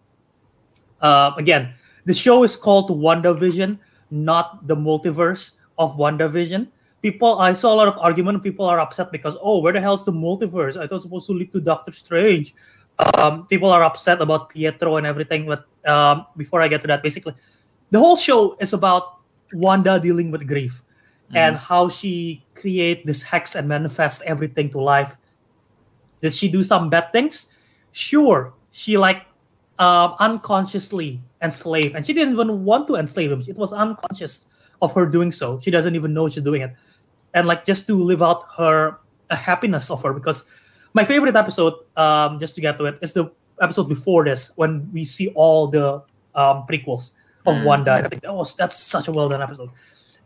Uh, 1.02 1.32
again, 1.38 1.74
the 2.06 2.14
show 2.14 2.44
is 2.44 2.56
called 2.56 2.90
WandaVision, 2.92 3.80
not 4.12 4.68
the 4.68 4.76
multiverse 4.76 5.60
of 5.78 5.96
WandaVision. 5.96 6.68
People, 7.02 7.40
I 7.40 7.54
saw 7.54 7.74
a 7.74 7.78
lot 7.78 7.88
of 7.88 7.98
argument. 8.00 8.42
People 8.44 8.66
are 8.66 8.80
upset 8.80 9.12
because, 9.12 9.36
oh, 9.42 9.60
where 9.60 9.74
the 9.74 9.80
hell's 9.80 10.04
the 10.04 10.12
multiverse? 10.12 10.78
I 10.78 10.82
thought 10.82 10.84
it 10.84 10.92
was 10.92 11.04
supposed 11.04 11.28
to 11.28 11.34
lead 11.34 11.52
to 11.52 11.60
Doctor 11.60 11.92
Strange. 11.92 12.56
Um, 13.18 13.46
people 13.48 13.70
are 13.70 13.84
upset 13.84 14.22
about 14.22 14.50
Pietro 14.50 14.98
and 14.98 15.06
everything. 15.06 15.46
But 15.46 15.66
um, 15.90 16.26
before 16.36 16.62
I 16.62 16.68
get 16.68 16.82
to 16.82 16.88
that, 16.88 17.04
basically, 17.04 17.36
the 17.92 18.00
whole 18.00 18.18
show 18.18 18.58
is 18.60 18.74
about 18.74 19.20
Wanda 19.54 20.00
dealing 20.00 20.32
with 20.32 20.48
grief 20.48 20.84
and 21.34 21.58
how 21.58 21.90
she 21.90 22.46
create 22.56 23.06
this 23.06 23.22
hex 23.22 23.56
and 23.56 23.68
manifest 23.68 24.22
everything 24.26 24.70
to 24.72 24.80
life. 24.80 25.18
Did 26.22 26.34
she 26.34 26.48
do 26.48 26.64
some 26.64 26.90
bad 26.90 27.12
things? 27.12 27.54
Sure. 27.92 28.54
She 28.72 28.98
like 28.98 29.26
um, 29.78 30.16
unconsciously 30.20 31.22
enslaved, 31.42 31.96
and 31.96 32.06
she 32.06 32.14
didn't 32.14 32.34
even 32.34 32.64
want 32.64 32.88
to 32.88 32.96
enslave 32.96 33.32
him. 33.32 33.44
It 33.48 33.58
was 33.58 33.74
unconscious 33.74 34.48
of 34.82 34.94
her 34.94 35.06
doing 35.06 35.32
so. 35.32 35.60
She 35.60 35.72
doesn't 35.72 35.96
even 35.96 36.14
know 36.14 36.30
she's 36.30 36.44
doing 36.44 36.62
it, 36.62 36.74
and 37.34 37.48
like 37.48 37.66
just 37.66 37.88
to 37.88 38.02
live 38.02 38.22
out 38.22 38.46
her 38.58 39.00
a 39.30 39.36
happiness 39.36 39.90
of 39.90 40.02
her. 40.04 40.14
Because 40.14 40.46
my 40.94 41.04
favorite 41.04 41.36
episode, 41.36 41.74
um, 41.96 42.40
just 42.40 42.56
to 42.56 42.62
get 42.62 42.78
to 42.78 42.86
it, 42.86 43.00
is 43.02 43.14
the 43.14 43.32
episode 43.62 43.90
before 43.90 44.24
this 44.24 44.52
when 44.56 44.90
we 44.94 45.04
see 45.04 45.30
all 45.30 45.68
the 45.68 46.02
um, 46.36 46.66
prequels 46.70 47.14
of 47.46 47.56
Mm. 47.56 47.64
Wanda. 47.64 47.96
And 47.96 48.06
I 48.06 48.10
think 48.10 48.22
that 48.24 48.34
was 48.34 48.56
that's 48.56 48.78
such 48.78 49.08
a 49.08 49.12
well 49.12 49.30
done 49.30 49.42
episode, 49.42 49.70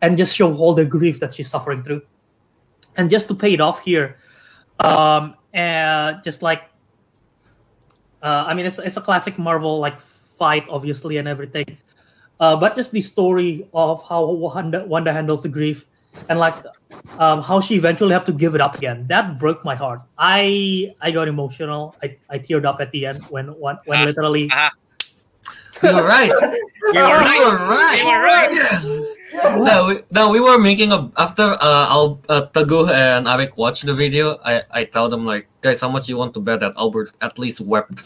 and 0.01 0.17
just 0.17 0.35
show 0.35 0.53
all 0.55 0.73
the 0.73 0.85
grief 0.85 1.19
that 1.19 1.33
she's 1.33 1.49
suffering 1.49 1.83
through, 1.83 2.01
and 2.97 3.09
just 3.09 3.27
to 3.29 3.35
pay 3.35 3.53
it 3.53 3.61
off 3.61 3.83
here, 3.83 4.17
um, 4.79 5.35
and 5.53 6.23
just 6.23 6.41
like, 6.41 6.63
uh, 8.23 8.45
I 8.47 8.53
mean, 8.55 8.65
it's 8.65 8.79
it's 8.79 8.97
a 8.97 9.01
classic 9.01 9.37
Marvel 9.37 9.79
like 9.79 9.99
fight, 9.99 10.65
obviously, 10.67 11.17
and 11.17 11.27
everything, 11.27 11.77
uh, 12.39 12.55
but 12.55 12.75
just 12.75 12.91
the 12.91 13.01
story 13.01 13.69
of 13.73 14.01
how 14.09 14.25
Wanda, 14.25 14.83
Wanda 14.85 15.13
handles 15.13 15.43
the 15.43 15.49
grief, 15.49 15.85
and 16.27 16.39
like 16.39 16.55
um, 17.17 17.41
how 17.41 17.59
she 17.59 17.75
eventually 17.75 18.13
have 18.13 18.25
to 18.25 18.31
give 18.33 18.55
it 18.55 18.61
up 18.61 18.77
again. 18.77 19.05
That 19.07 19.39
broke 19.39 19.63
my 19.65 19.75
heart. 19.75 20.01
I 20.17 20.93
I 21.01 21.11
got 21.11 21.27
emotional. 21.27 21.95
I, 22.03 22.17
I 22.29 22.39
teared 22.39 22.65
up 22.65 22.79
at 22.81 22.91
the 22.91 23.05
end 23.05 23.23
when 23.29 23.47
when, 23.59 23.77
when 23.85 23.99
Ah. 23.99 24.05
literally 24.05 24.49
You 25.83 25.95
were 25.95 26.03
right. 26.07 26.31
We 26.93 26.97
were 26.97 27.03
right. 27.21 27.39
You 27.39 27.45
were 27.45 27.69
right. 27.69 28.01
We 28.03 28.11
were 28.11 28.23
right. 28.23 28.49
Yes. 28.51 28.85
No, 29.31 29.87
we, 29.87 30.03
no, 30.11 30.29
we 30.29 30.41
were 30.41 30.59
making 30.59 30.91
a 30.91 31.09
after 31.15 31.55
uh, 31.55 31.87
Al, 31.87 32.19
uh 32.27 32.47
Teguh 32.53 32.91
and 32.91 33.27
Ariq 33.27 33.55
watched 33.55 33.85
the 33.85 33.93
video. 33.95 34.35
I 34.43 34.63
I 34.69 34.83
tell 34.83 35.07
them 35.07 35.23
like, 35.25 35.47
guys, 35.61 35.79
how 35.79 35.87
much 35.87 36.09
you 36.11 36.17
want 36.19 36.33
to 36.35 36.41
bet 36.43 36.59
that 36.59 36.73
Albert 36.75 37.15
at 37.21 37.39
least 37.39 37.61
wept? 37.61 37.95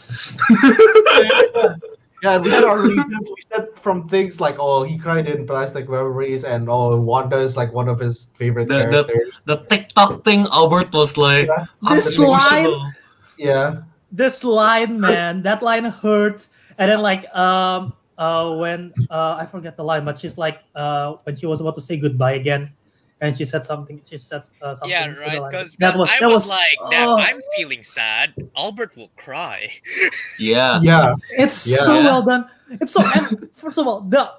Yeah, 2.26 2.38
we 2.42 2.50
had 2.50 2.64
our 2.66 2.82
reasons. 2.82 3.30
We 3.30 3.42
said 3.54 3.70
from 3.78 4.08
things 4.10 4.40
like, 4.42 4.56
oh, 4.58 4.82
he 4.82 4.98
cried 4.98 5.28
in 5.30 5.46
plastic 5.46 5.86
memories, 5.88 6.42
and 6.42 6.66
oh, 6.66 6.98
Wanda 6.98 7.38
is 7.38 7.54
like 7.56 7.70
one 7.72 7.86
of 7.88 8.02
his 8.02 8.34
favorite 8.34 8.66
The- 8.66 8.90
the- 8.90 9.04
characters. 9.06 9.40
the 9.46 9.56
TikTok 9.70 10.24
thing, 10.26 10.50
Albert 10.50 10.90
was 10.92 11.14
like, 11.14 11.46
Yeah. 11.46 11.70
This 11.86 12.18
line- 12.18 12.74
Yeah, 13.38 13.86
this 14.10 14.42
line, 14.42 14.98
man, 14.98 15.42
that 15.46 15.62
line 15.62 15.84
hurts. 15.86 16.50
And 16.82 16.90
then 16.90 16.98
like 17.04 17.28
um 17.36 17.92
uh 18.18 18.56
when 18.56 18.90
uh 19.12 19.36
I 19.38 19.44
forget 19.46 19.76
the 19.76 19.84
line, 19.84 20.02
but 20.08 20.18
she's 20.18 20.34
like 20.40 20.64
uh 20.74 21.20
when 21.22 21.36
she 21.36 21.46
was 21.46 21.60
about 21.60 21.76
to 21.76 21.84
say 21.84 21.94
goodbye 22.00 22.40
again, 22.42 22.72
and 23.20 23.36
she 23.36 23.44
said 23.44 23.64
something. 23.64 24.00
She 24.08 24.18
said 24.18 24.42
uh, 24.62 24.74
something. 24.74 24.90
Yeah, 24.90 25.08
right. 25.14 25.42
Because 25.50 25.76
that 25.76 25.96
was 25.96 26.10
I 26.10 26.18
that 26.20 26.26
was, 26.26 26.44
was 26.44 26.48
like, 26.50 26.76
that 26.90 27.08
oh. 27.08 27.18
I'm 27.18 27.40
feeling 27.56 27.82
sad. 27.82 28.34
Albert 28.56 28.96
will 28.96 29.10
cry. 29.16 29.70
Yeah. 30.38 30.80
yeah. 30.82 31.14
It's 31.30 31.66
Yeah. 31.66 31.78
so 31.78 32.02
well 32.02 32.22
done. 32.22 32.48
It's 32.70 32.92
so 32.92 33.02
and 33.14 33.48
first 33.54 33.78
of 33.78 33.86
all, 33.86 34.00
the 34.02 34.30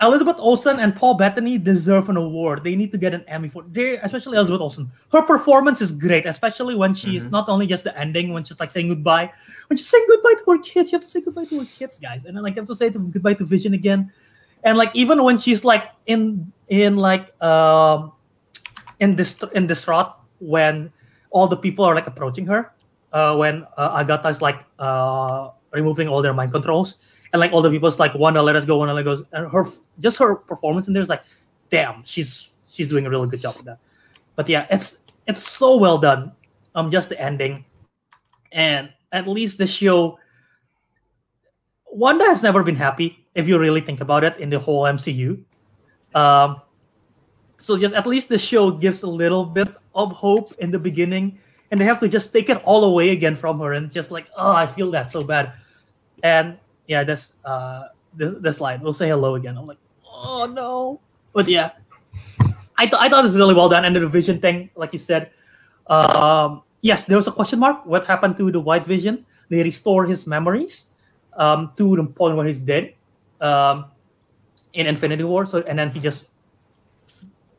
Elizabeth 0.00 0.36
Olsen 0.38 0.78
and 0.80 0.94
Paul 0.94 1.14
Bettany 1.14 1.58
deserve 1.58 2.08
an 2.08 2.16
award. 2.16 2.62
They 2.64 2.74
need 2.76 2.90
to 2.92 2.98
get 2.98 3.14
an 3.14 3.24
Emmy 3.28 3.48
for 3.48 3.64
they, 3.70 3.98
especially 3.98 4.36
Elizabeth 4.36 4.60
Olsen. 4.60 4.90
Her 5.12 5.22
performance 5.22 5.80
is 5.80 5.92
great, 5.92 6.24
especially 6.26 6.74
when 6.76 6.94
she 6.94 7.16
is 7.16 7.26
Mhm. 7.26 7.30
not 7.32 7.48
only 7.48 7.66
just 7.66 7.84
the 7.84 7.96
ending, 7.98 8.32
when 8.32 8.42
she's 8.44 8.58
like 8.60 8.70
saying 8.70 8.88
goodbye. 8.88 9.30
When 9.68 9.76
she's 9.76 9.88
saying 9.88 10.06
goodbye 10.08 10.34
to 10.44 10.50
her 10.52 10.58
kids, 10.58 10.90
you 10.92 10.96
have 10.96 11.02
to 11.02 11.08
say 11.08 11.20
goodbye 11.20 11.44
to 11.46 11.60
her 11.60 11.66
kids, 11.66 11.98
guys. 11.98 12.24
And 12.24 12.36
then 12.36 12.42
like 12.44 12.54
you 12.56 12.60
have 12.62 12.68
to 12.68 12.74
say 12.74 12.90
goodbye 12.90 13.34
to 13.34 13.44
Vision 13.44 13.74
again. 13.74 14.10
and 14.64 14.76
like 14.76 14.90
even 14.94 15.22
when 15.22 15.38
she's 15.38 15.64
like 15.64 15.84
in 16.06 16.50
in 16.68 16.96
like 16.96 17.30
um 17.42 18.12
in 19.00 19.16
this 19.16 19.42
in 19.54 19.66
distraught 19.66 20.14
when 20.40 20.92
all 21.30 21.46
the 21.46 21.56
people 21.56 21.84
are 21.84 21.94
like 21.94 22.06
approaching 22.06 22.46
her 22.46 22.72
uh 23.12 23.36
when 23.36 23.66
uh, 23.76 23.98
agatha 24.00 24.28
is 24.28 24.42
like 24.42 24.64
uh 24.78 25.50
removing 25.72 26.08
all 26.08 26.22
their 26.22 26.34
mind 26.34 26.52
controls 26.52 26.96
and 27.32 27.40
like 27.40 27.52
all 27.52 27.62
the 27.62 27.70
people's 27.70 27.98
like 27.98 28.14
wanda 28.14 28.42
let 28.42 28.56
us 28.56 28.64
go 28.64 28.78
wanda 28.78 28.94
let 28.94 29.04
go 29.04 29.24
and 29.32 29.50
her 29.52 29.64
just 30.00 30.18
her 30.18 30.36
performance 30.36 30.88
in 30.88 30.94
there 30.94 31.02
is 31.02 31.08
like 31.08 31.22
damn 31.70 32.02
she's 32.04 32.50
she's 32.70 32.88
doing 32.88 33.06
a 33.06 33.10
really 33.10 33.28
good 33.28 33.40
job 33.40 33.56
with 33.56 33.66
that. 33.66 33.78
But 34.36 34.48
yeah 34.48 34.66
it's 34.70 35.04
it's 35.26 35.42
so 35.42 35.76
well 35.76 35.98
done 35.98 36.32
um 36.74 36.90
just 36.90 37.08
the 37.08 37.20
ending. 37.20 37.64
And 38.52 38.90
at 39.12 39.28
least 39.28 39.58
the 39.58 39.66
show 39.66 40.18
wanda 41.86 42.24
has 42.24 42.42
never 42.42 42.62
been 42.62 42.76
happy 42.76 43.26
if 43.34 43.48
you 43.48 43.58
really 43.58 43.80
think 43.80 44.00
about 44.00 44.24
it 44.24 44.36
in 44.38 44.50
the 44.50 44.58
whole 44.58 44.84
mcu 44.84 45.42
um 46.14 46.60
so 47.58 47.76
just 47.76 47.94
at 47.94 48.06
least 48.06 48.28
the 48.28 48.38
show 48.38 48.70
gives 48.70 49.02
a 49.02 49.06
little 49.06 49.44
bit 49.44 49.68
of 49.94 50.12
hope 50.12 50.54
in 50.58 50.70
the 50.70 50.78
beginning 50.78 51.38
and 51.70 51.80
they 51.80 51.84
have 51.84 51.98
to 51.98 52.08
just 52.08 52.32
take 52.32 52.48
it 52.48 52.62
all 52.64 52.84
away 52.84 53.10
again 53.10 53.36
from 53.36 53.58
her 53.58 53.74
and 53.74 53.90
just 53.92 54.10
like 54.10 54.26
oh 54.36 54.52
i 54.52 54.66
feel 54.66 54.90
that 54.90 55.10
so 55.10 55.22
bad. 55.22 55.52
And 56.22 56.58
yeah 56.86 57.04
this 57.04 57.34
uh 57.44 57.88
this, 58.14 58.34
this 58.40 58.60
line 58.60 58.80
we'll 58.80 58.92
say 58.96 59.08
hello 59.08 59.34
again. 59.34 59.58
I'm 59.58 59.66
like 59.66 59.78
oh 60.06 60.46
no. 60.46 61.00
But 61.32 61.48
yeah. 61.48 61.72
I, 62.78 62.86
th- 62.86 62.98
I 62.98 63.08
thought 63.08 63.26
it 63.26 63.28
was 63.28 63.36
really 63.36 63.54
well 63.54 63.68
done 63.68 63.84
and 63.84 63.94
the 63.94 64.06
vision 64.06 64.40
thing 64.40 64.70
like 64.76 64.92
you 64.92 64.98
said 64.98 65.30
um 65.88 66.62
yes 66.80 67.04
there 67.04 67.16
was 67.16 67.26
a 67.26 67.32
question 67.32 67.58
mark. 67.58 67.84
What 67.84 68.06
happened 68.06 68.36
to 68.38 68.50
the 68.50 68.60
white 68.60 68.86
vision? 68.86 69.26
They 69.48 69.62
restore 69.62 70.06
his 70.06 70.26
memories 70.26 70.90
um 71.34 71.72
to 71.76 71.96
the 71.96 72.04
point 72.04 72.36
where 72.36 72.46
he's 72.46 72.60
dead. 72.60 72.94
Um 73.40 73.90
in 74.72 74.86
infinity 74.86 75.24
war 75.24 75.46
so 75.46 75.62
and 75.62 75.78
then 75.78 75.90
he 75.90 76.00
just 76.00 76.28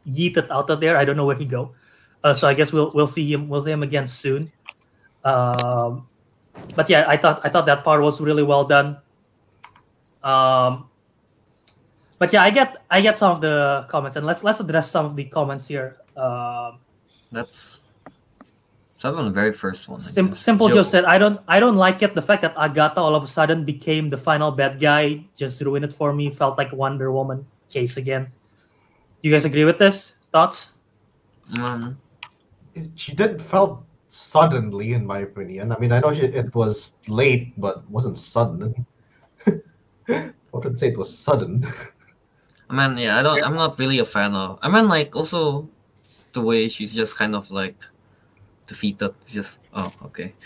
yeeted 0.10 0.49
out 0.49 0.69
of 0.69 0.80
there. 0.80 0.98
I 0.98 1.06
don't 1.06 1.18
know 1.18 1.26
where 1.26 1.38
he 1.38 1.45
go. 1.45 1.73
Uh, 2.23 2.34
so 2.34 2.48
I 2.48 2.53
guess 2.53 2.73
we'll 2.73 2.91
we'll 2.94 3.07
see 3.07 3.31
him 3.31 3.48
we'll 3.48 3.61
see 3.61 3.72
him 3.72 3.84
again 3.84 4.07
soon. 4.07 4.52
Um, 5.23 6.07
but 6.76 6.90
yeah, 6.90 7.06
I 7.07 7.18
thought 7.18 7.41
I 7.44 7.49
thought 7.49 7.65
that 7.68 7.84
part 7.84 8.02
was 8.02 8.19
really 8.19 8.44
well 8.44 8.65
done. 8.65 8.98
Um, 10.23 10.90
but 12.18 12.34
yeah, 12.34 12.44
I 12.44 12.52
get 12.52 12.84
I 12.90 13.02
get 13.02 13.18
some 13.18 13.31
of 13.31 13.41
the 13.41 13.86
comments, 13.88 14.18
and 14.18 14.26
let's 14.26 14.44
let's 14.44 14.60
address 14.60 14.91
some 14.91 15.06
of 15.06 15.15
the 15.15 15.26
comments 15.26 15.68
here. 15.68 15.95
Um, 16.18 16.80
That's 17.31 17.78
that 19.01 19.13
on 19.13 19.26
the 19.26 19.31
very 19.31 19.53
first 19.53 19.88
one. 19.88 19.99
Sim- 19.99 20.35
Simple 20.35 20.67
Joe- 20.69 20.76
Joe 20.76 20.84
said, 20.84 21.05
"I 21.05 21.17
don't, 21.17 21.39
I 21.47 21.59
don't 21.59 21.76
like 21.77 22.01
it. 22.03 22.15
The 22.15 22.21
fact 22.21 22.41
that 22.43 22.53
Agatha 22.57 22.99
all 22.99 23.15
of 23.15 23.23
a 23.23 23.27
sudden 23.27 23.63
became 23.63 24.09
the 24.09 24.17
final 24.17 24.51
bad 24.51 24.80
guy 24.80 25.23
just 25.35 25.61
ruined 25.61 25.85
it 25.85 25.93
for 25.93 26.11
me. 26.13 26.30
Felt 26.30 26.57
like 26.57 26.71
Wonder 26.73 27.11
Woman 27.11 27.45
case 27.69 27.97
again. 27.97 28.27
Do 29.21 29.30
you 29.30 29.34
guys 29.35 29.45
agree 29.45 29.65
with 29.65 29.77
this? 29.80 30.17
Thoughts? 30.31 30.76
Um, 31.57 31.97
She 32.95 33.15
did 33.15 33.41
felt 33.41 33.84
suddenly, 34.09 34.93
in 34.93 35.05
my 35.05 35.19
opinion. 35.19 35.71
I 35.71 35.77
mean, 35.80 35.91
I 35.91 35.99
know 35.99 36.13
she, 36.13 36.23
it 36.23 36.53
was 36.55 36.93
late, 37.07 37.53
but 37.59 37.84
wasn't 37.89 38.17
sudden. 38.17 38.85
I 40.09 40.31
wouldn't 40.51 40.80
say 40.80 40.89
it 40.89 40.97
was 40.97 41.11
sudden. 41.15 41.65
I 42.69 42.73
mean, 42.88 42.97
yeah, 42.97 43.19
I 43.19 43.23
don't. 43.23 43.43
I'm 43.43 43.55
not 43.55 43.80
really 43.80 43.99
a 43.99 44.05
fan 44.05 44.34
of. 44.35 44.59
I 44.61 44.69
mean, 44.69 44.88
like 44.88 45.15
also 45.15 45.67
the 46.34 46.41
way 46.41 46.69
she's 46.69 46.93
just 46.93 47.17
kind 47.17 47.35
of 47.35 47.49
like 47.49 47.77
defeated. 48.69 49.13
Just 49.25 49.59
oh, 49.73 49.91
okay. 50.05 50.35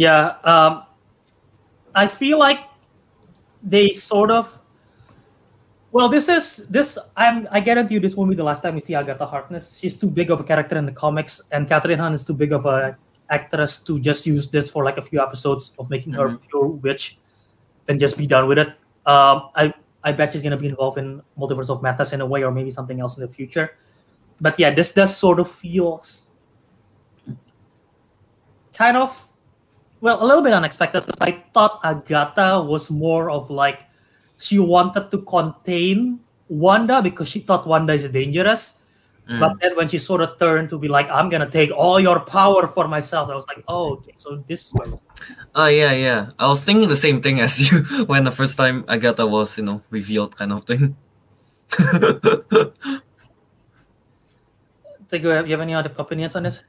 Yeah. 0.00 0.36
Um, 0.44 0.84
I 1.94 2.06
feel 2.06 2.38
like 2.38 2.60
they 3.62 3.90
sort 3.90 4.30
of. 4.30 4.58
Well, 5.92 6.08
this 6.08 6.30
is 6.30 6.64
this. 6.68 6.96
I'm. 7.18 7.46
I 7.50 7.60
guarantee 7.60 7.94
you, 7.94 8.00
this 8.00 8.16
won't 8.16 8.30
be 8.30 8.36
the 8.36 8.44
last 8.44 8.62
time 8.62 8.76
we 8.76 8.80
see 8.80 8.94
Agatha 8.94 9.26
Harkness. 9.26 9.76
She's 9.76 9.98
too 9.98 10.08
big 10.08 10.30
of 10.30 10.40
a 10.40 10.44
character 10.44 10.78
in 10.78 10.86
the 10.86 10.92
comics, 10.92 11.42
and 11.52 11.68
Kathryn 11.68 11.98
Hahn 11.98 12.14
is 12.14 12.24
too 12.24 12.32
big 12.32 12.52
of 12.52 12.64
a 12.64 12.96
actress 13.28 13.78
to 13.80 14.00
just 14.00 14.26
use 14.26 14.48
this 14.48 14.70
for 14.70 14.84
like 14.84 14.96
a 14.96 15.02
few 15.02 15.20
episodes 15.20 15.72
of 15.78 15.90
making 15.90 16.14
her 16.14 16.38
pure 16.48 16.68
witch, 16.80 17.18
and 17.88 18.00
just 18.00 18.16
be 18.16 18.26
done 18.26 18.48
with 18.48 18.58
it. 18.58 18.68
Um, 19.04 19.52
I 19.52 19.74
I 20.02 20.12
bet 20.12 20.32
she's 20.32 20.42
gonna 20.42 20.56
be 20.56 20.68
involved 20.68 20.96
in 20.96 21.20
Multiverse 21.36 21.68
of 21.68 21.82
Madness 21.82 22.14
in 22.14 22.22
a 22.22 22.26
way, 22.26 22.42
or 22.42 22.50
maybe 22.50 22.70
something 22.70 23.00
else 23.00 23.18
in 23.18 23.26
the 23.26 23.28
future. 23.28 23.76
But 24.40 24.58
yeah, 24.58 24.70
this 24.70 24.92
does 24.92 25.16
sort 25.16 25.38
of 25.38 25.50
feels 25.50 26.28
kind 28.72 28.96
of 28.96 29.12
well, 30.00 30.22
a 30.22 30.24
little 30.24 30.42
bit 30.42 30.54
unexpected 30.54 31.04
because 31.04 31.20
I 31.20 31.44
thought 31.52 31.80
Agatha 31.84 32.62
was 32.62 32.90
more 32.90 33.30
of 33.30 33.50
like 33.50 33.80
she 34.38 34.58
wanted 34.58 35.10
to 35.10 35.18
contain 35.18 36.20
Wanda 36.48 37.02
because 37.02 37.28
she 37.28 37.40
thought 37.40 37.66
Wanda 37.66 37.92
is 37.92 38.08
dangerous. 38.08 38.80
Mm. 39.28 39.38
But 39.38 39.60
then 39.60 39.76
when 39.76 39.88
she 39.88 39.98
sort 39.98 40.22
of 40.22 40.38
turned 40.38 40.70
to 40.70 40.78
be 40.78 40.88
like, 40.88 41.08
I'm 41.10 41.28
gonna 41.28 41.50
take 41.50 41.70
all 41.70 42.00
your 42.00 42.20
power 42.20 42.66
for 42.66 42.88
myself, 42.88 43.28
I 43.28 43.34
was 43.36 43.46
like, 43.46 43.62
oh, 43.68 43.92
okay, 44.00 44.14
so 44.16 44.42
this 44.48 44.72
way. 44.72 44.88
Oh 45.54 45.66
yeah, 45.66 45.92
yeah. 45.92 46.30
I 46.38 46.48
was 46.48 46.64
thinking 46.64 46.88
the 46.88 46.96
same 46.96 47.20
thing 47.20 47.40
as 47.40 47.60
you 47.70 48.06
when 48.06 48.24
the 48.24 48.32
first 48.32 48.56
time 48.56 48.84
Agatha 48.88 49.26
was, 49.26 49.58
you 49.58 49.64
know, 49.64 49.82
revealed, 49.90 50.34
kind 50.36 50.52
of 50.52 50.64
thing. 50.64 50.96
Think 55.10 55.24
you 55.24 55.30
have, 55.30 55.46
you 55.48 55.52
have 55.54 55.60
any 55.60 55.74
other 55.74 55.92
opinions 55.98 56.36
on 56.36 56.44
this? 56.44 56.62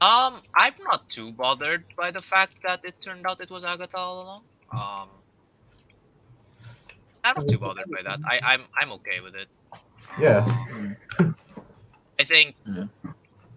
Um, 0.00 0.40
I'm 0.54 0.74
not 0.84 1.10
too 1.10 1.32
bothered 1.32 1.84
by 1.96 2.12
the 2.12 2.22
fact 2.22 2.54
that 2.62 2.84
it 2.84 2.94
turned 3.00 3.26
out 3.26 3.40
it 3.40 3.50
was 3.50 3.64
Agatha 3.64 3.96
all 3.96 4.22
along. 4.22 4.42
Um, 4.72 5.08
I'm 7.24 7.34
not 7.36 7.48
too 7.48 7.58
bothered 7.58 7.90
by 7.90 8.02
that. 8.02 8.20
I, 8.24 8.38
I'm 8.42 8.62
I'm 8.80 8.92
okay 8.92 9.20
with 9.20 9.34
it. 9.34 9.48
Yeah. 10.20 10.46
I 12.18 12.24
think 12.24 12.54
Yeah. 12.64 12.84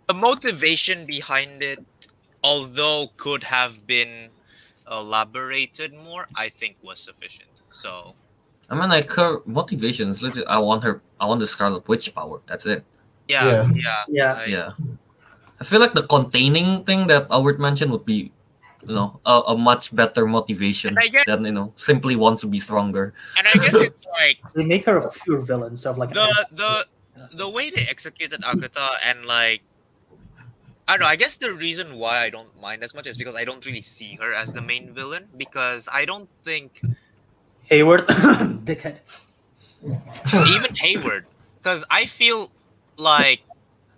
the 0.07 0.13
motivation 0.15 1.05
behind 1.05 1.61
it, 1.61 1.79
although 2.43 3.07
could 3.17 3.43
have 3.43 3.85
been 3.85 4.29
elaborated 4.89 5.93
more, 5.93 6.27
I 6.35 6.49
think 6.49 6.75
was 6.81 6.99
sufficient. 6.99 7.61
So 7.71 8.15
I 8.69 8.75
mean, 8.75 8.89
like 8.89 9.11
her 9.11 9.41
motivation 9.45 10.09
is 10.09 10.23
literally, 10.23 10.47
I 10.47 10.57
want 10.57 10.83
her, 10.83 11.01
I 11.19 11.27
want 11.27 11.39
the 11.39 11.47
Scarlet 11.47 11.87
Witch 11.87 12.13
power. 12.15 12.41
That's 12.47 12.65
it. 12.65 12.83
Yeah, 13.27 13.43
Yeah. 13.45 13.67
yeah, 13.75 14.03
Yeah. 14.09 14.33
I- 14.33 14.45
Yeah. 14.45 14.69
I 15.59 15.63
feel 15.63 15.79
like 15.79 15.93
the 15.93 16.03
containing 16.03 16.83
thing 16.83 17.07
that 17.07 17.27
Albert 17.31 17.57
mentioned 17.59 17.91
would 17.91 18.03
be, 18.05 18.31
you 18.85 18.95
know, 18.95 19.21
a, 19.25 19.53
a 19.53 19.57
much 19.57 19.95
better 19.95 20.25
motivation 20.27 20.89
And 20.97 20.99
I 20.99 21.07
get- 21.07 21.25
than 21.25 21.45
you 21.45 21.53
know 21.55 21.71
simply 21.77 22.15
wants 22.17 22.41
to 22.43 22.47
be 22.51 22.59
stronger. 22.59 23.13
And 23.37 23.47
I 23.47 23.53
guess 23.53 23.75
it's 23.75 24.03
like 24.11 24.43
They 24.55 24.65
make 24.65 24.83
her 24.85 24.97
a 24.97 25.09
pure 25.09 25.39
villain, 25.39 25.77
so 25.77 25.93
like 25.93 26.11
the 26.11 26.27
the 26.51 26.85
the 27.31 27.47
way 27.47 27.69
they 27.69 27.87
executed 27.87 28.43
Agatha 28.43 28.89
and 29.05 29.23
like 29.25 29.61
I 30.87 30.99
don't 30.99 31.07
know, 31.07 31.07
I 31.07 31.15
guess 31.15 31.37
the 31.37 31.53
reason 31.53 31.95
why 31.95 32.19
I 32.19 32.29
don't 32.29 32.51
mind 32.59 32.83
as 32.83 32.91
much 32.93 33.07
is 33.07 33.15
because 33.15 33.35
I 33.39 33.45
don't 33.47 33.63
really 33.65 33.79
see 33.85 34.19
her 34.19 34.33
as 34.35 34.51
the 34.51 34.59
main 34.61 34.91
villain 34.91 35.29
because 35.37 35.87
I 35.87 36.03
don't 36.03 36.27
think 36.43 36.81
Hayward, 37.71 38.03
dickhead. 38.67 38.99
even 40.51 40.75
Hayward 40.75 41.23
because 41.63 41.85
I 41.89 42.03
feel 42.05 42.51
like 42.97 43.41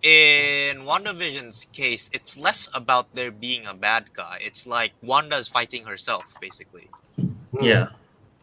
in 0.01 0.85
WandaVision's 0.85 1.65
case 1.73 2.09
it's 2.13 2.37
less 2.37 2.69
about 2.73 3.11
there 3.13 3.31
being 3.31 3.65
a 3.65 3.73
bad 3.73 4.05
guy. 4.13 4.39
It's 4.41 4.67
like 4.67 4.93
Wanda's 5.01 5.47
fighting 5.47 5.83
herself 5.83 6.35
basically. 6.39 6.89
Yeah. 7.61 7.89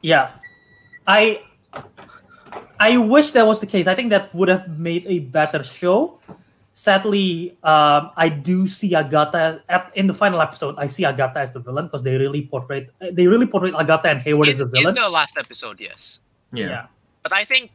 Yeah, 0.03 0.31
I 1.07 1.41
I 2.79 2.99
wish 2.99 3.31
that 3.33 3.47
was 3.47 3.61
the 3.61 3.67
case. 3.67 3.87
I 3.87 3.95
think 3.95 4.11
that 4.11 4.35
would 4.35 4.49
have 4.49 4.67
made 4.79 5.07
a 5.07 5.21
better 5.21 5.63
show. 5.63 6.19
Sadly, 6.75 7.57
um, 7.63 8.11
I 8.17 8.29
do 8.29 8.67
see 8.67 8.95
Agatha 8.95 9.63
at, 9.69 9.93
in 9.95 10.09
the 10.09 10.15
final 10.15 10.41
episode. 10.41 10.75
I 10.79 10.89
see 10.89 11.05
Agatha 11.05 11.39
as 11.39 11.53
the 11.53 11.61
villain 11.61 11.87
because 11.87 12.03
they 12.03 12.17
really 12.19 12.43
portrayed 12.43 12.91
they 12.99 13.29
really 13.29 13.47
portrayed 13.47 13.75
Agatha 13.75 14.09
and 14.09 14.21
Hayward 14.21 14.49
In, 14.49 14.53
as 14.55 14.59
the 14.59 14.89
in 14.89 14.95
the 14.95 15.09
last 15.09 15.39
episode, 15.39 15.81
yes. 15.81 16.19
Yeah. 16.53 16.87
but 17.23 17.33
I 17.33 17.45
think, 17.45 17.71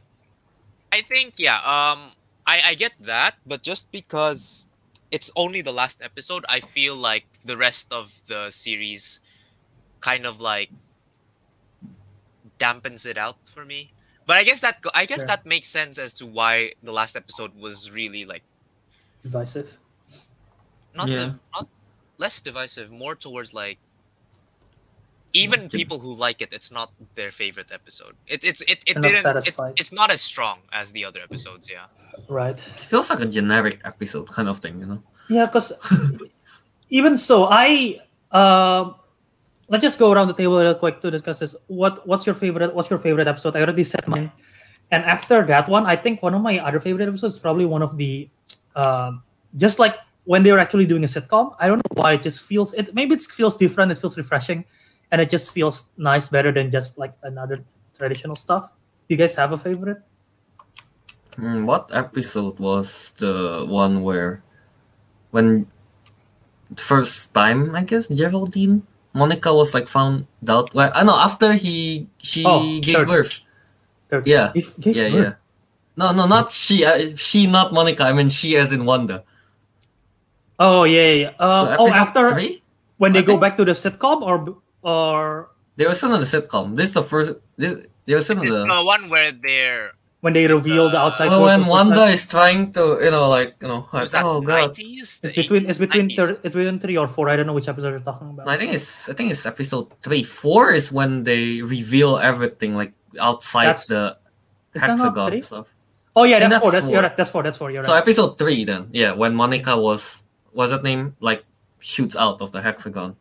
I 0.92 1.02
think 1.02 1.34
yeah. 1.38 1.58
Um, 1.64 2.10
I 2.48 2.72
I 2.72 2.74
get 2.74 2.94
that, 3.00 3.34
but 3.46 3.62
just 3.62 3.92
because 3.92 4.66
it's 5.10 5.30
only 5.36 5.60
the 5.62 5.72
last 5.72 6.00
episode, 6.02 6.44
I 6.48 6.60
feel 6.60 6.96
like 6.96 7.26
the 7.44 7.56
rest 7.56 7.92
of 7.92 8.12
the 8.26 8.50
series, 8.50 9.20
kind 10.00 10.26
of 10.26 10.40
like, 10.40 10.70
dampens 12.58 13.06
it 13.06 13.18
out 13.18 13.36
for 13.54 13.64
me. 13.64 13.92
But 14.26 14.36
I 14.36 14.44
guess 14.44 14.60
that 14.60 14.76
I 14.94 15.06
guess 15.06 15.20
Sure. 15.20 15.26
that 15.26 15.46
makes 15.46 15.68
sense 15.68 15.98
as 15.98 16.14
to 16.14 16.26
why 16.26 16.74
the 16.82 16.92
last 16.92 17.16
episode 17.16 17.54
was 17.56 17.90
really 17.90 18.24
like 18.24 18.44
Divisive. 19.22 19.78
not 20.94 21.08
Yeah. 21.08 21.16
the, 21.16 21.40
not 21.54 21.68
less 22.18 22.40
divisive, 22.40 22.90
more 22.90 23.14
towards 23.14 23.54
like. 23.54 23.78
Even 25.34 25.68
people 25.68 25.98
who 25.98 26.14
like 26.14 26.40
it, 26.40 26.48
it's 26.52 26.72
not 26.72 26.92
their 27.14 27.30
favorite 27.30 27.68
episode. 27.72 28.14
It, 28.26 28.44
it's 28.44 28.62
it, 28.62 28.82
it 28.86 28.96
not 28.96 29.02
didn't. 29.02 29.36
It's, 29.46 29.58
it's 29.76 29.92
not 29.92 30.10
as 30.10 30.22
strong 30.22 30.60
as 30.72 30.90
the 30.92 31.04
other 31.04 31.20
episodes. 31.20 31.68
Yeah. 31.70 31.84
Right. 32.28 32.56
It 32.56 32.60
feels 32.60 33.10
like 33.10 33.20
a 33.20 33.26
generic 33.26 33.80
episode 33.84 34.28
kind 34.28 34.48
of 34.48 34.58
thing, 34.58 34.80
you 34.80 34.86
know. 34.86 35.02
Yeah, 35.28 35.44
because 35.44 35.72
even 36.90 37.16
so, 37.16 37.46
I 37.50 38.00
um 38.32 38.96
let's 39.68 39.82
just 39.82 39.98
go 39.98 40.12
around 40.12 40.28
the 40.28 40.34
table 40.34 40.58
real 40.58 40.74
quick 40.74 41.00
to 41.02 41.10
discuss 41.10 41.38
this. 41.38 41.54
What 41.66 42.06
what's 42.06 42.26
your 42.26 42.34
favorite? 42.34 42.74
What's 42.74 42.90
your 42.90 42.98
favorite 42.98 43.28
episode? 43.28 43.54
I 43.56 43.60
already 43.60 43.84
said 43.84 44.06
mine. 44.08 44.32
And 44.90 45.04
after 45.04 45.44
that 45.46 45.68
one, 45.68 45.84
I 45.86 45.96
think 45.96 46.22
one 46.22 46.34
of 46.34 46.40
my 46.40 46.58
other 46.58 46.80
favorite 46.80 47.06
episodes 47.06 47.34
is 47.34 47.40
probably 47.40 47.66
one 47.66 47.82
of 47.82 47.98
the, 47.98 48.30
um, 48.74 49.22
just 49.56 49.78
like 49.78 49.96
when 50.24 50.42
they 50.42 50.50
were 50.50 50.58
actually 50.58 50.86
doing 50.86 51.04
a 51.04 51.06
sitcom. 51.06 51.54
I 51.60 51.68
don't 51.68 51.76
know 51.76 52.02
why 52.02 52.14
it 52.14 52.22
just 52.22 52.42
feels 52.42 52.72
it. 52.74 52.94
Maybe 52.94 53.14
it 53.14 53.22
feels 53.22 53.56
different. 53.56 53.92
It 53.92 53.98
feels 53.98 54.16
refreshing, 54.16 54.64
and 55.10 55.20
it 55.20 55.30
just 55.30 55.50
feels 55.52 55.90
nice, 55.96 56.28
better 56.28 56.52
than 56.52 56.70
just 56.70 56.98
like 56.98 57.12
another 57.22 57.64
traditional 57.96 58.36
stuff. 58.36 58.70
Do 59.08 59.14
you 59.14 59.16
guys 59.16 59.34
have 59.36 59.52
a 59.52 59.58
favorite? 59.58 59.98
Hmm, 61.36 61.64
what 61.66 61.90
episode 61.92 62.58
was 62.58 63.14
the 63.18 63.64
one 63.68 64.02
where, 64.02 64.42
when, 65.30 65.66
the 66.70 66.82
first 66.82 67.32
time 67.32 67.74
I 67.74 67.82
guess 67.82 68.08
Geraldine 68.08 68.82
Monica 69.14 69.54
was 69.54 69.72
like 69.72 69.88
found 69.88 70.26
out. 70.48 70.74
Well, 70.74 70.90
I 70.94 71.02
know 71.02 71.16
after 71.16 71.54
he 71.54 72.06
she 72.18 72.44
Oh, 72.44 72.80
gave 72.80 72.96
third. 72.96 73.08
birth. 73.08 73.40
Third. 74.10 74.26
Yeah, 74.26 74.52
gave 74.78 74.96
yeah, 74.96 75.08
birth. 75.08 75.24
yeah. 75.24 75.32
No, 75.96 76.12
no, 76.12 76.26
not 76.26 76.50
she. 76.52 76.84
Uh, 76.84 77.16
she, 77.16 77.46
not 77.48 77.72
Monica. 77.72 78.04
I 78.04 78.12
mean, 78.12 78.28
she 78.28 78.54
as 78.56 78.70
in 78.72 78.84
Wanda. 78.84 79.24
Oh 80.60 80.84
yeah, 80.84 81.12
yeah. 81.12 81.32
Um, 81.40 81.66
So 81.66 81.76
oh, 81.80 81.88
after 81.88 82.28
three, 82.30 82.62
when 82.98 83.12
they 83.12 83.20
I 83.20 83.22
go 83.22 83.32
think- 83.32 83.40
back 83.40 83.56
to 83.56 83.64
the 83.64 83.72
sitcom, 83.72 84.22
or 84.22 84.58
or 84.82 85.50
they 85.76 85.86
were 85.86 85.94
still 85.94 86.12
on 86.12 86.20
the 86.20 86.26
sitcom. 86.26 86.76
This 86.76 86.88
is 86.88 86.94
the 86.94 87.02
first. 87.02 87.32
This, 87.56 87.86
they 88.06 88.14
were 88.14 88.22
still 88.22 88.38
on 88.38 88.46
It's 88.46 88.58
the. 88.58 88.66
the 88.66 88.84
one 88.84 89.08
where 89.08 89.32
they're 89.32 89.92
when 90.20 90.32
they 90.32 90.46
reveal 90.48 90.90
the 90.90 90.98
outside 90.98 91.28
Well, 91.28 91.42
world 91.42 91.46
when 91.46 91.60
for 91.60 91.66
the 91.68 91.74
first 91.76 91.86
Wanda 91.96 92.04
is 92.12 92.26
trying 92.26 92.72
to, 92.72 92.98
you 93.00 93.10
know, 93.12 93.28
like, 93.28 93.54
you 93.62 93.68
know, 93.68 93.86
like, 93.92 94.10
that 94.10 94.24
oh 94.24 94.40
god, 94.40 94.74
90s? 94.74 95.20
It's 95.22 95.34
between 95.36 95.68
it's 95.70 95.78
between 95.78 96.10
thir- 96.16 96.38
it's 96.42 96.54
between 96.54 96.80
three 96.80 96.96
or 96.96 97.06
four. 97.06 97.28
I 97.28 97.36
don't 97.36 97.46
know 97.46 97.52
which 97.52 97.68
episode 97.68 97.90
you're 97.90 98.00
talking 98.00 98.30
about. 98.30 98.48
I 98.48 98.58
think 98.58 98.72
it's 98.74 99.08
I 99.08 99.12
think 99.12 99.30
it's 99.30 99.46
episode 99.46 99.92
three. 100.02 100.24
Four 100.24 100.72
is 100.72 100.90
when 100.90 101.22
they 101.22 101.62
reveal 101.62 102.18
everything, 102.18 102.74
like 102.74 102.92
outside 103.20 103.66
That's- 103.78 103.86
the 103.88 104.16
Is 104.74 104.82
that 104.82 104.90
hexagon 104.98 105.40
stuff. 105.42 105.68
Oh 106.16 106.24
yeah, 106.24 106.40
think 106.40 106.50
that's, 106.50 106.62
four. 106.62 106.72
that's 106.72 106.82
That's 106.86 106.90
you're 106.90 106.98
four. 106.98 107.08
right. 107.08 107.16
That's 107.16 107.30
four. 107.30 107.42
That's 107.44 107.58
four. 107.58 107.70
You're 107.70 107.84
So 107.84 107.94
episode 107.94 108.38
three, 108.38 108.64
then 108.64 108.88
yeah, 108.90 109.12
when 109.12 109.36
Monica 109.36 109.76
was 109.78 110.24
what's 110.50 110.72
that 110.72 110.82
name 110.82 111.14
like 111.20 111.44
shoots 111.78 112.16
out 112.16 112.40
of 112.42 112.50
the 112.50 112.60
hexagon. 112.60 113.14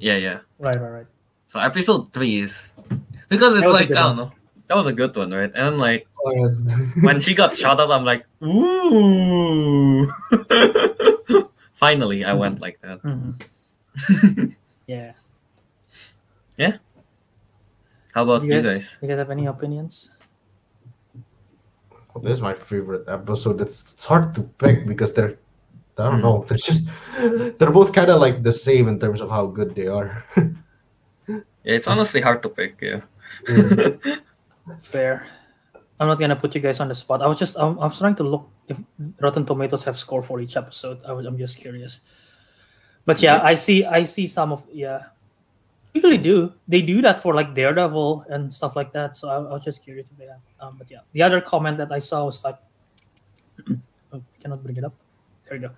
Yeah, 0.00 0.16
yeah. 0.16 0.38
right, 0.58 0.74
right, 0.80 0.90
right. 1.02 1.06
So 1.48 1.60
episode 1.60 2.12
three 2.12 2.40
is 2.40 2.72
because 3.28 3.54
it's 3.56 3.64
That 3.64 3.70
was 3.72 3.80
a 3.80 3.82
like 3.84 3.90
I 3.90 4.00
don't 4.02 4.16
one. 4.16 4.26
know. 4.28 4.32
That 4.68 4.76
was 4.76 4.86
a 4.86 4.92
good 4.92 5.14
one, 5.16 5.30
right? 5.32 5.52
And 5.54 5.78
like 5.78 6.06
Oh, 6.26 6.32
yeah. 6.34 6.48
when 7.06 7.20
she 7.20 7.34
got 7.34 7.54
shot 7.54 7.78
at, 7.78 7.90
I'm 7.90 8.04
like, 8.04 8.26
ooh. 8.42 10.06
Finally, 11.72 12.24
I 12.24 12.32
went 12.34 12.60
like 12.60 12.80
that. 12.82 12.98
Mhm. 13.96 14.54
yeah. 14.86 15.12
How 18.12 18.22
about 18.24 18.42
You 18.44 18.54
you 18.56 18.62
guys, 18.62 18.96
guys? 18.96 18.98
you 19.02 19.08
guys 19.08 19.18
have 19.18 19.30
any 19.30 19.46
opinions? 19.46 20.16
This 22.22 22.32
is 22.32 22.40
my 22.40 22.54
favorite 22.54 23.04
episode. 23.08 23.60
It's, 23.60 23.92
it's 23.92 24.04
hard 24.04 24.32
to 24.34 24.42
pick 24.56 24.86
because 24.88 25.12
they're 25.12 25.36
I 25.98 26.04
don't 26.04 26.20
Hmm. 26.20 26.22
know. 26.28 26.44
They're 26.48 26.58
just 26.58 26.86
they're 27.58 27.70
both 27.72 27.92
kind 27.92 28.10
of 28.10 28.20
like 28.20 28.42
the 28.42 28.52
same 28.52 28.88
in 28.88 28.98
terms 29.00 29.20
of 29.20 29.30
how 29.30 29.46
good 29.46 29.74
they 29.74 29.86
are. 29.86 30.24
Yeah, 31.26 31.40
it's 31.64 31.88
honestly 31.88 32.20
hard 32.20 32.42
to 32.44 32.48
pick. 32.48 32.78
Yeah. 32.80 33.00
Fair. 34.82 35.26
I'm 35.98 36.08
not 36.08 36.18
gonna 36.20 36.36
put 36.36 36.54
you 36.54 36.60
guys 36.60 36.78
on 36.80 36.88
the 36.88 36.94
spot. 36.94 37.22
I 37.22 37.26
was 37.26 37.38
just 37.38 37.56
I'm, 37.58 37.78
I 37.80 37.86
was 37.88 37.98
trying 37.98 38.14
to 38.16 38.22
look 38.24 38.48
if 38.68 38.78
Rotten 39.20 39.46
Tomatoes 39.46 39.84
have 39.84 39.98
score 39.98 40.22
for 40.22 40.40
each 40.40 40.56
episode. 40.56 41.00
I 41.08 41.12
was, 41.12 41.24
I'm 41.24 41.38
just 41.38 41.58
curious. 41.58 42.00
But 43.06 43.22
yeah, 43.22 43.40
I 43.42 43.54
see 43.54 43.84
I 43.84 44.04
see 44.04 44.26
some 44.26 44.52
of 44.52 44.64
yeah. 44.70 45.10
Usually 45.94 46.18
do 46.18 46.52
they 46.68 46.82
do 46.82 47.00
that 47.00 47.20
for 47.24 47.32
like 47.34 47.54
Daredevil 47.54 48.26
and 48.28 48.52
stuff 48.52 48.76
like 48.76 48.92
that? 48.92 49.16
So 49.16 49.28
I, 49.30 49.36
I 49.36 49.52
was 49.56 49.64
just 49.64 49.82
curious 49.82 50.10
if 50.10 50.18
they 50.18 50.26
have. 50.26 50.44
Um, 50.60 50.76
but 50.76 50.90
yeah, 50.90 51.00
the 51.12 51.22
other 51.22 51.40
comment 51.40 51.78
that 51.78 51.90
I 51.90 51.98
saw 52.00 52.26
was 52.26 52.44
like, 52.44 52.58
oh, 54.12 54.20
cannot 54.42 54.62
bring 54.62 54.76
it 54.76 54.84
up. 54.84 54.92
There 55.46 55.56
you 55.56 55.68
go. 55.68 55.70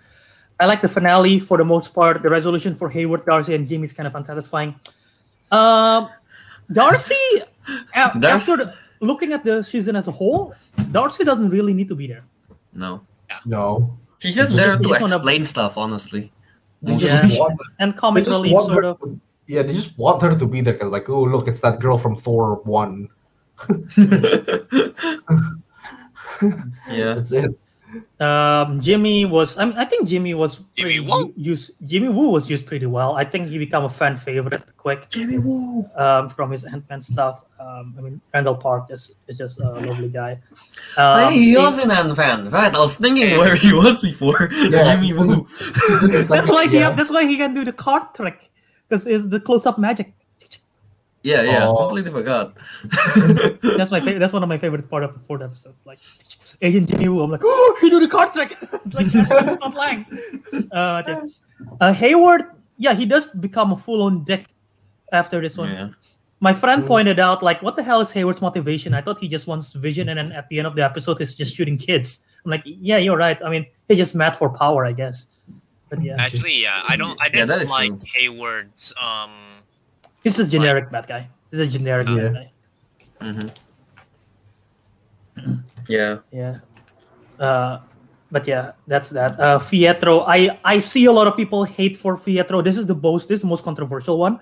I 0.60 0.66
like 0.66 0.80
the 0.82 0.88
finale 0.88 1.38
for 1.38 1.56
the 1.58 1.64
most 1.64 1.94
part. 1.94 2.22
The 2.22 2.28
resolution 2.28 2.74
for 2.74 2.88
Hayward, 2.90 3.24
Darcy, 3.26 3.54
and 3.54 3.66
Jimmy 3.68 3.84
is 3.84 3.92
kind 3.92 4.06
of 4.06 4.14
unsatisfying. 4.16 4.74
Um, 5.52 6.08
Darcy, 6.72 7.14
Darcy- 7.94 8.26
after 8.26 8.56
the, 8.56 8.74
looking 9.00 9.32
at 9.32 9.44
the 9.44 9.62
season 9.62 9.94
as 9.96 10.08
a 10.08 10.10
whole, 10.10 10.54
Darcy 10.90 11.22
doesn't 11.24 11.48
really 11.50 11.72
need 11.74 11.88
to 11.88 11.94
be 11.94 12.06
there. 12.08 12.24
No. 12.72 13.02
no, 13.46 13.96
She's 14.18 14.34
just 14.34 14.56
there 14.56 14.72
just- 14.72 14.82
to 14.82 14.88
they 14.88 14.90
just 14.90 15.02
wanna- 15.02 15.16
explain 15.16 15.44
stuff, 15.44 15.76
honestly. 15.78 16.32
Yeah. 16.82 16.94
of 16.94 17.00
just 17.00 17.38
want, 17.40 17.60
And 17.78 17.92
they 17.92 17.96
comic 17.96 18.26
relief, 18.26 18.52
sort 18.52 18.84
her. 18.84 18.90
of. 18.90 19.00
To, 19.00 19.20
yeah, 19.46 19.62
they 19.62 19.72
just 19.74 19.96
want 19.98 20.22
her 20.22 20.36
to 20.38 20.46
be 20.46 20.60
there 20.60 20.74
because 20.74 20.90
like, 20.90 21.08
oh 21.08 21.22
look, 21.22 21.48
it's 21.48 21.60
that 21.60 21.80
girl 21.80 21.98
from 21.98 22.14
Thor 22.16 22.56
one. 22.64 23.08
yeah. 26.88 27.14
That's 27.14 27.32
it. 27.32 27.58
Um, 28.20 28.80
Jimmy 28.80 29.24
was. 29.24 29.56
I 29.56 29.64
mean, 29.64 29.76
I 29.78 29.84
think 29.84 30.08
Jimmy 30.08 30.34
was 30.34 30.56
Jimmy 30.76 30.98
pretty 30.98 31.00
Woo? 31.00 31.32
used. 31.36 31.72
Jimmy 31.86 32.08
Woo 32.08 32.28
was 32.30 32.50
used 32.50 32.66
pretty 32.66 32.86
well. 32.86 33.14
I 33.16 33.24
think 33.24 33.48
he 33.48 33.58
became 33.58 33.84
a 33.84 33.88
fan 33.88 34.16
favorite 34.16 34.76
quick. 34.76 35.08
Jimmy 35.08 35.38
Woo. 35.38 35.86
Um, 35.96 36.28
from 36.28 36.50
his 36.50 36.64
Ant 36.64 36.88
Man 36.90 37.00
stuff. 37.00 37.44
Um, 37.60 37.94
I 37.98 38.00
mean, 38.02 38.20
Randall 38.34 38.56
Park 38.56 38.86
is, 38.90 39.16
is 39.26 39.38
just 39.38 39.60
a 39.60 39.70
lovely 39.70 40.08
guy. 40.08 40.40
Um, 40.96 41.32
hey, 41.32 41.38
he 41.38 41.50
he- 41.50 41.56
was 41.56 41.78
an 41.78 41.90
Ant 41.90 42.14
fan, 42.16 42.48
right? 42.48 42.74
I 42.74 42.78
was 42.78 42.96
thinking 42.98 43.36
where 43.38 43.54
he 43.56 43.72
was 43.72 44.02
before. 44.02 44.48
Yeah, 44.52 44.94
Jimmy 44.96 45.14
Woo. 45.14 45.36
that's 46.28 46.50
why 46.50 46.66
he. 46.66 46.78
Yeah. 46.78 46.92
That's 46.92 47.10
why 47.10 47.24
he 47.26 47.36
can 47.36 47.54
do 47.54 47.64
the 47.64 47.72
card 47.72 48.02
trick 48.14 48.50
because 48.88 49.06
it's 49.06 49.26
the 49.26 49.40
close 49.40 49.64
up 49.66 49.78
magic. 49.78 50.12
Yeah, 51.22 51.42
yeah. 51.42 51.66
Oh. 51.66 51.76
Completely 51.76 52.10
forgot. 52.10 52.56
That's 53.76 53.90
my 53.90 54.00
favorite. 54.00 54.20
That's 54.20 54.32
one 54.32 54.42
of 54.42 54.48
my 54.48 54.58
favorite 54.58 54.88
part 54.88 55.02
of 55.02 55.12
the 55.12 55.18
fourth 55.20 55.42
episode. 55.42 55.74
Like 55.84 55.98
Agent 56.62 56.88
Jimmy 56.88 57.08
Woo. 57.08 57.22
I'm 57.22 57.30
like, 57.30 57.42
oh, 57.44 57.78
he 57.80 57.90
do 57.90 57.98
the 58.00 58.08
card 58.08 58.32
trick. 58.32 58.56
It's 58.86 58.94
like 58.94 59.06
it's 59.12 59.60
not 59.60 59.74
lying. 59.74 60.06
Uh, 60.72 61.02
yeah. 61.06 61.20
uh, 61.80 61.92
Hayward. 61.92 62.44
Yeah, 62.76 62.94
he 62.94 63.04
does 63.04 63.30
become 63.30 63.72
a 63.72 63.76
full 63.76 64.02
on 64.02 64.24
dick 64.24 64.46
after 65.12 65.40
this 65.40 65.58
one. 65.58 65.70
yeah. 65.70 65.88
My 66.40 66.52
friend 66.52 66.86
pointed 66.86 67.18
out, 67.18 67.42
like, 67.42 67.60
what 67.62 67.74
the 67.74 67.82
hell 67.82 68.00
is 68.00 68.12
Hayward's 68.12 68.40
motivation? 68.40 68.94
I 68.94 69.00
thought 69.00 69.18
he 69.18 69.26
just 69.26 69.48
wants 69.48 69.72
vision, 69.72 70.08
and 70.10 70.18
then 70.18 70.30
at 70.30 70.48
the 70.48 70.58
end 70.58 70.68
of 70.68 70.76
the 70.76 70.84
episode, 70.84 71.18
he's 71.18 71.34
just 71.34 71.56
shooting 71.56 71.76
kids. 71.76 72.28
I'm 72.44 72.52
like, 72.52 72.62
yeah, 72.64 72.98
you're 72.98 73.16
right. 73.16 73.36
I 73.44 73.50
mean, 73.50 73.66
he's 73.88 73.98
just 73.98 74.14
mad 74.14 74.36
for 74.36 74.48
power, 74.48 74.86
I 74.86 74.92
guess. 74.92 75.34
But 75.90 76.00
yeah, 76.00 76.14
Actually, 76.16 76.62
yeah, 76.62 76.82
I 76.86 76.94
don't. 76.96 77.20
I 77.20 77.24
Yeah, 77.34 77.44
that 77.44 77.46
didn't 77.46 77.62
is 77.62 77.70
like 77.70 77.90
true. 77.90 78.00
Hayward's. 78.14 78.94
Um, 79.00 79.57
he's 80.28 80.36
just 80.36 80.52
generic 80.52 80.90
bad 80.92 81.08
guy. 81.08 81.28
He's 81.50 81.60
a 81.60 81.66
generic 81.66 82.08
Yeah. 82.08 82.28
bad 82.28 82.34
guy. 82.36 82.48
hmm 83.24 83.48
Yeah. 85.88 86.20
Yeah. 86.30 86.60
Uh, 87.40 87.80
but 88.30 88.44
yeah, 88.46 88.76
that's 88.86 89.08
that. 89.16 89.40
Uh, 89.40 89.56
Fietro. 89.58 90.24
I 90.28 90.52
I 90.64 90.84
see 90.84 91.08
a 91.08 91.12
lot 91.12 91.24
of 91.26 91.32
people 91.32 91.64
hate 91.64 91.96
for 91.96 92.20
Fietro. 92.20 92.60
This 92.60 92.76
is 92.76 92.84
the 92.84 92.94
most. 92.94 93.32
This 93.32 93.40
is 93.40 93.44
the 93.48 93.48
most 93.48 93.64
controversial 93.64 94.18
one. 94.20 94.36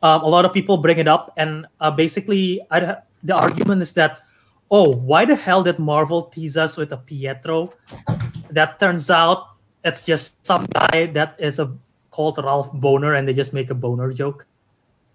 Um, 0.00 0.22
a 0.22 0.30
lot 0.30 0.46
of 0.48 0.54
people 0.56 0.78
bring 0.78 0.96
it 0.96 1.10
up, 1.10 1.34
and 1.36 1.66
uh, 1.82 1.90
basically, 1.90 2.62
I, 2.70 3.02
the 3.26 3.34
argument 3.34 3.82
is 3.82 3.92
that, 3.98 4.22
oh, 4.70 4.94
why 4.94 5.26
the 5.26 5.34
hell 5.34 5.66
did 5.66 5.82
Marvel 5.82 6.30
tease 6.30 6.56
us 6.56 6.78
with 6.78 6.94
a 6.94 6.96
Pietro? 6.96 7.74
That 8.54 8.78
turns 8.78 9.10
out 9.10 9.58
it's 9.84 10.06
just 10.06 10.38
some 10.46 10.64
guy 10.72 11.10
that 11.18 11.34
is 11.36 11.58
a 11.58 11.74
called 12.14 12.38
Ralph 12.38 12.72
Bohner, 12.72 13.18
and 13.18 13.26
they 13.28 13.34
just 13.34 13.52
make 13.52 13.68
a 13.68 13.76
boner 13.76 14.14
joke 14.14 14.46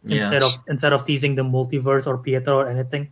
Yeah. 0.06 0.18
instead 0.18 0.44
of 0.44 0.52
instead 0.68 0.94
of 0.94 1.06
teasing 1.06 1.36
the 1.36 1.44
multiverse 1.44 2.08
or 2.08 2.18
Pietro 2.18 2.58
or 2.58 2.70
anything. 2.70 3.12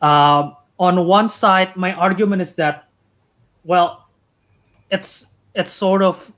Um, 0.00 0.56
on 0.78 1.06
one 1.06 1.28
side, 1.28 1.76
my 1.76 1.92
argument 1.92 2.42
is 2.42 2.54
that, 2.56 2.88
well, 3.64 4.08
it's 4.90 5.26
it's 5.54 5.72
sort 5.72 6.02
of 6.02 6.32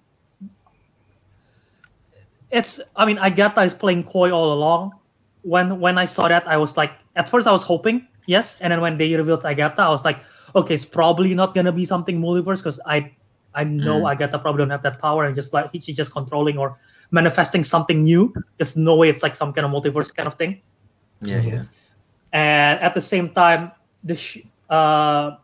it's. 2.50 2.80
I 2.94 3.04
mean, 3.06 3.18
Agatha 3.18 3.62
is 3.62 3.74
playing 3.74 4.04
coy 4.04 4.30
all 4.30 4.52
along. 4.52 4.92
When 5.42 5.80
when 5.80 5.98
I 5.98 6.04
saw 6.06 6.28
that, 6.28 6.46
I 6.48 6.56
was 6.56 6.76
like, 6.76 6.92
at 7.16 7.28
first 7.28 7.46
I 7.46 7.52
was 7.52 7.62
hoping 7.62 8.06
yes, 8.26 8.58
and 8.60 8.72
then 8.72 8.80
when 8.80 8.98
they 8.98 9.14
revealed 9.14 9.44
Agatha, 9.44 9.82
I 9.82 9.90
was 9.90 10.04
like, 10.04 10.18
okay, 10.54 10.74
it's 10.74 10.84
probably 10.84 11.34
not 11.34 11.54
gonna 11.54 11.72
be 11.72 11.84
something 11.86 12.20
multiverse 12.20 12.58
because 12.58 12.80
I 12.86 13.12
I 13.54 13.64
know 13.64 14.02
Mm. 14.02 14.12
Agatha 14.12 14.38
probably 14.38 14.60
don't 14.60 14.70
have 14.70 14.82
that 14.82 15.00
power 15.00 15.24
and 15.24 15.34
just 15.34 15.52
like 15.52 15.70
she's 15.72 15.96
just 15.96 16.12
controlling 16.12 16.58
or 16.58 16.78
manifesting 17.10 17.64
something 17.64 18.02
new. 18.02 18.32
There's 18.58 18.76
no 18.76 18.96
way 18.96 19.08
it's 19.08 19.22
like 19.22 19.34
some 19.34 19.52
kind 19.52 19.64
of 19.66 19.70
multiverse 19.72 20.14
kind 20.14 20.26
of 20.26 20.34
thing. 20.34 20.60
Yeah, 21.22 21.40
yeah. 21.40 21.62
And 22.32 22.80
at 22.80 22.94
the 22.94 23.00
same 23.00 23.30
time, 23.30 23.72
the 24.04 24.14
sh- 24.14 24.44
uh, 24.68 25.36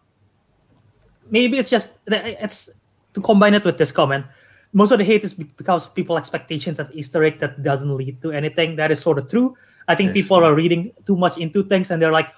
maybe 1.30 1.58
it's 1.58 1.70
just 1.70 1.98
it's 2.06 2.70
to 3.14 3.20
combine 3.20 3.54
it 3.54 3.64
with 3.64 3.78
this 3.78 3.92
comment. 3.92 4.26
Most 4.72 4.90
of 4.92 4.98
the 4.98 5.04
hate 5.04 5.22
is 5.24 5.34
because 5.34 5.86
of 5.86 5.94
people 5.94 6.16
expectations 6.16 6.80
at 6.80 6.94
Easter 6.94 7.22
egg 7.24 7.38
that 7.40 7.62
doesn't 7.62 7.94
lead 7.94 8.20
to 8.22 8.32
anything. 8.32 8.76
That 8.76 8.90
is 8.90 9.00
sort 9.00 9.18
of 9.18 9.28
true. 9.28 9.54
I 9.88 9.94
think 9.94 10.12
people 10.14 10.38
are 10.42 10.54
reading 10.54 10.92
too 11.04 11.16
much 11.16 11.36
into 11.38 11.62
things 11.64 11.90
and 11.90 12.00
they're 12.00 12.12
like, 12.12 12.28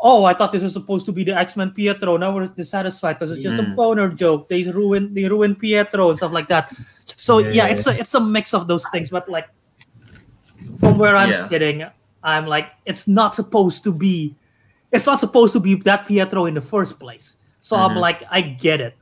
"Oh, 0.00 0.24
I 0.24 0.34
thought 0.34 0.52
this 0.52 0.62
was 0.62 0.72
supposed 0.72 1.04
to 1.06 1.12
be 1.12 1.24
the 1.24 1.34
X 1.34 1.56
Men 1.56 1.70
Pietro. 1.72 2.16
Now 2.16 2.32
we're 2.34 2.46
dissatisfied 2.46 3.18
because 3.18 3.32
it's 3.32 3.42
just 3.42 3.58
a 3.58 3.62
Mm. 3.62 3.74
boner 3.74 4.08
joke. 4.10 4.48
They 4.48 4.62
ruin 4.64 5.14
they 5.14 5.26
ruin 5.26 5.54
Pietro 5.56 6.10
and 6.10 6.18
stuff 6.18 6.30
like 6.32 6.46
that." 6.48 6.70
So 7.20 7.38
Yeah, 7.38 7.48
yeah, 7.48 7.52
yeah. 7.66 7.72
it's 7.76 7.86
a 7.86 7.92
it's 8.00 8.14
a 8.16 8.20
mix 8.20 8.54
of 8.56 8.64
those 8.66 8.88
things. 8.88 9.10
But 9.12 9.28
like, 9.28 9.48
from 10.80 10.96
where 10.98 11.16
I'm 11.16 11.30
Yeah. 11.36 11.44
sitting, 11.44 11.84
I'm 12.24 12.46
like, 12.46 12.72
it's 12.86 13.06
not 13.06 13.34
supposed 13.34 13.84
to 13.84 13.92
be, 13.92 14.34
it's 14.92 15.04
not 15.06 15.20
supposed 15.20 15.52
to 15.52 15.60
be 15.60 15.74
that 15.84 16.06
Pietro 16.08 16.46
in 16.46 16.54
the 16.54 16.60
first 16.64 16.98
place. 16.98 17.36
So 17.60 17.76
I'm 17.76 17.92
Mhm. 17.96 18.00
like, 18.00 18.24
I 18.30 18.40
get 18.40 18.80
it. 18.80 18.96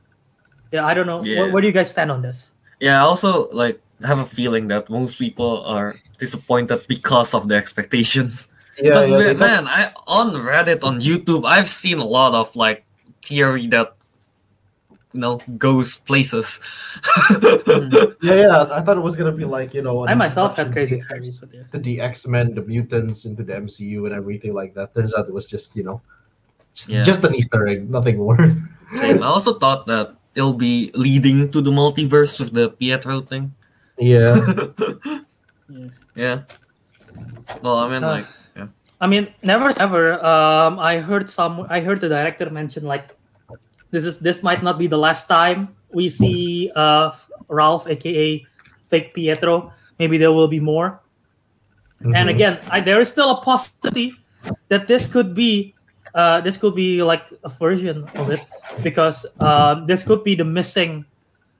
Yeah, 0.71 0.85
I 0.85 0.93
don't 0.93 1.07
know. 1.07 1.23
Yeah. 1.23 1.39
Where, 1.39 1.47
where 1.53 1.61
do 1.61 1.67
you 1.67 1.73
guys 1.73 1.89
stand 1.89 2.11
on 2.11 2.21
this? 2.21 2.51
Yeah, 2.79 2.97
I 2.99 3.07
also 3.07 3.47
like 3.51 3.79
have 4.03 4.19
a 4.19 4.25
feeling 4.27 4.67
that 4.67 4.89
most 4.89 5.17
people 5.19 5.63
are 5.65 5.95
disappointed 6.19 6.83
because 6.87 7.33
of 7.33 7.47
the 7.47 7.55
expectations. 7.55 8.51
Yeah, 8.79 8.95
Because 8.95 9.09
yeah, 9.09 9.17
man, 9.17 9.35
that's- 9.35 9.43
man, 9.43 9.63
I 9.67 9.91
on 10.07 10.31
Reddit 10.39 10.83
on 10.87 11.01
YouTube, 11.03 11.43
I've 11.43 11.67
seen 11.67 11.99
a 11.99 12.05
lot 12.07 12.31
of 12.33 12.55
like 12.55 12.85
theory 13.27 13.67
that 13.75 13.91
you 15.13 15.19
know 15.19 15.39
goes 15.57 15.97
places. 16.05 16.59
yeah, 18.21 18.45
yeah. 18.45 18.67
I 18.71 18.81
thought 18.81 18.97
it 18.97 19.05
was 19.05 19.15
gonna 19.15 19.31
be 19.31 19.45
like 19.45 19.73
you 19.73 19.81
know. 19.81 20.05
I 20.07 20.13
myself 20.13 20.55
had 20.55 20.71
crazy 20.71 20.97
to 20.97 21.01
the 21.01 21.07
theories. 21.07 21.41
X- 21.43 21.53
yeah. 21.53 21.63
To 21.71 21.79
the 21.79 22.01
X 22.01 22.27
Men, 22.27 22.53
the 22.53 22.61
mutants 22.61 23.25
into 23.25 23.43
the 23.43 23.53
MCU 23.53 24.05
and 24.05 24.13
everything 24.13 24.53
like 24.53 24.73
that. 24.75 24.93
Turns 24.93 25.13
out 25.13 25.27
it 25.27 25.33
was 25.33 25.45
just 25.45 25.75
you 25.75 25.83
know, 25.83 26.01
just, 26.73 26.89
Yeah. 26.89 27.03
just 27.03 27.23
an 27.23 27.33
Easter 27.35 27.65
egg, 27.67 27.89
nothing 27.89 28.17
more. 28.17 28.37
Same. 28.97 29.21
I 29.23 29.27
also 29.27 29.57
thought 29.57 29.85
that 29.87 30.13
it'll 30.35 30.53
be 30.57 30.91
leading 30.93 31.51
to 31.51 31.61
the 31.61 31.71
multiverse 31.71 32.39
with 32.39 32.53
the 32.53 32.69
Pietro 32.69 33.21
thing. 33.21 33.53
yeah. 33.97 34.37
yeah. 36.15 36.41
Well, 37.61 37.77
I 37.77 37.89
mean, 37.89 38.03
Uh, 38.03 38.21
like, 38.21 38.25
I 39.01 39.07
mean, 39.07 39.31
never 39.41 39.71
ever. 39.79 40.19
Um, 40.19 40.77
I 40.77 40.99
heard 40.99 41.29
some. 41.29 41.65
I 41.69 41.79
heard 41.79 42.01
the 42.01 42.09
director 42.09 42.49
mention 42.51 42.83
like, 42.83 43.15
this 43.91 44.05
is 44.05 44.19
this 44.19 44.43
might 44.43 44.61
not 44.63 44.77
be 44.77 44.87
the 44.87 44.97
last 44.97 45.27
time 45.27 45.75
we 45.93 46.09
see 46.09 46.71
uh 46.75 47.11
Ralph, 47.49 47.87
aka 47.87 48.45
fake 48.85 49.13
Pietro. 49.13 49.71
Maybe 49.97 50.17
there 50.17 50.31
will 50.31 50.47
be 50.47 50.59
more. 50.59 51.01
And 52.15 52.29
Mhm. 52.29 52.29
again, 52.29 52.53
I, 52.69 52.79
there 52.79 53.01
is 53.01 53.09
still 53.11 53.31
a 53.31 53.41
possibility 53.41 54.15
that 54.69 54.87
this 54.87 55.05
could 55.05 55.35
be, 55.35 55.75
uh, 56.15 56.39
this 56.41 56.55
could 56.55 56.73
be 56.73 57.03
like 57.03 57.27
a 57.43 57.49
version 57.49 58.07
of 58.15 58.31
it, 58.31 58.39
because 58.81 59.25
uh, 59.41 59.83
this 59.83 60.03
could 60.07 60.23
be 60.23 60.33
the 60.33 60.45
missing, 60.45 61.03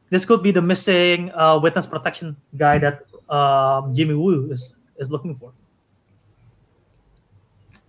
this 0.10 0.23
could 0.23 0.41
be 0.41 0.51
the 0.56 0.61
missing 0.61 1.30
uh, 1.35 1.60
witness 1.60 1.85
protection 1.85 2.38
guy 2.56 2.80
that 2.80 3.03
um, 3.27 3.91
Jimmy 3.93 4.15
Woo 4.15 4.47
is 4.49 4.80
is 4.95 5.11
looking 5.11 5.35
for. 5.35 5.51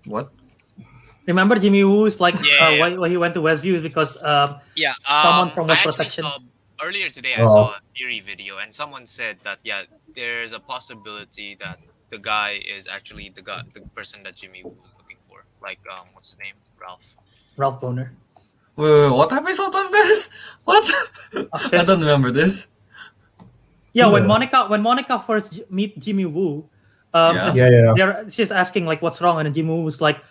what? 0.06 0.32
Remember 1.26 1.56
Jimmy 1.58 1.84
Woo 1.84 2.06
is 2.06 2.20
like 2.20 2.34
Yeah, 2.36 2.40
uh, 2.66 2.70
yeah, 2.70 2.80
why, 2.80 2.96
why 2.96 3.08
he 3.08 3.16
went 3.16 3.34
to 3.34 3.40
Westview 3.42 3.74
is 3.76 3.82
because 3.82 4.16
um, 4.22 4.56
Yeah, 4.74 4.94
Someone 5.22 5.48
um, 5.48 5.50
from 5.50 5.64
I 5.66 5.74
West 5.74 5.84
Protection. 5.84 6.24
saw- 6.24 6.38
earlier 6.82 7.10
today, 7.10 7.34
I 7.34 7.42
Oh. 7.42 7.48
saw 7.48 7.64
a 7.76 7.80
theory 7.96 8.20
video, 8.20 8.58
and 8.58 8.74
someone 8.74 9.06
said 9.06 9.36
that 9.44 9.58
yeah, 9.62 9.82
there's 10.14 10.52
a 10.52 10.58
possibility 10.60 11.56
that 11.60 11.78
the 12.10 12.18
guy 12.18 12.60
is 12.66 12.88
actually 12.88 13.30
the 13.36 13.42
guy, 13.42 13.62
the 13.74 13.82
person 13.94 14.22
that 14.24 14.34
Jimmy 14.34 14.62
Woo 14.64 14.74
was 14.82 14.94
looking 14.98 15.18
for. 15.28 15.44
Like, 15.62 15.78
um, 15.92 16.08
what's 16.14 16.30
his 16.32 16.38
name? 16.40 16.54
Ralph. 16.80 17.14
Ralph 17.56 17.80
Bohner. 17.80 18.10
Wait, 18.76 18.88
wait, 18.90 19.00
wait, 19.04 19.12
what 19.12 19.30
episode 19.32 19.72
was 19.74 19.90
this? 19.92 20.30
What? 20.64 20.84
I 21.72 21.84
don't 21.84 22.00
remember 22.00 22.30
this. 22.32 22.70
Yeah, 23.92 24.06
when 24.06 24.26
Monica 24.26 24.66
when 24.66 24.80
Monica 24.82 25.18
first 25.18 25.52
j- 25.52 25.64
meet 25.68 25.98
Jimmy 25.98 26.24
Woo, 26.24 26.64
um, 27.12 27.36
Yeah. 27.36 27.46
and 27.48 27.56
Yeah, 27.56 27.94
yeah. 27.96 28.28
she's 28.28 28.50
asking 28.50 28.86
like 28.86 29.02
what's 29.02 29.20
wrong, 29.20 29.38
and 29.44 29.52
Jimmy 29.54 29.68
Woo 29.68 29.82
was 29.82 30.00
like, 30.00 30.22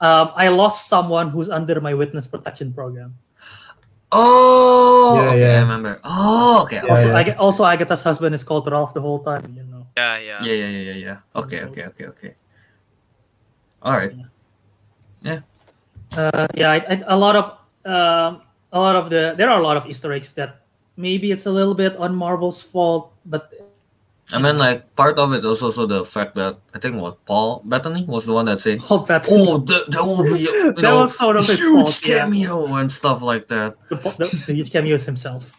um, 0.00 0.32
I 0.34 0.48
lost 0.48 0.88
someone 0.88 1.30
who's 1.30 1.50
under 1.50 1.80
my 1.80 1.94
witness 1.94 2.26
protection 2.26 2.72
program. 2.72 3.16
Oh, 4.12 5.14
Yeah, 5.14 5.28
okay, 5.30 5.40
yeah. 5.40 5.58
I 5.58 5.60
remember. 5.60 6.00
Oh, 6.02 6.62
okay. 6.64 6.80
Yeah, 6.82 6.90
also, 6.90 7.08
yeah. 7.08 7.16
I 7.16 7.22
get, 7.22 7.38
also 7.38 7.64
Agatha's 7.64 8.02
husband 8.02 8.34
is 8.34 8.42
called 8.42 8.70
Ralph 8.70 8.92
the 8.92 9.00
whole 9.00 9.22
time. 9.22 9.54
You 9.56 9.62
know. 9.64 9.86
Yeah, 9.96 10.18
yeah. 10.18 10.42
Yeah, 10.42 10.54
yeah, 10.54 10.68
yeah, 10.68 10.80
yeah, 10.80 10.94
yeah. 10.94 11.16
Okay, 11.36 11.62
okay, 11.62 11.84
okay, 11.86 12.06
okay. 12.06 12.34
All 13.82 13.92
right. 13.92 14.12
Yeah. 15.22 15.40
Uh, 16.16 16.48
yeah, 16.54 16.70
I, 16.72 16.76
I, 16.76 17.02
a 17.06 17.16
lot 17.16 17.36
of 17.36 17.44
um, 17.86 18.42
a 18.72 18.80
lot 18.80 18.96
of 18.96 19.10
the 19.10 19.34
there 19.36 19.48
are 19.48 19.58
a 19.58 19.62
lot 19.62 19.76
of 19.76 19.86
Easter 19.86 20.12
eggs 20.12 20.32
that 20.32 20.66
maybe 20.96 21.30
it's 21.30 21.46
a 21.46 21.50
little 21.50 21.74
bit 21.74 21.96
on 21.96 22.14
Marvel's 22.14 22.62
fault, 22.62 23.14
but 23.24 23.52
I 24.32 24.38
mean, 24.38 24.58
like 24.58 24.94
part 24.96 25.18
of 25.18 25.32
it 25.32 25.44
is 25.44 25.62
also 25.62 25.86
the 25.86 26.04
fact 26.04 26.34
that 26.36 26.56
I 26.74 26.78
think 26.78 26.96
what 27.00 27.24
Paul 27.26 27.62
Bettany 27.64 28.04
was 28.06 28.26
the 28.26 28.32
one 28.32 28.46
that 28.46 28.60
said, 28.60 28.80
hope 28.80 29.06
that 29.08 29.26
"Oh, 29.30 29.60
th- 29.60 29.86
there 29.88 30.02
will 30.02 30.22
be 30.22 30.40
you 30.40 30.72
That 30.74 30.82
know, 30.82 30.96
was 30.96 31.16
sort 31.16 31.36
of 31.36 31.46
his 31.46 31.58
huge 31.58 31.82
fault, 31.82 32.06
yeah. 32.06 32.18
cameo 32.24 32.66
and 32.76 32.90
stuff 32.90 33.22
like 33.22 33.48
that." 33.48 33.74
the, 33.88 33.96
the, 33.96 34.44
the 34.46 34.54
huge 34.54 34.70
cameos 34.70 35.04
himself. 35.04 35.52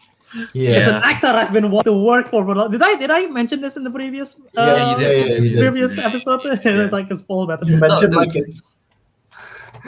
Yeah. 0.54 0.70
As 0.80 0.86
an 0.88 1.02
actor, 1.04 1.26
I've 1.28 1.52
been 1.52 1.70
wanting 1.70 1.92
to 1.92 1.98
work 2.04 2.28
for. 2.28 2.42
for 2.44 2.52
a 2.52 2.54
lot- 2.54 2.70
Did 2.72 2.80
I 2.82 2.96
did 2.96 3.10
I 3.10 3.26
mention 3.26 3.60
this 3.60 3.76
in 3.76 3.84
the 3.84 3.90
previous 3.90 4.36
uh, 4.56 4.64
Yeah, 4.64 4.90
you 4.92 4.96
did. 4.98 5.04
yeah, 5.04 5.24
yeah, 5.24 5.40
you 5.42 5.50
did. 5.50 5.58
previous 5.60 5.96
Yeah. 5.96 6.06
episode? 6.08 6.40
Yeah. 6.64 6.88
like 6.96 7.10
it's 7.10 7.20
Paul 7.20 7.42
You 7.42 7.48
Bettany. 7.48 7.76
mentioned 7.76 8.12
dude. 8.12 8.16
like 8.16 8.34
it's 8.36 8.62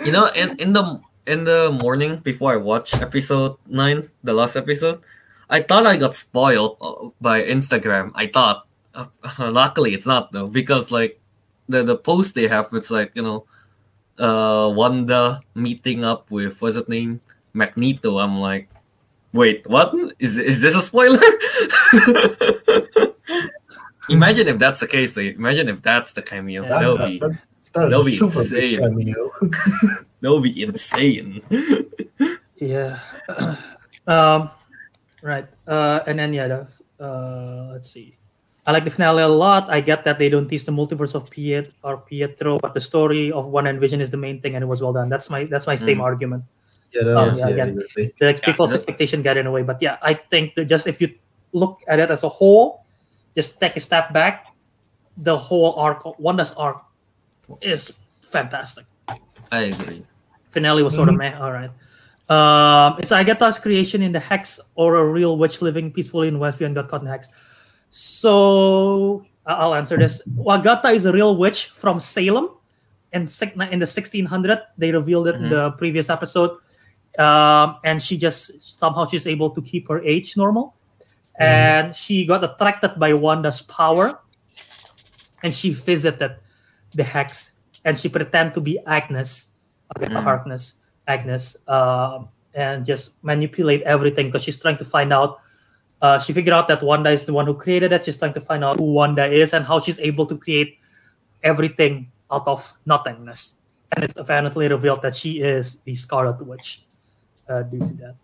You 0.04 0.12
know, 0.12 0.26
in 0.34 0.56
in 0.58 0.72
the 0.72 1.00
in 1.26 1.44
the 1.44 1.70
morning 1.72 2.18
before 2.20 2.52
I 2.52 2.56
watched 2.60 3.00
episode 3.00 3.56
nine, 3.66 4.10
the 4.22 4.34
last 4.34 4.56
episode, 4.56 5.00
I 5.48 5.62
thought 5.62 5.86
I 5.86 5.96
got 5.96 6.14
spoiled 6.14 6.76
uh, 6.80 7.08
by 7.20 7.40
Instagram. 7.42 8.12
I 8.14 8.26
thought, 8.26 8.66
uh, 8.94 9.06
luckily 9.50 9.94
it's 9.94 10.06
not 10.06 10.32
though, 10.32 10.46
because 10.46 10.90
like 10.90 11.20
the 11.68 11.82
the 11.82 11.96
post 11.96 12.34
they 12.34 12.48
have, 12.48 12.68
it's 12.72 12.90
like 12.90 13.12
you 13.14 13.22
know, 13.22 13.46
uh, 14.18 14.68
Wanda 14.70 15.40
meeting 15.54 16.04
up 16.04 16.30
with 16.30 16.60
what's 16.60 16.76
his 16.76 16.88
name, 16.88 17.20
Magneto. 17.52 18.18
I'm 18.18 18.38
like, 18.38 18.68
wait, 19.32 19.66
what 19.68 19.94
is 20.18 20.38
is 20.38 20.60
this 20.60 20.74
a 20.74 20.80
spoiler? 20.80 21.20
Imagine 24.08 24.48
if 24.48 24.58
that's 24.58 24.80
the 24.80 24.86
case. 24.86 25.16
Like, 25.16 25.36
imagine 25.36 25.68
if 25.68 25.80
that's 25.80 26.12
the 26.12 26.20
cameo. 26.20 26.62
Yeah, 26.62 26.68
that, 26.68 26.80
that 26.80 26.88
would 26.88 27.00
that, 27.00 27.08
be 27.08 27.18
that, 27.18 27.30
that 27.30 27.88
that'll 27.88 28.04
be 28.04 28.16
a 28.16 28.28
super 28.28 28.60
big 28.60 28.74
insane. 28.74 28.80
cameo. 28.80 29.32
that 30.20 30.30
would 30.30 30.42
be 30.42 30.62
insane. 30.62 31.40
Yeah. 32.56 32.98
um, 34.06 34.50
right. 35.22 35.46
Uh, 35.66 36.00
and 36.06 36.18
then 36.18 36.32
yeah, 36.32 36.48
the, 36.48 36.68
uh, 37.00 37.70
let's 37.72 37.90
see. 37.90 38.18
I 38.66 38.72
like 38.72 38.84
the 38.84 38.90
finale 38.90 39.22
a 39.22 39.28
lot. 39.28 39.68
I 39.68 39.80
get 39.80 40.04
that 40.04 40.18
they 40.18 40.28
don't 40.28 40.48
tease 40.48 40.64
the 40.64 40.72
multiverse 40.72 41.14
of 41.14 41.28
Piet 41.28 41.72
or 41.82 41.98
Pietro, 41.98 42.58
but 42.58 42.72
the 42.72 42.80
story 42.80 43.30
of 43.30 43.46
Wanda 43.46 43.68
and 43.70 43.78
Vision 43.80 44.00
is 44.00 44.10
the 44.10 44.16
main 44.16 44.40
thing, 44.40 44.54
and 44.56 44.62
it 44.62 44.66
was 44.66 44.80
well 44.80 44.92
done. 44.92 45.08
That's 45.10 45.28
my 45.28 45.44
that's 45.44 45.66
my 45.66 45.76
same 45.76 45.98
Mm. 45.98 46.08
argument. 46.08 46.44
Yeah, 46.92 47.04
that 47.04 47.16
Oh, 47.18 47.26
was, 47.28 47.38
yeah, 47.38 47.48
yeah, 47.48 47.52
again. 47.52 47.68
exactly. 47.98 48.14
The 48.20 48.40
people's 48.42 48.70
that- 48.70 48.76
expectation 48.76 49.20
got 49.20 49.36
in 49.36 49.44
the 49.44 49.50
way, 49.50 49.62
but 49.62 49.82
yeah, 49.82 49.98
I 50.00 50.14
think 50.14 50.54
that 50.54 50.64
just 50.66 50.86
if 50.86 51.00
you 51.00 51.12
look 51.52 51.82
at 51.88 51.98
it 52.00 52.08
as 52.10 52.22
a 52.24 52.28
whole, 52.28 52.84
just 53.36 53.60
take 53.60 53.76
a 53.76 53.80
step 53.80 54.12
back, 54.14 54.46
the 55.18 55.36
whole 55.36 55.74
arc, 55.76 56.00
Wanda's 56.18 56.54
arc, 56.56 56.80
is 57.60 57.92
fantastic. 58.26 58.86
I 59.52 59.74
agree. 59.74 60.06
finale 60.50 60.82
was 60.82 60.94
sort 60.94 61.08
of 61.10 61.16
meh. 61.16 61.34
All 61.36 61.50
right. 61.52 61.70
Um, 62.30 62.96
is 63.02 63.10
Agatha's 63.12 63.58
creation 63.58 64.00
in 64.02 64.12
the 64.12 64.20
hex 64.20 64.58
or 64.76 64.96
a 64.96 65.04
real 65.04 65.36
witch 65.36 65.60
living 65.60 65.90
peacefully 65.92 66.28
in 66.28 66.38
Westview 66.38 66.64
and 66.66 66.74
got 66.74 66.88
caught 66.88 67.00
in 67.02 67.06
the 67.06 67.10
hex? 67.12 67.28
So 67.94 69.22
I'll 69.46 69.72
answer 69.72 69.96
this. 69.96 70.20
Wagata 70.34 70.92
is 70.92 71.06
a 71.06 71.12
real 71.12 71.36
witch 71.38 71.70
from 71.70 72.00
Salem 72.00 72.50
in 73.12 73.22
in 73.22 73.78
the 73.78 73.86
1600. 73.86 74.26
They 74.76 74.90
revealed 74.90 75.28
it 75.28 75.36
in 75.36 75.48
the 75.48 75.70
previous 75.78 76.10
episode, 76.10 76.58
um, 77.22 77.78
and 77.86 78.02
she 78.02 78.18
just 78.18 78.58
somehow 78.58 79.06
she's 79.06 79.28
able 79.30 79.50
to 79.50 79.62
keep 79.62 79.86
her 79.86 80.02
age 80.02 80.36
normal, 80.36 80.74
and 81.38 81.94
she 81.94 82.26
got 82.26 82.42
attracted 82.42 82.98
by 82.98 83.14
Wanda's 83.14 83.62
power, 83.62 84.18
and 85.46 85.54
she 85.54 85.70
visited 85.70 86.34
the 86.98 87.04
hex, 87.06 87.52
and 87.84 87.94
she 87.94 88.08
pretended 88.08 88.54
to 88.54 88.60
be 88.60 88.82
Agnes, 88.90 89.54
Agatha 89.94 90.18
Mm. 90.18 90.24
Harkness, 90.26 90.82
Agnes, 91.06 91.62
um, 91.70 92.26
and 92.58 92.82
just 92.82 93.22
manipulate 93.22 93.86
everything 93.86 94.34
because 94.34 94.42
she's 94.42 94.58
trying 94.58 94.82
to 94.82 94.84
find 94.84 95.12
out. 95.14 95.38
Uh, 96.04 96.20
she 96.20 96.36
figured 96.36 96.52
out 96.52 96.68
that 96.68 96.82
Wanda 96.84 97.08
is 97.08 97.24
the 97.24 97.32
one 97.32 97.48
who 97.48 97.56
created 97.56 97.88
it. 97.88 98.04
She's 98.04 98.20
trying 98.20 98.36
to 98.36 98.40
find 98.44 98.60
out 98.60 98.76
who 98.76 98.92
Wanda 98.92 99.24
is 99.24 99.56
and 99.56 99.64
how 99.64 99.80
she's 99.80 99.96
able 99.96 100.28
to 100.28 100.36
create 100.36 100.76
everything 101.40 102.12
out 102.28 102.44
of 102.44 102.60
nothingness. 102.84 103.64
And 103.96 104.04
it's 104.04 104.18
apparently 104.20 104.68
revealed 104.68 105.00
that 105.00 105.16
she 105.16 105.40
is 105.40 105.80
the 105.80 105.94
Scarlet 105.94 106.36
Witch 106.44 106.84
uh, 107.48 107.62
due 107.62 107.80
to 107.80 107.94
that, 108.04 108.16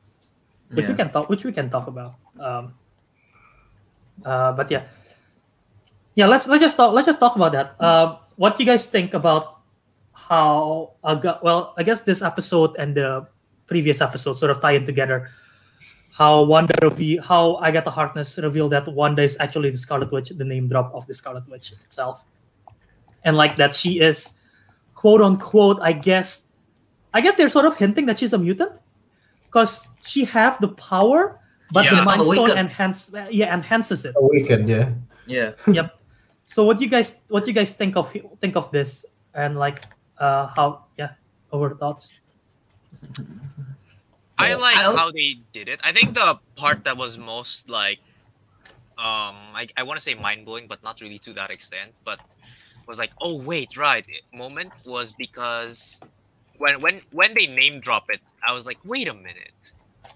which 0.77 0.89
we 0.89 0.95
can 0.95 1.09
talk, 1.09 1.33
which 1.33 1.43
we 1.43 1.57
can 1.57 1.71
talk 1.71 1.87
about. 1.87 2.21
Um, 2.37 2.75
uh, 4.29 4.53
but 4.53 4.71
yeah, 4.71 4.85
yeah. 6.15 6.27
Let's 6.27 6.45
let's 6.53 6.61
just 6.61 6.77
talk. 6.77 6.93
Let's 6.93 7.07
just 7.07 7.19
talk 7.19 7.33
about 7.33 7.53
that. 7.57 7.81
Um, 7.81 8.19
what 8.37 8.61
do 8.61 8.63
you 8.63 8.69
guys 8.69 8.85
think 8.85 9.15
about 9.15 9.65
how? 10.13 11.01
Aga- 11.01 11.41
well, 11.41 11.73
I 11.79 11.83
guess 11.83 12.05
this 12.05 12.21
episode 12.21 12.77
and 12.77 12.93
the 12.93 13.25
previous 13.65 14.05
episode 14.05 14.37
sort 14.37 14.53
of 14.53 14.61
tie 14.61 14.77
in 14.77 14.85
together. 14.85 15.33
How 16.13 16.43
Wanda 16.43 16.75
reve- 16.83 17.23
how 17.25 17.63
Agatha 17.63 17.91
Harkness 17.91 18.37
revealed 18.39 18.73
that 18.73 18.87
Wanda 18.89 19.23
is 19.23 19.37
actually 19.41 19.71
the 19.71 19.79
Scarlet 19.79 20.11
Witch, 20.13 20.31
the 20.31 20.45
name 20.45 20.69
drop 20.69 20.93
of 20.95 21.07
the 21.07 21.15
Scarlet 21.15 21.49
Witch 21.49 21.73
itself, 21.85 22.25
and 23.25 23.37
like 23.37 23.57
that 23.57 23.73
she 23.75 24.01
is, 24.01 24.39
quote 24.95 25.21
unquote, 25.23 25.79
I 25.81 25.93
guess, 25.93 26.49
I 27.15 27.21
guess 27.21 27.37
they're 27.37 27.49
sort 27.49 27.65
of 27.65 27.77
hinting 27.77 28.07
that 28.07 28.19
she's 28.19 28.33
a 28.33 28.39
mutant, 28.39 28.73
because 29.47 29.89
she 30.05 30.25
have 30.27 30.61
the 30.61 30.69
power, 30.69 31.39
but 31.73 31.85
Yeah, 31.85 32.01
the 32.01 32.05
Mind 32.05 32.23
Stone 32.23 32.37
awakened. 32.39 32.59
enhance, 32.59 33.15
yeah, 33.31 33.55
enhances 33.55 34.05
it. 34.05 34.15
Awakened, 34.19 34.69
yeah. 34.69 34.91
Yeah. 35.27 35.53
Yep. 35.73 35.97
So 36.45 36.65
what 36.65 36.81
you 36.81 36.89
guys 36.89 37.21
what 37.29 37.47
you 37.47 37.53
guys 37.53 37.73
think 37.73 37.95
of 37.97 38.11
think 38.41 38.57
of 38.57 38.73
this 38.73 39.07
and 39.35 39.57
like 39.57 39.85
uh 40.19 40.49
how 40.49 40.87
yeah 40.99 41.15
over 41.53 41.71
thoughts. 41.77 42.11
I 44.41 44.55
like 44.55 44.77
I'll- 44.77 44.97
how 44.97 45.11
they 45.11 45.37
did 45.53 45.69
it. 45.69 45.81
I 45.85 45.93
think 45.93 46.15
the 46.15 46.39
part 46.57 46.85
that 46.85 46.97
was 46.97 47.19
most 47.19 47.69
like, 47.69 47.99
um, 48.99 49.37
I, 49.55 49.67
I 49.77 49.83
want 49.85 49.99
to 49.99 50.03
say 50.03 50.15
mind 50.15 50.45
blowing, 50.45 50.67
but 50.69 50.83
not 50.83 51.01
really 51.01 51.19
to 51.21 51.33
that 51.35 51.51
extent. 51.51 51.93
But 52.05 52.21
was 52.87 52.99
like, 52.99 53.13
oh 53.21 53.41
wait, 53.43 53.77
right. 53.77 54.05
Moment 54.35 54.73
was 54.85 55.13
because 55.13 56.03
when 56.59 56.81
when 56.81 57.01
when 57.13 57.35
they 57.35 57.47
name 57.47 57.81
drop 57.81 58.05
it, 58.09 58.21
I 58.47 58.53
was 58.53 58.67
like, 58.67 58.79
wait 58.85 59.09
a 59.09 59.15
minute, 59.15 59.73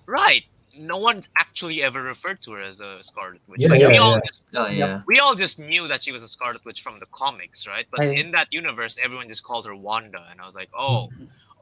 right? 0.07 0.43
No 0.77 0.97
one's 0.99 1.29
actually 1.39 1.83
ever 1.85 2.03
referred 2.03 2.43
to 2.43 2.53
her 2.53 2.63
as 2.63 2.81
a 2.81 2.99
Scarlet 3.03 3.41
Witch. 3.49 3.61
Yeah, 3.63 3.69
like, 3.69 3.81
yeah, 3.81 3.89
we 3.89 3.97
all 3.99 4.21
just 4.27 4.45
Oh 4.55 4.67
yeah. 4.67 5.03
we 5.07 5.21
all 5.21 5.37
just 5.37 5.59
knew 5.59 5.87
that 5.89 6.03
she 6.03 6.11
was 6.13 6.23
a 6.25 6.29
Scarlet 6.29 6.65
Witch 6.65 6.83
from 6.83 6.99
the 6.99 7.07
comics, 7.13 7.67
right? 7.67 7.87
But 7.91 8.01
I- 8.01 8.05
in 8.21 8.33
that 8.33 8.49
universe, 8.51 8.99
everyone 9.03 9.29
just 9.29 9.45
called 9.45 9.67
her 9.67 9.75
Wanda, 9.77 10.27
and 10.31 10.41
I 10.41 10.47
was 10.47 10.55
like, 10.55 10.71
oh, 10.77 11.09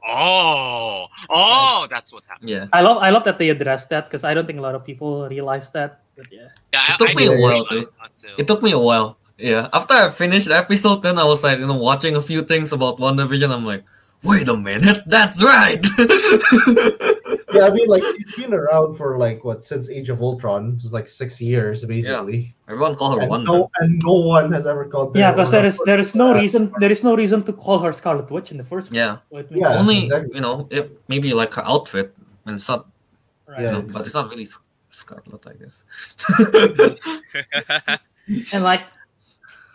oh, 0.07 1.07
oh, 1.29 1.87
that's 1.89 2.11
what 2.13 2.23
happened. 2.27 2.49
Yeah. 2.49 2.67
I 2.73 2.81
love 2.81 3.01
I 3.01 3.09
love 3.09 3.23
that 3.25 3.37
they 3.39 3.49
addressed 3.49 3.89
that 3.89 4.09
because 4.09 4.23
I 4.23 4.33
don't 4.33 4.45
think 4.45 4.59
a 4.59 4.61
lot 4.61 4.75
of 4.75 4.85
people 4.85 5.27
realize 5.27 5.69
that. 5.71 6.01
But 6.15 6.27
yeah. 6.31 6.49
Yeah, 6.73 6.93
It 6.93 6.97
took 6.99 7.09
I, 7.09 7.13
me 7.13 7.23
I 7.23 7.25
a 7.25 7.29
didn't 7.29 7.41
while, 7.41 7.65
realize 7.71 7.87
dude. 8.21 8.39
It 8.39 8.47
took 8.47 8.61
me 8.61 8.71
a 8.71 8.79
while. 8.79 9.17
Yeah. 9.37 9.67
After 9.73 9.93
I 9.93 10.09
finished 10.09 10.47
the 10.47 10.57
episode, 10.57 11.01
then 11.03 11.17
I 11.17 11.23
was 11.25 11.43
like, 11.43 11.59
you 11.59 11.67
know, 11.67 11.77
watching 11.77 12.15
a 12.15 12.21
few 12.21 12.43
things 12.43 12.71
about 12.71 12.99
WandaVision. 12.99 13.49
I'm 13.51 13.65
like, 13.65 13.83
wait 14.23 14.47
a 14.47 14.55
minute, 14.57 14.99
that's 15.07 15.43
right. 15.43 15.83
Yeah, 17.53 17.67
I 17.67 17.69
mean, 17.69 17.87
like 17.87 18.01
she's 18.17 18.35
been 18.35 18.51
around 18.51 18.95
for 18.97 19.15
like 19.19 19.43
what 19.45 19.63
since 19.63 19.87
Age 19.87 20.09
of 20.09 20.23
Ultron, 20.23 20.73
which 20.73 20.85
is 20.85 20.91
like 20.91 21.07
six 21.07 21.39
years 21.39 21.85
basically. 21.85 22.37
Yeah. 22.39 22.71
Everyone 22.73 22.95
call 22.95 23.11
her 23.15 23.21
And 23.21 23.29
Wanda. 23.29 23.45
no, 23.45 23.69
and 23.79 24.01
no 24.03 24.13
one 24.13 24.51
has 24.51 24.65
ever 24.65 24.85
called. 24.85 25.13
Her. 25.13 25.19
Yeah, 25.19 25.31
because 25.33 25.51
there 25.51 25.63
is 25.63 25.77
there 25.85 25.99
is 25.99 26.15
no 26.15 26.33
reason 26.33 26.73
there 26.79 26.91
is 26.91 27.03
no 27.03 27.15
reason 27.15 27.43
to 27.43 27.53
call 27.53 27.77
her 27.85 27.93
Scarlet 27.93 28.31
Witch 28.31 28.49
in 28.51 28.57
the 28.57 28.63
first 28.63 28.89
place. 28.89 28.97
Yeah. 28.97 29.17
So 29.29 29.37
it 29.37 29.51
makes 29.51 29.61
Yeah, 29.61 29.77
Only 29.77 30.05
exactly. 30.05 30.31
you 30.33 30.41
know, 30.41 30.67
if 30.71 30.89
maybe 31.07 31.31
like 31.33 31.53
her 31.53 31.63
outfit 31.63 32.15
and 32.47 32.59
stuff, 32.59 32.85
right? 33.47 33.61
Yeah. 33.61 33.77
you 33.77 33.83
know, 33.83 33.93
but 33.93 34.05
it's 34.07 34.15
not 34.15 34.29
really 34.31 34.47
Scarlet, 34.89 35.45
I 35.45 35.53
guess. 35.61 35.75
and 38.53 38.63
like 38.63 38.81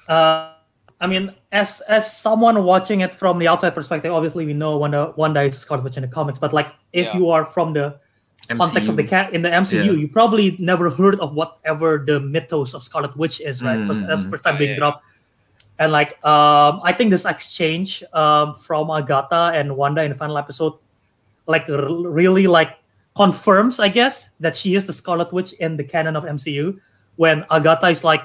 uh 0.08 0.54
i 1.00 1.06
mean 1.06 1.32
as 1.52 1.80
as 1.88 2.04
someone 2.16 2.64
watching 2.64 3.00
it 3.02 3.14
from 3.14 3.38
the 3.38 3.46
outside 3.48 3.74
perspective 3.74 4.12
obviously 4.12 4.44
we 4.44 4.52
know 4.54 4.76
wanda 4.76 5.12
wanda 5.16 5.42
is 5.42 5.56
scarlet 5.58 5.84
witch 5.84 5.96
in 5.96 6.02
the 6.02 6.08
comics 6.08 6.38
but 6.38 6.52
like 6.52 6.68
if 6.92 7.06
Yeah. 7.06 7.16
you 7.18 7.30
are 7.30 7.44
from 7.44 7.72
the 7.72 7.96
context 8.56 8.88
of 8.88 8.96
the 8.96 9.04
cat 9.04 9.32
in 9.34 9.42
the 9.42 9.50
mcu 9.50 9.84
Yeah. 9.84 9.92
you 9.92 10.08
probably 10.08 10.56
never 10.58 10.90
heard 10.90 11.20
of 11.20 11.34
whatever 11.34 12.02
the 12.06 12.18
mythos 12.20 12.74
of 12.74 12.82
scarlet 12.82 13.14
witch 13.16 13.40
is 13.40 13.62
right 13.62 13.76
because 13.80 14.00
that's 14.06 14.22
the 14.22 14.28
Mm, 14.28 14.30
first 14.30 14.44
time 14.44 14.54
Oh, 14.56 14.58
being 14.58 14.70
yeah. 14.70 14.76
dropped 14.78 15.04
and 15.78 15.92
like 15.92 16.18
um 16.24 16.80
i 16.82 16.92
think 16.92 17.10
this 17.10 17.24
exchange 17.26 18.02
um 18.12 18.54
from 18.54 18.90
agatha 18.90 19.52
and 19.54 19.76
wanda 19.76 20.02
in 20.02 20.10
the 20.10 20.18
final 20.18 20.38
episode 20.38 20.72
like 21.46 21.68
r- 21.70 21.86
really 22.20 22.46
like 22.48 22.72
confirms 23.14 23.78
i 23.78 23.88
guess 23.88 24.30
that 24.40 24.56
she 24.56 24.74
is 24.74 24.86
the 24.86 24.92
scarlet 24.92 25.30
witch 25.32 25.52
in 25.60 25.76
the 25.76 25.84
canon 25.84 26.16
of 26.16 26.24
mcu 26.24 26.74
when 27.16 27.44
agatha 27.50 27.86
is 27.88 28.02
like 28.02 28.22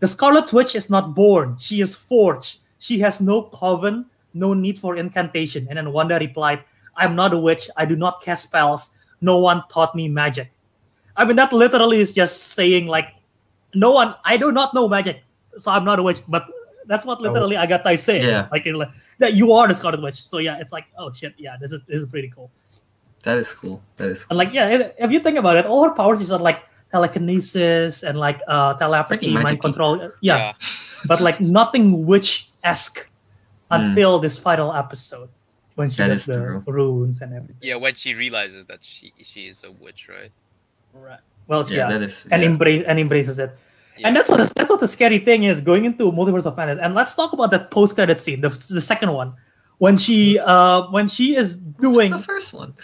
the 0.00 0.08
Scarlet 0.08 0.52
Witch 0.52 0.74
is 0.74 0.90
not 0.90 1.14
born. 1.14 1.56
She 1.58 1.80
is 1.80 1.94
forged. 1.94 2.58
She 2.78 2.98
has 3.00 3.20
no 3.20 3.42
coven, 3.42 4.06
no 4.34 4.54
need 4.54 4.78
for 4.78 4.96
incantation. 4.96 5.66
And 5.68 5.76
then 5.76 5.92
Wanda 5.92 6.18
replied, 6.18 6.64
I'm 6.96 7.14
not 7.14 7.32
a 7.32 7.38
witch. 7.38 7.68
I 7.76 7.84
do 7.84 7.96
not 7.96 8.22
cast 8.22 8.44
spells. 8.44 8.94
No 9.20 9.38
one 9.38 9.62
taught 9.68 9.94
me 9.94 10.08
magic. 10.08 10.50
I 11.16 11.24
mean, 11.24 11.36
that 11.36 11.52
literally 11.52 12.00
is 12.00 12.12
just 12.12 12.54
saying, 12.54 12.86
like, 12.86 13.14
no 13.74 13.90
one, 13.92 14.14
I 14.24 14.36
do 14.36 14.50
not 14.50 14.74
know 14.74 14.88
magic. 14.88 15.22
So 15.56 15.70
I'm 15.70 15.84
not 15.84 15.98
a 15.98 16.02
witch. 16.02 16.22
But 16.26 16.46
that's 16.86 17.04
what 17.04 17.18
oh. 17.18 17.22
literally 17.22 17.56
Agatha 17.56 17.90
is 17.90 18.02
saying. 18.02 18.24
Yeah. 18.24 18.48
Like, 18.50 18.66
in, 18.66 18.76
like, 18.76 18.90
that 19.18 19.34
you 19.34 19.52
are 19.52 19.68
the 19.68 19.74
Scarlet 19.74 20.02
Witch. 20.02 20.22
So 20.22 20.38
yeah, 20.38 20.58
it's 20.58 20.72
like, 20.72 20.86
oh 20.98 21.12
shit, 21.12 21.34
yeah, 21.36 21.56
this 21.60 21.72
is, 21.72 21.82
this 21.86 22.00
is 22.00 22.08
pretty 22.08 22.28
cool. 22.28 22.50
That 23.22 23.36
is 23.36 23.52
cool. 23.52 23.82
That 23.96 24.08
is 24.08 24.24
cool. 24.24 24.28
And 24.30 24.38
like, 24.38 24.54
yeah, 24.54 24.68
if- 24.68 24.94
if 24.98 25.10
you 25.10 25.20
think 25.20 25.36
about 25.38 25.56
it, 25.58 25.66
all 25.66 25.84
her 25.84 25.94
powers 25.94 26.20
is 26.22 26.30
like 26.30 26.62
telekinesis 26.90 28.02
and 28.02 28.18
like 28.18 28.40
uh 28.48 28.74
telepathy, 28.74 29.32
mind 29.32 29.60
control. 29.60 30.10
Yeah, 30.20 30.52
but 31.06 31.20
like 31.20 31.40
nothing 31.40 32.06
witch-esque 32.06 33.06
Hmm. 33.70 33.94
until 33.94 34.18
this 34.18 34.34
final 34.36 34.74
episode 34.74 35.28
when 35.78 35.90
she 35.90 35.96
That 36.02 36.08
gets 36.10 36.26
the 36.26 36.42
true. 36.42 36.64
runes 36.66 37.22
and 37.22 37.30
everything. 37.32 37.54
Yeah, 37.62 37.76
when 37.78 37.94
she 37.94 38.14
realizes 38.18 38.66
that 38.66 38.82
she 38.82 39.12
she 39.22 39.46
is 39.46 39.62
a 39.62 39.70
witch, 39.70 40.08
right? 40.10 40.32
Right. 40.92 41.22
Well, 41.46 41.62
Yeah, 41.70 41.86
yeah, 41.86 41.88
that 41.94 42.02
is. 42.10 42.26
and 42.34 42.42
yeah. 42.42 42.50
embrace 42.50 42.82
and 42.82 42.98
embraces 42.98 43.38
it. 43.38 43.54
Yeah. 43.96 44.08
And 44.10 44.16
that's 44.16 44.26
what 44.28 44.38
the, 44.42 44.50
that's 44.58 44.66
what 44.68 44.80
the 44.82 44.88
scary 44.90 45.20
thing 45.22 45.44
is 45.46 45.60
going 45.62 45.84
into 45.86 46.10
multiverse 46.10 46.46
of 46.50 46.56
madness. 46.58 46.82
And 46.82 46.94
let's 46.98 47.14
talk 47.14 47.30
about 47.32 47.52
that 47.54 47.70
post 47.70 47.94
credit 47.94 48.18
scene, 48.20 48.40
the, 48.40 48.48
the 48.50 48.80
second 48.82 49.12
one, 49.14 49.34
when 49.78 49.94
she 49.96 50.34
uh 50.42 50.90
when 50.90 51.06
she 51.06 51.36
is 51.38 51.54
doing 51.54 52.10
the 52.10 52.18
first 52.18 52.50
one. 52.52 52.74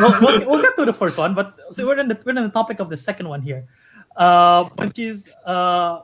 We'll, 0.00 0.20
we'll, 0.20 0.46
we'll 0.48 0.62
get 0.62 0.76
to 0.76 0.84
the 0.84 0.92
first 0.92 1.18
one, 1.18 1.34
but 1.34 1.58
so 1.70 1.86
we're 1.86 1.98
in 1.98 2.08
the 2.08 2.18
we're 2.24 2.36
in 2.36 2.44
the 2.44 2.48
topic 2.48 2.78
of 2.80 2.88
the 2.90 2.96
second 2.96 3.28
one 3.28 3.42
here. 3.42 3.66
Uh, 4.16 4.64
when 4.76 4.92
she's 4.92 5.34
uh, 5.44 6.00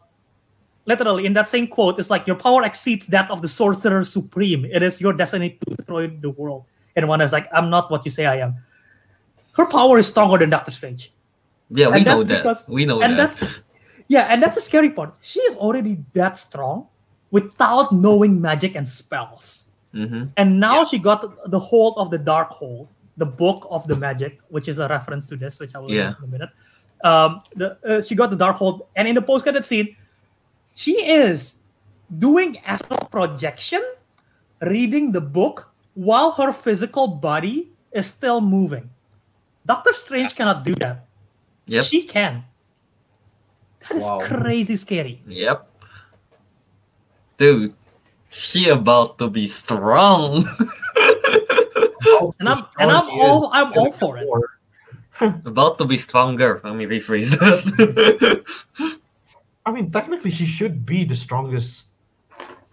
literally 0.87 1.25
in 1.27 1.33
that 1.35 1.49
same 1.49 1.67
quote, 1.69 1.99
it's 1.99 2.11
like 2.11 2.27
your 2.27 2.37
power 2.37 2.65
exceeds 2.65 3.07
that 3.09 3.31
of 3.31 3.43
the 3.43 3.49
sorcerer 3.49 4.03
supreme. 4.05 4.65
It 4.65 4.83
is 4.83 5.01
your 5.01 5.13
destiny 5.13 5.59
to 5.67 5.77
destroy 5.77 6.09
the 6.09 6.31
world. 6.31 6.65
And 6.97 7.07
one 7.07 7.21
is 7.21 7.31
like, 7.31 7.47
I'm 7.53 7.71
not 7.71 7.91
what 7.91 8.05
you 8.05 8.11
say 8.11 8.27
I 8.27 8.39
am. 8.39 8.57
Her 9.57 9.67
power 9.67 9.99
is 9.99 10.09
stronger 10.09 10.39
than 10.39 10.51
Doctor 10.51 10.73
Strange, 10.73 11.13
Yeah, 11.71 11.89
we 11.89 11.97
And 11.99 12.05
know 12.07 12.23
that. 12.25 12.39
because- 12.43 12.69
we 12.69 12.85
know 12.87 13.01
and 13.03 13.13
that. 13.19 13.31
that's 13.39 13.61
yeah, 14.09 14.27
and 14.31 14.43
that's 14.43 14.57
the 14.57 14.63
scary 14.63 14.91
part. 14.91 15.15
She 15.23 15.39
is 15.41 15.55
already 15.55 16.03
that 16.15 16.37
strong 16.37 16.89
without 17.31 17.93
knowing 17.93 18.41
magic 18.41 18.75
and 18.75 18.89
spells. 18.89 19.67
hmm 19.93 20.25
And 20.37 20.59
now 20.59 20.79
Yeah. 20.83 20.85
she 20.91 20.99
got 20.99 21.51
the 21.51 21.59
hold 21.61 21.95
of 21.97 22.11
the 22.11 22.19
Darkhold, 22.19 22.89
the 23.17 23.27
book 23.27 23.67
of 23.71 23.87
the 23.87 23.97
magic, 23.97 24.41
which 24.49 24.69
is 24.69 24.79
a 24.79 24.89
reference 24.89 25.27
to 25.29 25.37
this, 25.37 25.61
which 25.61 25.75
I 25.75 25.79
will 25.79 25.91
Yeah. 25.93 26.07
use 26.07 26.19
in 26.19 26.25
a 26.25 26.29
minute. 26.29 26.51
Um, 27.03 27.43
the, 27.57 27.79
uh, 27.85 28.01
she 28.01 28.15
got 28.15 28.31
the 28.31 28.37
Darkhold, 28.37 28.87
and 28.97 29.09
in 29.09 29.15
the 29.15 29.23
post 29.23 29.43
credit 29.45 29.65
scene, 29.65 29.97
she 30.75 30.93
is 31.05 31.57
doing 32.19 32.59
astral 32.65 33.01
projection, 33.11 33.83
reading 34.63 35.13
the 35.13 35.21
book 35.21 35.73
while 35.95 36.31
her 36.33 36.53
physical 36.53 37.07
body 37.09 37.73
is 37.93 38.07
still 38.07 38.41
moving. 38.41 38.89
Doctor 39.67 39.93
Strange 39.93 40.35
cannot 40.35 40.65
do 40.65 40.75
that. 40.77 41.07
Yep. 41.67 41.85
She 41.85 42.03
can. 42.03 42.45
That 43.81 43.97
is 43.97 44.05
Wow. 44.05 44.19
crazy 44.21 44.77
scary. 44.77 45.23
Yep. 45.27 45.67
Dude, 47.39 47.75
she 48.31 48.69
about 48.69 49.17
to 49.19 49.31
be 49.31 49.47
strong. 49.47 50.45
How 52.19 52.35
And 52.41 52.49
I'm 52.49 52.65
and 52.79 52.91
I'm 52.91 53.07
strong 53.07 53.11
he 53.19 53.21
is 53.21 53.31
all 53.31 53.51
I'm 53.53 53.73
all 53.75 53.93
for 53.93 54.19
it. 54.19 54.27
about 55.45 55.79
to 55.79 55.85
be 55.85 55.97
stronger. 55.97 56.61
Let 56.65 56.75
me 56.77 56.87
rephrase 56.87 57.31
that. 57.39 58.43
I 59.67 59.73
mean, 59.73 59.91
technically, 59.91 60.31
she 60.31 60.47
should 60.47 60.87
be 60.87 61.05
the 61.05 61.17
strongest. 61.17 61.89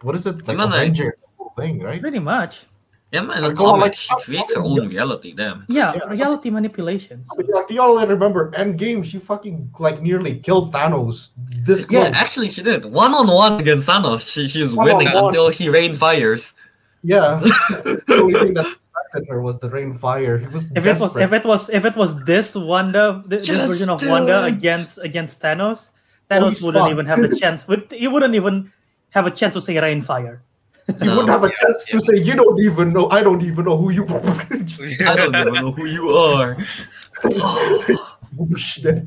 What 0.02 0.14
is 0.16 0.26
it? 0.26 0.46
Like 0.48 0.56
Man, 0.56 0.72
I- 0.72 0.82
Avenger 0.84 1.16
whole 1.36 1.52
thing, 1.58 1.80
right? 1.80 2.00
Pretty 2.00 2.18
much. 2.18 2.66
yeah, 3.12 3.20
man, 3.22 3.44
Or 3.44 3.48
the 3.50 3.54
go 3.54 3.64
like, 3.74 3.94
she 3.94 4.14
creates 4.22 4.54
her 4.54 4.62
own 4.62 4.88
reality, 4.88 5.32
damn. 5.34 5.64
Yeah, 5.68 5.92
Yeah. 5.94 6.08
reality 6.08 6.50
manipulations. 6.50 7.28
I 7.32 7.42
mean, 7.42 7.50
like, 7.52 7.68
do 7.68 7.74
y'all 7.74 7.96
remember 8.06 8.50
Endgame? 8.52 9.04
She 9.04 9.18
fucking 9.18 9.70
like 9.78 10.00
nearly 10.02 10.38
killed 10.40 10.72
Thanos. 10.72 11.28
This 11.66 11.86
Yeah, 11.90 12.04
close. 12.10 12.22
actually, 12.22 12.48
she 12.50 12.62
did. 12.62 12.84
One 12.86 13.12
on 13.14 13.26
one 13.28 13.60
against 13.60 13.86
Thanos. 13.88 14.22
She, 14.32 14.48
she's 14.48 14.74
winning 14.74 15.06
One-on-one. 15.08 15.24
until 15.28 15.48
he 15.48 15.68
rain 15.68 15.94
fires. 15.94 16.54
Yeah. 17.02 17.40
the 17.42 18.20
only 18.22 18.34
thing 18.40 18.54
that 18.54 18.66
distracted 19.08 19.32
her 19.32 19.40
was 19.42 19.58
the 19.58 19.70
rain 19.70 19.98
fire. 19.98 20.38
He 20.38 20.46
was 20.46 20.64
if 20.74 20.86
it 20.86 20.98
was 21.00 21.16
if 21.16 21.32
it 21.32 21.44
was 21.44 21.70
if 21.70 21.84
it 21.84 21.96
was 21.96 22.24
this 22.24 22.54
Wanda 22.54 23.22
th- 23.28 23.46
this 23.46 23.66
version 23.66 23.90
of 23.90 24.00
do 24.00 24.08
Wanda 24.08 24.46
it. 24.46 24.54
against 24.54 24.98
against 24.98 25.40
Thanos, 25.42 25.90
Thanos 26.30 26.50
he's 26.50 26.62
wouldn't 26.62 26.82
fucked. 26.84 26.92
even 26.92 27.06
have 27.06 27.20
the 27.22 27.36
chance. 27.36 27.66
Would 27.68 27.92
he 27.92 28.08
wouldn't 28.08 28.34
even 28.34 28.72
have 29.10 29.26
a 29.26 29.30
chance 29.30 29.54
to 29.54 29.60
say 29.60 29.78
rain 29.80 30.02
fire. 30.02 30.42
you 30.88 30.94
No. 31.06 31.16
wouldn't 31.16 31.28
have 31.30 31.44
a 31.44 31.48
Yeah, 31.48 31.54
chance 31.60 31.84
to 31.86 32.00
say 32.00 32.16
you 32.18 32.34
don't 32.34 32.58
even 32.60 32.92
know. 32.92 33.08
I 33.10 33.22
don't 33.22 33.42
even 33.42 33.64
know 33.64 33.76
who 33.76 33.90
you. 33.90 34.04
Are. 34.06 34.20
I 35.10 35.16
don't 35.16 35.36
even 35.36 35.54
know 35.54 35.72
who 35.72 35.86
you 35.86 36.08
are. 36.10 36.56
Whoosh, 38.36 38.78
then. 38.82 39.04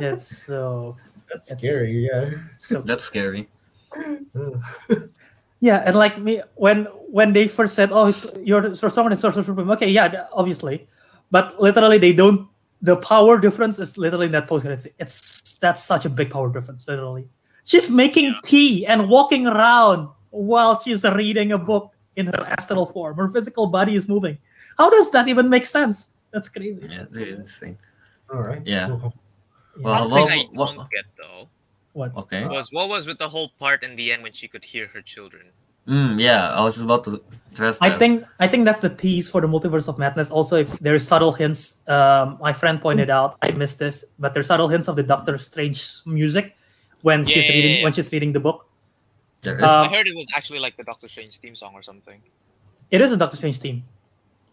That's 0.00 0.24
so 0.26 0.96
That's 1.30 1.50
It's- 1.50 1.60
scary. 1.60 2.08
Yeah. 2.10 2.30
so 2.58 2.80
That's 2.82 3.04
scary. 3.04 3.48
yeah, 5.60 5.82
and 5.84 5.96
like 5.96 6.18
me 6.20 6.42
when 6.54 6.86
when 7.10 7.32
they 7.32 7.48
first 7.48 7.74
said, 7.74 7.90
"Oh, 7.92 8.06
he's- 8.06 8.26
you're 8.42 8.74
so 8.74 8.88
stronger 8.88 9.10
than 9.10 9.18
Sorcerer 9.18 9.42
Supreme," 9.44 9.70
okay, 9.72 9.88
yeah, 9.88 10.26
obviously, 10.32 10.86
but 11.30 11.60
literally 11.60 11.98
they 11.98 12.12
don't. 12.12 12.48
The 12.82 12.96
power 12.96 13.38
difference 13.38 13.78
is 13.78 13.98
literally 13.98 14.26
in 14.26 14.32
that 14.32 14.48
post. 14.48 14.64
It's 14.64 14.86
it's 14.98 15.54
that's 15.60 15.82
such 15.84 16.06
a 16.06 16.10
big 16.10 16.30
power 16.30 16.48
difference. 16.52 16.86
Literally, 16.88 17.28
she's 17.64 17.90
making 17.90 18.34
tea 18.42 18.86
and 18.86 19.08
walking 19.08 19.46
around 19.46 20.08
while 20.30 20.80
she's 20.80 21.04
reading 21.04 21.52
a 21.52 21.58
book 21.58 21.92
in 22.16 22.26
her 22.26 22.44
astral 22.56 22.86
form. 22.86 23.16
Her 23.16 23.28
physical 23.28 23.66
body 23.66 23.96
is 23.96 24.08
moving. 24.08 24.38
How 24.78 24.88
does 24.88 25.10
that 25.10 25.28
even 25.28 25.48
make 25.48 25.66
sense? 25.66 26.08
That's 26.30 26.48
crazy. 26.48 26.86
Yeah, 26.88 27.04
it's 27.10 27.18
insane. 27.18 27.76
All 28.32 28.40
right. 28.42 28.62
Yeah. 28.64 28.86
Cool. 28.88 29.12
Well, 29.80 30.08
One 30.08 30.10
well, 30.10 30.26
thing 30.26 30.46
I 30.46 30.56
well, 30.56 30.74
don't 30.74 30.90
get 30.90 31.04
though 31.16 31.48
What? 31.92 32.14
Okay. 32.16 32.46
Was 32.46 32.72
what 32.72 32.88
was 32.88 33.06
with 33.06 33.18
the 33.18 33.28
whole 33.28 33.48
part 33.58 33.82
in 33.82 33.96
the 33.96 34.12
end 34.12 34.22
when 34.22 34.32
she 34.32 34.46
could 34.46 34.64
hear 34.64 34.86
her 34.88 35.02
children? 35.02 35.46
Mm, 35.90 36.20
yeah, 36.20 36.50
I 36.54 36.62
was 36.62 36.78
about 36.80 37.02
to 37.04 37.20
address 37.52 37.78
that. 37.80 37.92
I 37.92 37.98
think 37.98 38.22
I 38.38 38.46
think 38.46 38.64
that's 38.64 38.78
the 38.80 38.90
tease 38.94 39.28
for 39.28 39.40
the 39.42 39.48
multiverse 39.50 39.88
of 39.88 39.98
madness. 39.98 40.30
Also, 40.30 40.56
if 40.56 40.70
there's 40.78 41.02
subtle 41.06 41.32
hints, 41.32 41.82
um, 41.90 42.38
my 42.40 42.52
friend 42.54 42.80
pointed 42.80 43.10
out, 43.10 43.36
I 43.42 43.50
missed 43.58 43.78
this, 43.82 44.04
but 44.18 44.32
there's 44.34 44.46
subtle 44.46 44.68
hints 44.68 44.86
of 44.86 44.94
the 44.94 45.02
Doctor 45.02 45.36
Strange 45.38 45.82
music 46.06 46.54
when 47.02 47.24
she's 47.26 47.36
Yeah, 47.36 47.42
yeah, 47.50 47.56
reading 47.56 47.76
yeah. 47.78 47.82
when 47.84 47.92
she's 47.92 48.12
reading 48.12 48.32
the 48.32 48.38
book. 48.40 48.66
there 49.42 49.58
is. 49.58 49.64
Um, 49.66 49.88
I 49.88 49.88
heard 49.90 50.06
it 50.06 50.14
was 50.14 50.26
actually 50.36 50.60
like 50.60 50.76
the 50.76 50.84
Doctor 50.84 51.08
Strange 51.08 51.38
theme 51.42 51.56
song 51.56 51.72
or 51.74 51.82
something. 51.82 52.22
It 52.90 53.00
is 53.00 53.10
a 53.10 53.16
Doctor 53.16 53.36
Strange 53.36 53.58
theme. 53.58 53.82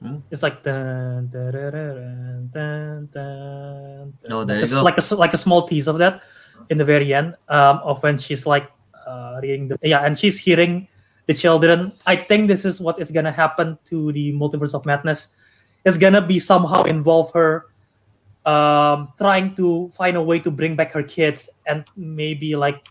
Hmm. 0.02 0.18
It's 0.32 0.42
like 0.42 0.62
dun, 0.64 1.28
dun, 1.34 1.52
dun, 1.54 1.72
dun, 1.74 2.50
dun, 2.54 3.10
dun, 3.14 4.14
Oh, 4.30 4.42
dun. 4.42 4.48
there 4.48 4.60
you 4.62 4.66
go. 4.70 4.82
like 4.84 4.98
a 4.98 5.06
s- 5.06 5.12
like 5.18 5.34
a 5.34 5.42
small 5.42 5.66
tease 5.68 5.88
of 5.88 5.98
that 6.02 6.22
in 6.70 6.78
the 6.78 6.86
very 6.86 7.14
end 7.14 7.34
um, 7.50 7.78
of 7.84 8.02
when 8.02 8.18
she's 8.18 8.46
like 8.46 8.70
uh, 9.06 9.40
reading 9.42 9.68
the 9.70 9.78
yeah, 9.82 10.06
and 10.06 10.18
she's 10.18 10.38
hearing 10.38 10.88
the 11.28 11.34
children. 11.34 11.92
I 12.06 12.16
think 12.16 12.48
this 12.48 12.66
is 12.66 12.80
what 12.82 13.00
is 13.00 13.12
gonna 13.12 13.32
happen 13.32 13.78
to 13.92 14.12
the 14.12 14.34
multiverse 14.34 14.74
of 14.74 14.86
madness. 14.86 15.36
It's 15.86 15.98
gonna 15.98 16.22
be 16.22 16.40
somehow 16.40 16.84
involve 16.84 17.32
her 17.34 17.68
um, 18.46 19.12
trying 19.18 19.56
to 19.56 19.90
find 19.90 20.16
a 20.16 20.24
way 20.24 20.40
to 20.40 20.50
bring 20.50 20.76
back 20.76 20.92
her 20.94 21.04
kids 21.04 21.50
and 21.68 21.84
maybe 21.98 22.56
like 22.56 22.88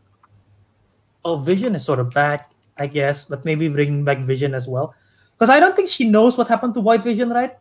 oh 1.25 1.37
vision 1.39 1.75
is 1.75 1.83
sort 1.83 1.99
of 1.99 2.11
back 2.13 2.53
i 2.77 2.87
guess 2.87 3.25
but 3.25 3.43
maybe 3.45 3.67
bring 3.69 4.05
back 4.05 4.19
vision 4.19 4.53
as 4.55 4.69
well 4.69 4.95
because 5.33 5.49
i 5.49 5.59
don't 5.59 5.75
think 5.75 5.89
she 5.89 6.05
knows 6.05 6.37
what 6.37 6.47
happened 6.47 6.75
to 6.75 6.81
white 6.81 7.03
vision 7.03 7.31
right 7.31 7.57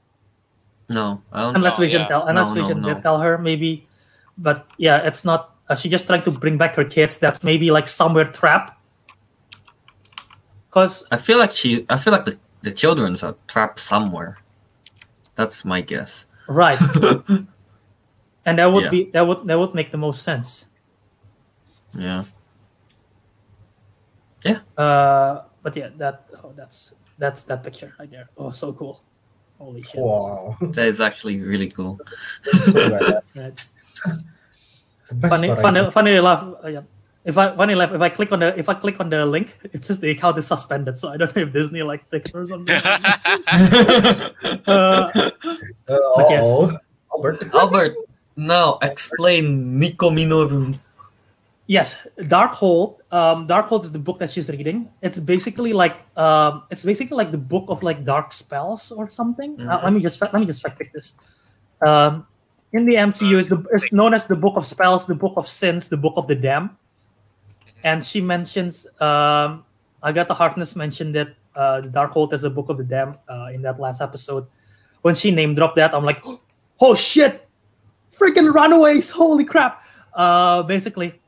no, 0.90 1.22
I 1.32 1.42
don't. 1.42 1.56
unless 1.56 1.80
Oh, 1.80 1.82
vision 1.82 2.02
yeah. 2.02 2.08
tell 2.08 2.28
unless 2.28 2.50
No, 2.50 2.56
no, 2.56 2.62
vision 2.62 2.82
no. 2.82 2.94
did 2.94 3.02
tell 3.02 3.18
her 3.18 3.38
maybe 3.40 3.88
but 4.38 4.68
yeah 4.78 4.98
it's 4.98 5.24
not 5.26 5.56
uh, 5.70 5.76
she's 5.76 5.90
just 5.90 6.06
trying 6.06 6.22
to 6.24 6.32
bring 6.32 6.58
back 6.58 6.76
her 6.76 6.84
kids 6.86 7.18
that's 7.18 7.44
maybe 7.46 7.72
like 7.72 7.88
somewhere 7.88 8.26
trapped 8.26 8.78
because 10.76 11.08
I 11.10 11.16
feel 11.16 11.38
like 11.40 11.54
she. 11.54 11.86
I 11.88 11.96
feel 11.96 12.12
like 12.12 12.26
the 12.26 12.38
the 12.62 12.72
childrens 12.72 13.24
are 13.24 13.36
trapped 13.48 13.80
somewhere. 13.80 14.38
That's 15.36 15.64
my 15.64 15.80
guess. 15.80 16.26
right 16.48 16.78
and 18.46 18.60
that 18.60 18.68
would 18.72 18.84
Yeah. 18.84 18.90
be 18.92 19.10
that 19.18 19.26
would 19.26 19.48
that 19.48 19.58
would 19.58 19.74
make 19.74 19.90
the 19.90 19.98
most 19.98 20.22
sense 20.22 20.66
yeah. 21.98 22.26
Yeah. 24.46 24.60
Uh 24.78 25.42
but 25.64 25.76
yeah 25.76 25.90
that 25.98 26.30
oh, 26.44 26.54
that's 26.56 26.94
that's 27.18 27.44
that 27.50 27.64
picture 27.64 27.96
right 27.98 28.12
there 28.12 28.30
oh 28.38 28.52
so 28.52 28.72
cool 28.74 29.02
holy 29.58 29.82
shit 29.82 29.98
Wow. 29.98 30.56
That 30.78 30.86
is 30.86 31.02
actually 31.02 31.42
really 31.42 31.72
cool. 31.72 31.98
Right. 33.34 33.58
Funny, 35.30 35.50
funny, 35.58 35.82
funny 35.92 36.14
enough, 36.16 36.42
uh, 36.64 36.68
yeah. 36.70 36.82
If 37.26 37.38
I 37.38 37.56
funny 37.56 37.74
enough, 37.74 37.92
if 37.92 38.02
I 38.02 38.10
click 38.10 38.32
on 38.32 38.40
the 38.40 38.58
if 38.58 38.70
I 38.70 38.76
click 38.76 39.00
on 39.00 39.10
the 39.10 39.26
link, 39.26 39.58
it 39.74 39.84
says 39.84 40.00
the 40.00 40.12
account 40.12 40.38
is 40.38 40.46
suspended. 40.48 40.98
So 40.98 41.10
I 41.10 41.18
don't 41.18 41.36
know 41.36 41.42
if 41.42 41.52
Disney 41.54 41.82
like 41.82 42.08
took 42.12 42.26
it 42.26 42.36
or 42.36 42.46
something. 42.48 42.76
uh, 44.68 45.10
Uh, 45.88 46.22
Okay. 46.22 46.38
Albert. 47.14 47.44
Albert, 47.54 47.94
now 48.36 48.78
explain 48.82 49.80
Nico 49.80 50.10
Minoru. 50.10 50.78
yes, 51.68 52.06
Darkhold. 52.20 53.00
Um, 53.12 53.48
Darkhold 53.48 53.84
is 53.86 53.92
the 53.92 54.00
book 54.00 54.20
that 54.20 54.30
she's 54.30 54.50
reading. 54.50 54.90
It's 55.02 55.18
basically 55.18 55.72
like 55.74 55.96
um, 56.18 56.64
it's 56.70 56.84
basically 56.84 57.16
like 57.18 57.32
the 57.32 57.38
book 57.42 57.66
of 57.70 57.84
like 57.84 58.04
dark 58.04 58.34
spells 58.34 58.92
or 58.92 59.10
something. 59.10 59.60
Uh, 59.62 59.82
let 59.84 59.94
me 59.94 60.02
just 60.02 60.20
fa- 60.20 60.30
let 60.34 60.40
me 60.42 60.46
just 60.46 60.62
fact 60.62 60.78
check 60.78 60.92
this. 60.94 61.14
Um, 61.86 62.28
in 62.74 62.86
the 62.86 62.96
MCU, 62.96 63.40
is 63.40 63.48
the 63.50 63.64
it's 63.72 63.94
known 63.94 64.14
as 64.14 64.26
the 64.28 64.36
book 64.36 64.58
of 64.58 64.68
spells, 64.68 65.08
the 65.08 65.16
book 65.16 65.34
of 65.38 65.48
sins, 65.48 65.88
the 65.88 65.98
book 65.98 66.14
of 66.18 66.28
the 66.28 66.36
damned. 66.36 66.70
And 67.86 68.04
she 68.04 68.20
mentions 68.20 68.86
um 69.00 69.64
agatha 70.04 70.34
harkness 70.34 70.76
mentioned 70.76 71.16
that 71.16 71.30
uh 71.56 71.80
darkhold 71.94 72.34
is 72.34 72.44
a 72.44 72.50
book 72.50 72.68
of 72.68 72.78
the 72.78 72.84
damned 72.84 73.16
uh, 73.30 73.48
in 73.54 73.62
that 73.62 73.80
last 73.80 74.02
episode. 74.02 74.46
When 75.04 75.16
she 75.16 75.32
name 75.32 75.56
dropped 75.56 75.78
that 75.78 75.94
i'm 75.94 76.04
like 76.04 76.22
oh 76.82 76.96
shit! 76.96 77.48
Freaking 78.12 78.54
runaways! 78.54 79.12
Holy 79.12 79.46
crap! 79.46 79.84
Uh 80.14 80.64
basically 80.64 81.22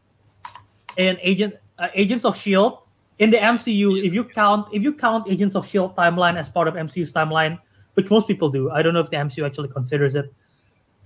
and 0.97 1.17
agent 1.21 1.55
uh, 1.77 1.89
agents 1.93 2.25
of 2.25 2.35
shield 2.35 2.79
in 3.19 3.29
the 3.29 3.37
mcu 3.37 4.03
if 4.03 4.13
you 4.13 4.23
count 4.23 4.67
if 4.73 4.81
you 4.81 4.93
count 4.93 5.29
agents 5.29 5.55
of 5.55 5.67
shield 5.67 5.95
timeline 5.95 6.37
as 6.37 6.49
part 6.49 6.67
of 6.67 6.73
mcu's 6.73 7.13
timeline 7.13 7.59
which 7.93 8.09
most 8.09 8.27
people 8.27 8.49
do 8.49 8.71
i 8.71 8.81
don't 8.81 8.93
know 8.93 8.99
if 8.99 9.09
the 9.09 9.17
mcu 9.17 9.45
actually 9.45 9.67
considers 9.67 10.15
it 10.15 10.33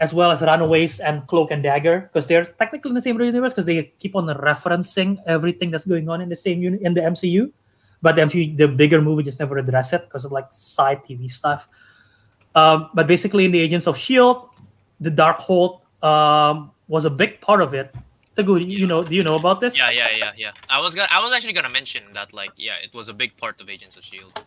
as 0.02 0.14
well 0.14 0.32
as 0.32 0.42
Runaways 0.42 1.00
and 1.00 1.26
Cloak 1.28 1.52
and 1.52 1.62
Dagger, 1.62 2.10
because 2.12 2.26
they're 2.26 2.44
technically 2.44 2.90
in 2.90 2.96
the 2.96 3.02
same 3.02 3.22
universe 3.22 3.54
because 3.54 3.66
they 3.66 3.84
keep 4.00 4.16
on 4.16 4.26
referencing 4.26 5.22
everything 5.28 5.70
that's 5.70 5.86
going 5.86 6.10
on 6.10 6.22
in 6.22 6.28
the 6.28 6.36
same 6.36 6.62
unit 6.62 6.82
in 6.82 6.96
the 6.96 7.02
MCU. 7.02 7.52
But 8.02 8.16
the 8.16 8.24
MCU, 8.24 8.58
the 8.58 8.68
bigger 8.68 9.00
movie 9.00 9.22
just 9.22 9.40
never 9.40 9.58
address 9.58 9.94
it 9.94 10.02
because 10.02 10.26
of 10.26 10.32
like 10.32 10.48
side 10.50 11.04
TV 11.06 11.30
stuff. 11.30 11.70
Um, 12.56 12.90
but 12.96 13.06
basically, 13.06 13.46
in 13.46 13.52
the 13.52 13.60
Agents 13.60 13.86
of 13.86 13.96
Shield, 13.96 14.50
the 15.00 15.12
Darkhold 15.12 15.82
um, 16.04 16.72
was 16.88 17.06
a 17.06 17.10
big 17.12 17.40
part 17.40 17.62
of 17.62 17.76
it. 17.76 17.94
Teguh, 18.36 18.66
you 18.68 18.88
know, 18.88 19.04
do 19.04 19.14
you 19.14 19.24
know 19.24 19.36
about 19.36 19.60
this? 19.60 19.78
Yeah, 19.78 19.92
yeah, 19.92 20.08
yeah, 20.18 20.32
yeah. 20.36 20.52
I 20.68 20.82
was 20.82 20.96
gonna, 20.96 21.10
I 21.12 21.22
was 21.22 21.32
actually 21.32 21.54
gonna 21.54 21.70
mention 21.70 22.04
that, 22.14 22.34
like, 22.34 22.52
yeah, 22.56 22.76
it 22.82 22.92
was 22.94 23.08
a 23.08 23.14
big 23.14 23.38
part 23.38 23.62
of 23.62 23.70
Agents 23.70 23.98
of 23.98 24.04
Shield. 24.04 24.44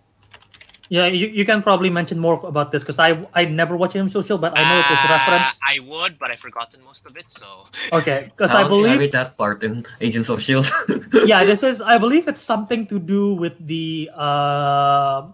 Yeah, 0.91 1.07
you, 1.07 1.29
you 1.29 1.45
can 1.45 1.63
probably 1.63 1.89
mention 1.89 2.19
more 2.19 2.45
about 2.45 2.71
this 2.71 2.83
because 2.83 2.99
I 2.99 3.25
I 3.33 3.47
never 3.47 3.77
watched 3.77 3.97
Agents 3.97 4.13
social, 4.13 4.37
but 4.37 4.53
I 4.57 4.63
know 4.69 4.79
it 4.81 4.91
was 4.91 5.01
Uh, 5.01 5.17
referenced. 5.17 5.61
I 5.65 5.81
would, 5.81 6.19
but 6.19 6.31
I've 6.31 6.41
forgotten 6.41 6.85
most 6.85 7.07
of 7.07 7.17
it. 7.17 7.25
So 7.29 7.65
Okay, 7.93 8.29
because 8.29 8.53
I 8.53 8.69
believe 8.69 9.01
carry 9.01 9.09
that 9.09 9.37
part 9.39 9.65
in 9.65 9.87
Agents 10.01 10.29
of 10.29 10.43
Shield. 10.43 10.69
yeah, 11.25 11.45
this 11.45 11.63
is. 11.63 11.81
I 11.81 11.97
believe 11.97 12.29
it's 12.29 12.43
something 12.43 12.87
to 12.89 12.99
do 12.99 13.35
with 13.35 13.57
the 13.67 14.11
uh, 14.15 15.33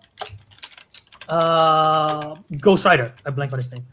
uh, 1.28 2.36
Ghost 2.60 2.85
Rider. 2.85 3.12
I 3.27 3.31
blank 3.31 3.52
on 3.52 3.59
his 3.59 3.72
name. 3.72 3.86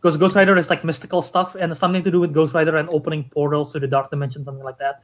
Because 0.00 0.16
Ghost 0.16 0.34
Rider 0.34 0.56
is 0.56 0.68
like 0.68 0.82
mystical 0.82 1.22
stuff, 1.22 1.54
and 1.54 1.70
it's 1.70 1.78
something 1.78 2.02
to 2.02 2.10
do 2.10 2.18
with 2.18 2.32
Ghost 2.34 2.54
Rider 2.54 2.76
and 2.76 2.88
opening 2.90 3.28
portals 3.30 3.72
to 3.72 3.78
the 3.78 3.86
dark 3.86 4.10
dimension, 4.10 4.42
something 4.44 4.64
like 4.64 4.78
that. 4.78 5.00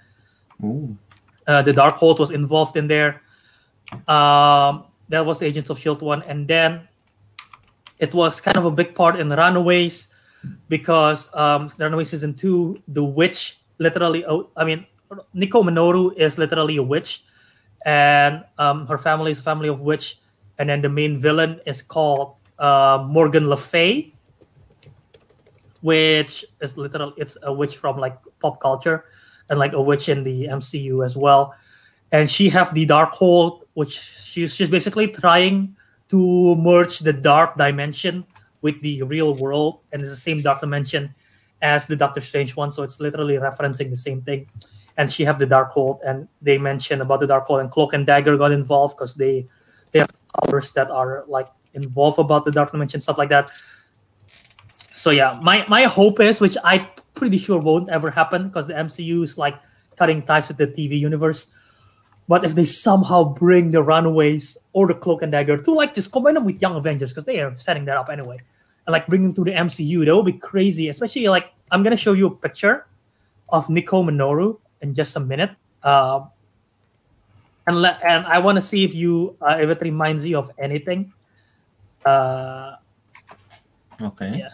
Ooh. 0.65 0.97
Uh, 1.47 1.63
the 1.63 1.73
Darkhold 1.73 2.19
was 2.19 2.33
involved 2.33 2.77
in 2.77 2.89
there. 2.89 3.23
Um, 4.09 4.88
that 5.09 5.25
was 5.25 5.43
Agents 5.43 5.71
of 5.71 5.79
Shield 5.79 6.03
one, 6.03 6.23
and 6.23 6.47
then 6.47 6.89
it 7.99 8.15
was 8.15 8.41
kind 8.41 8.57
of 8.57 8.65
a 8.65 8.71
big 8.71 8.95
part 8.95 9.19
in 9.19 9.31
Runaways 9.31 10.09
because 10.69 11.35
um, 11.35 11.69
Runaways 11.79 12.11
season 12.11 12.35
two, 12.35 12.81
the 12.89 13.03
witch 13.03 13.59
literally. 13.79 14.25
Oh, 14.25 14.51
I 14.57 14.65
mean, 14.65 14.87
Nico 15.33 15.63
Minoru 15.63 16.17
is 16.17 16.39
literally 16.39 16.77
a 16.77 16.83
witch, 16.83 17.25
and 17.85 18.45
um, 18.59 18.87
her 18.87 18.99
family 18.99 19.33
is 19.33 19.41
a 19.41 19.43
family 19.43 19.69
of 19.69 19.81
witch, 19.81 20.21
and 20.59 20.69
then 20.69 20.83
the 20.83 20.89
main 20.89 21.19
villain 21.19 21.61
is 21.67 21.83
called 21.83 22.37
uh, 22.59 23.05
Morgan 23.09 23.49
Le 23.49 23.57
Fay, 23.57 24.13
which 25.81 26.45
is 26.61 26.77
literally 26.77 27.15
it's 27.17 27.37
a 27.43 27.53
witch 27.53 27.77
from 27.77 27.99
like 27.99 28.19
pop 28.41 28.61
culture, 28.61 29.07
and 29.51 29.59
like 29.59 29.73
a 29.73 29.81
witch 29.81 30.09
in 30.09 30.23
the 30.23 30.45
MCU 30.45 31.05
as 31.05 31.17
well, 31.17 31.55
and 32.13 32.29
she 32.29 32.49
have 32.49 32.75
the 32.75 32.87
dark 32.87 33.13
hold, 33.13 33.65
which 33.75 33.99
she's 33.99 34.55
she's 34.55 34.71
basically 34.71 35.09
trying 35.09 35.77
to 36.09 36.57
merge 36.57 37.01
the 37.01 37.13
dark 37.13 37.57
dimension 37.57 38.25
with 38.63 38.81
the 38.83 39.03
real 39.03 39.35
world, 39.35 39.81
and 39.93 40.03
it's 40.03 40.11
the 40.11 40.17
same 40.17 40.41
dark 40.41 40.61
dimension 40.61 41.15
as 41.63 41.87
the 41.87 41.97
Doctor 41.97 42.21
Strange 42.21 42.57
one, 42.57 42.71
so 42.71 42.83
it's 42.83 43.01
literally 43.01 43.35
referencing 43.35 43.91
the 43.91 43.97
same 43.97 44.23
thing. 44.23 44.47
And 44.97 45.11
she 45.11 45.25
have 45.25 45.39
the 45.39 45.47
dark 45.47 45.71
hold, 45.71 46.01
and 46.05 46.27
they 46.43 46.59
mention 46.59 47.01
about 47.01 47.21
the 47.21 47.27
dark 47.27 47.45
hold, 47.45 47.61
and 47.61 47.71
Cloak 47.71 47.93
and 47.93 48.07
Dagger 48.07 48.37
got 48.37 48.53
involved 48.53 48.97
because 48.97 49.15
they 49.15 49.47
they 49.93 50.01
have 50.01 50.11
powers 50.45 50.73
that 50.73 50.91
are 50.91 51.25
like 51.29 51.49
involved 51.75 52.19
about 52.19 52.45
the 52.45 52.51
dark 52.51 52.73
dimension 52.73 53.01
stuff 53.01 53.19
like 53.19 53.29
that. 53.29 53.51
So 54.95 55.11
yeah, 55.11 55.39
my 55.43 55.65
my 55.69 55.85
hope 55.85 56.21
is, 56.21 56.41
which 56.41 56.57
I 56.65 56.91
pretty 57.15 57.39
sure 57.39 57.61
won't 57.61 57.91
ever 57.91 58.11
happen 58.11 58.49
because 58.49 58.67
the 58.67 58.75
MCU 58.75 59.23
is 59.23 59.39
like 59.39 59.61
cutting 59.97 60.23
ties 60.23 60.49
with 60.49 60.57
the 60.57 60.67
TV 60.67 60.99
universe. 60.99 61.51
But 62.29 62.45
if 62.45 62.55
they 62.55 62.67
somehow 62.67 63.25
bring 63.25 63.71
the 63.71 63.83
Runaways 63.83 64.59
or 64.75 64.87
the 64.87 64.95
Cloak 64.95 65.23
and 65.23 65.33
Dagger 65.33 65.57
to 65.57 65.73
like 65.73 65.95
just 65.95 66.13
combine 66.13 66.35
them 66.35 66.45
with 66.45 66.61
Young 66.61 66.77
Avengers 66.77 67.11
because 67.11 67.25
they 67.25 67.41
are 67.41 67.57
setting 67.57 67.87
that 67.87 67.97
up 67.97 68.11
anyway, 68.11 68.37
and 68.87 68.93
like 68.93 69.07
bring 69.07 69.23
them 69.23 69.33
to 69.35 69.45
the 69.45 69.53
MCU, 69.53 70.05
that 70.05 70.15
would 70.15 70.27
be 70.27 70.35
crazy. 70.35 70.89
Especially 70.89 71.27
like 71.29 71.53
I'm 71.73 71.83
gonna 71.83 71.97
show 71.97 72.13
you 72.13 72.27
a 72.27 72.31
picture 72.35 72.87
of 73.49 73.69
Nico 73.71 74.03
Minoru 74.03 74.59
in 74.83 74.95
just 74.95 75.17
a 75.17 75.21
minute. 75.21 75.51
Um, 75.83 76.29
and 77.67 77.81
le- 77.81 77.99
and 78.05 78.27
I 78.27 78.39
want 78.41 78.59
to 78.59 78.65
see 78.65 78.85
if 78.85 78.95
you 78.95 79.37
uh, 79.41 79.57
if 79.61 79.71
it 79.71 79.81
reminds 79.81 80.27
you 80.27 80.37
of 80.39 80.51
anything. 80.59 81.13
Uh, 82.05 82.77
Okay. 84.01 84.39
Yeah. 84.39 84.51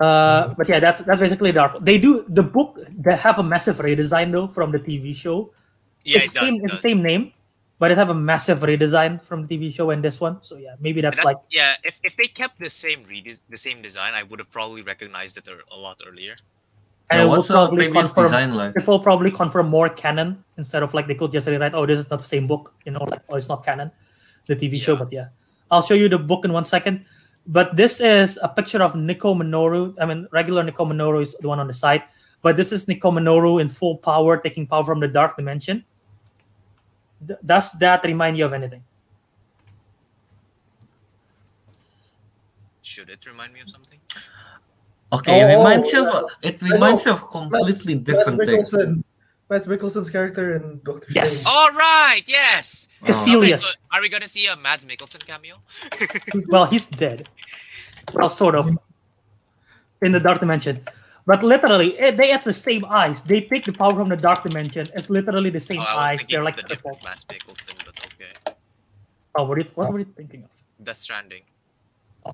Uh, 0.00 0.54
but 0.56 0.68
yeah, 0.68 0.80
that's 0.80 1.00
that's 1.02 1.20
basically 1.20 1.52
dark. 1.52 1.76
They 1.80 1.98
do 1.98 2.24
the 2.28 2.42
book. 2.42 2.78
They 2.98 3.16
have 3.16 3.38
a 3.38 3.42
massive 3.42 3.76
redesign 3.76 4.32
though 4.32 4.46
from 4.48 4.70
the 4.72 4.78
TV 4.78 5.14
show. 5.14 5.52
yeah, 6.04 6.18
it's 6.18 6.26
it 6.26 6.28
the 6.28 6.40
does, 6.40 6.48
same. 6.48 6.54
it 6.56 6.64
It's 6.64 6.72
the 6.74 6.78
same 6.88 7.02
name, 7.02 7.32
but 7.78 7.90
it 7.90 7.98
have 7.98 8.10
a 8.10 8.14
massive 8.14 8.60
redesign 8.60 9.22
from 9.22 9.46
the 9.46 9.48
TV 9.56 9.74
show 9.74 9.90
and 9.90 10.02
this 10.02 10.20
one. 10.20 10.38
So 10.42 10.56
yeah, 10.56 10.76
maybe 10.80 11.00
that's 11.00 11.18
That- 11.18 11.26
like 11.26 11.36
yeah. 11.50 11.74
If, 11.84 11.98
if 12.04 12.16
they 12.16 12.28
kept 12.28 12.58
the 12.58 12.70
same 12.70 13.04
redes- 13.08 13.42
the 13.48 13.56
same 13.58 13.82
design, 13.82 14.14
I 14.14 14.22
would 14.22 14.38
have 14.38 14.50
probably 14.50 14.82
recognized 14.82 15.36
it 15.36 15.48
a, 15.48 15.58
a 15.74 15.76
lot 15.76 16.00
earlier. 16.06 16.36
And 17.10 17.18
Yeah, 17.20 17.24
it 17.24 17.28
will 17.28 17.36
what's 17.38 17.48
probably 17.48 17.86
previous 17.86 18.12
confirm 18.12 18.24
design 18.24 18.54
like? 18.54 18.76
it 18.76 18.86
will 18.86 19.00
probably 19.00 19.30
confirm 19.30 19.68
more 19.68 19.88
canon 19.88 20.44
instead 20.58 20.82
of 20.82 20.92
like 20.92 21.06
they 21.06 21.14
could 21.14 21.32
just 21.32 21.48
rewrite, 21.48 21.72
oh, 21.74 21.86
this 21.86 21.98
is 21.98 22.10
not 22.10 22.18
the 22.20 22.26
same 22.26 22.46
book, 22.46 22.74
you 22.84 22.92
know, 22.92 23.02
like 23.08 23.22
oh, 23.30 23.36
it's 23.36 23.48
not 23.48 23.64
canon, 23.64 23.90
the 24.46 24.54
TV 24.54 24.78
show. 24.78 24.94
But 24.94 25.10
yeah, 25.10 25.28
I'll 25.70 25.80
show 25.82 25.94
you 25.94 26.08
the 26.08 26.18
book 26.18 26.44
in 26.44 26.52
one 26.52 26.64
second. 26.66 27.04
But 27.48 27.76
this 27.76 28.00
is 28.00 28.38
a 28.42 28.48
picture 28.48 28.82
of 28.82 28.94
Nico 28.94 29.34
Minoru. 29.34 29.94
I 29.98 30.04
mean, 30.04 30.28
regular 30.32 30.62
Nico 30.62 30.84
Minoru 30.84 31.22
is 31.22 31.34
the 31.40 31.48
one 31.48 31.58
on 31.58 31.66
the 31.66 31.72
side, 31.74 32.04
but 32.42 32.56
this 32.56 32.72
is 32.72 32.86
Nico 32.86 33.10
Minoru 33.10 33.60
in 33.60 33.68
full 33.70 33.96
power, 33.96 34.36
taking 34.36 34.66
power 34.66 34.84
from 34.84 35.00
the 35.00 35.08
dark 35.08 35.36
dimension. 35.36 35.82
Th- 37.26 37.38
Does 37.44 37.72
that 37.80 38.04
remind 38.04 38.36
you 38.36 38.44
of 38.44 38.52
anything? 38.52 38.84
Should 42.82 43.10
it 43.10 43.24
remind 43.26 43.52
me 43.52 43.60
of 43.60 43.70
something? 43.70 43.98
Okay, 45.12 45.40
it 45.40 45.44
Oh, 45.54 45.58
reminds 45.58 45.92
you 45.92 46.02
yeah. 46.04 46.10
of 46.20 46.24
it 46.42 46.62
reminds 46.62 47.04
me 47.06 47.12
of 47.12 47.22
completely 47.30 47.94
different 47.94 48.38
Mads 48.44 48.70
thing. 48.70 49.04
Mikkelsen. 49.48 49.66
Mads 49.66 49.66
Mikkelsen's 49.66 50.10
character 50.10 50.56
in 50.56 50.80
Doctor 50.84 51.06
Yes. 51.10 51.40
Strange. 51.40 51.56
All 51.56 51.70
right. 51.72 52.22
Yes. 52.26 52.88
Oh. 53.02 53.06
Kaecilius. 53.06 53.44
Okay, 53.44 53.56
so 53.56 53.70
are 53.92 54.00
we 54.00 54.08
gonna 54.08 54.28
see 54.28 54.46
a 54.46 54.56
Mads 54.56 54.84
Mikkelsen 54.84 55.26
cameo? 55.26 55.56
well, 56.48 56.66
he's 56.66 56.86
dead. 56.86 57.28
Well, 58.12 58.28
sort 58.28 58.54
of. 58.54 58.68
In 60.02 60.12
the 60.12 60.20
dark 60.20 60.40
dimension. 60.40 60.80
But 61.26 61.42
literally, 61.42 61.98
it, 61.98 62.16
they 62.16 62.28
have 62.28 62.44
the 62.44 62.54
same 62.54 62.84
eyes. 62.86 63.22
They 63.22 63.42
take 63.42 63.64
the 63.64 63.72
power 63.72 63.94
from 63.94 64.08
the 64.08 64.16
dark 64.16 64.44
dimension. 64.44 64.88
It's 64.94 65.10
literally 65.10 65.50
the 65.50 65.60
same 65.60 65.80
oh, 65.80 65.84
eyes. 65.84 66.24
They're 66.28 66.42
like 66.42 66.56
the 66.56 66.62
different 66.62 67.02
Mads 67.04 67.24
Mikkelsen, 67.24 67.74
but 67.84 67.98
okay. 68.06 68.56
Oh, 69.34 69.44
what, 69.44 69.58
are 69.58 69.60
you, 69.60 69.70
what 69.74 69.92
were 69.92 69.98
you 69.98 70.06
thinking 70.16 70.44
of? 70.44 70.50
Death 70.84 71.00
Stranding. 71.00 71.42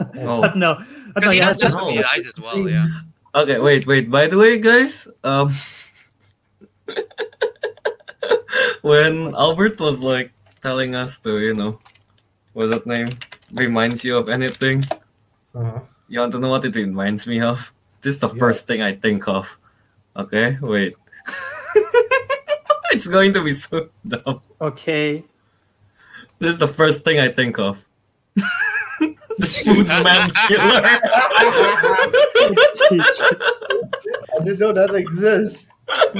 Oh. 0.00 0.40
But 0.40 0.56
no, 0.56 0.74
but 1.12 1.24
no 1.24 1.30
Because 1.30 1.32
he 1.32 1.38
yeah, 1.38 1.46
does 1.46 1.56
it's 1.56 1.64
this 1.64 1.72
just- 1.72 1.86
the 1.86 2.04
eyes 2.08 2.26
as 2.28 2.38
well. 2.40 2.68
Yeah. 2.68 2.86
Okay, 3.34 3.58
wait, 3.58 3.84
wait. 3.84 4.08
By 4.08 4.28
the 4.28 4.38
way, 4.38 4.56
guys, 4.56 5.08
um, 5.24 5.52
when 8.82 9.34
Albert 9.34 9.78
was 9.80 10.02
like 10.02 10.32
telling 10.60 10.94
us 10.94 11.18
to, 11.20 11.38
you 11.40 11.54
know, 11.54 11.78
what's 12.52 12.70
that 12.72 12.86
name? 12.86 13.10
Reminds 13.52 14.04
you 14.04 14.16
of 14.16 14.28
anything? 14.28 14.84
Uh-huh. 15.54 15.80
You 16.08 16.20
want 16.20 16.32
to 16.32 16.38
know 16.38 16.48
what 16.50 16.64
it 16.64 16.74
reminds 16.76 17.26
me 17.26 17.40
of? 17.40 17.72
This 18.00 18.14
is 18.16 18.20
the 18.20 18.28
Yeah. 18.28 18.38
first 18.38 18.66
thing 18.66 18.82
I 18.82 18.92
think 18.94 19.26
of. 19.28 19.58
Okay, 20.16 20.56
wait. 20.60 20.96
it's 22.92 23.06
going 23.06 23.32
to 23.34 23.42
be 23.44 23.52
so 23.52 23.88
dumb. 24.06 24.40
okay. 24.60 25.24
This 26.38 26.50
is 26.50 26.58
the 26.58 26.68
first 26.68 27.04
thing 27.04 27.18
I 27.18 27.28
think 27.28 27.58
of. 27.58 27.84
the 29.38 29.46
Spoon 29.46 29.86
Man 30.06 30.30
Killer. 30.46 30.82
I 34.38 34.44
didn't 34.44 34.58
know 34.60 34.72
that 34.72 34.94
exists. 34.94 35.68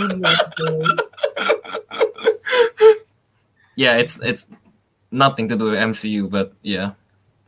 yeah, 3.76 3.96
it's 3.96 4.20
it's 4.22 4.48
nothing 5.10 5.48
to 5.48 5.56
do 5.56 5.70
with 5.70 5.78
MCU, 5.78 6.30
but 6.30 6.52
yeah. 6.62 6.92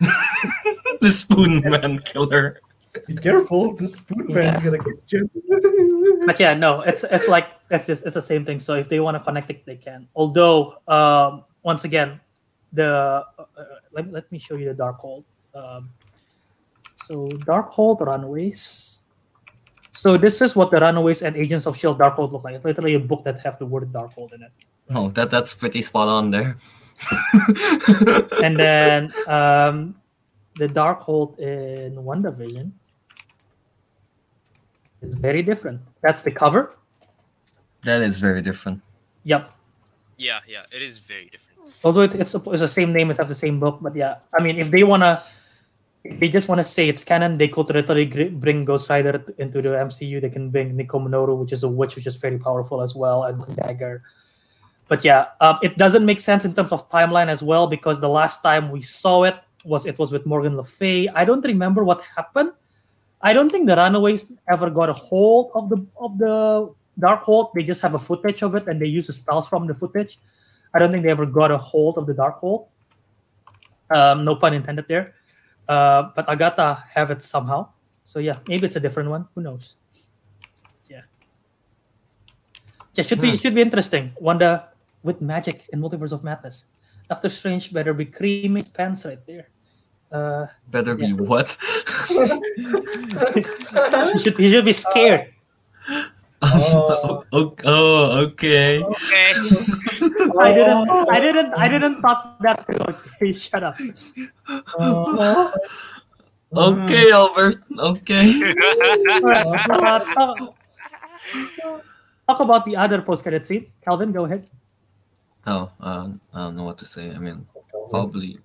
the 1.00 1.10
Spoon 1.10 1.60
Man 1.64 1.98
Killer. 2.00 2.60
Be 3.06 3.14
careful, 3.14 3.74
the 3.76 3.86
spoon 3.86 4.26
man's 4.34 4.58
Yeah. 4.58 4.64
gonna 4.64 4.78
get 4.82 4.98
you. 5.12 6.22
But 6.26 6.40
yeah, 6.40 6.54
no, 6.54 6.80
it's 6.82 7.04
it's 7.04 7.28
like 7.28 7.46
it's 7.70 7.86
just 7.86 8.04
it's 8.04 8.14
the 8.14 8.22
same 8.22 8.44
thing. 8.44 8.58
So 8.58 8.74
if 8.74 8.88
they 8.88 8.98
want 8.98 9.16
to 9.16 9.22
connect 9.22 9.48
it, 9.50 9.64
they 9.64 9.76
can. 9.76 10.08
Although, 10.16 10.74
um, 10.88 11.44
once 11.62 11.84
again, 11.84 12.20
the 12.72 13.24
uh, 13.38 13.44
let, 13.92 14.10
let 14.10 14.32
me 14.32 14.38
show 14.38 14.56
you 14.56 14.72
the 14.72 14.74
Darkhold. 14.74 15.22
Um, 15.54 15.90
so 16.96 17.28
dark 17.46 17.72
Darkhold 17.72 18.00
Runaways. 18.00 18.99
So 19.92 20.16
this 20.16 20.40
is 20.40 20.54
what 20.54 20.70
the 20.70 20.80
Runaways 20.80 21.22
and 21.22 21.36
Agents 21.36 21.66
of 21.66 21.76
Shield 21.76 21.98
Darkhold 21.98 22.32
look 22.32 22.44
like. 22.44 22.54
It's 22.54 22.64
literally 22.64 22.94
a 22.94 23.00
book 23.00 23.24
that 23.24 23.40
have 23.40 23.58
the 23.58 23.66
word 23.66 23.92
Darkhold 23.92 24.32
in 24.32 24.42
it. 24.42 24.52
Oh, 24.90 25.10
that 25.10 25.30
that's 25.30 25.54
pretty 25.54 25.82
spot 25.82 26.08
on 26.08 26.30
there. 26.30 26.56
And 28.42 28.56
then 28.58 29.12
um, 29.26 29.94
the 30.56 30.68
Darkhold 30.68 31.38
in 31.38 31.96
WandaVision 31.96 32.70
is 35.02 35.14
very 35.18 35.42
different. 35.42 35.80
That's 36.02 36.22
the 36.22 36.30
cover. 36.30 36.76
that 37.82 38.02
is 38.02 38.18
very 38.18 38.42
different. 38.42 38.82
Yep. 39.24 39.52
Yeah, 40.18 40.40
yeah. 40.46 40.62
It 40.70 40.82
is 40.82 40.98
very 40.98 41.26
different. 41.26 41.72
although 41.84 42.02
it, 42.02 42.14
it's, 42.14 42.34
it's 42.34 42.60
the 42.60 42.68
same 42.68 42.92
name, 42.92 43.10
it 43.10 43.16
have 43.16 43.28
the 43.28 43.34
same 43.34 43.58
book. 43.58 43.78
But 43.80 43.96
yeah, 43.96 44.16
I 44.38 44.42
mean, 44.42 44.58
if 44.58 44.70
they 44.70 44.82
wanna, 44.84 45.22
if 45.22 45.39
they 46.04 46.28
just 46.28 46.48
wanna 46.48 46.64
say 46.64 46.88
it's 46.88 47.04
canon, 47.04 47.36
they 47.36 47.48
could 47.48 47.68
literally 47.68 48.06
bring 48.30 48.64
Ghost 48.64 48.88
Rider 48.88 49.22
into 49.38 49.60
the 49.60 49.70
MCU. 49.70 50.20
They 50.20 50.30
can 50.30 50.50
bring 50.50 50.76
Nico 50.76 50.98
Minoru, 50.98 51.36
which 51.36 51.52
is 51.52 51.62
a 51.62 51.68
witch, 51.68 51.96
which 51.96 52.06
is 52.06 52.16
very 52.16 52.38
powerful 52.38 52.80
as 52.80 52.94
well, 52.94 53.24
and 53.24 53.44
Dagger. 53.56 54.02
But 54.88 55.04
yeah, 55.04 55.26
um, 55.40 55.58
it 55.62 55.78
doesn't 55.78 56.04
make 56.04 56.18
sense 56.18 56.44
in 56.44 56.52
terms 56.52 56.72
of 56.72 56.90
timeline 56.90 57.28
as 57.28 57.42
well 57.42 57.68
because 57.68 58.00
the 58.00 58.08
last 58.08 58.42
time 58.42 58.70
we 58.70 58.82
saw 58.82 59.22
it 59.22 59.36
was 59.64 59.86
it 59.86 59.98
was 59.98 60.10
with 60.10 60.26
Morgan 60.26 60.56
Le 60.56 60.64
Fay. 60.64 61.06
I 61.08 61.24
don't 61.24 61.44
remember 61.44 61.84
what 61.84 62.02
happened. 62.16 62.52
I 63.22 63.32
don't 63.32 63.50
think 63.50 63.68
the 63.68 63.76
Runaways 63.76 64.32
ever 64.50 64.68
got 64.70 64.88
a 64.88 64.92
hold 64.92 65.52
of 65.54 65.68
the 65.68 65.86
of 66.00 66.18
the 66.18 66.74
Darkhold. 66.98 67.52
They 67.54 67.62
just 67.62 67.82
have 67.82 67.94
a 67.94 67.98
footage 67.98 68.42
of 68.42 68.54
it 68.54 68.66
and 68.66 68.80
they 68.80 68.88
use 68.88 69.06
the 69.06 69.12
spells 69.12 69.48
from 69.48 69.68
the 69.68 69.74
footage. 69.74 70.18
I 70.74 70.78
don't 70.78 70.90
think 70.90 71.04
they 71.04 71.10
ever 71.10 71.26
got 71.26 71.50
a 71.50 71.58
hold 71.58 71.98
of 71.98 72.06
the 72.06 72.14
Darkhold. 72.14 72.66
Um, 73.90 74.24
no 74.24 74.34
pun 74.36 74.54
intended 74.54 74.86
there. 74.88 75.14
Uh, 75.70 76.10
but 76.18 76.26
Agatha 76.26 76.82
have 76.98 77.14
it 77.14 77.22
somehow. 77.22 77.70
So 78.02 78.18
yeah, 78.18 78.42
maybe 78.50 78.66
it's 78.66 78.74
a 78.74 78.82
different 78.82 79.06
one. 79.06 79.30
Who 79.38 79.46
knows? 79.46 79.78
Yeah. 80.90 81.06
Yeah, 82.98 83.06
should 83.06 83.22
be 83.22 83.30
Hmm. 83.30 83.38
should 83.38 83.54
be 83.54 83.62
interesting. 83.62 84.10
Wanda 84.18 84.74
with 85.06 85.22
magic 85.22 85.70
in 85.70 85.78
Multiverse 85.78 86.10
of 86.10 86.26
Madness. 86.26 86.66
Doctor 87.06 87.30
Strange 87.30 87.70
better 87.70 87.94
be 87.94 88.02
creaming 88.06 88.58
his 88.58 88.66
pants 88.68 89.06
right 89.06 89.22
there. 89.30 89.46
Uh, 90.10 90.50
Better 90.74 90.98
be 90.98 91.14
what? 91.30 91.54
he 92.10 92.18
should 94.18 94.34
he 94.36 94.50
should 94.50 94.66
be 94.66 94.74
scared. 94.74 95.30
Oh. 96.42 97.20
oh, 97.36 97.52
oh, 97.68 98.24
okay. 98.32 98.80
Okay. 98.80 99.32
I 100.38 100.52
didn't 100.52 100.88
I 101.08 101.18
didn't 101.20 101.54
I 101.54 101.68
didn't 101.68 102.00
thought 102.00 102.36
that 102.42 102.66
through. 102.66 102.78
Okay, 103.20 103.32
shut 103.32 103.62
up. 103.62 103.76
Oh. 104.78 105.52
Okay, 106.52 107.12
Albert. 107.12 107.62
Okay. 107.78 108.26
Alright, 109.22 109.46
uh, 109.70 109.98
talk, 110.14 110.56
talk 112.26 112.40
about 112.40 112.64
the 112.66 112.74
other 112.76 113.00
post 113.02 113.22
credit 113.22 113.46
scene. 113.46 113.70
Kelvin, 113.84 114.10
go 114.10 114.24
ahead. 114.24 114.48
Oh, 115.46 115.70
uh, 115.80 116.08
I 116.34 116.38
don't 116.38 116.56
know 116.56 116.64
what 116.64 116.76
to 116.78 116.84
say. 116.86 117.10
I 117.14 117.18
mean, 117.18 117.46
probably 117.90 118.38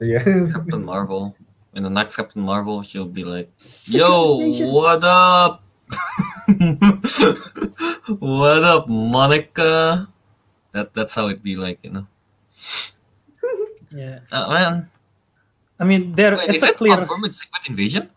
Yeah. 0.00 0.24
Captain 0.50 0.84
Marvel. 0.84 1.36
In 1.74 1.82
the 1.82 1.90
next 1.90 2.16
Captain 2.16 2.42
Marvel, 2.42 2.82
she'll 2.82 3.06
be 3.06 3.24
like, 3.24 3.50
Secret 3.56 4.06
Yo, 4.06 4.40
invasion. 4.40 4.72
what 4.72 5.02
up? 5.04 5.62
what 8.18 8.62
up, 8.64 8.88
Monica? 8.88 10.08
That 10.74 10.90
that's 10.92 11.14
how 11.14 11.30
it 11.30 11.38
be 11.42 11.54
like, 11.54 11.78
you 11.86 11.90
know. 11.94 12.06
Yeah. 13.94 14.26
Uh, 14.32 14.50
man, 14.50 14.90
I 15.78 15.84
mean, 15.86 16.12
there 16.18 16.34
wait, 16.34 16.50
it's 16.50 16.64
is 16.66 16.70
a 16.70 16.74
clear. 16.74 16.98
Secret 17.30 17.62
Invasion? 17.70 18.10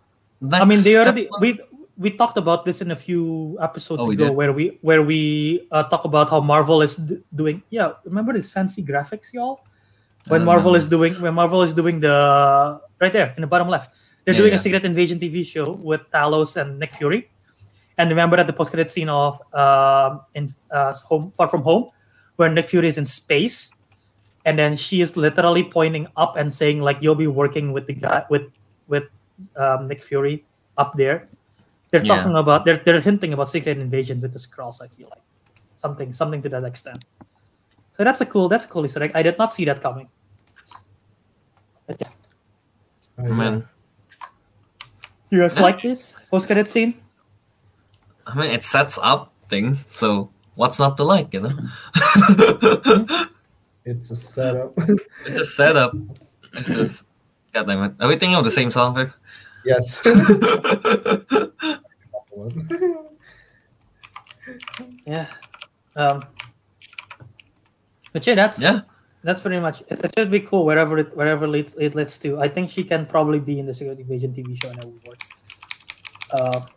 I 0.51 0.65
mean, 0.65 0.81
they 0.81 0.97
already 0.97 1.29
we 1.39 1.61
we 1.97 2.09
talked 2.17 2.37
about 2.37 2.65
this 2.65 2.81
in 2.81 2.89
a 2.89 2.95
few 2.97 3.57
episodes 3.61 4.01
Oh, 4.01 4.09
ago, 4.09 4.31
where 4.33 4.49
we 4.53 4.81
where 4.81 5.03
we 5.05 5.67
uh, 5.69 5.83
talk 5.85 6.05
about 6.05 6.29
how 6.33 6.41
Marvel 6.41 6.81
is 6.81 6.97
d- 6.97 7.21
doing. 7.29 7.61
Yeah, 7.69 7.93
remember 8.05 8.33
these 8.33 8.49
fancy 8.49 8.81
graphics, 8.81 9.29
y'all? 9.33 9.61
When 10.33 10.41
Marvel 10.43 10.73
remember. 10.73 10.81
is 10.81 10.89
doing 10.89 11.13
when 11.21 11.33
Marvel 11.37 11.61
is 11.61 11.73
doing 11.77 11.99
the 12.01 12.81
right 12.99 13.13
there 13.13 13.33
in 13.37 13.41
the 13.41 13.47
bottom 13.47 13.69
left, 13.69 13.93
they're 14.25 14.33
Yeah, 14.33 14.49
doing 14.49 14.53
yeah. 14.57 14.61
a 14.61 14.65
Secret 14.65 14.81
Invasion 14.83 15.19
TV 15.21 15.45
show 15.45 15.77
with 15.77 16.01
Talos 16.09 16.57
and 16.57 16.79
Nick 16.81 16.91
Fury. 16.97 17.29
And 18.01 18.09
remember 18.09 18.37
at 18.41 18.45
the 18.49 18.53
post 18.53 18.71
credit 18.73 18.89
scene 18.89 19.09
of 19.09 19.37
um, 19.53 20.21
in 20.33 20.49
uh, 20.73 20.93
Home 21.05 21.29
Far 21.37 21.47
From 21.49 21.61
Home, 21.61 21.89
where 22.37 22.49
Nick 22.49 22.69
Fury 22.69 22.87
is 22.87 22.97
in 22.97 23.05
space, 23.05 23.73
and 24.45 24.57
then 24.57 24.77
she 24.77 25.01
is 25.01 25.17
literally 25.17 25.63
pointing 25.63 26.07
up 26.15 26.37
and 26.37 26.53
saying 26.53 26.81
like, 26.81 27.01
"You'll 27.01 27.19
be 27.19 27.27
working 27.27 27.73
with 27.73 27.85
the 27.85 27.93
guy 27.93 28.23
with 28.29 28.49
with 28.87 29.03
um, 29.57 29.87
Nick 29.87 30.01
Fury 30.01 30.45
up 30.77 30.93
there." 30.95 31.27
They're 31.91 32.03
Yeah. 32.03 32.17
talking 32.17 32.35
about 32.35 32.63
they're 32.65 32.77
they're 32.77 33.01
hinting 33.01 33.33
about 33.33 33.49
Secret 33.49 33.77
Invasion 33.77 34.21
with 34.21 34.33
the 34.33 34.39
Skrulls. 34.39 34.81
I 34.81 34.87
feel 34.87 35.07
like 35.09 35.23
something 35.75 36.13
something 36.13 36.41
to 36.43 36.49
that 36.49 36.63
extent. 36.63 37.05
So 37.95 38.03
that's 38.03 38.21
a 38.21 38.25
cool 38.25 38.47
that's 38.47 38.65
a 38.65 38.67
cool 38.67 38.85
Easter 38.85 39.01
egg. 39.03 39.11
I 39.15 39.23
did 39.23 39.37
not 39.37 39.51
see 39.51 39.65
that 39.65 39.81
coming. 39.81 40.07
But 41.87 41.97
yeah. 41.99 42.11
Man, 43.17 43.67
You 45.31 45.41
guys 45.41 45.57
like 45.59 45.81
this 45.81 46.15
post 46.29 46.45
credit 46.45 46.67
scene? 46.67 47.01
I 48.27 48.35
mean, 48.35 48.51
it 48.51 48.63
sets 48.63 48.99
up 49.01 49.33
things, 49.49 49.85
so 49.89 50.29
what's 50.57 50.79
not 50.79 50.97
to 50.97 51.03
like, 51.05 51.33
you 51.33 51.41
know? 51.41 51.55
It's 53.87 54.11
a 54.11 54.17
setup. 54.17 54.73
it's 55.25 55.37
a 55.39 55.45
setup. 55.45 55.93
It's 56.53 56.67
just, 56.75 57.05
God 57.53 57.67
damn 57.67 57.83
it. 57.83 57.93
Are 58.01 58.09
we 58.09 58.17
thinking 58.17 58.35
of 58.35 58.43
the 58.43 58.51
same 58.51 58.69
song, 58.69 58.93
Vic? 58.95 59.09
yes. 59.63 60.01
Yeah. 65.05 65.27
Um, 65.95 66.23
but 68.13 68.25
yeah, 68.27 68.35
that's 68.35 68.61
Yeah. 68.61 68.81
that's 69.23 69.41
pretty 69.41 69.59
much 69.59 69.81
it. 69.87 69.99
It 70.03 70.11
should 70.17 70.31
be 70.31 70.39
cool 70.41 70.65
wherever 70.65 70.97
it 70.99 71.15
wherever 71.15 71.47
leads 71.47 71.73
it 71.75 71.95
leads 71.95 72.17
to. 72.19 72.39
I 72.39 72.47
think 72.47 72.69
she 72.69 72.83
can 72.83 73.05
probably 73.05 73.39
be 73.39 73.59
in 73.59 73.65
the 73.65 73.73
Secret 73.73 73.99
Invasion 73.99 74.33
TV 74.33 74.55
show 74.61 74.69
and 74.69 74.79
it 74.79 74.85
will 74.85 75.01
work. 75.07 75.21
Uh, 76.31 76.59
but 76.59 76.71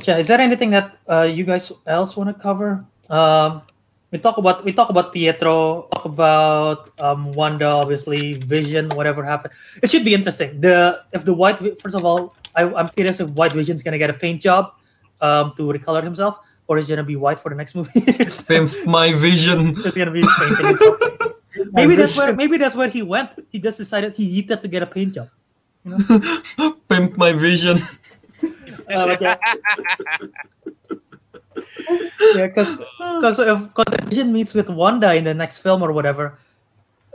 yeah, 0.00 0.18
is 0.18 0.26
there 0.28 0.40
anything 0.40 0.70
that 0.70 0.96
uh, 1.08 1.28
you 1.30 1.44
guys 1.44 1.72
else 1.86 2.16
want 2.16 2.28
to 2.28 2.34
cover? 2.34 2.84
Um, 3.10 3.62
we 4.10 4.18
talk 4.18 4.36
about 4.36 4.64
we 4.64 4.72
talk 4.72 4.90
about 4.90 5.12
Pietro, 5.12 5.88
talk 5.92 6.04
about 6.04 6.92
um, 7.00 7.32
Wanda, 7.32 7.66
obviously 7.66 8.34
Vision, 8.34 8.88
whatever 8.90 9.24
happened. 9.24 9.54
It 9.82 9.90
should 9.90 10.04
be 10.04 10.14
interesting. 10.14 10.60
The 10.60 11.02
if 11.12 11.24
the 11.24 11.34
White 11.34 11.58
first 11.80 11.96
of 11.96 12.04
all, 12.04 12.36
I, 12.54 12.64
I'm 12.64 12.88
curious 12.90 13.20
if 13.20 13.30
White 13.30 13.52
Vision's 13.52 13.82
gonna 13.82 13.98
get 13.98 14.10
a 14.10 14.14
paint 14.14 14.40
job 14.40 14.74
um, 15.20 15.52
to 15.56 15.62
recolor 15.68 16.02
himself, 16.02 16.38
or 16.68 16.78
is 16.78 16.88
he 16.88 16.92
gonna 16.92 17.04
be 17.04 17.16
white 17.16 17.40
for 17.40 17.48
the 17.48 17.56
next 17.56 17.74
movie? 17.74 18.00
Pimp 18.48 18.72
my 18.86 19.12
vision. 19.12 19.74
It's 19.84 19.96
gonna 19.96 20.10
be 20.10 20.24
painting 20.24 21.32
maybe 21.72 21.96
that's 21.96 22.16
where 22.16 22.34
maybe 22.34 22.56
that's 22.56 22.74
where 22.74 22.88
he 22.88 23.02
went. 23.02 23.30
He 23.50 23.58
just 23.58 23.78
decided 23.78 24.16
he 24.16 24.26
needed 24.26 24.62
to 24.62 24.68
get 24.68 24.82
a 24.82 24.86
paint 24.86 25.14
job. 25.14 25.28
Pimp 26.88 27.16
my 27.16 27.32
vision. 27.32 27.78
Uh, 28.88 29.06
but 29.06 29.20
yeah, 29.20 29.36
yeah, 32.34 32.46
because 32.46 32.82
because 32.98 33.38
if 33.38 33.58
because 33.68 33.92
Vision 34.08 34.32
meets 34.32 34.54
with 34.54 34.68
Wanda 34.70 35.14
in 35.14 35.24
the 35.24 35.34
next 35.34 35.58
film 35.60 35.82
or 35.82 35.92
whatever, 35.92 36.38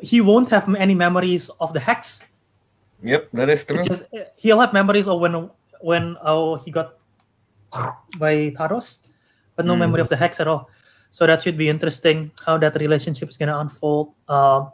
he 0.01 0.21
won't 0.21 0.49
have 0.49 0.67
any 0.75 0.95
memories 0.95 1.49
of 1.59 1.73
the 1.73 1.79
hex. 1.79 2.23
Yep, 3.03 3.29
that 3.33 3.49
is 3.49 3.65
true. 3.65 3.83
Just 3.83 4.03
he'll 4.37 4.59
have 4.59 4.73
memories 4.73 5.07
of 5.07 5.19
when 5.19 5.49
when 5.81 6.17
oh 6.21 6.55
he 6.57 6.71
got 6.71 6.97
by 8.17 8.51
Thanos, 8.57 9.05
but 9.55 9.65
no 9.65 9.75
Mm. 9.75 9.79
memory 9.89 10.01
of 10.01 10.09
the 10.09 10.17
hex 10.17 10.39
at 10.39 10.47
all. 10.47 10.69
So 11.09 11.25
that 11.25 11.41
should 11.41 11.57
be 11.57 11.69
interesting 11.69 12.31
how 12.45 12.57
that 12.57 12.75
relationship 12.75 13.29
is 13.29 13.37
gonna 13.37 13.57
unfold. 13.57 14.13
Um, 14.27 14.71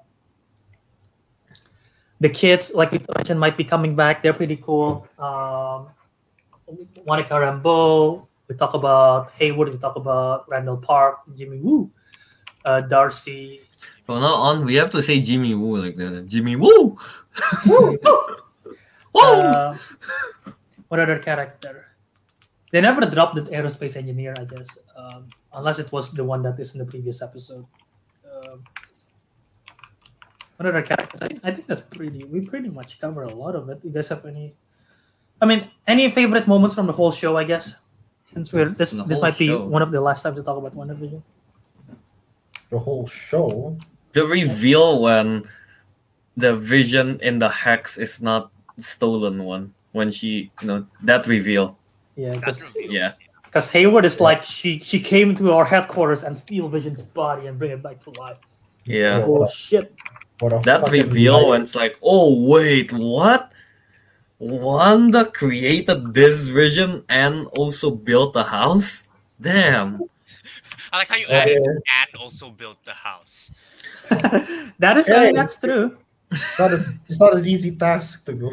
the 2.20 2.30
kids, 2.30 2.72
like 2.74 2.92
we 2.92 3.00
mentioned, 3.16 3.40
might 3.40 3.58
be 3.58 3.64
coming 3.64 3.96
back. 3.96 4.24
They're 4.24 4.34
pretty 4.34 4.56
cool. 4.56 5.08
Um, 5.20 5.88
Monica 7.06 7.34
Rambeau. 7.34 8.26
We 8.48 8.56
talk 8.56 8.74
about 8.74 9.32
Hayward. 9.40 9.72
We 9.72 9.78
talk 9.78 9.96
about 9.96 10.48
Randall 10.50 10.78
Park, 10.78 11.20
Jimmy 11.36 11.60
Woo, 11.60 11.92
uh, 12.66 12.82
Darcy. 12.82 13.62
From 14.06 14.22
now 14.22 14.36
on, 14.36 14.66
we 14.66 14.76
have 14.76 14.92
to 14.92 15.02
say 15.02 15.22
Jimmy 15.22 15.56
Woo 15.56 15.78
like 15.78 15.96
that. 15.96 16.28
Jimmy 16.28 16.56
Woo. 16.62 16.98
Woo. 17.66 17.98
Uh, 19.16 19.78
what 20.88 21.00
other 21.00 21.20
character? 21.20 21.88
They 22.72 22.82
never 22.82 23.02
dropped 23.06 23.36
the 23.36 23.44
aerospace 23.54 23.96
engineer, 23.96 24.36
I 24.38 24.46
guess, 24.46 24.80
um, 24.98 25.30
unless 25.54 25.78
it 25.80 25.92
was 25.92 26.12
the 26.12 26.24
one 26.24 26.42
that 26.42 26.60
is 26.60 26.74
in 26.74 26.80
the 26.80 26.86
previous 26.86 27.22
episode. 27.22 27.66
Um, 28.26 28.64
what 30.58 30.66
other 30.68 30.82
characters? 30.82 31.20
Think, 31.22 31.40
I 31.44 31.52
think 31.52 31.68
that's 31.68 31.82
pretty. 31.82 32.24
We 32.24 32.42
pretty 32.42 32.70
much 32.70 33.00
cover 33.00 33.24
a 33.24 33.34
lot 33.34 33.56
of 33.56 33.70
it. 33.70 33.80
You 33.84 33.92
guys 33.92 34.10
have 34.10 34.26
any? 34.26 34.56
I 35.42 35.46
mean, 35.46 35.70
any 35.88 36.10
favorite 36.10 36.48
moments 36.48 36.76
from 36.76 36.88
the 36.88 36.94
whole 36.94 37.12
show? 37.12 37.38
I 37.38 37.44
guess 37.44 37.76
since 38.26 38.52
we're 38.54 38.70
this 38.70 38.92
The 38.92 39.04
this 39.04 39.18
whole 39.18 39.22
might 39.22 39.38
be 39.38 39.48
show. 39.48 39.66
one 39.68 39.82
of 39.82 39.92
the 39.92 40.02
last 40.02 40.24
times 40.24 40.38
to 40.38 40.44
talk 40.44 40.58
about 40.58 40.76
WandaVision. 40.76 41.22
The 42.70 42.80
whole 42.80 43.08
show. 43.08 43.78
the 44.14 44.26
reveal 44.26 45.02
when 45.02 45.44
the 46.38 46.56
vision 46.56 47.20
in 47.22 47.38
the 47.40 47.50
hex 47.50 47.98
is 47.98 48.22
not 48.22 48.52
stolen 48.80 49.44
one. 49.44 49.74
When 49.92 50.10
she, 50.12 50.50
you 50.62 50.68
know, 50.68 50.88
that 51.04 51.28
reveal. 51.28 51.78
Yeah, 52.16 52.34
because 52.36 52.64
revealed. 52.64 52.92
Yeah. 52.94 53.12
because 53.46 53.70
Hayward 53.72 54.06
is 54.06 54.20
like 54.20 54.42
she 54.44 54.80
she 54.80 55.00
came 55.00 55.36
to 55.36 55.52
our 55.54 55.66
headquarters 55.66 56.24
and 56.24 56.36
steal 56.38 56.68
Vision's 56.70 57.02
body 57.04 57.46
and 57.48 57.60
bring 57.60 57.70
it 57.72 57.84
back 57.84 58.02
to 58.06 58.10
life. 58.20 58.38
Yeah. 58.86 59.22
Oh 59.26 59.46
shit! 59.48 59.94
What 60.40 60.54
a 60.54 60.60
That 60.66 60.90
reveal 60.90 61.38
liar. 61.38 61.50
when 61.50 61.62
it's 61.62 61.76
like, 61.76 61.98
oh 62.02 62.34
wait, 62.50 62.92
what? 62.92 63.53
Wanda 64.44 65.26
created 65.32 66.14
this 66.14 66.44
vision 66.44 67.06
and 67.08 67.48
also 67.56 67.92
built 67.92 68.36
a 68.36 68.44
house? 68.44 69.08
Damn. 69.40 70.04
I 70.92 70.98
like 70.98 71.08
how 71.08 71.16
you 71.16 71.28
Oh, 71.30 71.34
added 71.34 71.62
yeah. 71.64 72.04
and 72.04 72.22
also 72.22 72.50
built 72.50 72.84
the 72.84 72.92
house. 72.92 73.52
that 74.80 74.98
is, 74.98 75.10
I 75.10 75.28
mean, 75.28 75.36
that's 75.36 75.56
true. 75.60 75.98
It's 76.32 76.60
not, 76.60 76.74
a, 76.74 76.86
it's 77.08 77.20
not 77.20 77.38
an 77.38 77.46
easy 77.46 77.76
task 77.76 78.26
to 78.26 78.34
go. 78.34 78.52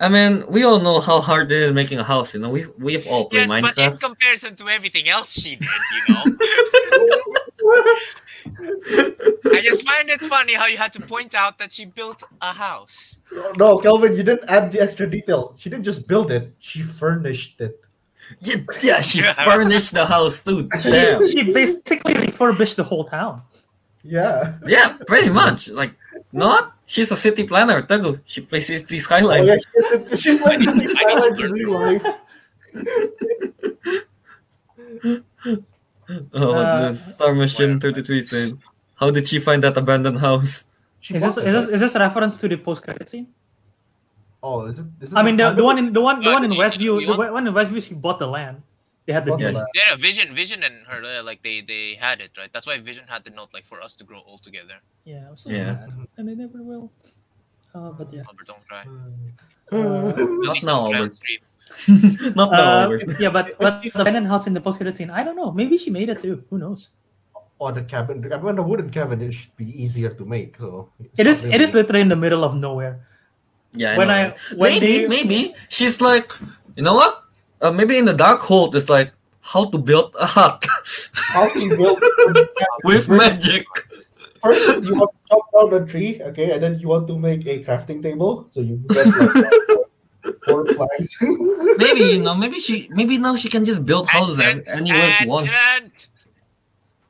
I 0.00 0.08
mean, 0.08 0.44
we 0.48 0.64
all 0.64 0.78
know 0.80 1.00
how 1.00 1.20
hard 1.20 1.52
it 1.52 1.60
is 1.60 1.72
making 1.72 1.98
a 1.98 2.04
house, 2.04 2.32
you 2.32 2.40
know. 2.40 2.48
We've 2.48 2.70
we've 2.78 3.06
all 3.08 3.28
played 3.28 3.48
Yes, 3.48 3.60
but 3.60 3.76
in 3.76 3.96
comparison 3.96 4.54
to 4.56 4.68
everything 4.68 5.08
else 5.08 5.32
she 5.32 5.56
did, 5.56 5.68
you 5.68 6.14
know. 6.14 6.24
I 9.54 9.60
just 9.62 9.86
find 9.86 10.08
it 10.08 10.20
funny 10.24 10.54
how 10.54 10.66
you 10.66 10.76
had 10.76 10.92
to 10.94 11.00
point 11.00 11.34
out 11.34 11.58
that 11.58 11.72
she 11.72 11.84
built 11.84 12.22
a 12.40 12.52
house. 12.52 13.20
No, 13.56 13.78
Kelvin, 13.78 14.16
you 14.16 14.22
didn't 14.22 14.48
add 14.48 14.72
the 14.72 14.80
extra 14.80 15.08
detail. 15.08 15.54
She 15.58 15.68
didn't 15.70 15.84
just 15.84 16.06
build 16.08 16.30
it; 16.32 16.52
she 16.58 16.82
furnished 16.82 17.60
it. 17.60 17.80
Yeah, 18.40 18.56
yeah, 18.82 19.00
she 19.00 19.20
furnished 19.22 19.92
the 19.94 20.04
house 20.06 20.42
too. 20.44 20.68
Damn. 20.82 21.26
She 21.30 21.42
basically 21.52 22.14
refurbished 22.14 22.76
the 22.76 22.84
whole 22.84 23.04
town. 23.04 23.42
Yeah. 24.04 24.54
Yeah, 24.66 24.96
pretty 25.06 25.28
much. 25.30 25.68
Like, 25.68 25.94
not? 26.32 26.74
She's 26.86 27.10
a 27.10 27.16
city 27.16 27.44
planner, 27.44 27.82
Teguh. 27.82 28.20
She 28.24 28.40
places 28.42 28.84
these 28.84 29.04
Oh, 29.04 29.16
skylines. 29.16 29.48
yeah, 29.48 29.56
she, 30.10 30.16
she 30.16 30.30
went 30.42 30.62
to 30.64 30.72
these 30.72 30.94
I 30.96 31.04
need 31.04 31.08
to 31.08 31.08
highlights 31.08 31.42
in 31.42 31.52
real 31.52 31.72
life. 31.72 32.04
Oh, 36.08 36.52
what's 36.54 36.72
Uh, 36.72 36.88
this? 36.92 37.14
Star 37.14 37.34
Machine 37.34 37.80
33 37.80 38.22
saying, 38.22 38.62
How 38.96 39.10
did 39.10 39.28
she 39.28 39.38
find 39.38 39.62
that 39.62 39.76
abandoned 39.76 40.18
house? 40.18 40.66
Is 41.08 41.22
this 41.22 41.36
is 41.38 41.44
this 41.54 41.68
is 41.68 41.80
this 41.80 41.94
a 41.94 42.00
reference 42.00 42.36
to 42.38 42.48
the 42.48 42.56
post 42.56 42.82
credit 42.82 43.08
scene? 43.08 43.28
Oh, 44.42 44.66
is 44.66 44.78
it? 44.80 44.86
Is 45.00 45.12
it 45.12 45.16
I 45.16 45.22
mean, 45.22 45.36
the, 45.36 45.52
the 45.54 45.62
one 45.64 45.78
in 45.78 45.92
the 45.92 46.00
one 46.00 46.20
the 46.20 46.32
one 46.32 46.44
in 46.44 46.52
Westview, 46.52 46.98
the 47.06 47.14
one 47.32 47.46
in 47.46 47.54
Westview, 47.54 47.80
she 47.86 47.94
bought 47.94 48.18
the 48.18 48.26
land. 48.26 48.62
They 49.06 49.12
had 49.14 49.24
the 49.24 49.30
Bought 49.32 49.40
the 49.40 49.46
deed. 49.48 49.56
land. 49.56 49.68
Yeah, 49.74 49.96
Vision, 49.96 50.34
Vision, 50.34 50.62
and 50.64 50.84
her 50.86 51.00
uh, 51.02 51.22
like 51.22 51.42
they 51.42 51.60
they 51.62 51.94
had 51.94 52.20
it 52.20 52.36
right. 52.36 52.50
That's 52.52 52.66
why 52.66 52.78
Vision 52.78 53.04
had 53.08 53.24
the 53.24 53.30
note 53.30 53.54
like 53.54 53.64
for 53.64 53.80
us 53.80 53.94
to 53.96 54.04
grow 54.04 54.20
old 54.26 54.42
together. 54.42 54.76
Yeah, 55.04 55.26
it 55.28 55.30
was 55.30 55.40
so 55.40 55.50
Yeah. 55.50 55.78
sad, 55.86 55.92
and 56.18 56.28
they 56.28 56.34
never 56.34 56.60
will. 56.62 56.90
Uh, 57.74 57.90
but 57.92 58.12
yeah. 58.12 58.22
Albert, 58.28 58.46
don't 58.48 58.66
cry. 58.68 58.84
Uh, 59.72 60.12
Not 60.44 60.62
now, 60.62 60.82
don't 60.82 60.90
cry 60.92 60.98
on 60.98 61.08
Albert. 61.08 61.14
stream. 61.14 61.40
Not 62.34 62.52
Uh, 62.52 62.88
now, 62.88 63.14
yeah, 63.18 63.30
but 63.30 63.58
but 63.58 63.82
the 63.82 63.90
abandoned 63.94 64.26
house 64.26 64.46
in 64.46 64.54
the 64.54 64.60
post 64.60 64.78
credit 64.78 64.96
scene, 64.96 65.10
I 65.10 65.22
don't 65.22 65.36
know. 65.36 65.52
Maybe 65.52 65.76
she 65.76 65.90
made 65.90 66.08
it 66.08 66.20
too. 66.20 66.44
Who 66.50 66.58
knows? 66.58 66.90
Or 67.58 67.72
the 67.72 67.82
cabin. 67.82 68.32
I 68.32 68.38
mean, 68.38 68.56
the 68.56 68.62
wooden 68.62 68.90
cabin 68.90 69.20
it 69.20 69.32
should 69.32 69.56
be 69.56 69.66
easier 69.82 70.10
to 70.10 70.24
make. 70.24 70.56
So 70.56 70.90
it 71.16 71.26
is. 71.26 71.44
Really... 71.44 71.54
It 71.56 71.60
is 71.60 71.74
literally 71.74 72.00
in 72.00 72.08
the 72.08 72.16
middle 72.16 72.44
of 72.44 72.54
nowhere. 72.54 73.00
Yeah, 73.72 73.92
I 73.92 73.98
when 73.98 74.08
know, 74.08 74.14
I 74.14 74.34
when 74.54 74.72
maybe, 74.74 74.86
they, 74.86 75.08
maybe 75.08 75.54
she's 75.68 76.00
like, 76.00 76.32
you 76.76 76.82
know 76.82 76.94
what? 76.94 77.24
Uh, 77.60 77.72
maybe 77.72 77.98
in 77.98 78.04
the 78.04 78.14
dark 78.14 78.40
hold, 78.40 78.76
it's 78.76 78.88
like 78.88 79.12
how 79.40 79.64
to 79.64 79.78
build 79.78 80.14
a 80.20 80.26
hut 80.26 80.64
how 81.28 81.48
to 81.48 81.76
build 81.76 82.02
with 82.84 83.08
magic. 83.08 83.66
First, 84.42 84.84
you 84.84 84.94
want 84.94 85.10
to 85.12 85.18
chop 85.28 85.44
down 85.52 85.82
a 85.82 85.86
tree, 85.86 86.22
okay, 86.22 86.52
and 86.52 86.62
then 86.62 86.78
you 86.78 86.88
want 86.88 87.06
to 87.08 87.18
make 87.18 87.46
a 87.46 87.62
crafting 87.64 88.02
table. 88.02 88.46
So 88.50 88.60
you 88.60 88.76
get 88.88 89.06
like 89.06 89.54
four 90.44 90.64
planks. 90.64 91.16
Maybe 91.78 92.00
you 92.00 92.22
know, 92.22 92.34
maybe 92.34 92.58
she, 92.60 92.88
maybe 92.92 93.18
now 93.18 93.36
she 93.36 93.48
can 93.48 93.64
just 93.64 93.84
build 93.84 94.08
houses 94.08 94.38
an- 94.38 94.62
Tangent, 94.62 94.70
anywhere 94.90 95.12
she 95.12 95.26
wants. 95.26 96.10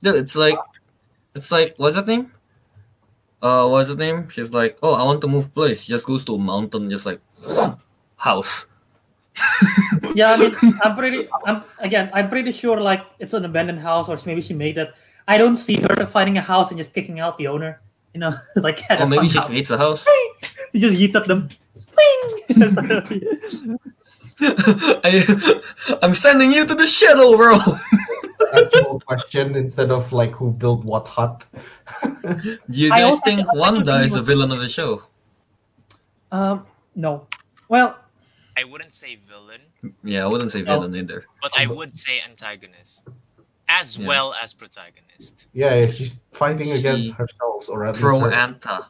Dude, 0.02 0.16
it's 0.16 0.36
like, 0.36 0.58
it's 1.34 1.50
like, 1.50 1.74
what's 1.76 1.96
that 1.96 2.06
name? 2.06 2.32
Uh, 3.42 3.68
what's 3.68 3.88
the 3.88 3.96
name? 3.96 4.28
She's 4.30 4.52
like, 4.52 4.78
oh, 4.82 4.94
I 4.94 5.02
want 5.04 5.20
to 5.22 5.28
move 5.28 5.54
place. 5.54 5.82
She 5.82 5.88
just 5.88 6.06
goes 6.06 6.24
to 6.26 6.34
a 6.34 6.38
mountain, 6.38 6.90
just 6.90 7.06
like 7.06 7.20
house. 8.16 8.66
yeah, 10.14 10.32
I 10.34 10.36
mean, 10.36 10.54
I'm 10.82 10.96
pretty. 10.96 11.28
I'm 11.46 11.62
again. 11.78 12.10
I'm 12.12 12.28
pretty 12.28 12.50
sure 12.50 12.80
like 12.80 13.06
it's 13.20 13.34
an 13.34 13.44
abandoned 13.44 13.78
house, 13.78 14.08
or 14.08 14.18
maybe 14.26 14.40
she 14.40 14.52
made 14.52 14.76
it. 14.78 14.92
I 15.28 15.38
don't 15.38 15.56
see 15.56 15.76
her 15.76 16.06
finding 16.06 16.36
a 16.38 16.40
house 16.40 16.70
and 16.70 16.78
just 16.78 16.92
kicking 16.92 17.20
out 17.20 17.38
the 17.38 17.46
owner. 17.46 17.80
You 18.14 18.20
know, 18.20 18.32
like 18.56 18.82
at 18.90 18.98
Or 19.00 19.04
a 19.04 19.06
maybe 19.06 19.28
she 19.28 19.38
house. 19.38 19.46
creates 19.46 19.70
a 19.70 19.78
house. 19.78 20.04
You 20.72 20.80
just 20.80 20.94
yeet 20.98 21.14
at 21.14 21.28
them. 21.28 21.48
Swing! 21.80 23.78
I, 24.40 25.60
I'm 26.02 26.14
sending 26.14 26.52
you 26.52 26.66
to 26.66 26.74
the 26.74 26.86
shadow, 26.86 27.36
bro. 27.36 27.58
Actual 28.54 29.00
question 29.00 29.56
instead 29.56 29.90
of 29.90 30.12
like 30.12 30.32
who 30.32 30.50
built 30.52 30.84
what 30.84 31.06
hut. 31.06 31.44
Do 32.02 32.58
you 32.70 32.90
guys 32.90 33.20
think 33.22 33.40
I 33.40 33.42
also 33.44 33.58
Wanda 33.58 34.00
is 34.00 34.12
the 34.12 34.18
what- 34.18 34.26
villain 34.26 34.50
of 34.52 34.60
the 34.60 34.68
show? 34.68 35.02
um, 36.32 36.66
no. 36.94 37.26
Well, 37.68 37.98
I 38.56 38.64
wouldn't 38.64 38.92
say 38.92 39.16
villain, 39.28 39.60
Yeah, 40.02 40.24
I 40.24 40.26
wouldn't 40.26 40.50
say 40.50 40.62
No. 40.62 40.74
villain 40.74 40.96
either. 40.96 41.24
but 41.42 41.52
I 41.56 41.66
would 41.66 41.98
say 41.98 42.20
antagonist, 42.28 43.02
as 43.68 43.96
Yeah. 43.98 44.08
well 44.08 44.34
as 44.42 44.52
protagonist. 44.54 45.46
Yeah, 45.52 45.90
she's 45.90 46.20
fighting 46.32 46.72
against 46.72 47.12
herself 47.12 47.68
or 47.68 47.84
at 47.84 47.92
least 47.94 48.00
Pro 48.00 48.20
her- 48.20 48.30
Anta. 48.30 48.86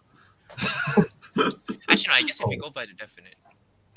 Actually, 1.89 2.13
no, 2.13 2.15
I 2.15 2.23
guess 2.23 2.41
if 2.41 2.49
we 2.49 2.57
go 2.57 2.71
by 2.71 2.87
the 2.87 2.93
definite, 2.95 3.37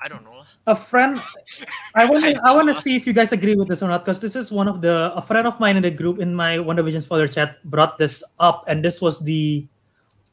I 0.04 0.08
don't 0.08 0.24
know. 0.24 0.42
a 0.66 0.76
friend 0.76 1.18
i 1.96 2.06
want 2.10 2.24
to 2.26 2.34
i 2.44 2.52
want 2.54 2.68
to 2.68 2.74
see 2.74 2.96
if 2.96 3.06
you 3.06 3.14
guys 3.14 3.32
agree 3.34 3.54
with 3.54 3.68
this 3.68 3.84
or 3.84 3.88
not 3.88 4.02
because 4.04 4.20
this 4.20 4.36
is 4.36 4.52
one 4.52 4.68
of 4.68 4.82
the 4.82 5.14
a 5.14 5.22
friend 5.22 5.46
of 5.46 5.60
mine 5.60 5.78
in 5.78 5.84
the 5.84 5.92
group 5.92 6.18
in 6.18 6.34
my 6.34 6.58
WandaVision 6.58 7.02
spoiler 7.06 7.28
chat 7.28 7.62
brought 7.70 8.00
this 8.02 8.24
up 8.40 8.66
and 8.68 8.84
this 8.84 9.00
was 9.00 9.20
the 9.22 9.68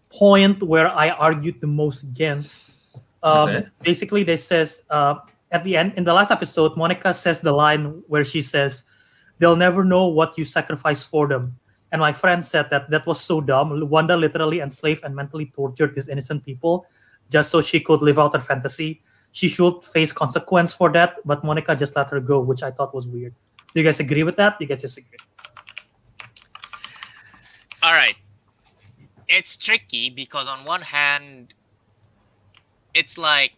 point 0.09 0.63
where 0.63 0.89
i 0.97 1.11
argued 1.11 1.61
the 1.61 1.67
most 1.67 2.03
against 2.03 2.71
um, 3.23 3.49
Okay. 3.49 3.67
basically 3.85 4.23
they 4.25 4.37
says 4.41 4.85
uh, 4.89 5.17
at 5.53 5.65
the 5.65 5.77
end 5.77 5.93
in 6.01 6.05
the 6.05 6.15
last 6.17 6.31
episode 6.31 6.73
monica 6.77 7.13
says 7.13 7.41
the 7.41 7.53
line 7.53 8.01
where 8.09 8.25
she 8.25 8.41
says 8.41 8.85
they'll 9.39 9.57
never 9.57 9.85
know 9.85 10.09
what 10.09 10.33
you 10.41 10.45
sacrifice 10.45 11.05
for 11.05 11.29
them 11.29 11.53
and 11.93 12.01
my 12.01 12.13
friend 12.13 12.45
said 12.45 12.69
that 12.71 12.91
that 12.91 13.07
was 13.07 13.21
so 13.21 13.41
dumb 13.41 13.89
wanda 13.89 14.17
literally 14.17 14.61
enslaved 14.61 15.05
and 15.05 15.15
mentally 15.15 15.47
tortured 15.47 15.95
these 15.95 16.09
innocent 16.09 16.45
people 16.45 16.87
just 17.31 17.51
so 17.51 17.61
she 17.61 17.81
could 17.81 18.03
live 18.03 18.19
out 18.19 18.35
her 18.35 18.41
fantasy 18.41 19.03
she 19.33 19.49
should 19.49 19.85
face 19.85 20.13
consequence 20.13 20.73
for 20.73 20.91
that, 20.93 21.17
but 21.25 21.45
Monica 21.45 21.77
just 21.77 21.95
let 21.97 22.11
her 22.11 22.21
go, 22.21 22.41
which 22.41 22.63
I 22.63 22.71
thought 22.71 22.95
was 22.95 23.07
weird. 23.07 23.35
Do 23.75 23.81
you 23.81 23.85
guys 23.85 24.01
agree 24.01 24.23
with 24.23 24.37
that? 24.37 24.59
Do 24.59 24.65
you 24.65 24.69
guys 24.69 24.83
disagree? 24.83 25.19
All 27.83 27.93
right. 27.93 28.17
It's 29.29 29.57
tricky 29.57 30.11
because 30.11 30.49
on 30.49 30.65
one 30.65 30.81
hand, 30.83 31.55
it's 32.95 33.19
like 33.19 33.53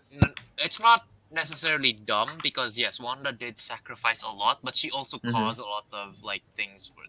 it's 0.58 0.80
not 0.80 1.06
necessarily 1.30 1.92
dumb 1.92 2.28
because 2.42 2.76
yes, 2.76 3.00
Wanda 3.00 3.32
did 3.32 3.58
sacrifice 3.58 4.22
a 4.22 4.28
lot, 4.28 4.58
but 4.64 4.74
she 4.74 4.90
also 4.90 5.18
Mhm. 5.18 5.32
caused 5.32 5.60
a 5.60 5.64
lot 5.64 5.86
of 5.92 6.22
like 6.24 6.42
things 6.56 6.86
for 6.86 7.04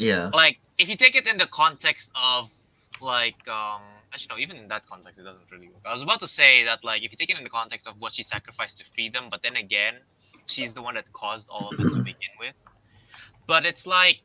Yeah. 0.00 0.30
like 0.32 0.58
if 0.78 0.88
you 0.88 0.96
take 0.96 1.14
it 1.16 1.26
in 1.26 1.38
the 1.38 1.46
context 1.46 2.10
of 2.16 2.50
like 3.00 3.46
um 3.48 3.82
actually 4.12 4.36
no 4.36 4.38
even 4.42 4.56
in 4.56 4.68
that 4.68 4.86
context 4.86 5.18
it 5.20 5.24
doesn't 5.24 5.50
really 5.52 5.68
work. 5.68 5.82
I 5.86 5.92
was 5.92 6.02
about 6.02 6.20
to 6.20 6.28
say 6.28 6.64
that 6.64 6.84
like 6.84 7.02
if 7.04 7.12
you 7.12 7.16
take 7.18 7.30
it 7.30 7.38
in 7.38 7.44
the 7.44 7.50
context 7.50 7.86
of 7.86 7.94
what 7.98 8.14
she 8.14 8.22
sacrificed 8.24 8.78
to 8.78 8.84
free 8.86 9.10
them 9.10 9.26
but 9.30 9.42
then 9.42 9.56
again 9.56 9.94
she's 10.46 10.74
the 10.74 10.82
one 10.82 10.94
that 10.96 11.12
caused 11.12 11.48
all 11.50 11.68
of 11.70 11.80
it 11.80 11.90
to 11.92 12.00
begin 12.00 12.34
with. 12.40 12.54
But 13.46 13.66
it's 13.66 13.86
like 13.86 14.20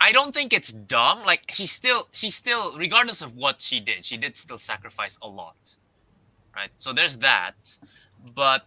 i 0.00 0.12
don't 0.12 0.34
think 0.34 0.52
it's 0.52 0.72
dumb. 0.72 1.22
Like 1.24 1.42
she 1.50 1.66
still 1.66 2.08
she 2.12 2.30
still 2.30 2.76
regardless 2.78 3.22
of 3.22 3.34
what 3.36 3.60
she 3.62 3.80
did 3.80 4.04
she 4.04 4.16
did 4.18 4.36
still 4.36 4.58
sacrifice 4.58 5.18
a 5.22 5.28
lot 5.28 5.56
right? 6.56 6.70
So 6.76 6.92
there's 6.92 7.18
that. 7.18 7.56
But 8.34 8.66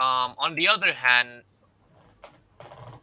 um 0.00 0.34
on 0.38 0.54
the 0.54 0.68
other 0.68 0.92
hand 0.92 1.42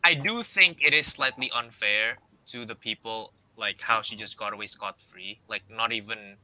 I 0.06 0.14
do 0.14 0.44
think 0.44 0.84
it 0.86 0.94
is 0.94 1.08
slightly 1.08 1.50
unfair 1.50 2.18
to 2.54 2.64
the 2.64 2.76
people, 2.76 3.34
like 3.58 3.82
how 3.82 4.04
she 4.04 4.16
just 4.16 4.38
got 4.38 4.54
away 4.54 4.68
scot 4.68 5.02
free, 5.02 5.40
like 5.48 5.64
not 5.68 5.92
even, 5.92 6.38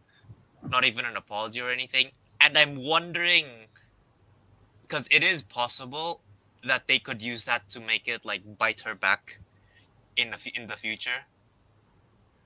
not 0.67 0.83
even 0.83 1.05
an 1.05 1.15
apology 1.15 1.61
or 1.61 1.69
anything. 1.69 2.09
And 2.41 2.57
I'm 2.57 2.83
wondering, 2.83 3.45
because 4.81 5.07
it 5.11 5.23
is 5.23 5.43
possible 5.43 6.21
that 6.63 6.87
they 6.87 6.97
could 6.97 7.21
use 7.21 7.45
that 7.45 7.69
to 7.69 7.79
make 7.79 8.07
it 8.07 8.25
like 8.25 8.41
bite 8.57 8.81
her 8.81 8.95
back 8.95 9.37
in 10.17 10.31
the 10.31 10.51
in 10.55 10.65
the 10.65 10.75
future. 10.75 11.21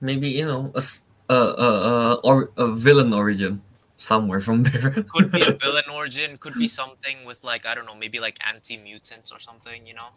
Maybe 0.02 0.28
you 0.28 0.44
know 0.44 0.70
a 0.74 0.82
a, 1.30 1.34
a, 1.34 2.14
or 2.16 2.50
a 2.58 2.68
villain 2.68 3.14
origin 3.14 3.62
somewhere 3.96 4.42
from 4.42 4.64
there. 4.64 4.90
Could 5.14 5.32
be 5.32 5.40
a 5.40 5.52
villain 5.64 5.88
origin, 5.94 6.36
could 6.36 6.54
be 6.54 6.68
something 6.68 7.24
with 7.24 7.42
like 7.42 7.64
I 7.64 7.74
don't 7.74 7.86
know, 7.86 7.94
maybe 7.94 8.20
like 8.20 8.38
anti 8.46 8.76
mutants 8.76 9.32
or 9.32 9.40
something, 9.40 9.86
you 9.86 9.94
know. 9.94 10.10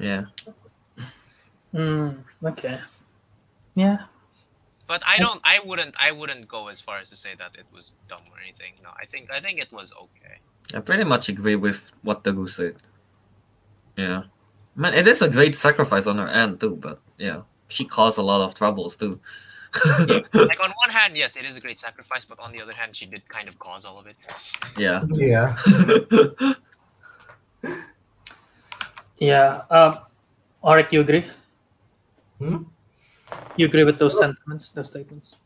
Yeah. 0.00 0.24
Mm, 1.74 2.18
okay. 2.44 2.78
Yeah. 3.74 3.98
But 4.88 5.02
I 5.06 5.18
don't. 5.18 5.40
I 5.44 5.60
wouldn't. 5.64 5.94
I 6.00 6.10
wouldn't 6.10 6.48
go 6.48 6.66
as 6.66 6.80
far 6.80 6.98
as 6.98 7.10
to 7.10 7.16
say 7.16 7.34
that 7.38 7.54
it 7.56 7.66
was 7.72 7.94
dumb 8.08 8.22
or 8.32 8.40
anything. 8.42 8.72
No, 8.82 8.90
I 9.00 9.06
think. 9.06 9.30
I 9.32 9.38
think 9.38 9.60
it 9.60 9.72
was 9.72 9.92
okay. 9.92 10.38
I 10.74 10.80
pretty 10.80 11.04
much 11.04 11.28
agree 11.28 11.54
with 11.54 11.92
what 12.02 12.24
the 12.24 12.32
goose 12.32 12.56
said. 12.56 12.76
Yeah. 13.96 14.24
Man, 14.74 14.94
it 14.94 15.06
is 15.06 15.22
a 15.22 15.28
great 15.28 15.56
sacrifice 15.56 16.06
on 16.06 16.18
her 16.18 16.26
end 16.26 16.60
too, 16.60 16.76
but 16.76 17.00
yeah, 17.18 17.42
she 17.68 17.84
caused 17.84 18.18
a 18.18 18.22
lot 18.22 18.40
of 18.40 18.54
troubles 18.54 18.96
too. 18.96 19.20
Like 20.32 20.60
on 20.60 20.72
one 20.84 20.90
hand, 20.90 21.16
yes, 21.16 21.36
it 21.36 21.44
is 21.44 21.56
a 21.56 21.60
great 21.60 21.78
sacrifice, 21.78 22.24
but 22.24 22.40
on 22.40 22.50
the 22.50 22.60
other 22.60 22.72
hand, 22.72 22.96
she 22.96 23.06
did 23.06 23.28
kind 23.28 23.48
of 23.48 23.58
cause 23.60 23.84
all 23.84 23.98
of 23.98 24.06
it. 24.06 24.26
yeah. 24.76 25.04
Yeah. 25.12 25.56
Yeah. 29.20 29.62
Um, 29.70 29.98
Ariq, 30.64 30.90
you 30.92 31.00
agree? 31.02 31.24
Hmm? 32.38 32.64
You 33.56 33.66
agree 33.66 33.84
with 33.84 33.98
those 33.98 34.18
sentiments, 34.18 34.72
those 34.72 34.88
statements? 34.90 35.36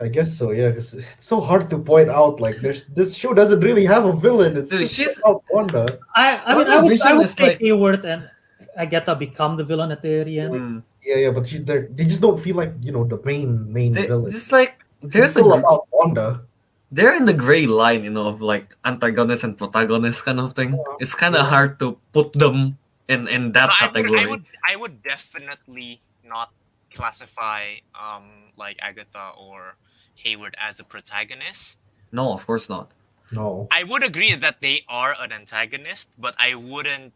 I 0.00 0.08
guess 0.08 0.32
so. 0.36 0.50
Yeah, 0.50 0.70
because 0.70 0.94
it's 0.94 1.06
so 1.26 1.40
hard 1.40 1.68
to 1.70 1.78
point 1.78 2.08
out. 2.08 2.40
Like, 2.40 2.56
there's 2.56 2.86
this 2.86 3.14
show 3.14 3.34
doesn't 3.34 3.60
really 3.60 3.84
have 3.84 4.06
a 4.06 4.16
villain. 4.16 4.56
It's 4.56 4.70
Dude, 4.70 4.80
just 4.80 4.94
she's- 4.94 5.18
about 5.18 5.44
Wanda. 5.50 5.86
I, 6.16 6.38
I 6.38 6.54
mean, 6.56 6.66
I 6.68 6.80
would, 6.80 7.00
I 7.00 7.12
WandaVision 7.12 7.16
would 7.18 7.24
is 7.24 7.32
say 7.34 7.48
like- 7.48 7.58
Hayward 7.60 8.04
and 8.06 8.28
Agatha 8.76 9.14
become 9.14 9.56
the 9.58 9.64
villain 9.64 9.92
at 9.92 10.00
the 10.00 10.08
very 10.08 10.40
end. 10.40 10.54
Mm. 10.54 10.82
Yeah, 11.02 11.16
yeah, 11.16 11.30
but 11.30 11.46
she, 11.46 11.58
they're- 11.58 11.88
just 11.94 12.22
don't 12.22 12.40
feel 12.40 12.56
like 12.56 12.72
you 12.80 12.92
know 12.92 13.04
the 13.04 13.20
main 13.24 13.70
main 13.70 13.92
They- 13.92 14.06
villain. 14.06 14.30
Just 14.32 14.52
like 14.52 14.82
there's 15.02 15.36
it's 15.36 15.40
a 15.40 15.44
all 15.44 15.52
gr- 15.52 15.58
about 15.60 15.86
Wanda. 15.92 16.42
They're 16.90 17.14
in 17.16 17.24
the 17.24 17.34
gray 17.34 17.66
line, 17.66 18.04
you 18.04 18.10
know, 18.10 18.26
of 18.26 18.42
like 18.42 18.74
antagonist 18.84 19.44
and 19.44 19.56
protagonist 19.56 20.24
kind 20.24 20.40
of 20.40 20.54
thing. 20.54 20.78
It's 20.98 21.14
kind 21.14 21.34
of 21.36 21.46
hard 21.46 21.78
to 21.78 21.98
put 22.12 22.32
them 22.32 22.78
in 23.08 23.28
in 23.28 23.52
that 23.52 23.68
No, 23.68 23.74
I 23.80 23.86
would, 23.86 23.94
category. 23.94 24.20
I 24.20 24.26
would. 24.26 24.44
I 24.72 24.76
would 24.76 25.02
definitely 25.02 26.00
not 26.24 26.52
classify 26.92 27.76
um 27.94 28.24
like 28.56 28.76
Agatha 28.80 29.32
or 29.38 29.76
Hayward 30.16 30.54
as 30.58 30.80
a 30.80 30.84
protagonist. 30.84 31.78
No, 32.12 32.32
of 32.32 32.46
course 32.46 32.68
not. 32.68 32.90
No. 33.32 33.68
I 33.70 33.84
would 33.84 34.02
agree 34.04 34.34
that 34.34 34.60
they 34.60 34.82
are 34.88 35.14
an 35.20 35.32
antagonist, 35.32 36.10
but 36.18 36.34
I 36.38 36.54
wouldn't. 36.54 37.12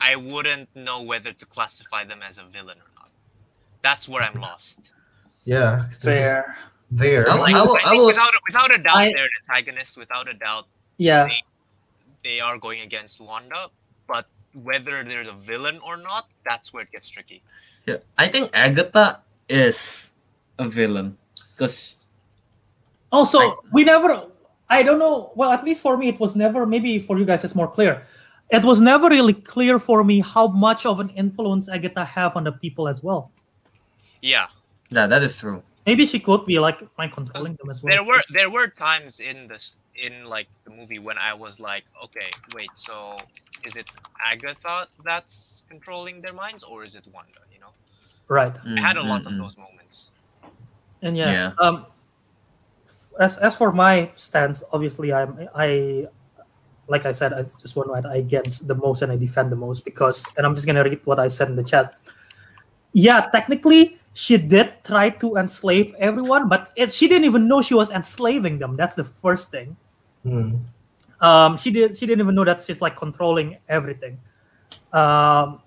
I 0.00 0.16
wouldn't 0.16 0.74
know 0.74 1.02
whether 1.04 1.32
to 1.32 1.46
classify 1.46 2.04
them 2.04 2.20
as 2.20 2.38
a 2.38 2.44
villain 2.44 2.78
or 2.78 2.90
not. 2.96 3.10
That's 3.80 4.08
where 4.08 4.22
I'm 4.22 4.40
lost. 4.40 4.92
Yeah. 5.44 5.86
they're 6.02 6.16
just 6.16 6.34
Fair. 6.34 6.56
There. 6.94 7.28
I 7.28 7.34
will- 7.34 7.42
Like, 7.42 7.54
I 7.54 7.62
will- 7.62 7.78
I 7.84 7.90
I 7.90 7.92
will- 7.94 8.06
without 8.06 8.30
a, 8.38 8.40
without 8.46 8.70
a 8.74 8.78
doubt, 8.78 8.96
I- 8.96 9.12
they're 9.14 9.24
an 9.24 9.36
antagonist. 9.42 9.96
Without 9.98 10.28
a 10.28 10.34
doubt, 10.34 10.66
Yeah. 10.98 11.28
they 12.22 12.38
are 12.40 12.56
going 12.58 12.80
against 12.80 13.20
Wanda. 13.20 13.68
But 14.06 14.26
whether 14.62 15.02
they're 15.02 15.24
the 15.24 15.32
villain 15.32 15.80
or 15.82 15.96
not, 15.96 16.28
that's 16.46 16.72
where 16.72 16.84
it 16.84 16.92
gets 16.92 17.08
tricky. 17.08 17.42
Yeah, 17.86 17.98
I 18.16 18.28
think 18.28 18.50
Agatha 18.54 19.20
is 19.48 20.10
a 20.58 20.68
villain 20.68 21.18
because 21.50 21.96
Also, 23.10 23.38
I- 23.40 23.54
we 23.72 23.82
never. 23.84 24.26
I 24.70 24.82
don't 24.82 24.98
know. 24.98 25.30
Well, 25.34 25.50
at 25.52 25.62
least 25.64 25.82
for 25.82 25.96
me, 25.96 26.08
it 26.08 26.18
was 26.18 26.34
never. 26.36 26.64
Maybe 26.66 26.98
for 26.98 27.18
you 27.18 27.24
guys, 27.24 27.44
it's 27.44 27.54
more 27.54 27.68
clear. 27.68 28.02
It 28.50 28.64
was 28.64 28.80
never 28.80 29.08
really 29.08 29.34
clear 29.34 29.78
for 29.78 30.02
me 30.04 30.20
how 30.20 30.46
much 30.48 30.86
of 30.86 31.00
an 31.00 31.10
influence 31.10 31.68
Agatha 31.68 32.04
have 32.04 32.36
on 32.36 32.44
the 32.44 32.52
people 32.52 32.86
as 32.88 33.02
well. 33.02 33.30
Yeah, 34.22 34.46
yeah, 34.90 35.06
that 35.06 35.22
is 35.22 35.36
true. 35.38 35.62
Maybe 35.86 36.06
she 36.06 36.18
could 36.18 36.46
be 36.46 36.58
like 36.58 36.82
mind 36.96 37.12
controlling 37.12 37.56
them 37.60 37.70
as 37.70 37.82
well. 37.82 37.92
there 37.94 38.04
were 38.04 38.22
there 38.32 38.50
were 38.50 38.68
times 38.68 39.20
in 39.20 39.48
this 39.48 39.76
in 39.96 40.24
like 40.24 40.48
the 40.64 40.70
movie 40.70 40.98
when 40.98 41.18
I 41.18 41.34
was 41.34 41.60
like, 41.60 41.84
okay, 42.04 42.30
wait, 42.54 42.70
so 42.74 43.20
is 43.64 43.76
it 43.76 43.86
Agatha 44.24 44.88
that's 45.04 45.64
controlling 45.68 46.20
their 46.20 46.32
minds, 46.32 46.62
or 46.62 46.84
is 46.84 46.94
it 46.94 47.06
Wanda? 47.12 47.40
You 47.52 47.60
know, 47.60 47.72
right. 48.28 48.54
I 48.76 48.80
had 48.80 48.96
a 48.96 49.02
Mm, 49.02 49.08
lot 49.08 49.22
mm, 49.22 49.26
of 49.26 49.32
mm. 49.32 49.38
those 49.38 49.56
moments. 49.56 50.10
And 51.02 51.16
yeah, 51.16 51.32
Yeah. 51.32 51.52
um, 51.60 51.86
as 53.20 53.38
as 53.38 53.56
for 53.56 53.72
my 53.72 54.10
stance, 54.14 54.62
obviously, 54.72 55.12
I'm 55.12 55.48
I, 55.54 56.06
like 56.88 57.06
I 57.06 57.12
said, 57.12 57.32
it's 57.32 57.60
just 57.60 57.76
one 57.76 57.92
that 57.92 58.06
I 58.06 58.16
against 58.16 58.68
the 58.68 58.74
most 58.74 59.02
and 59.02 59.12
I 59.12 59.16
defend 59.16 59.52
the 59.52 59.56
most 59.56 59.84
because, 59.84 60.26
and 60.36 60.46
I'm 60.46 60.54
just 60.54 60.66
gonna 60.66 60.84
read 60.84 61.00
what 61.04 61.18
I 61.18 61.28
said 61.28 61.48
in 61.48 61.56
the 61.56 61.64
chat. 61.64 61.94
Yeah, 62.92 63.28
technically, 63.32 63.98
she 64.14 64.38
did 64.38 64.72
try 64.84 65.10
to 65.10 65.36
enslave 65.36 65.92
everyone, 65.98 66.48
but 66.48 66.70
it, 66.76 66.92
she 66.92 67.08
didn't 67.08 67.24
even 67.24 67.48
know 67.48 67.60
she 67.60 67.74
was 67.74 67.90
enslaving 67.90 68.58
them. 68.58 68.76
That's 68.76 68.94
the 68.94 69.02
first 69.04 69.50
thing. 69.50 69.76
Hmm. 70.22 70.56
Um, 71.20 71.56
she 71.56 71.70
did. 71.70 71.96
She 71.96 72.06
didn't 72.06 72.20
even 72.20 72.34
know 72.34 72.44
that 72.44 72.62
she's 72.62 72.80
like 72.80 72.94
controlling 72.94 73.58
everything. 73.68 74.18
Um, 74.92 75.60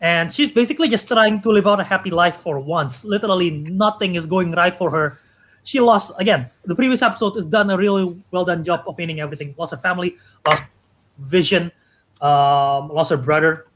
and 0.00 0.32
she's 0.32 0.50
basically 0.50 0.88
just 0.88 1.06
trying 1.06 1.40
to 1.42 1.50
live 1.50 1.66
out 1.66 1.78
a 1.78 1.84
happy 1.84 2.10
life 2.10 2.36
for 2.36 2.58
once. 2.58 3.04
Literally, 3.04 3.50
nothing 3.50 4.16
is 4.16 4.26
going 4.26 4.50
right 4.52 4.76
for 4.76 4.90
her. 4.90 5.20
She 5.62 5.78
lost 5.78 6.12
again. 6.18 6.50
The 6.64 6.74
previous 6.74 7.00
episode 7.00 7.36
has 7.36 7.44
done 7.44 7.70
a 7.70 7.76
really 7.76 8.20
well 8.32 8.44
done 8.44 8.64
job 8.64 8.84
of 8.88 8.98
meaning 8.98 9.20
everything. 9.20 9.54
Lost 9.56 9.70
her 9.70 9.78
family, 9.78 10.16
lost 10.44 10.64
vision, 11.18 11.70
um, 12.20 12.90
lost 12.90 13.10
her 13.10 13.16
brother, 13.16 13.66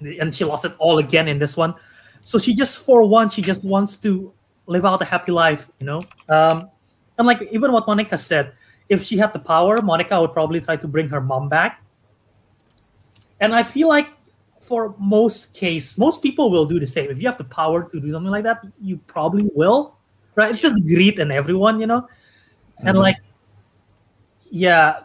and 0.00 0.34
she 0.34 0.44
lost 0.44 0.64
it 0.64 0.72
all 0.78 0.98
again 0.98 1.28
in 1.28 1.38
this 1.38 1.56
one. 1.56 1.74
So 2.22 2.38
she 2.38 2.54
just, 2.54 2.84
for 2.84 3.06
once, 3.06 3.34
she 3.34 3.42
just 3.42 3.64
wants 3.64 3.96
to 3.98 4.32
live 4.66 4.84
out 4.84 5.00
a 5.02 5.04
happy 5.04 5.32
life, 5.32 5.68
you 5.80 5.86
know. 5.86 6.04
Um, 6.28 6.70
and 7.16 7.26
like 7.26 7.42
even 7.50 7.72
what 7.72 7.86
Monica 7.86 8.18
said, 8.18 8.52
if 8.88 9.02
she 9.02 9.16
had 9.16 9.32
the 9.32 9.38
power, 9.38 9.80
Monica 9.82 10.20
would 10.20 10.32
probably 10.32 10.60
try 10.60 10.76
to 10.76 10.88
bring 10.88 11.08
her 11.08 11.20
mom 11.20 11.48
back. 11.48 11.82
And 13.40 13.54
I 13.54 13.62
feel 13.62 13.88
like 13.88 14.08
for 14.60 14.94
most 14.98 15.54
case, 15.54 15.96
most 15.96 16.22
people 16.22 16.50
will 16.50 16.66
do 16.66 16.80
the 16.80 16.86
same. 16.86 17.10
If 17.10 17.20
you 17.20 17.28
have 17.28 17.38
the 17.38 17.44
power 17.44 17.88
to 17.88 18.00
do 18.00 18.10
something 18.10 18.30
like 18.30 18.44
that, 18.44 18.64
you 18.80 18.98
probably 19.06 19.48
will. 19.54 19.96
Right? 20.34 20.50
It's 20.50 20.62
just 20.62 20.82
greed 20.86 21.18
and 21.18 21.32
everyone, 21.32 21.80
you 21.80 21.86
know? 21.86 22.08
And 22.78 22.96
Mhm. 22.96 23.02
like 23.02 23.16
yeah, 24.50 25.00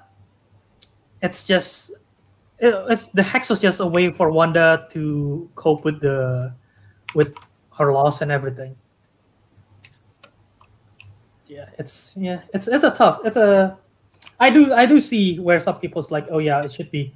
it's 1.21 1.45
just 1.45 1.91
it, 2.59 2.73
it's 2.89 3.07
the 3.07 3.23
hex 3.23 3.49
was 3.49 3.59
just 3.59 3.79
a 3.79 3.85
way 3.85 4.11
for 4.11 4.31
Wanda 4.31 4.87
to 4.91 5.49
cope 5.55 5.83
with 5.83 5.99
the 6.01 6.53
with 7.15 7.33
her 7.77 7.91
loss 7.91 8.21
and 8.21 8.31
everything. 8.31 8.75
Yeah, 11.47 11.69
it's 11.77 12.13
yeah, 12.17 12.41
it's 12.53 12.67
it's 12.67 12.83
a 12.83 12.91
tough. 12.91 13.19
It's 13.25 13.35
a 13.35 13.77
I 14.39 14.49
do 14.49 14.73
I 14.73 14.85
do 14.85 14.99
see 14.99 15.39
where 15.39 15.59
some 15.59 15.77
people's 15.79 16.09
like, 16.11 16.27
oh 16.31 16.39
yeah, 16.39 16.61
it 16.63 16.71
should 16.71 16.89
be. 16.91 17.13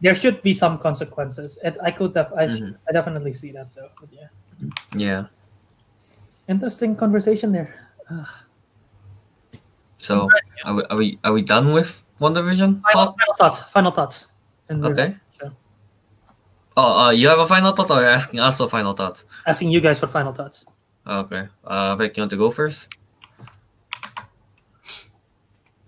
There 0.00 0.14
should 0.14 0.42
be 0.42 0.54
some 0.54 0.78
consequences. 0.78 1.58
It, 1.64 1.76
I 1.82 1.90
could 1.90 2.14
have 2.16 2.32
I, 2.34 2.46
sh- 2.46 2.60
Mhm. 2.60 2.76
I 2.88 2.92
definitely 2.92 3.32
see 3.32 3.50
that 3.52 3.68
though. 3.74 3.90
But 4.00 4.10
yeah, 4.12 4.28
Yeah. 4.94 5.24
interesting 6.48 6.94
conversation 6.94 7.50
there. 7.52 7.74
So 9.98 10.28
are 10.64 10.74
we 10.74 10.82
are 10.90 10.96
we, 10.96 11.18
are 11.24 11.32
we 11.32 11.42
done 11.42 11.72
with 11.72 12.04
WandaVision? 12.20 12.82
Final, 12.92 13.14
final 13.18 13.34
thoughts. 13.38 13.62
Final 13.74 13.90
thoughts. 13.92 14.32
And 14.68 14.82
we're 14.82 14.92
Okay. 14.92 15.16
Sure. 16.78 16.92
Oh, 16.94 16.98
uh, 16.98 17.10
you 17.10 17.28
have 17.28 17.38
a 17.38 17.46
final 17.46 17.72
thought, 17.72 17.90
or 17.90 18.00
you're 18.00 18.10
asking 18.10 18.40
us 18.40 18.58
for 18.58 18.68
final 18.68 18.94
thoughts? 18.94 19.24
asking 19.46 19.70
you 19.70 19.80
guys 19.80 20.00
for 20.00 20.06
final 20.06 20.32
thoughts. 20.32 20.66
Okay. 21.06 21.48
Uh, 21.64 21.96
Vic, 21.96 22.16
you 22.16 22.22
want 22.22 22.30
to 22.30 22.36
go 22.36 22.50
first? 22.50 22.88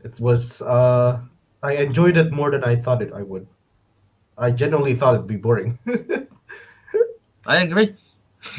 It 0.03 0.19
was 0.19 0.63
uh 0.63 1.21
I 1.63 1.77
enjoyed 1.77 2.17
it 2.17 2.33
more 2.33 2.51
than 2.51 2.65
I 2.65 2.77
thought 2.77 3.03
it 3.03 3.13
I 3.13 3.23
would. 3.23 3.47
I 4.39 4.51
genuinely 4.51 4.95
thought 4.97 5.15
it'd 5.15 5.27
be 5.27 5.37
boring. 5.37 5.79
I 7.47 7.63
agree. 7.63 7.95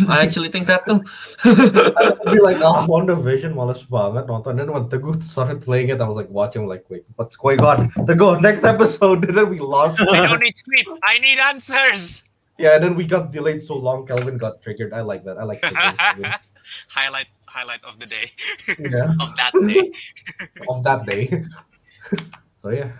I 0.07 0.21
actually 0.21 0.49
think 0.49 0.67
that 0.67 0.85
too. 0.85 1.01
I'd 1.43 2.33
be 2.33 2.39
like, 2.39 2.57
oh, 2.57 2.85
WandaVision, 2.87 3.53
malas 3.53 3.81
banget 3.87 4.27
nonton. 4.27 4.51
And 4.51 4.59
then 4.59 4.71
when 4.71 4.85
Teguh 4.89 5.21
started 5.23 5.61
playing 5.61 5.89
it, 5.89 5.99
I 6.01 6.07
was 6.07 6.15
like 6.15 6.29
watching, 6.29 6.67
like, 6.67 6.85
wait, 6.89 7.03
what's 7.15 7.35
going 7.35 7.59
on? 7.61 7.89
Teguh, 7.91 8.41
next 8.41 8.63
episode. 8.63 9.25
And 9.31 9.37
then 9.37 9.49
we 9.49 9.59
lost. 9.59 9.99
I 10.01 10.27
don't 10.27 10.39
need 10.41 10.57
sleep. 10.57 10.87
I 11.03 11.17
need 11.19 11.39
answers. 11.39 12.23
yeah, 12.57 12.75
and 12.75 12.83
then 12.83 12.95
we 12.95 13.05
got 13.05 13.31
delayed 13.31 13.63
so 13.63 13.75
long. 13.75 14.05
Kelvin 14.05 14.37
got 14.37 14.61
triggered. 14.61 14.93
I 14.93 15.01
like 15.01 15.23
that. 15.25 15.37
I 15.37 15.43
like 15.43 15.61
triggers. 15.61 15.93
highlight 16.87 17.27
highlight 17.45 17.83
of 17.83 17.99
the 17.99 18.05
day. 18.05 18.31
yeah, 18.79 19.13
of 19.21 19.35
that 19.35 19.51
day. 19.53 19.91
of 20.69 20.83
that 20.83 21.05
day. 21.05 21.43
so 22.61 22.69
yeah. 22.69 22.91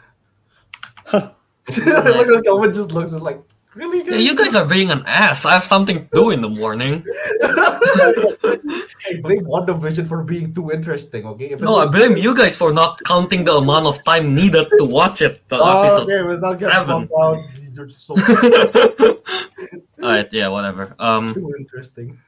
Look 1.14 2.28
at 2.28 2.44
Kelvin 2.44 2.74
just 2.74 2.92
looks 2.92 3.14
at 3.14 3.22
like, 3.22 3.40
really? 3.76 4.04
yeah, 4.04 4.18
you 4.18 4.36
guys 4.36 4.56
are 4.56 4.66
being 4.66 4.92
an 4.92 5.04
ass. 5.06 5.46
I 5.46 5.54
have 5.54 5.64
something 5.64 5.98
to 6.04 6.10
do 6.14 6.30
in 6.32 6.42
the 6.42 6.50
morning. 6.50 7.04
I 7.44 9.20
blame 9.22 9.46
WandaVision 9.46 10.08
for 10.08 10.24
being 10.24 10.54
too 10.54 10.72
interesting, 10.72 11.26
okay? 11.26 11.52
If 11.52 11.60
No, 11.62 11.78
I 11.78 11.86
blame 11.88 12.18
you 12.18 12.36
guys 12.36 12.56
for 12.56 12.72
not 12.74 13.00
counting 13.04 13.44
the 13.46 13.54
amount 13.56 13.88
of 13.88 14.04
time 14.04 14.34
needed 14.36 14.68
to 14.78 14.86
watch 14.86 15.22
it. 15.22 15.42
The 15.50 15.58
Oh, 15.60 15.82
episode. 15.82 16.04
okay, 16.04 16.22
we're 16.24 16.40
not 16.40 16.60
seven. 16.60 17.08
bumped 17.08 17.14
out. 17.20 17.38
You're 17.74 17.86
just 17.88 18.06
so 18.06 18.16
All 20.04 20.10
right, 20.10 20.28
yeah, 20.34 20.48
whatever. 20.50 20.96
Um, 21.00 21.34
too 21.34 21.54
interesting. 21.58 22.20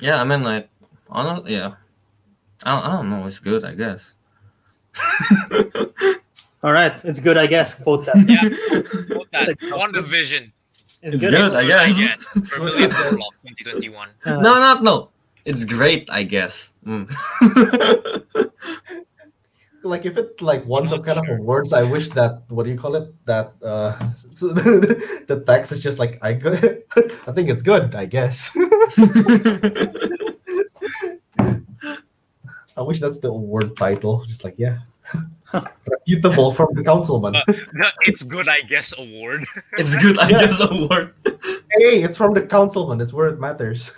yeah, 0.00 0.20
I 0.20 0.24
mean, 0.24 0.42
like, 0.42 0.68
honestly, 1.10 1.54
yeah, 1.54 1.74
I 2.62 2.70
don't, 2.76 2.84
I 2.86 2.96
don't 2.96 3.10
know. 3.10 3.26
It's 3.26 3.40
good, 3.40 3.64
I 3.64 3.74
guess. 3.74 4.14
All 6.62 6.72
right, 6.72 6.94
it's 7.04 7.20
good, 7.20 7.36
I 7.36 7.46
guess. 7.46 7.74
Quote 7.82 8.06
that. 8.06 8.16
Yeah. 8.28 8.48
Quote 9.14 9.30
that. 9.32 9.58
WandaVision. 9.58 10.50
It's 11.02 11.14
It's 11.14 11.16
good. 11.16 11.32
good, 11.32 11.54
I 11.54 11.62
Good, 11.62 11.72
I 11.72 11.92
guess. 11.92 12.24
Vermilion 12.34 12.90
Warlock 12.90 13.34
2021. 13.48 14.08
Uh, 14.24 14.36
no, 14.36 14.54
not 14.60 14.82
no. 14.84 15.08
It's 15.44 15.64
great, 15.64 16.08
I 16.10 16.22
guess. 16.22 16.74
Mm. 16.86 17.10
Like 19.84 20.06
if 20.06 20.16
it 20.16 20.40
like 20.40 20.64
wants 20.64 20.90
some 20.92 21.02
kind 21.02 21.18
of 21.18 21.38
words, 21.40 21.72
I 21.72 21.82
wish 21.82 22.08
that 22.10 22.42
what 22.50 22.62
do 22.62 22.70
you 22.70 22.78
call 22.78 22.94
it? 22.94 23.12
That 23.26 23.52
uh, 23.64 23.98
the 25.26 25.42
text 25.44 25.72
is 25.72 25.82
just 25.82 25.98
like 25.98 26.22
I 26.22 26.34
good. 26.34 26.84
I 27.26 27.32
think 27.32 27.50
it's 27.50 27.62
good. 27.62 27.92
I 27.96 28.06
guess. 28.06 28.56
I 32.76 32.82
wish 32.82 33.00
that's 33.00 33.18
the 33.18 33.32
word 33.32 33.76
title. 33.76 34.24
Just 34.24 34.44
like 34.44 34.54
yeah, 34.56 34.78
reputable 35.86 36.52
from 36.52 36.68
the 36.74 36.82
Councilmen. 36.82 37.36
Uh, 37.36 37.42
the 37.46 37.92
It's 38.02 38.22
Good, 38.22 38.48
I 38.48 38.60
Guess 38.68 38.94
award. 38.98 39.44
it's 39.78 39.96
good, 39.96 40.18
I 40.18 40.28
Yeah. 40.28 40.40
guess. 40.46 40.60
A 40.60 40.88
word. 40.88 41.14
hey, 41.78 42.02
it's 42.02 42.16
from 42.16 42.34
the 42.34 42.42
Councilmen. 42.42 43.00
It's 43.00 43.12
where 43.12 43.28
it 43.28 43.38
matters. 43.40 43.92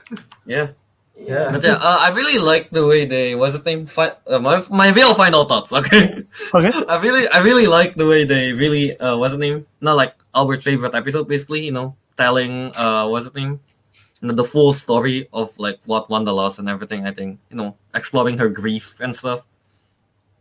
Yeah. 0.46 0.68
Yeah. 1.16 1.50
But 1.52 1.62
yeah, 1.62 1.74
uh, 1.78 1.98
I 2.02 2.10
really 2.10 2.38
like 2.38 2.70
the 2.70 2.84
way 2.86 3.06
they 3.06 3.34
what's 3.36 3.56
the 3.56 3.62
name? 3.62 3.86
Fi- 3.86 4.16
uh, 4.26 4.40
my 4.40 4.62
my 4.68 4.90
real 4.90 5.14
final 5.14 5.44
thoughts. 5.44 5.72
Okay, 5.72 6.26
Okay. 6.52 6.72
I 6.90 6.98
really 7.00 7.28
I 7.28 7.38
really 7.38 7.66
like 7.70 7.94
the 7.94 8.06
way 8.06 8.24
they 8.26 8.52
really 8.52 8.98
uh 8.98 9.16
what's 9.16 9.32
the 9.32 9.38
name? 9.38 9.64
Not 9.80 9.94
like 9.96 10.14
Albert's 10.34 10.64
favorite 10.64 10.92
episode, 10.94 11.28
basically. 11.28 11.64
You 11.64 11.70
know, 11.72 11.94
telling 12.18 12.74
uh 12.74 13.06
what's 13.06 13.30
the 13.30 13.38
name? 13.40 13.60
You 14.20 14.28
know, 14.28 14.34
the 14.34 14.42
full 14.44 14.72
story 14.72 15.28
of 15.32 15.56
like 15.56 15.78
what 15.86 16.10
Wanda 16.10 16.32
lost 16.32 16.58
and 16.58 16.68
everything. 16.68 17.06
I 17.06 17.12
think 17.14 17.38
you 17.48 17.56
know 17.56 17.76
exploring 17.94 18.36
her 18.38 18.48
grief 18.50 18.98
and 18.98 19.14
stuff. 19.14 19.46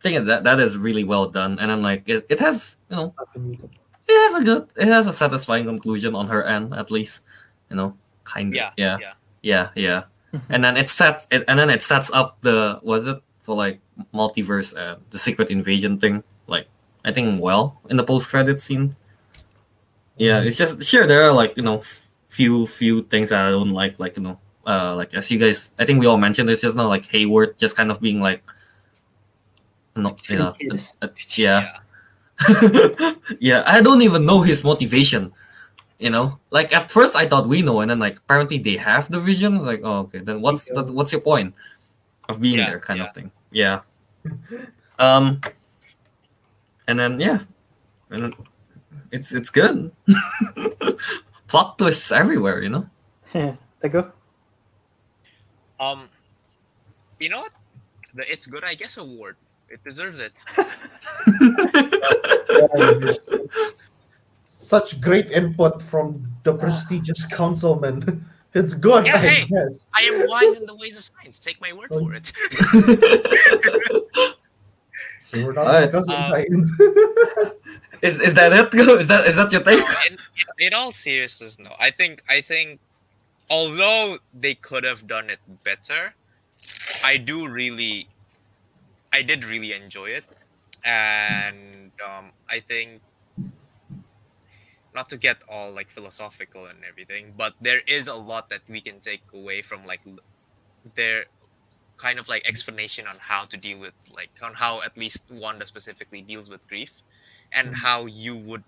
I 0.04 0.08
think 0.08 0.26
that 0.26 0.44
that 0.44 0.60
is 0.60 0.76
really 0.76 1.04
well 1.04 1.26
done, 1.26 1.58
and 1.58 1.70
then 1.70 1.80
like 1.82 2.08
it, 2.08 2.26
it 2.28 2.40
has 2.40 2.76
you 2.90 2.96
know 2.96 3.14
it 3.34 4.30
has 4.30 4.34
a 4.34 4.44
good 4.44 4.68
it 4.76 4.88
has 4.88 5.06
a 5.06 5.12
satisfying 5.12 5.64
conclusion 5.64 6.14
on 6.14 6.28
her 6.28 6.44
end 6.44 6.74
at 6.74 6.90
least. 6.90 7.24
You 7.70 7.76
know, 7.76 7.96
kind 8.24 8.52
of. 8.52 8.54
Yeah, 8.54 8.70
yeah. 8.76 8.98
yeah. 9.00 9.14
yeah 9.42 9.68
yeah. 9.74 10.02
And 10.50 10.62
then 10.62 10.76
it 10.76 10.90
sets 10.90 11.26
it 11.30 11.44
and 11.48 11.58
then 11.58 11.70
it 11.70 11.82
sets 11.82 12.10
up 12.12 12.36
the 12.42 12.80
was 12.82 13.06
it 13.06 13.22
for 13.44 13.54
like 13.54 13.80
multiverse 14.12 14.76
uh, 14.76 14.96
the 15.10 15.18
secret 15.18 15.50
invasion 15.50 15.98
thing 15.98 16.24
like 16.48 16.66
i 17.04 17.12
think 17.12 17.40
well 17.40 17.78
in 17.90 17.96
the 17.96 18.02
post 18.02 18.28
credit 18.28 18.58
scene. 18.58 18.96
Yeah 20.16 20.42
it's 20.42 20.56
just 20.56 20.82
sure 20.82 21.06
there 21.06 21.22
are 21.22 21.32
like 21.32 21.56
you 21.56 21.62
know 21.62 21.82
few 22.28 22.66
few 22.66 23.02
things 23.04 23.30
that 23.30 23.46
i 23.46 23.50
don't 23.50 23.70
like 23.70 23.98
like 23.98 24.16
you 24.16 24.22
know 24.22 24.38
uh 24.66 24.94
like 24.94 25.12
as 25.14 25.30
you 25.30 25.38
guys 25.38 25.72
i 25.78 25.84
think 25.84 26.00
we 26.00 26.06
all 26.06 26.16
mentioned 26.16 26.48
it's 26.48 26.62
just 26.62 26.76
now 26.76 26.88
like 26.88 27.04
hayward 27.06 27.58
just 27.58 27.76
kind 27.76 27.90
of 27.90 28.00
being 28.00 28.20
like 28.20 28.42
no 29.96 30.16
you 30.28 30.36
know 30.36 30.52
uh, 31.02 31.08
yeah. 31.36 31.76
Yeah 33.40 33.62
i 33.66 33.80
don't 33.80 34.02
even 34.02 34.26
know 34.26 34.42
his 34.42 34.64
motivation 34.64 35.32
you 35.98 36.10
know? 36.10 36.38
Like 36.50 36.74
at 36.74 36.90
first 36.90 37.14
i 37.16 37.24
thought 37.26 37.48
we 37.48 37.62
know 37.62 37.80
and 37.80 37.90
then 37.90 37.98
like 37.98 38.18
apparently 38.18 38.58
they 38.58 38.76
have 38.76 39.08
the 39.10 39.20
vision. 39.20 39.56
It's 39.56 39.64
like 39.64 39.80
oh 39.84 40.00
okay 40.10 40.18
then 40.18 40.42
what's 40.42 40.66
the, 40.66 40.82
what's 40.82 41.12
your 41.12 41.20
point 41.20 41.54
of 42.28 42.40
being 42.40 42.58
Yeah, 42.58 42.70
there 42.70 42.80
kind 42.80 42.98
yeah. 42.98 43.06
of 43.06 43.14
thing? 43.14 43.30
Yeah. 43.52 43.80
Um 44.98 45.40
and 46.88 46.98
then 46.98 47.20
yeah. 47.20 47.40
And 48.10 48.24
then 48.24 48.32
it's 49.12 49.32
it's 49.32 49.50
good. 49.50 49.92
Plot 51.48 51.78
twists 51.78 52.10
everywhere 52.10 52.60
you 52.62 52.68
know? 52.70 52.84
Teguh? 53.82 54.10
Um, 55.80 56.08
you 57.20 57.28
know? 57.28 57.46
The 58.14 58.30
It's 58.30 58.46
Good, 58.46 58.64
I 58.64 58.74
Guess 58.74 58.96
award. 58.98 59.36
It 59.68 59.82
deserves 59.84 60.20
it. 60.20 60.32
Such 64.58 65.00
great 65.00 65.30
input 65.30 65.80
from 65.82 66.24
the 66.44 66.54
prestigious 66.54 67.26
Councilmen. 67.26 68.24
It's 68.56 68.72
good, 68.72 69.04
Yeah, 69.04 69.16
I 69.16 69.18
hey. 69.18 69.46
guess. 69.48 69.84
I 69.96 70.02
am 70.02 70.28
wise 70.28 70.56
in 70.58 70.64
the 70.66 70.76
ways 70.76 70.96
of 70.96 71.02
science. 71.04 71.40
Take 71.40 71.60
my 71.60 71.72
word 71.72 71.88
for 71.88 72.14
it. 72.14 72.32
We're 75.32 75.52
not 75.52 75.66
Alright. 75.66 75.90
discussing 75.90 76.14
Uh, 76.14 76.28
science. 76.30 76.70
is, 78.00 78.20
is 78.20 78.34
that 78.34 78.52
it 78.52 78.72
is 78.72 79.08
that 79.08 79.26
is 79.26 79.34
that 79.34 79.50
your 79.50 79.60
take 79.60 79.80
in, 80.08 80.12
in, 80.12 80.18
in 80.68 80.72
all 80.72 80.92
seriousness, 80.92 81.58
no. 81.58 81.72
I 81.80 81.90
think 81.90 82.22
I 82.28 82.40
think 82.40 82.78
although 83.50 84.18
they 84.32 84.54
could 84.54 84.84
have 84.84 85.04
done 85.08 85.30
it 85.30 85.40
better, 85.64 86.12
I 87.04 87.16
do 87.16 87.48
really 87.48 88.06
I 89.14 89.22
did 89.22 89.44
really 89.44 89.72
enjoy 89.72 90.10
it. 90.10 90.24
And 90.84 91.92
um, 92.04 92.32
I 92.50 92.60
think 92.60 93.00
not 94.94 95.08
to 95.10 95.16
get 95.16 95.38
all 95.48 95.72
like 95.72 95.88
philosophical 95.88 96.66
and 96.66 96.84
everything, 96.84 97.32
but 97.36 97.54
there 97.60 97.80
is 97.86 98.08
a 98.08 98.14
lot 98.14 98.50
that 98.50 98.62
we 98.68 98.80
can 98.80 99.00
take 99.00 99.22
away 99.32 99.62
from 99.62 99.86
like 99.86 100.00
their 100.96 101.24
kind 101.96 102.18
of 102.18 102.28
like 102.28 102.42
explanation 102.46 103.06
on 103.06 103.16
how 103.20 103.44
to 103.46 103.56
deal 103.56 103.78
with 103.78 103.94
like 104.12 104.30
on 104.42 104.52
how 104.52 104.82
at 104.82 104.96
least 104.98 105.22
Wanda 105.30 105.66
specifically 105.66 106.22
deals 106.22 106.50
with 106.50 106.66
grief 106.68 107.02
and 107.52 107.74
how 107.74 108.06
you 108.06 108.36
would 108.36 108.64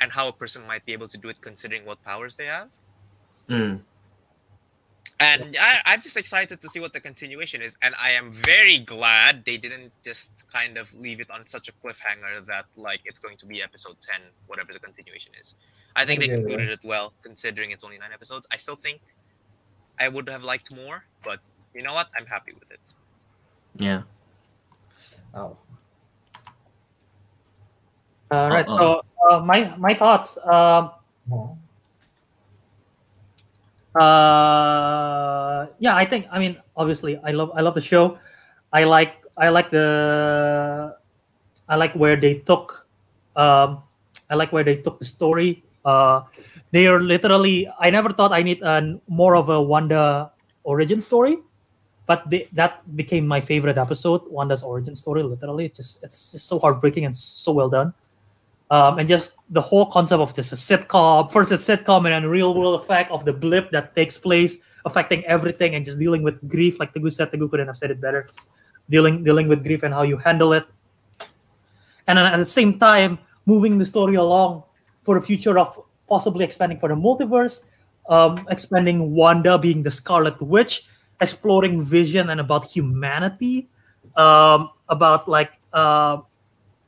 and 0.00 0.12
how 0.12 0.28
a 0.28 0.32
person 0.32 0.66
might 0.66 0.84
be 0.86 0.92
able 0.92 1.08
to 1.08 1.18
do 1.18 1.28
it 1.28 1.40
considering 1.40 1.84
what 1.84 2.02
powers 2.04 2.36
they 2.36 2.46
have. 2.46 2.68
Mm. 3.50 3.82
And 5.20 5.54
I, 5.60 5.80
I'm 5.84 6.00
just 6.00 6.16
excited 6.16 6.62
to 6.62 6.68
see 6.68 6.80
what 6.80 6.94
the 6.94 7.00
continuation 7.00 7.60
is, 7.60 7.76
and 7.82 7.94
I 8.02 8.10
am 8.12 8.32
very 8.32 8.78
glad 8.80 9.44
they 9.44 9.58
didn't 9.58 9.92
just 10.02 10.30
kind 10.50 10.78
of 10.78 10.92
leave 10.94 11.20
it 11.20 11.30
on 11.30 11.46
such 11.46 11.68
a 11.68 11.72
cliffhanger 11.72 12.44
that 12.46 12.64
like 12.76 13.00
it's 13.04 13.18
going 13.20 13.36
to 13.36 13.46
be 13.46 13.62
episode 13.62 13.96
ten, 14.00 14.22
whatever 14.46 14.72
the 14.72 14.78
continuation 14.80 15.32
is. 15.38 15.54
I 15.94 16.06
think 16.06 16.20
they 16.20 16.26
Yeah, 16.26 16.36
yeah. 16.36 16.38
concluded 16.40 16.70
it 16.70 16.80
well, 16.82 17.12
considering 17.22 17.70
it's 17.70 17.84
only 17.84 17.98
nine 17.98 18.12
episodes. 18.14 18.46
I 18.50 18.56
still 18.56 18.76
think 18.76 19.02
I 20.00 20.08
would 20.08 20.28
have 20.30 20.42
liked 20.42 20.72
more, 20.74 21.04
but 21.22 21.40
you 21.74 21.82
know 21.82 21.92
what? 21.92 22.08
I'm 22.18 22.26
happy 22.26 22.52
with 22.58 22.70
it. 22.70 22.80
yeah 23.76 24.02
Oh. 25.34 25.56
All 28.30 28.48
right. 28.48 28.66
Uh-uh. 28.66 28.76
So 28.78 29.02
uh, 29.30 29.40
my 29.40 29.74
my 29.76 29.94
thoughts. 29.94 30.38
Um, 30.44 30.90
Oh. 31.30 31.56
Uh, 33.94 35.66
yeah, 35.78 35.96
I 35.96 36.04
think. 36.04 36.26
I 36.30 36.38
mean, 36.38 36.58
obviously, 36.76 37.18
I 37.24 37.32
love 37.32 37.50
I 37.54 37.60
love 37.60 37.74
the 37.74 37.80
show. 37.80 38.18
I 38.72 38.84
like 38.84 39.24
I 39.36 39.48
like 39.48 39.70
the 39.70 40.96
I 41.68 41.76
like 41.76 41.94
where 41.94 42.16
they 42.16 42.42
took. 42.46 42.86
Um, 43.34 43.82
I 44.28 44.34
like 44.34 44.52
where 44.52 44.64
they 44.64 44.76
took 44.76 44.98
the 44.98 45.04
story. 45.06 45.64
Uh, 45.84 46.22
they 46.70 46.86
are 46.86 47.00
literally. 47.00 47.68
I 47.78 47.90
never 47.90 48.10
thought 48.10 48.32
I 48.32 48.42
need 48.42 48.62
a 48.62 49.00
more 49.08 49.34
of 49.34 49.48
a 49.48 49.60
Wanda 49.60 50.30
origin 50.62 51.00
story, 51.00 51.38
but 52.06 52.28
they, 52.30 52.46
that 52.52 52.84
became 52.96 53.26
my 53.26 53.40
favorite 53.40 53.78
episode. 53.78 54.22
Wanda's 54.30 54.62
origin 54.62 54.94
story. 54.94 55.22
Literally, 55.22 55.68
just 55.68 56.04
it's 56.04 56.32
just 56.32 56.46
so 56.46 56.58
heartbreaking 56.58 57.06
and 57.06 57.16
so 57.16 57.52
well 57.52 57.68
done. 57.68 57.94
Um, 58.70 59.00
and 59.00 59.08
just 59.08 59.34
the 59.50 59.60
whole 59.60 59.86
concept 59.86 60.22
of 60.22 60.32
just 60.32 60.52
a 60.52 60.56
sitcom. 60.56 61.30
First, 61.32 61.50
it's 61.50 61.66
sitcom, 61.66 62.06
and 62.06 62.14
then 62.14 62.26
real 62.26 62.54
world 62.54 62.80
effect 62.80 63.10
of 63.10 63.24
the 63.24 63.32
blip 63.32 63.72
that 63.72 63.96
takes 63.96 64.16
place, 64.16 64.58
affecting 64.84 65.24
everything, 65.26 65.74
and 65.74 65.84
just 65.84 65.98
dealing 65.98 66.22
with 66.22 66.38
grief. 66.48 66.78
Like 66.78 66.94
Teguh 66.94 67.12
said, 67.12 67.32
Teguh 67.32 67.50
couldn't 67.50 67.66
have 67.66 67.76
said 67.76 67.90
it 67.90 68.00
better. 68.00 68.28
Dealing 68.88 69.24
dealing 69.24 69.48
with 69.48 69.64
grief 69.64 69.82
and 69.82 69.92
how 69.92 70.02
you 70.02 70.16
handle 70.16 70.52
it, 70.52 70.66
and 72.06 72.18
then 72.18 72.26
at 72.26 72.38
the 72.38 72.46
same 72.46 72.78
time 72.78 73.18
moving 73.46 73.78
the 73.78 73.86
story 73.86 74.14
along 74.14 74.62
for 75.02 75.18
the 75.18 75.24
future 75.24 75.58
of 75.58 75.78
possibly 76.08 76.44
expanding 76.44 76.78
for 76.78 76.88
the 76.88 76.94
multiverse, 76.94 77.64
um, 78.08 78.38
expanding 78.50 79.14
Wanda 79.14 79.58
being 79.58 79.82
the 79.82 79.90
Scarlet 79.90 80.40
Witch, 80.42 80.86
exploring 81.20 81.82
Vision 81.82 82.30
and 82.30 82.38
about 82.38 82.66
humanity, 82.66 83.68
um, 84.14 84.70
about 84.88 85.26
like. 85.26 85.58
Uh, 85.72 86.22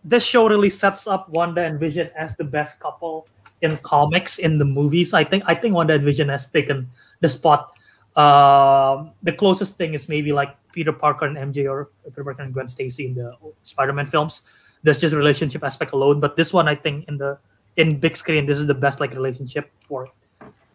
this 0.04 0.24
show 0.24 0.48
really 0.48 0.70
sets 0.70 1.06
up 1.06 1.28
Wanda 1.28 1.62
and 1.62 1.78
Vision 1.78 2.10
as 2.16 2.36
the 2.36 2.44
best 2.44 2.80
couple 2.80 3.26
in 3.62 3.76
comics 3.78 4.38
in 4.38 4.58
the 4.58 4.64
movies. 4.64 5.14
I 5.14 5.24
think 5.24 5.44
I 5.46 5.54
think 5.54 5.74
Wanda 5.74 5.94
and 5.94 6.04
Vision 6.04 6.28
has 6.28 6.50
taken 6.50 6.90
the 7.20 7.28
spot. 7.28 7.72
Um, 8.16 9.12
the 9.22 9.32
closest 9.32 9.76
thing 9.76 9.94
is 9.94 10.08
maybe 10.08 10.32
like 10.32 10.56
Peter 10.72 10.92
Parker 10.92 11.26
and 11.26 11.36
MJ 11.36 11.70
or 11.70 11.90
Peter 12.04 12.24
Parker 12.24 12.42
and 12.42 12.52
Gwen 12.52 12.68
Stacy 12.68 13.06
in 13.06 13.14
the 13.14 13.32
Spider-Man 13.62 14.06
films. 14.06 14.42
That's 14.82 14.98
just 14.98 15.14
relationship 15.14 15.62
aspect 15.64 15.92
alone. 15.92 16.20
But 16.20 16.36
this 16.36 16.52
one, 16.52 16.68
I 16.68 16.74
think 16.74 17.06
in 17.08 17.16
the 17.16 17.38
in 17.76 17.98
big 17.98 18.16
screen, 18.16 18.44
this 18.44 18.58
is 18.58 18.66
the 18.66 18.74
best 18.74 19.00
like 19.00 19.14
relationship 19.14 19.70
for 19.78 20.08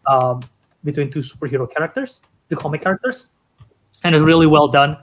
um, 0.06 0.40
between 0.82 1.10
two 1.10 1.20
superhero 1.20 1.70
characters, 1.70 2.22
the 2.48 2.56
comic 2.56 2.82
characters, 2.82 3.28
and 4.02 4.14
it's 4.14 4.24
really 4.24 4.46
well 4.46 4.66
done. 4.66 4.96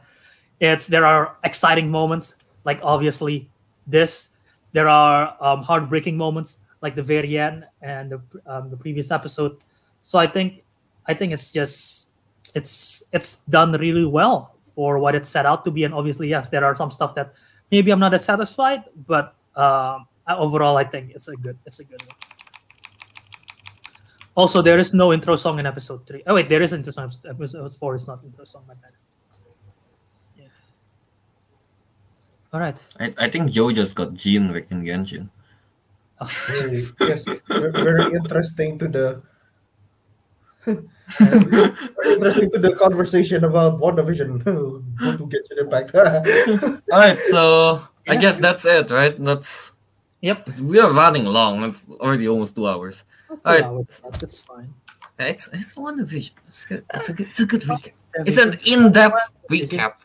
It's 0.60 0.88
there 0.88 1.06
are 1.06 1.38
exciting 1.44 1.92
moments, 1.92 2.36
like 2.64 2.80
obviously 2.82 3.50
this. 3.88 4.30
There 4.74 4.90
are 4.90 5.36
um, 5.40 5.62
heartbreaking 5.64 6.18
moments 6.18 6.60
like 6.82 6.96
the 6.96 7.04
very 7.04 7.38
end 7.38 7.66
and 7.82 8.12
the, 8.12 8.22
um, 8.46 8.70
the 8.70 8.78
previous 8.78 9.12
episode. 9.12 9.58
So 10.04 10.20
I 10.20 10.28
think 10.28 10.64
I 11.08 11.14
think 11.14 11.34
it's 11.34 11.52
just 11.52 12.10
it's 12.54 13.04
it's 13.12 13.42
done 13.50 13.72
really 13.74 14.06
well 14.06 14.56
for 14.76 15.00
what 15.00 15.16
it 15.16 15.26
set 15.26 15.46
out 15.46 15.64
to 15.66 15.72
be. 15.72 15.84
And 15.84 15.94
obviously, 15.94 16.28
yes, 16.28 16.50
there 16.50 16.64
are 16.66 16.76
some 16.76 16.92
stuff 16.92 17.16
that 17.16 17.34
maybe 17.72 17.92
I'm 17.92 18.00
not 18.00 18.14
as 18.14 18.26
satisfied, 18.26 18.84
but 19.08 19.36
um, 19.56 20.08
overall, 20.28 20.78
I 20.78 20.84
think 20.84 21.12
it's 21.16 21.28
a 21.28 21.36
good 21.36 21.58
it's 21.66 21.80
a 21.80 21.86
good 21.86 22.02
one. 22.06 22.18
Also, 24.36 24.62
there 24.62 24.78
is 24.78 24.94
no 24.94 25.14
intro 25.14 25.38
song 25.38 25.60
in 25.60 25.66
episode 25.66 26.06
three. 26.06 26.22
Oh 26.28 26.36
wait, 26.36 26.50
there 26.50 26.62
is 26.62 26.74
intro 26.74 26.92
song. 26.92 27.12
Episode 27.28 27.74
four 27.76 27.96
is 27.96 28.06
not 28.06 28.24
intro 28.24 28.44
song. 28.44 28.66
My 28.68 28.74
bad. 28.76 28.92
All 32.56 32.62
right. 32.62 32.78
I, 33.02 33.12
I 33.18 33.30
think 33.30 33.52
Joe 33.52 33.70
just 33.74 33.96
got 33.96 34.14
Jean 34.14 34.48
Wick 34.50 34.68
in 34.72 34.82
Genshin. 34.82 35.28
Very, 36.48 36.86
yes, 37.02 37.26
very, 37.50 37.72
very 37.74 38.06
interesting 38.16 38.80
to 38.80 38.88
the 38.88 39.22
very 41.20 42.14
interesting 42.16 42.50
to 42.52 42.60
the 42.60 42.74
conversation 42.80 43.44
about 43.44 43.82
WandaVision. 43.82 44.42
Go 44.46 44.82
to 45.18 45.28
get 45.28 45.42
your 45.52 45.68
impact. 45.68 45.94
All 46.94 46.98
right, 46.98 47.20
so 47.24 47.84
I 48.08 48.16
guess 48.16 48.40
that's 48.40 48.64
it, 48.64 48.90
right? 48.90 49.22
That's 49.22 49.74
Yep. 50.22 50.48
we 50.64 50.80
are 50.80 50.92
running 50.94 51.26
long. 51.26 51.62
It's 51.66 51.90
already 52.00 52.30
almost 52.30 52.56
two 52.56 52.70
hours. 52.70 53.04
All 53.30 53.38
right, 53.44 53.60
Yeah, 53.68 53.80
it's, 53.82 54.02
it's 54.24 54.40
fine. 54.40 54.74
it's 55.20 55.50
it's 55.52 55.76
one 55.76 55.98
division. 55.98 56.34
It's 56.48 56.64
good. 56.64 56.86
It's 56.94 57.10
a 57.10 57.14
good. 57.14 57.28
It's 57.28 57.42
a 57.42 57.46
good 57.46 57.64
recap. 57.64 57.92
It's 58.24 58.38
an 58.38 58.58
in-depth 58.64 59.20
recap. 59.52 59.96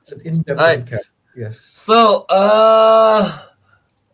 It's 0.00 0.10
an 0.10 0.20
in-depth 0.24 0.58
Alright. 0.58 0.86
recap. 0.86 1.04
Yes. 1.36 1.70
So, 1.74 2.24
uh, 2.28 3.24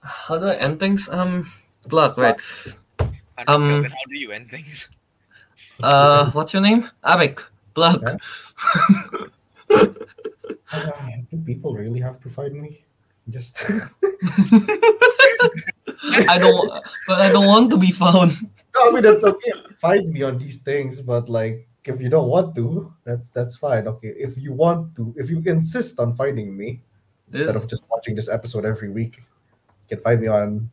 how 0.03 0.39
do 0.39 0.47
I 0.47 0.57
end 0.57 0.79
things? 0.81 1.09
Um, 1.09 1.51
blood, 1.89 2.17
right? 2.17 2.41
I 3.37 3.45
don't 3.45 3.47
know, 3.47 3.55
Um, 3.55 3.71
Kelvin, 3.71 3.91
how 3.91 4.07
do 4.09 4.19
you 4.19 4.33
end 4.33 4.51
things? 4.51 4.89
Uh, 5.83 6.31
what's 6.33 6.53
your 6.53 6.63
name? 6.63 6.89
Abik. 7.05 7.43
Blood. 7.75 8.03
Yeah. 8.03 8.17
Ah, 10.71 11.09
do 11.31 11.39
people 11.49 11.73
really 11.73 11.99
have 12.01 12.21
to 12.21 12.29
find 12.29 12.53
me? 12.53 12.85
Just 13.31 13.57
I 16.29 16.37
don't, 16.39 16.69
but 17.07 17.21
I 17.21 17.33
don't 17.33 17.47
want 17.47 17.71
to 17.71 17.79
be 17.79 17.91
found. 17.91 18.37
No, 18.77 18.89
I 18.89 18.93
mean 18.93 19.03
that's 19.03 19.25
okay. 19.25 19.53
Find 19.81 20.13
me 20.13 20.23
on 20.23 20.37
these 20.37 20.59
things, 20.59 21.01
but 21.01 21.29
like 21.29 21.67
if 21.85 22.01
you 22.01 22.09
don't 22.09 22.29
want 22.29 22.55
to, 22.57 22.93
that's 23.05 23.31
that's 23.31 23.57
fine. 23.57 23.89
Okay. 23.89 24.13
If 24.17 24.37
you 24.37 24.53
want 24.53 24.95
to, 24.97 25.15
if 25.17 25.31
you 25.31 25.41
insist 25.47 25.99
on 26.01 26.15
finding 26.15 26.57
me 26.57 26.83
instead 27.33 27.57
of 27.57 27.67
just 27.69 27.83
watching 27.91 28.15
this 28.15 28.29
episode 28.29 28.65
every 28.65 28.91
week, 28.91 29.19
you 29.19 29.97
can 29.97 30.01
find 30.03 30.21
me 30.21 30.29
on 30.29 30.71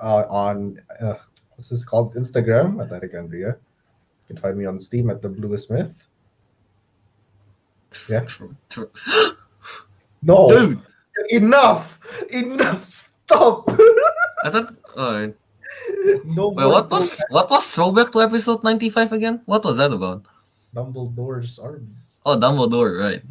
uh, 0.00 0.24
on 0.28 0.80
uh, 1.00 1.14
what's 1.50 1.68
this 1.68 1.84
called? 1.84 2.14
Instagram 2.14 2.82
at 2.82 2.90
Ariq 2.90 3.14
Andria. 3.14 3.56
You 3.56 4.26
can 4.26 4.36
find 4.36 4.56
me 4.56 4.66
on 4.66 4.80
Steam 4.80 5.10
at 5.10 5.22
the 5.22 5.28
Blue 5.28 5.56
Smith. 5.56 5.92
Yeah. 8.08 8.20
True, 8.26 8.56
true. 8.68 8.90
No, 10.24 10.46
Dude, 10.46 10.80
enough, 11.30 11.98
enough, 12.30 12.86
stop. 12.86 13.68
I 14.44 14.50
thought. 14.50 14.72
Alright. 14.96 15.34
no 16.24 16.48
Wait, 16.50 16.66
what 16.66 16.88
was 16.90 17.20
what 17.30 17.50
was 17.50 17.66
throwback 17.72 18.12
to 18.12 18.22
episode 18.22 18.62
ninety 18.62 18.88
five 18.88 19.12
again? 19.12 19.42
What 19.46 19.64
was 19.64 19.78
that 19.78 19.90
about? 19.90 20.22
Dumbledore's 20.74 21.58
armies. 21.58 22.20
Oh, 22.24 22.38
Dumbledore, 22.38 23.02
right? 23.02 23.22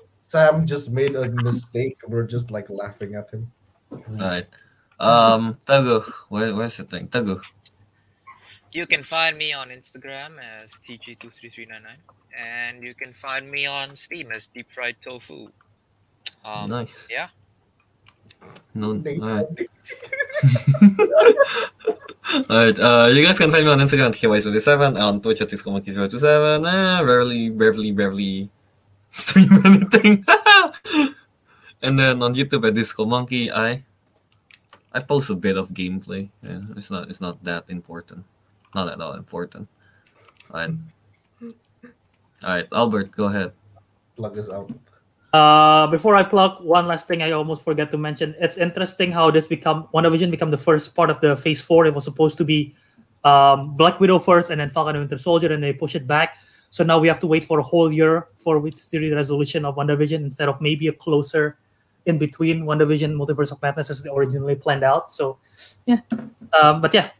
When 0.32 0.48
Sam 0.48 0.66
just 0.66 0.90
made 0.90 1.14
a 1.14 1.28
mistake. 1.28 1.98
We're 2.08 2.26
just 2.26 2.50
like 2.50 2.70
laughing 2.70 3.14
at 3.14 3.30
him. 3.30 3.46
right. 4.08 4.46
Um, 4.98 5.58
Teguh, 5.66 6.08
where, 6.28 6.54
where's 6.54 6.76
the 6.76 6.84
thing? 6.84 7.08
Teguh. 7.08 7.44
You 8.72 8.86
can 8.86 9.02
find 9.02 9.36
me 9.36 9.52
on 9.52 9.68
Instagram 9.68 10.38
as 10.40 10.72
TG23399, 10.80 11.84
and 12.38 12.82
you 12.82 12.94
can 12.94 13.12
find 13.12 13.50
me 13.50 13.66
on 13.66 13.94
Steam 13.94 14.32
as 14.32 14.46
Deep 14.46 14.70
Fried 14.70 14.96
Tofu. 15.02 15.48
Um, 16.44 16.70
nice. 16.70 17.06
yeah. 17.10 17.28
No, 18.74 18.92
alright. 18.92 19.46
Alright, 22.48 22.80
uh, 22.80 23.10
you 23.12 23.26
guys 23.26 23.36
can 23.38 23.50
find 23.50 23.66
me 23.66 23.70
on 23.70 23.78
Instagram 23.78 24.08
at 24.08 24.14
KY27, 24.14 24.98
on 24.98 25.20
Twitch 25.20 25.42
at 25.42 25.48
TiscoMonkey027, 25.50 26.64
eh, 26.64 27.02
rarely, 27.02 27.50
rarely, 27.50 27.92
rarely 27.92 28.48
stream 29.12 29.52
anything. 29.64 30.24
and 31.84 31.98
then 31.98 32.22
on 32.22 32.34
YouTube 32.34 32.66
at 32.66 32.74
Disco 32.74 33.04
Monkey, 33.04 33.52
I 33.52 33.84
I 34.92 35.00
post 35.00 35.30
a 35.30 35.36
bit 35.36 35.56
of 35.56 35.70
gameplay. 35.70 36.28
Yeah, 36.42 36.64
it's 36.74 36.90
not 36.90 37.08
it's 37.08 37.20
not 37.20 37.44
that 37.44 37.64
important. 37.68 38.24
Not 38.74 38.88
at 38.88 39.00
all 39.00 39.14
important. 39.14 39.68
Alright. 40.50 40.74
Alright, 42.42 42.68
Albert, 42.72 43.12
go 43.12 43.26
ahead. 43.26 43.52
Plug 44.16 44.34
this 44.34 44.48
out. 44.48 44.72
Uh, 45.32 45.86
before 45.86 46.14
I 46.14 46.22
plug 46.22 46.62
one 46.62 46.86
last 46.86 47.08
thing, 47.08 47.22
I 47.22 47.30
almost 47.32 47.64
forgot 47.64 47.90
to 47.92 47.98
mention. 47.98 48.34
It's 48.38 48.58
interesting 48.58 49.12
how 49.12 49.30
this 49.30 49.46
become 49.46 49.88
WandaVision 49.94 50.30
become 50.30 50.50
the 50.50 50.58
first 50.58 50.94
part 50.94 51.08
of 51.08 51.20
the 51.20 51.36
Phase 51.36 51.62
Four. 51.62 51.86
It 51.86 51.94
was 51.94 52.04
supposed 52.04 52.36
to 52.38 52.44
be 52.44 52.74
um, 53.24 53.76
Black 53.76 54.00
Widow 54.00 54.18
first, 54.18 54.50
and 54.50 54.60
then 54.60 54.68
Falcon 54.68 54.96
and 54.96 55.04
Winter 55.04 55.16
Soldier, 55.16 55.52
and 55.52 55.62
they 55.62 55.72
push 55.72 55.94
it 55.94 56.06
back. 56.06 56.36
So 56.72 56.82
now 56.82 56.98
we 56.98 57.06
have 57.06 57.20
to 57.20 57.26
wait 57.26 57.44
for 57.44 57.60
a 57.60 57.62
whole 57.62 57.92
year 57.92 58.28
for 58.34 58.58
to 58.58 58.78
see 58.78 58.96
the 58.96 59.14
resolution 59.14 59.66
of 59.66 59.76
WandaVision 59.76 60.24
instead 60.24 60.48
of 60.48 60.58
maybe 60.60 60.88
a 60.88 60.92
closer 60.92 61.58
in 62.06 62.16
between 62.16 62.64
WandaVision 62.64 63.12
Multiverse 63.12 63.52
of 63.52 63.60
Madness 63.60 63.90
as 63.90 64.02
they 64.02 64.08
originally 64.08 64.56
planned 64.56 64.82
out. 64.82 65.12
So 65.12 65.36
yeah, 65.84 66.00
um, 66.56 66.80
but 66.80 66.94
yeah, 66.94 67.10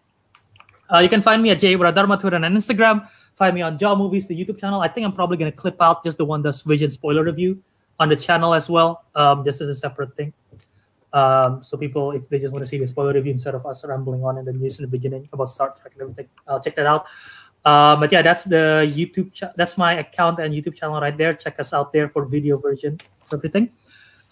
uh, 0.91 1.01
you 1.01 1.11
can 1.11 1.21
find 1.21 1.43
me 1.43 1.51
at 1.51 1.59
Jay 1.59 1.77
Dharma 1.77 2.17
Twitter 2.17 2.37
and 2.37 2.57
Instagram. 2.57 3.07
Find 3.37 3.55
me 3.55 3.61
on 3.61 3.77
Jaw 3.77 3.95
Movies, 3.95 4.27
the 4.27 4.35
YouTube 4.35 4.59
channel. 4.59 4.81
I 4.81 4.89
think 4.89 5.05
I'm 5.05 5.13
probably 5.13 5.37
gonna 5.37 5.53
clip 5.53 5.77
out 5.83 6.03
just 6.03 6.17
the 6.17 6.25
one 6.25 6.41
that's 6.41 6.63
Vision 6.63 6.91
spoiler 6.91 7.23
review 7.23 7.63
on 8.01 8.09
the 8.09 8.17
channel 8.17 8.55
as 8.55 8.71
well, 8.71 9.05
um, 9.15 9.45
just 9.45 9.61
as 9.61 9.69
a 9.69 9.75
separate 9.75 10.17
thing. 10.17 10.33
Um, 11.13 11.63
so 11.63 11.77
people, 11.77 12.13
if 12.13 12.27
they 12.31 12.39
just 12.39 12.55
want 12.55 12.63
to 12.63 12.67
see 12.67 12.79
the 12.79 12.87
spoiler 12.87 13.13
review 13.13 13.33
instead 13.33 13.55
of 13.55 13.67
us 13.67 13.85
rambling 13.87 14.25
on 14.25 14.39
in 14.39 14.47
the 14.47 14.53
news 14.53 14.79
in 14.79 14.85
the 14.85 14.91
beginning 14.91 15.29
about 15.35 15.45
Star 15.45 15.75
Trek 15.79 15.93
and 15.93 16.03
everything, 16.03 16.29
I'll 16.49 16.61
check 16.61 16.75
that 16.77 16.87
out. 16.87 17.07
Um, 17.65 18.01
but 18.01 18.11
yeah, 18.11 18.23
that's 18.23 18.45
the 18.45 18.91
YouTube. 18.93 19.31
That's 19.57 19.79
my 19.79 19.95
account 19.95 20.41
and 20.41 20.53
YouTube 20.53 20.75
channel 20.75 21.01
right 21.01 21.17
there. 21.17 21.33
Check 21.33 21.61
us 21.61 21.73
out 21.73 21.93
there 21.93 22.09
for 22.09 22.25
video 22.25 22.59
version 22.59 22.99
of 23.23 23.33
everything. 23.33 23.71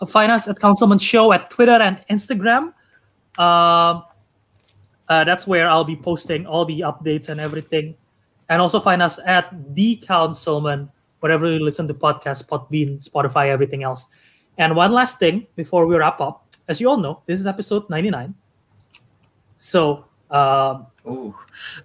find 0.08 0.32
us 0.32 0.48
at 0.48 0.58
Councilmen 0.58 0.98
Show 0.98 1.32
at 1.32 1.50
Twitter 1.50 1.78
and 1.78 2.02
Instagram. 2.10 2.74
Um, 3.38 4.02
uh, 5.08 5.24
that's 5.24 5.46
where 5.46 5.68
I'll 5.68 5.84
be 5.84 5.96
posting 5.96 6.46
all 6.46 6.64
the 6.64 6.80
updates 6.80 7.28
and 7.28 7.40
everything. 7.40 7.94
And 8.48 8.60
also 8.60 8.80
find 8.80 9.02
us 9.02 9.20
at 9.24 9.74
The 9.74 9.96
Councilmen, 9.96 10.90
wherever 11.20 11.50
you 11.50 11.64
listen 11.64 11.86
to 11.88 11.94
podcasts, 11.94 12.46
Podbean, 12.46 12.98
Spotify, 13.06 13.46
everything 13.46 13.84
else. 13.84 14.08
And 14.58 14.74
one 14.74 14.92
last 14.92 15.18
thing 15.18 15.46
before 15.54 15.86
we 15.86 15.96
wrap 15.96 16.20
up. 16.20 16.46
As 16.66 16.80
you 16.80 16.88
all 16.88 16.96
know, 16.96 17.22
this 17.26 17.40
is 17.40 17.46
episode 17.46 17.88
99. 17.90 18.34
So, 19.56 20.04
um, 20.30 20.86
Ooh, 21.06 21.34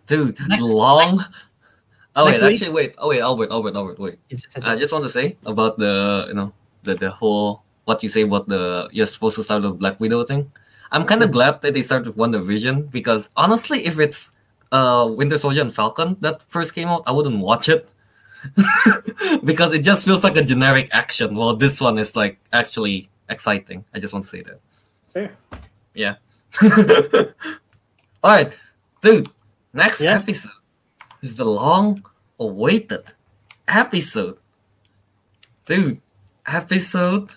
dude, 0.08 0.38
Next- 0.48 0.62
long. 0.64 1.24
oh 2.16 2.26
next 2.26 2.42
wait, 2.42 2.48
week- 2.48 2.54
actually, 2.62 2.74
wait. 2.74 2.96
Oh 2.98 3.08
wait, 3.10 3.22
Albert, 3.22 3.52
Albert, 3.52 3.76
Albert, 3.76 4.00
wait. 4.00 4.20
it's, 4.30 4.46
it's- 4.46 4.66
I 4.66 4.76
just 4.76 4.92
want 4.92 5.04
to 5.06 5.10
say 5.10 5.38
about 5.46 5.78
the 5.78 6.26
you 6.28 6.34
know 6.34 6.52
the 6.84 6.96
the 6.96 7.12
whole 7.12 7.64
what 7.86 8.02
you 8.04 8.10
say 8.10 8.22
about 8.24 8.48
the 8.48 8.90
you're 8.92 9.06
supposed 9.06 9.36
to 9.38 9.44
start 9.44 9.62
the 9.62 9.72
Black 9.72 10.00
Widow 10.00 10.24
thing. 10.24 10.52
I'm 10.92 11.06
kind 11.06 11.24
of 11.24 11.32
glad 11.32 11.62
that 11.62 11.74
they 11.74 11.82
started 11.82 12.08
with 12.08 12.18
WandaVision 12.18 12.92
because 12.92 13.30
honestly, 13.36 13.86
if 13.86 14.00
it's 14.00 14.34
uh 14.72 15.08
Winter 15.10 15.38
Soldier 15.38 15.62
and 15.62 15.74
Falcon 15.74 16.18
that 16.22 16.44
first 16.50 16.74
came 16.76 16.88
out, 16.88 17.04
I 17.06 17.12
wouldn't 17.12 17.40
watch 17.40 17.70
it 17.70 17.88
because 19.44 19.72
it 19.74 19.80
just 19.84 20.06
feels 20.06 20.24
like 20.24 20.38
a 20.38 20.44
generic 20.44 20.90
action. 20.92 21.36
While 21.36 21.56
this 21.56 21.80
one 21.82 21.98
is 21.98 22.16
like 22.16 22.38
actually 22.54 23.10
exciting. 23.30 23.84
I 23.94 24.00
just 24.00 24.14
want 24.14 24.24
to 24.24 24.30
say 24.30 24.42
that. 24.44 24.60
fair. 25.08 25.32
Yeah. 25.94 26.16
All 28.24 28.32
right, 28.32 28.56
dude. 29.06 29.30
Next 29.74 30.02
Yeah. 30.02 30.18
episode 30.20 30.60
is 31.22 31.36
the 31.36 31.46
long-awaited 31.46 33.06
episode, 33.68 34.38
dude. 35.68 36.02
Episode, 36.48 37.30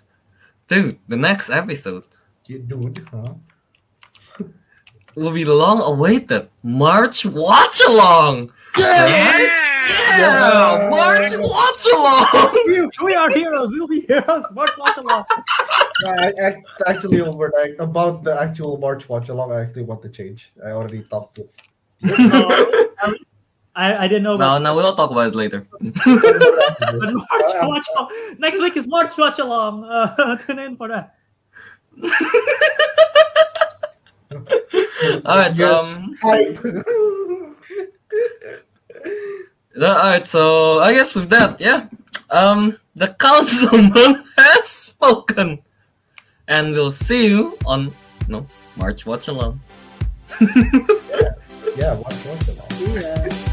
dude. 0.68 0.98
The 1.08 1.16
next 1.28 1.50
episode 1.50 2.04
Yeah, 2.46 2.58
dude, 2.70 3.06
huh? 3.12 3.34
will 5.14 5.32
be 5.40 5.44
long-awaited 5.44 6.48
March 6.62 7.18
watch 7.26 7.76
along. 7.90 8.52
Yeah! 8.78 9.64
Yeah, 10.18 10.88
March 10.90 11.32
watch 11.38 11.86
along. 11.94 12.62
we, 12.66 12.88
we 13.04 13.14
are 13.14 13.30
heroes. 13.30 13.68
We'll 13.70 13.86
be 13.86 14.00
heroes. 14.02 14.44
March 14.52 14.70
watch 14.78 14.96
along. 14.96 15.24
I, 16.06 16.32
I, 16.42 16.62
actually, 16.86 17.20
over 17.20 17.52
like, 17.56 17.76
about 17.78 18.24
the 18.24 18.40
actual 18.40 18.78
March 18.78 19.08
watch 19.08 19.28
along, 19.28 19.52
I 19.52 19.60
actually 19.60 19.82
want 19.84 20.02
to 20.02 20.08
change. 20.08 20.50
I 20.64 20.70
already 20.70 21.02
talked 21.04 21.36
to. 21.36 21.48
I, 23.76 23.96
I 24.04 24.08
didn't 24.08 24.24
know 24.24 24.36
No, 24.36 24.56
about 24.56 24.62
no, 24.62 24.74
we'll 24.74 24.96
talk 24.96 25.12
about 25.12 25.28
it 25.28 25.34
later. 25.36 25.64
but 25.80 25.94
March 25.94 27.26
watch 27.62 27.86
along. 27.96 28.10
Next 28.38 28.58
week 28.60 28.76
is 28.76 28.88
March 28.88 29.16
watch 29.16 29.38
along. 29.38 29.84
Uh, 29.84 30.36
tune 30.36 30.58
in 30.58 30.76
for 30.76 30.88
that. 30.88 31.14
All 35.24 35.36
right, 35.38 35.56
Yes. 35.56 35.96
um, 35.96 36.14
Hype. 36.20 36.58
Yeah, 36.64 36.82
all 39.86 39.96
right, 39.96 40.26
so 40.26 40.80
I 40.80 40.92
guess 40.92 41.14
with 41.14 41.30
that, 41.30 41.60
yeah, 41.60 41.86
um, 42.30 42.76
the 42.96 43.08
Councilmen 43.18 44.22
has 44.36 44.68
spoken, 44.68 45.60
and 46.48 46.72
we'll 46.72 46.90
see 46.90 47.28
you 47.28 47.56
on 47.64 47.92
no 48.28 48.46
March 48.76 49.06
Watch 49.06 49.28
Along. 49.28 49.60
yeah, 50.40 51.94
watch 51.98 52.26
watch 52.26 52.48
along. 52.48 52.94
Yeah. 52.94 53.47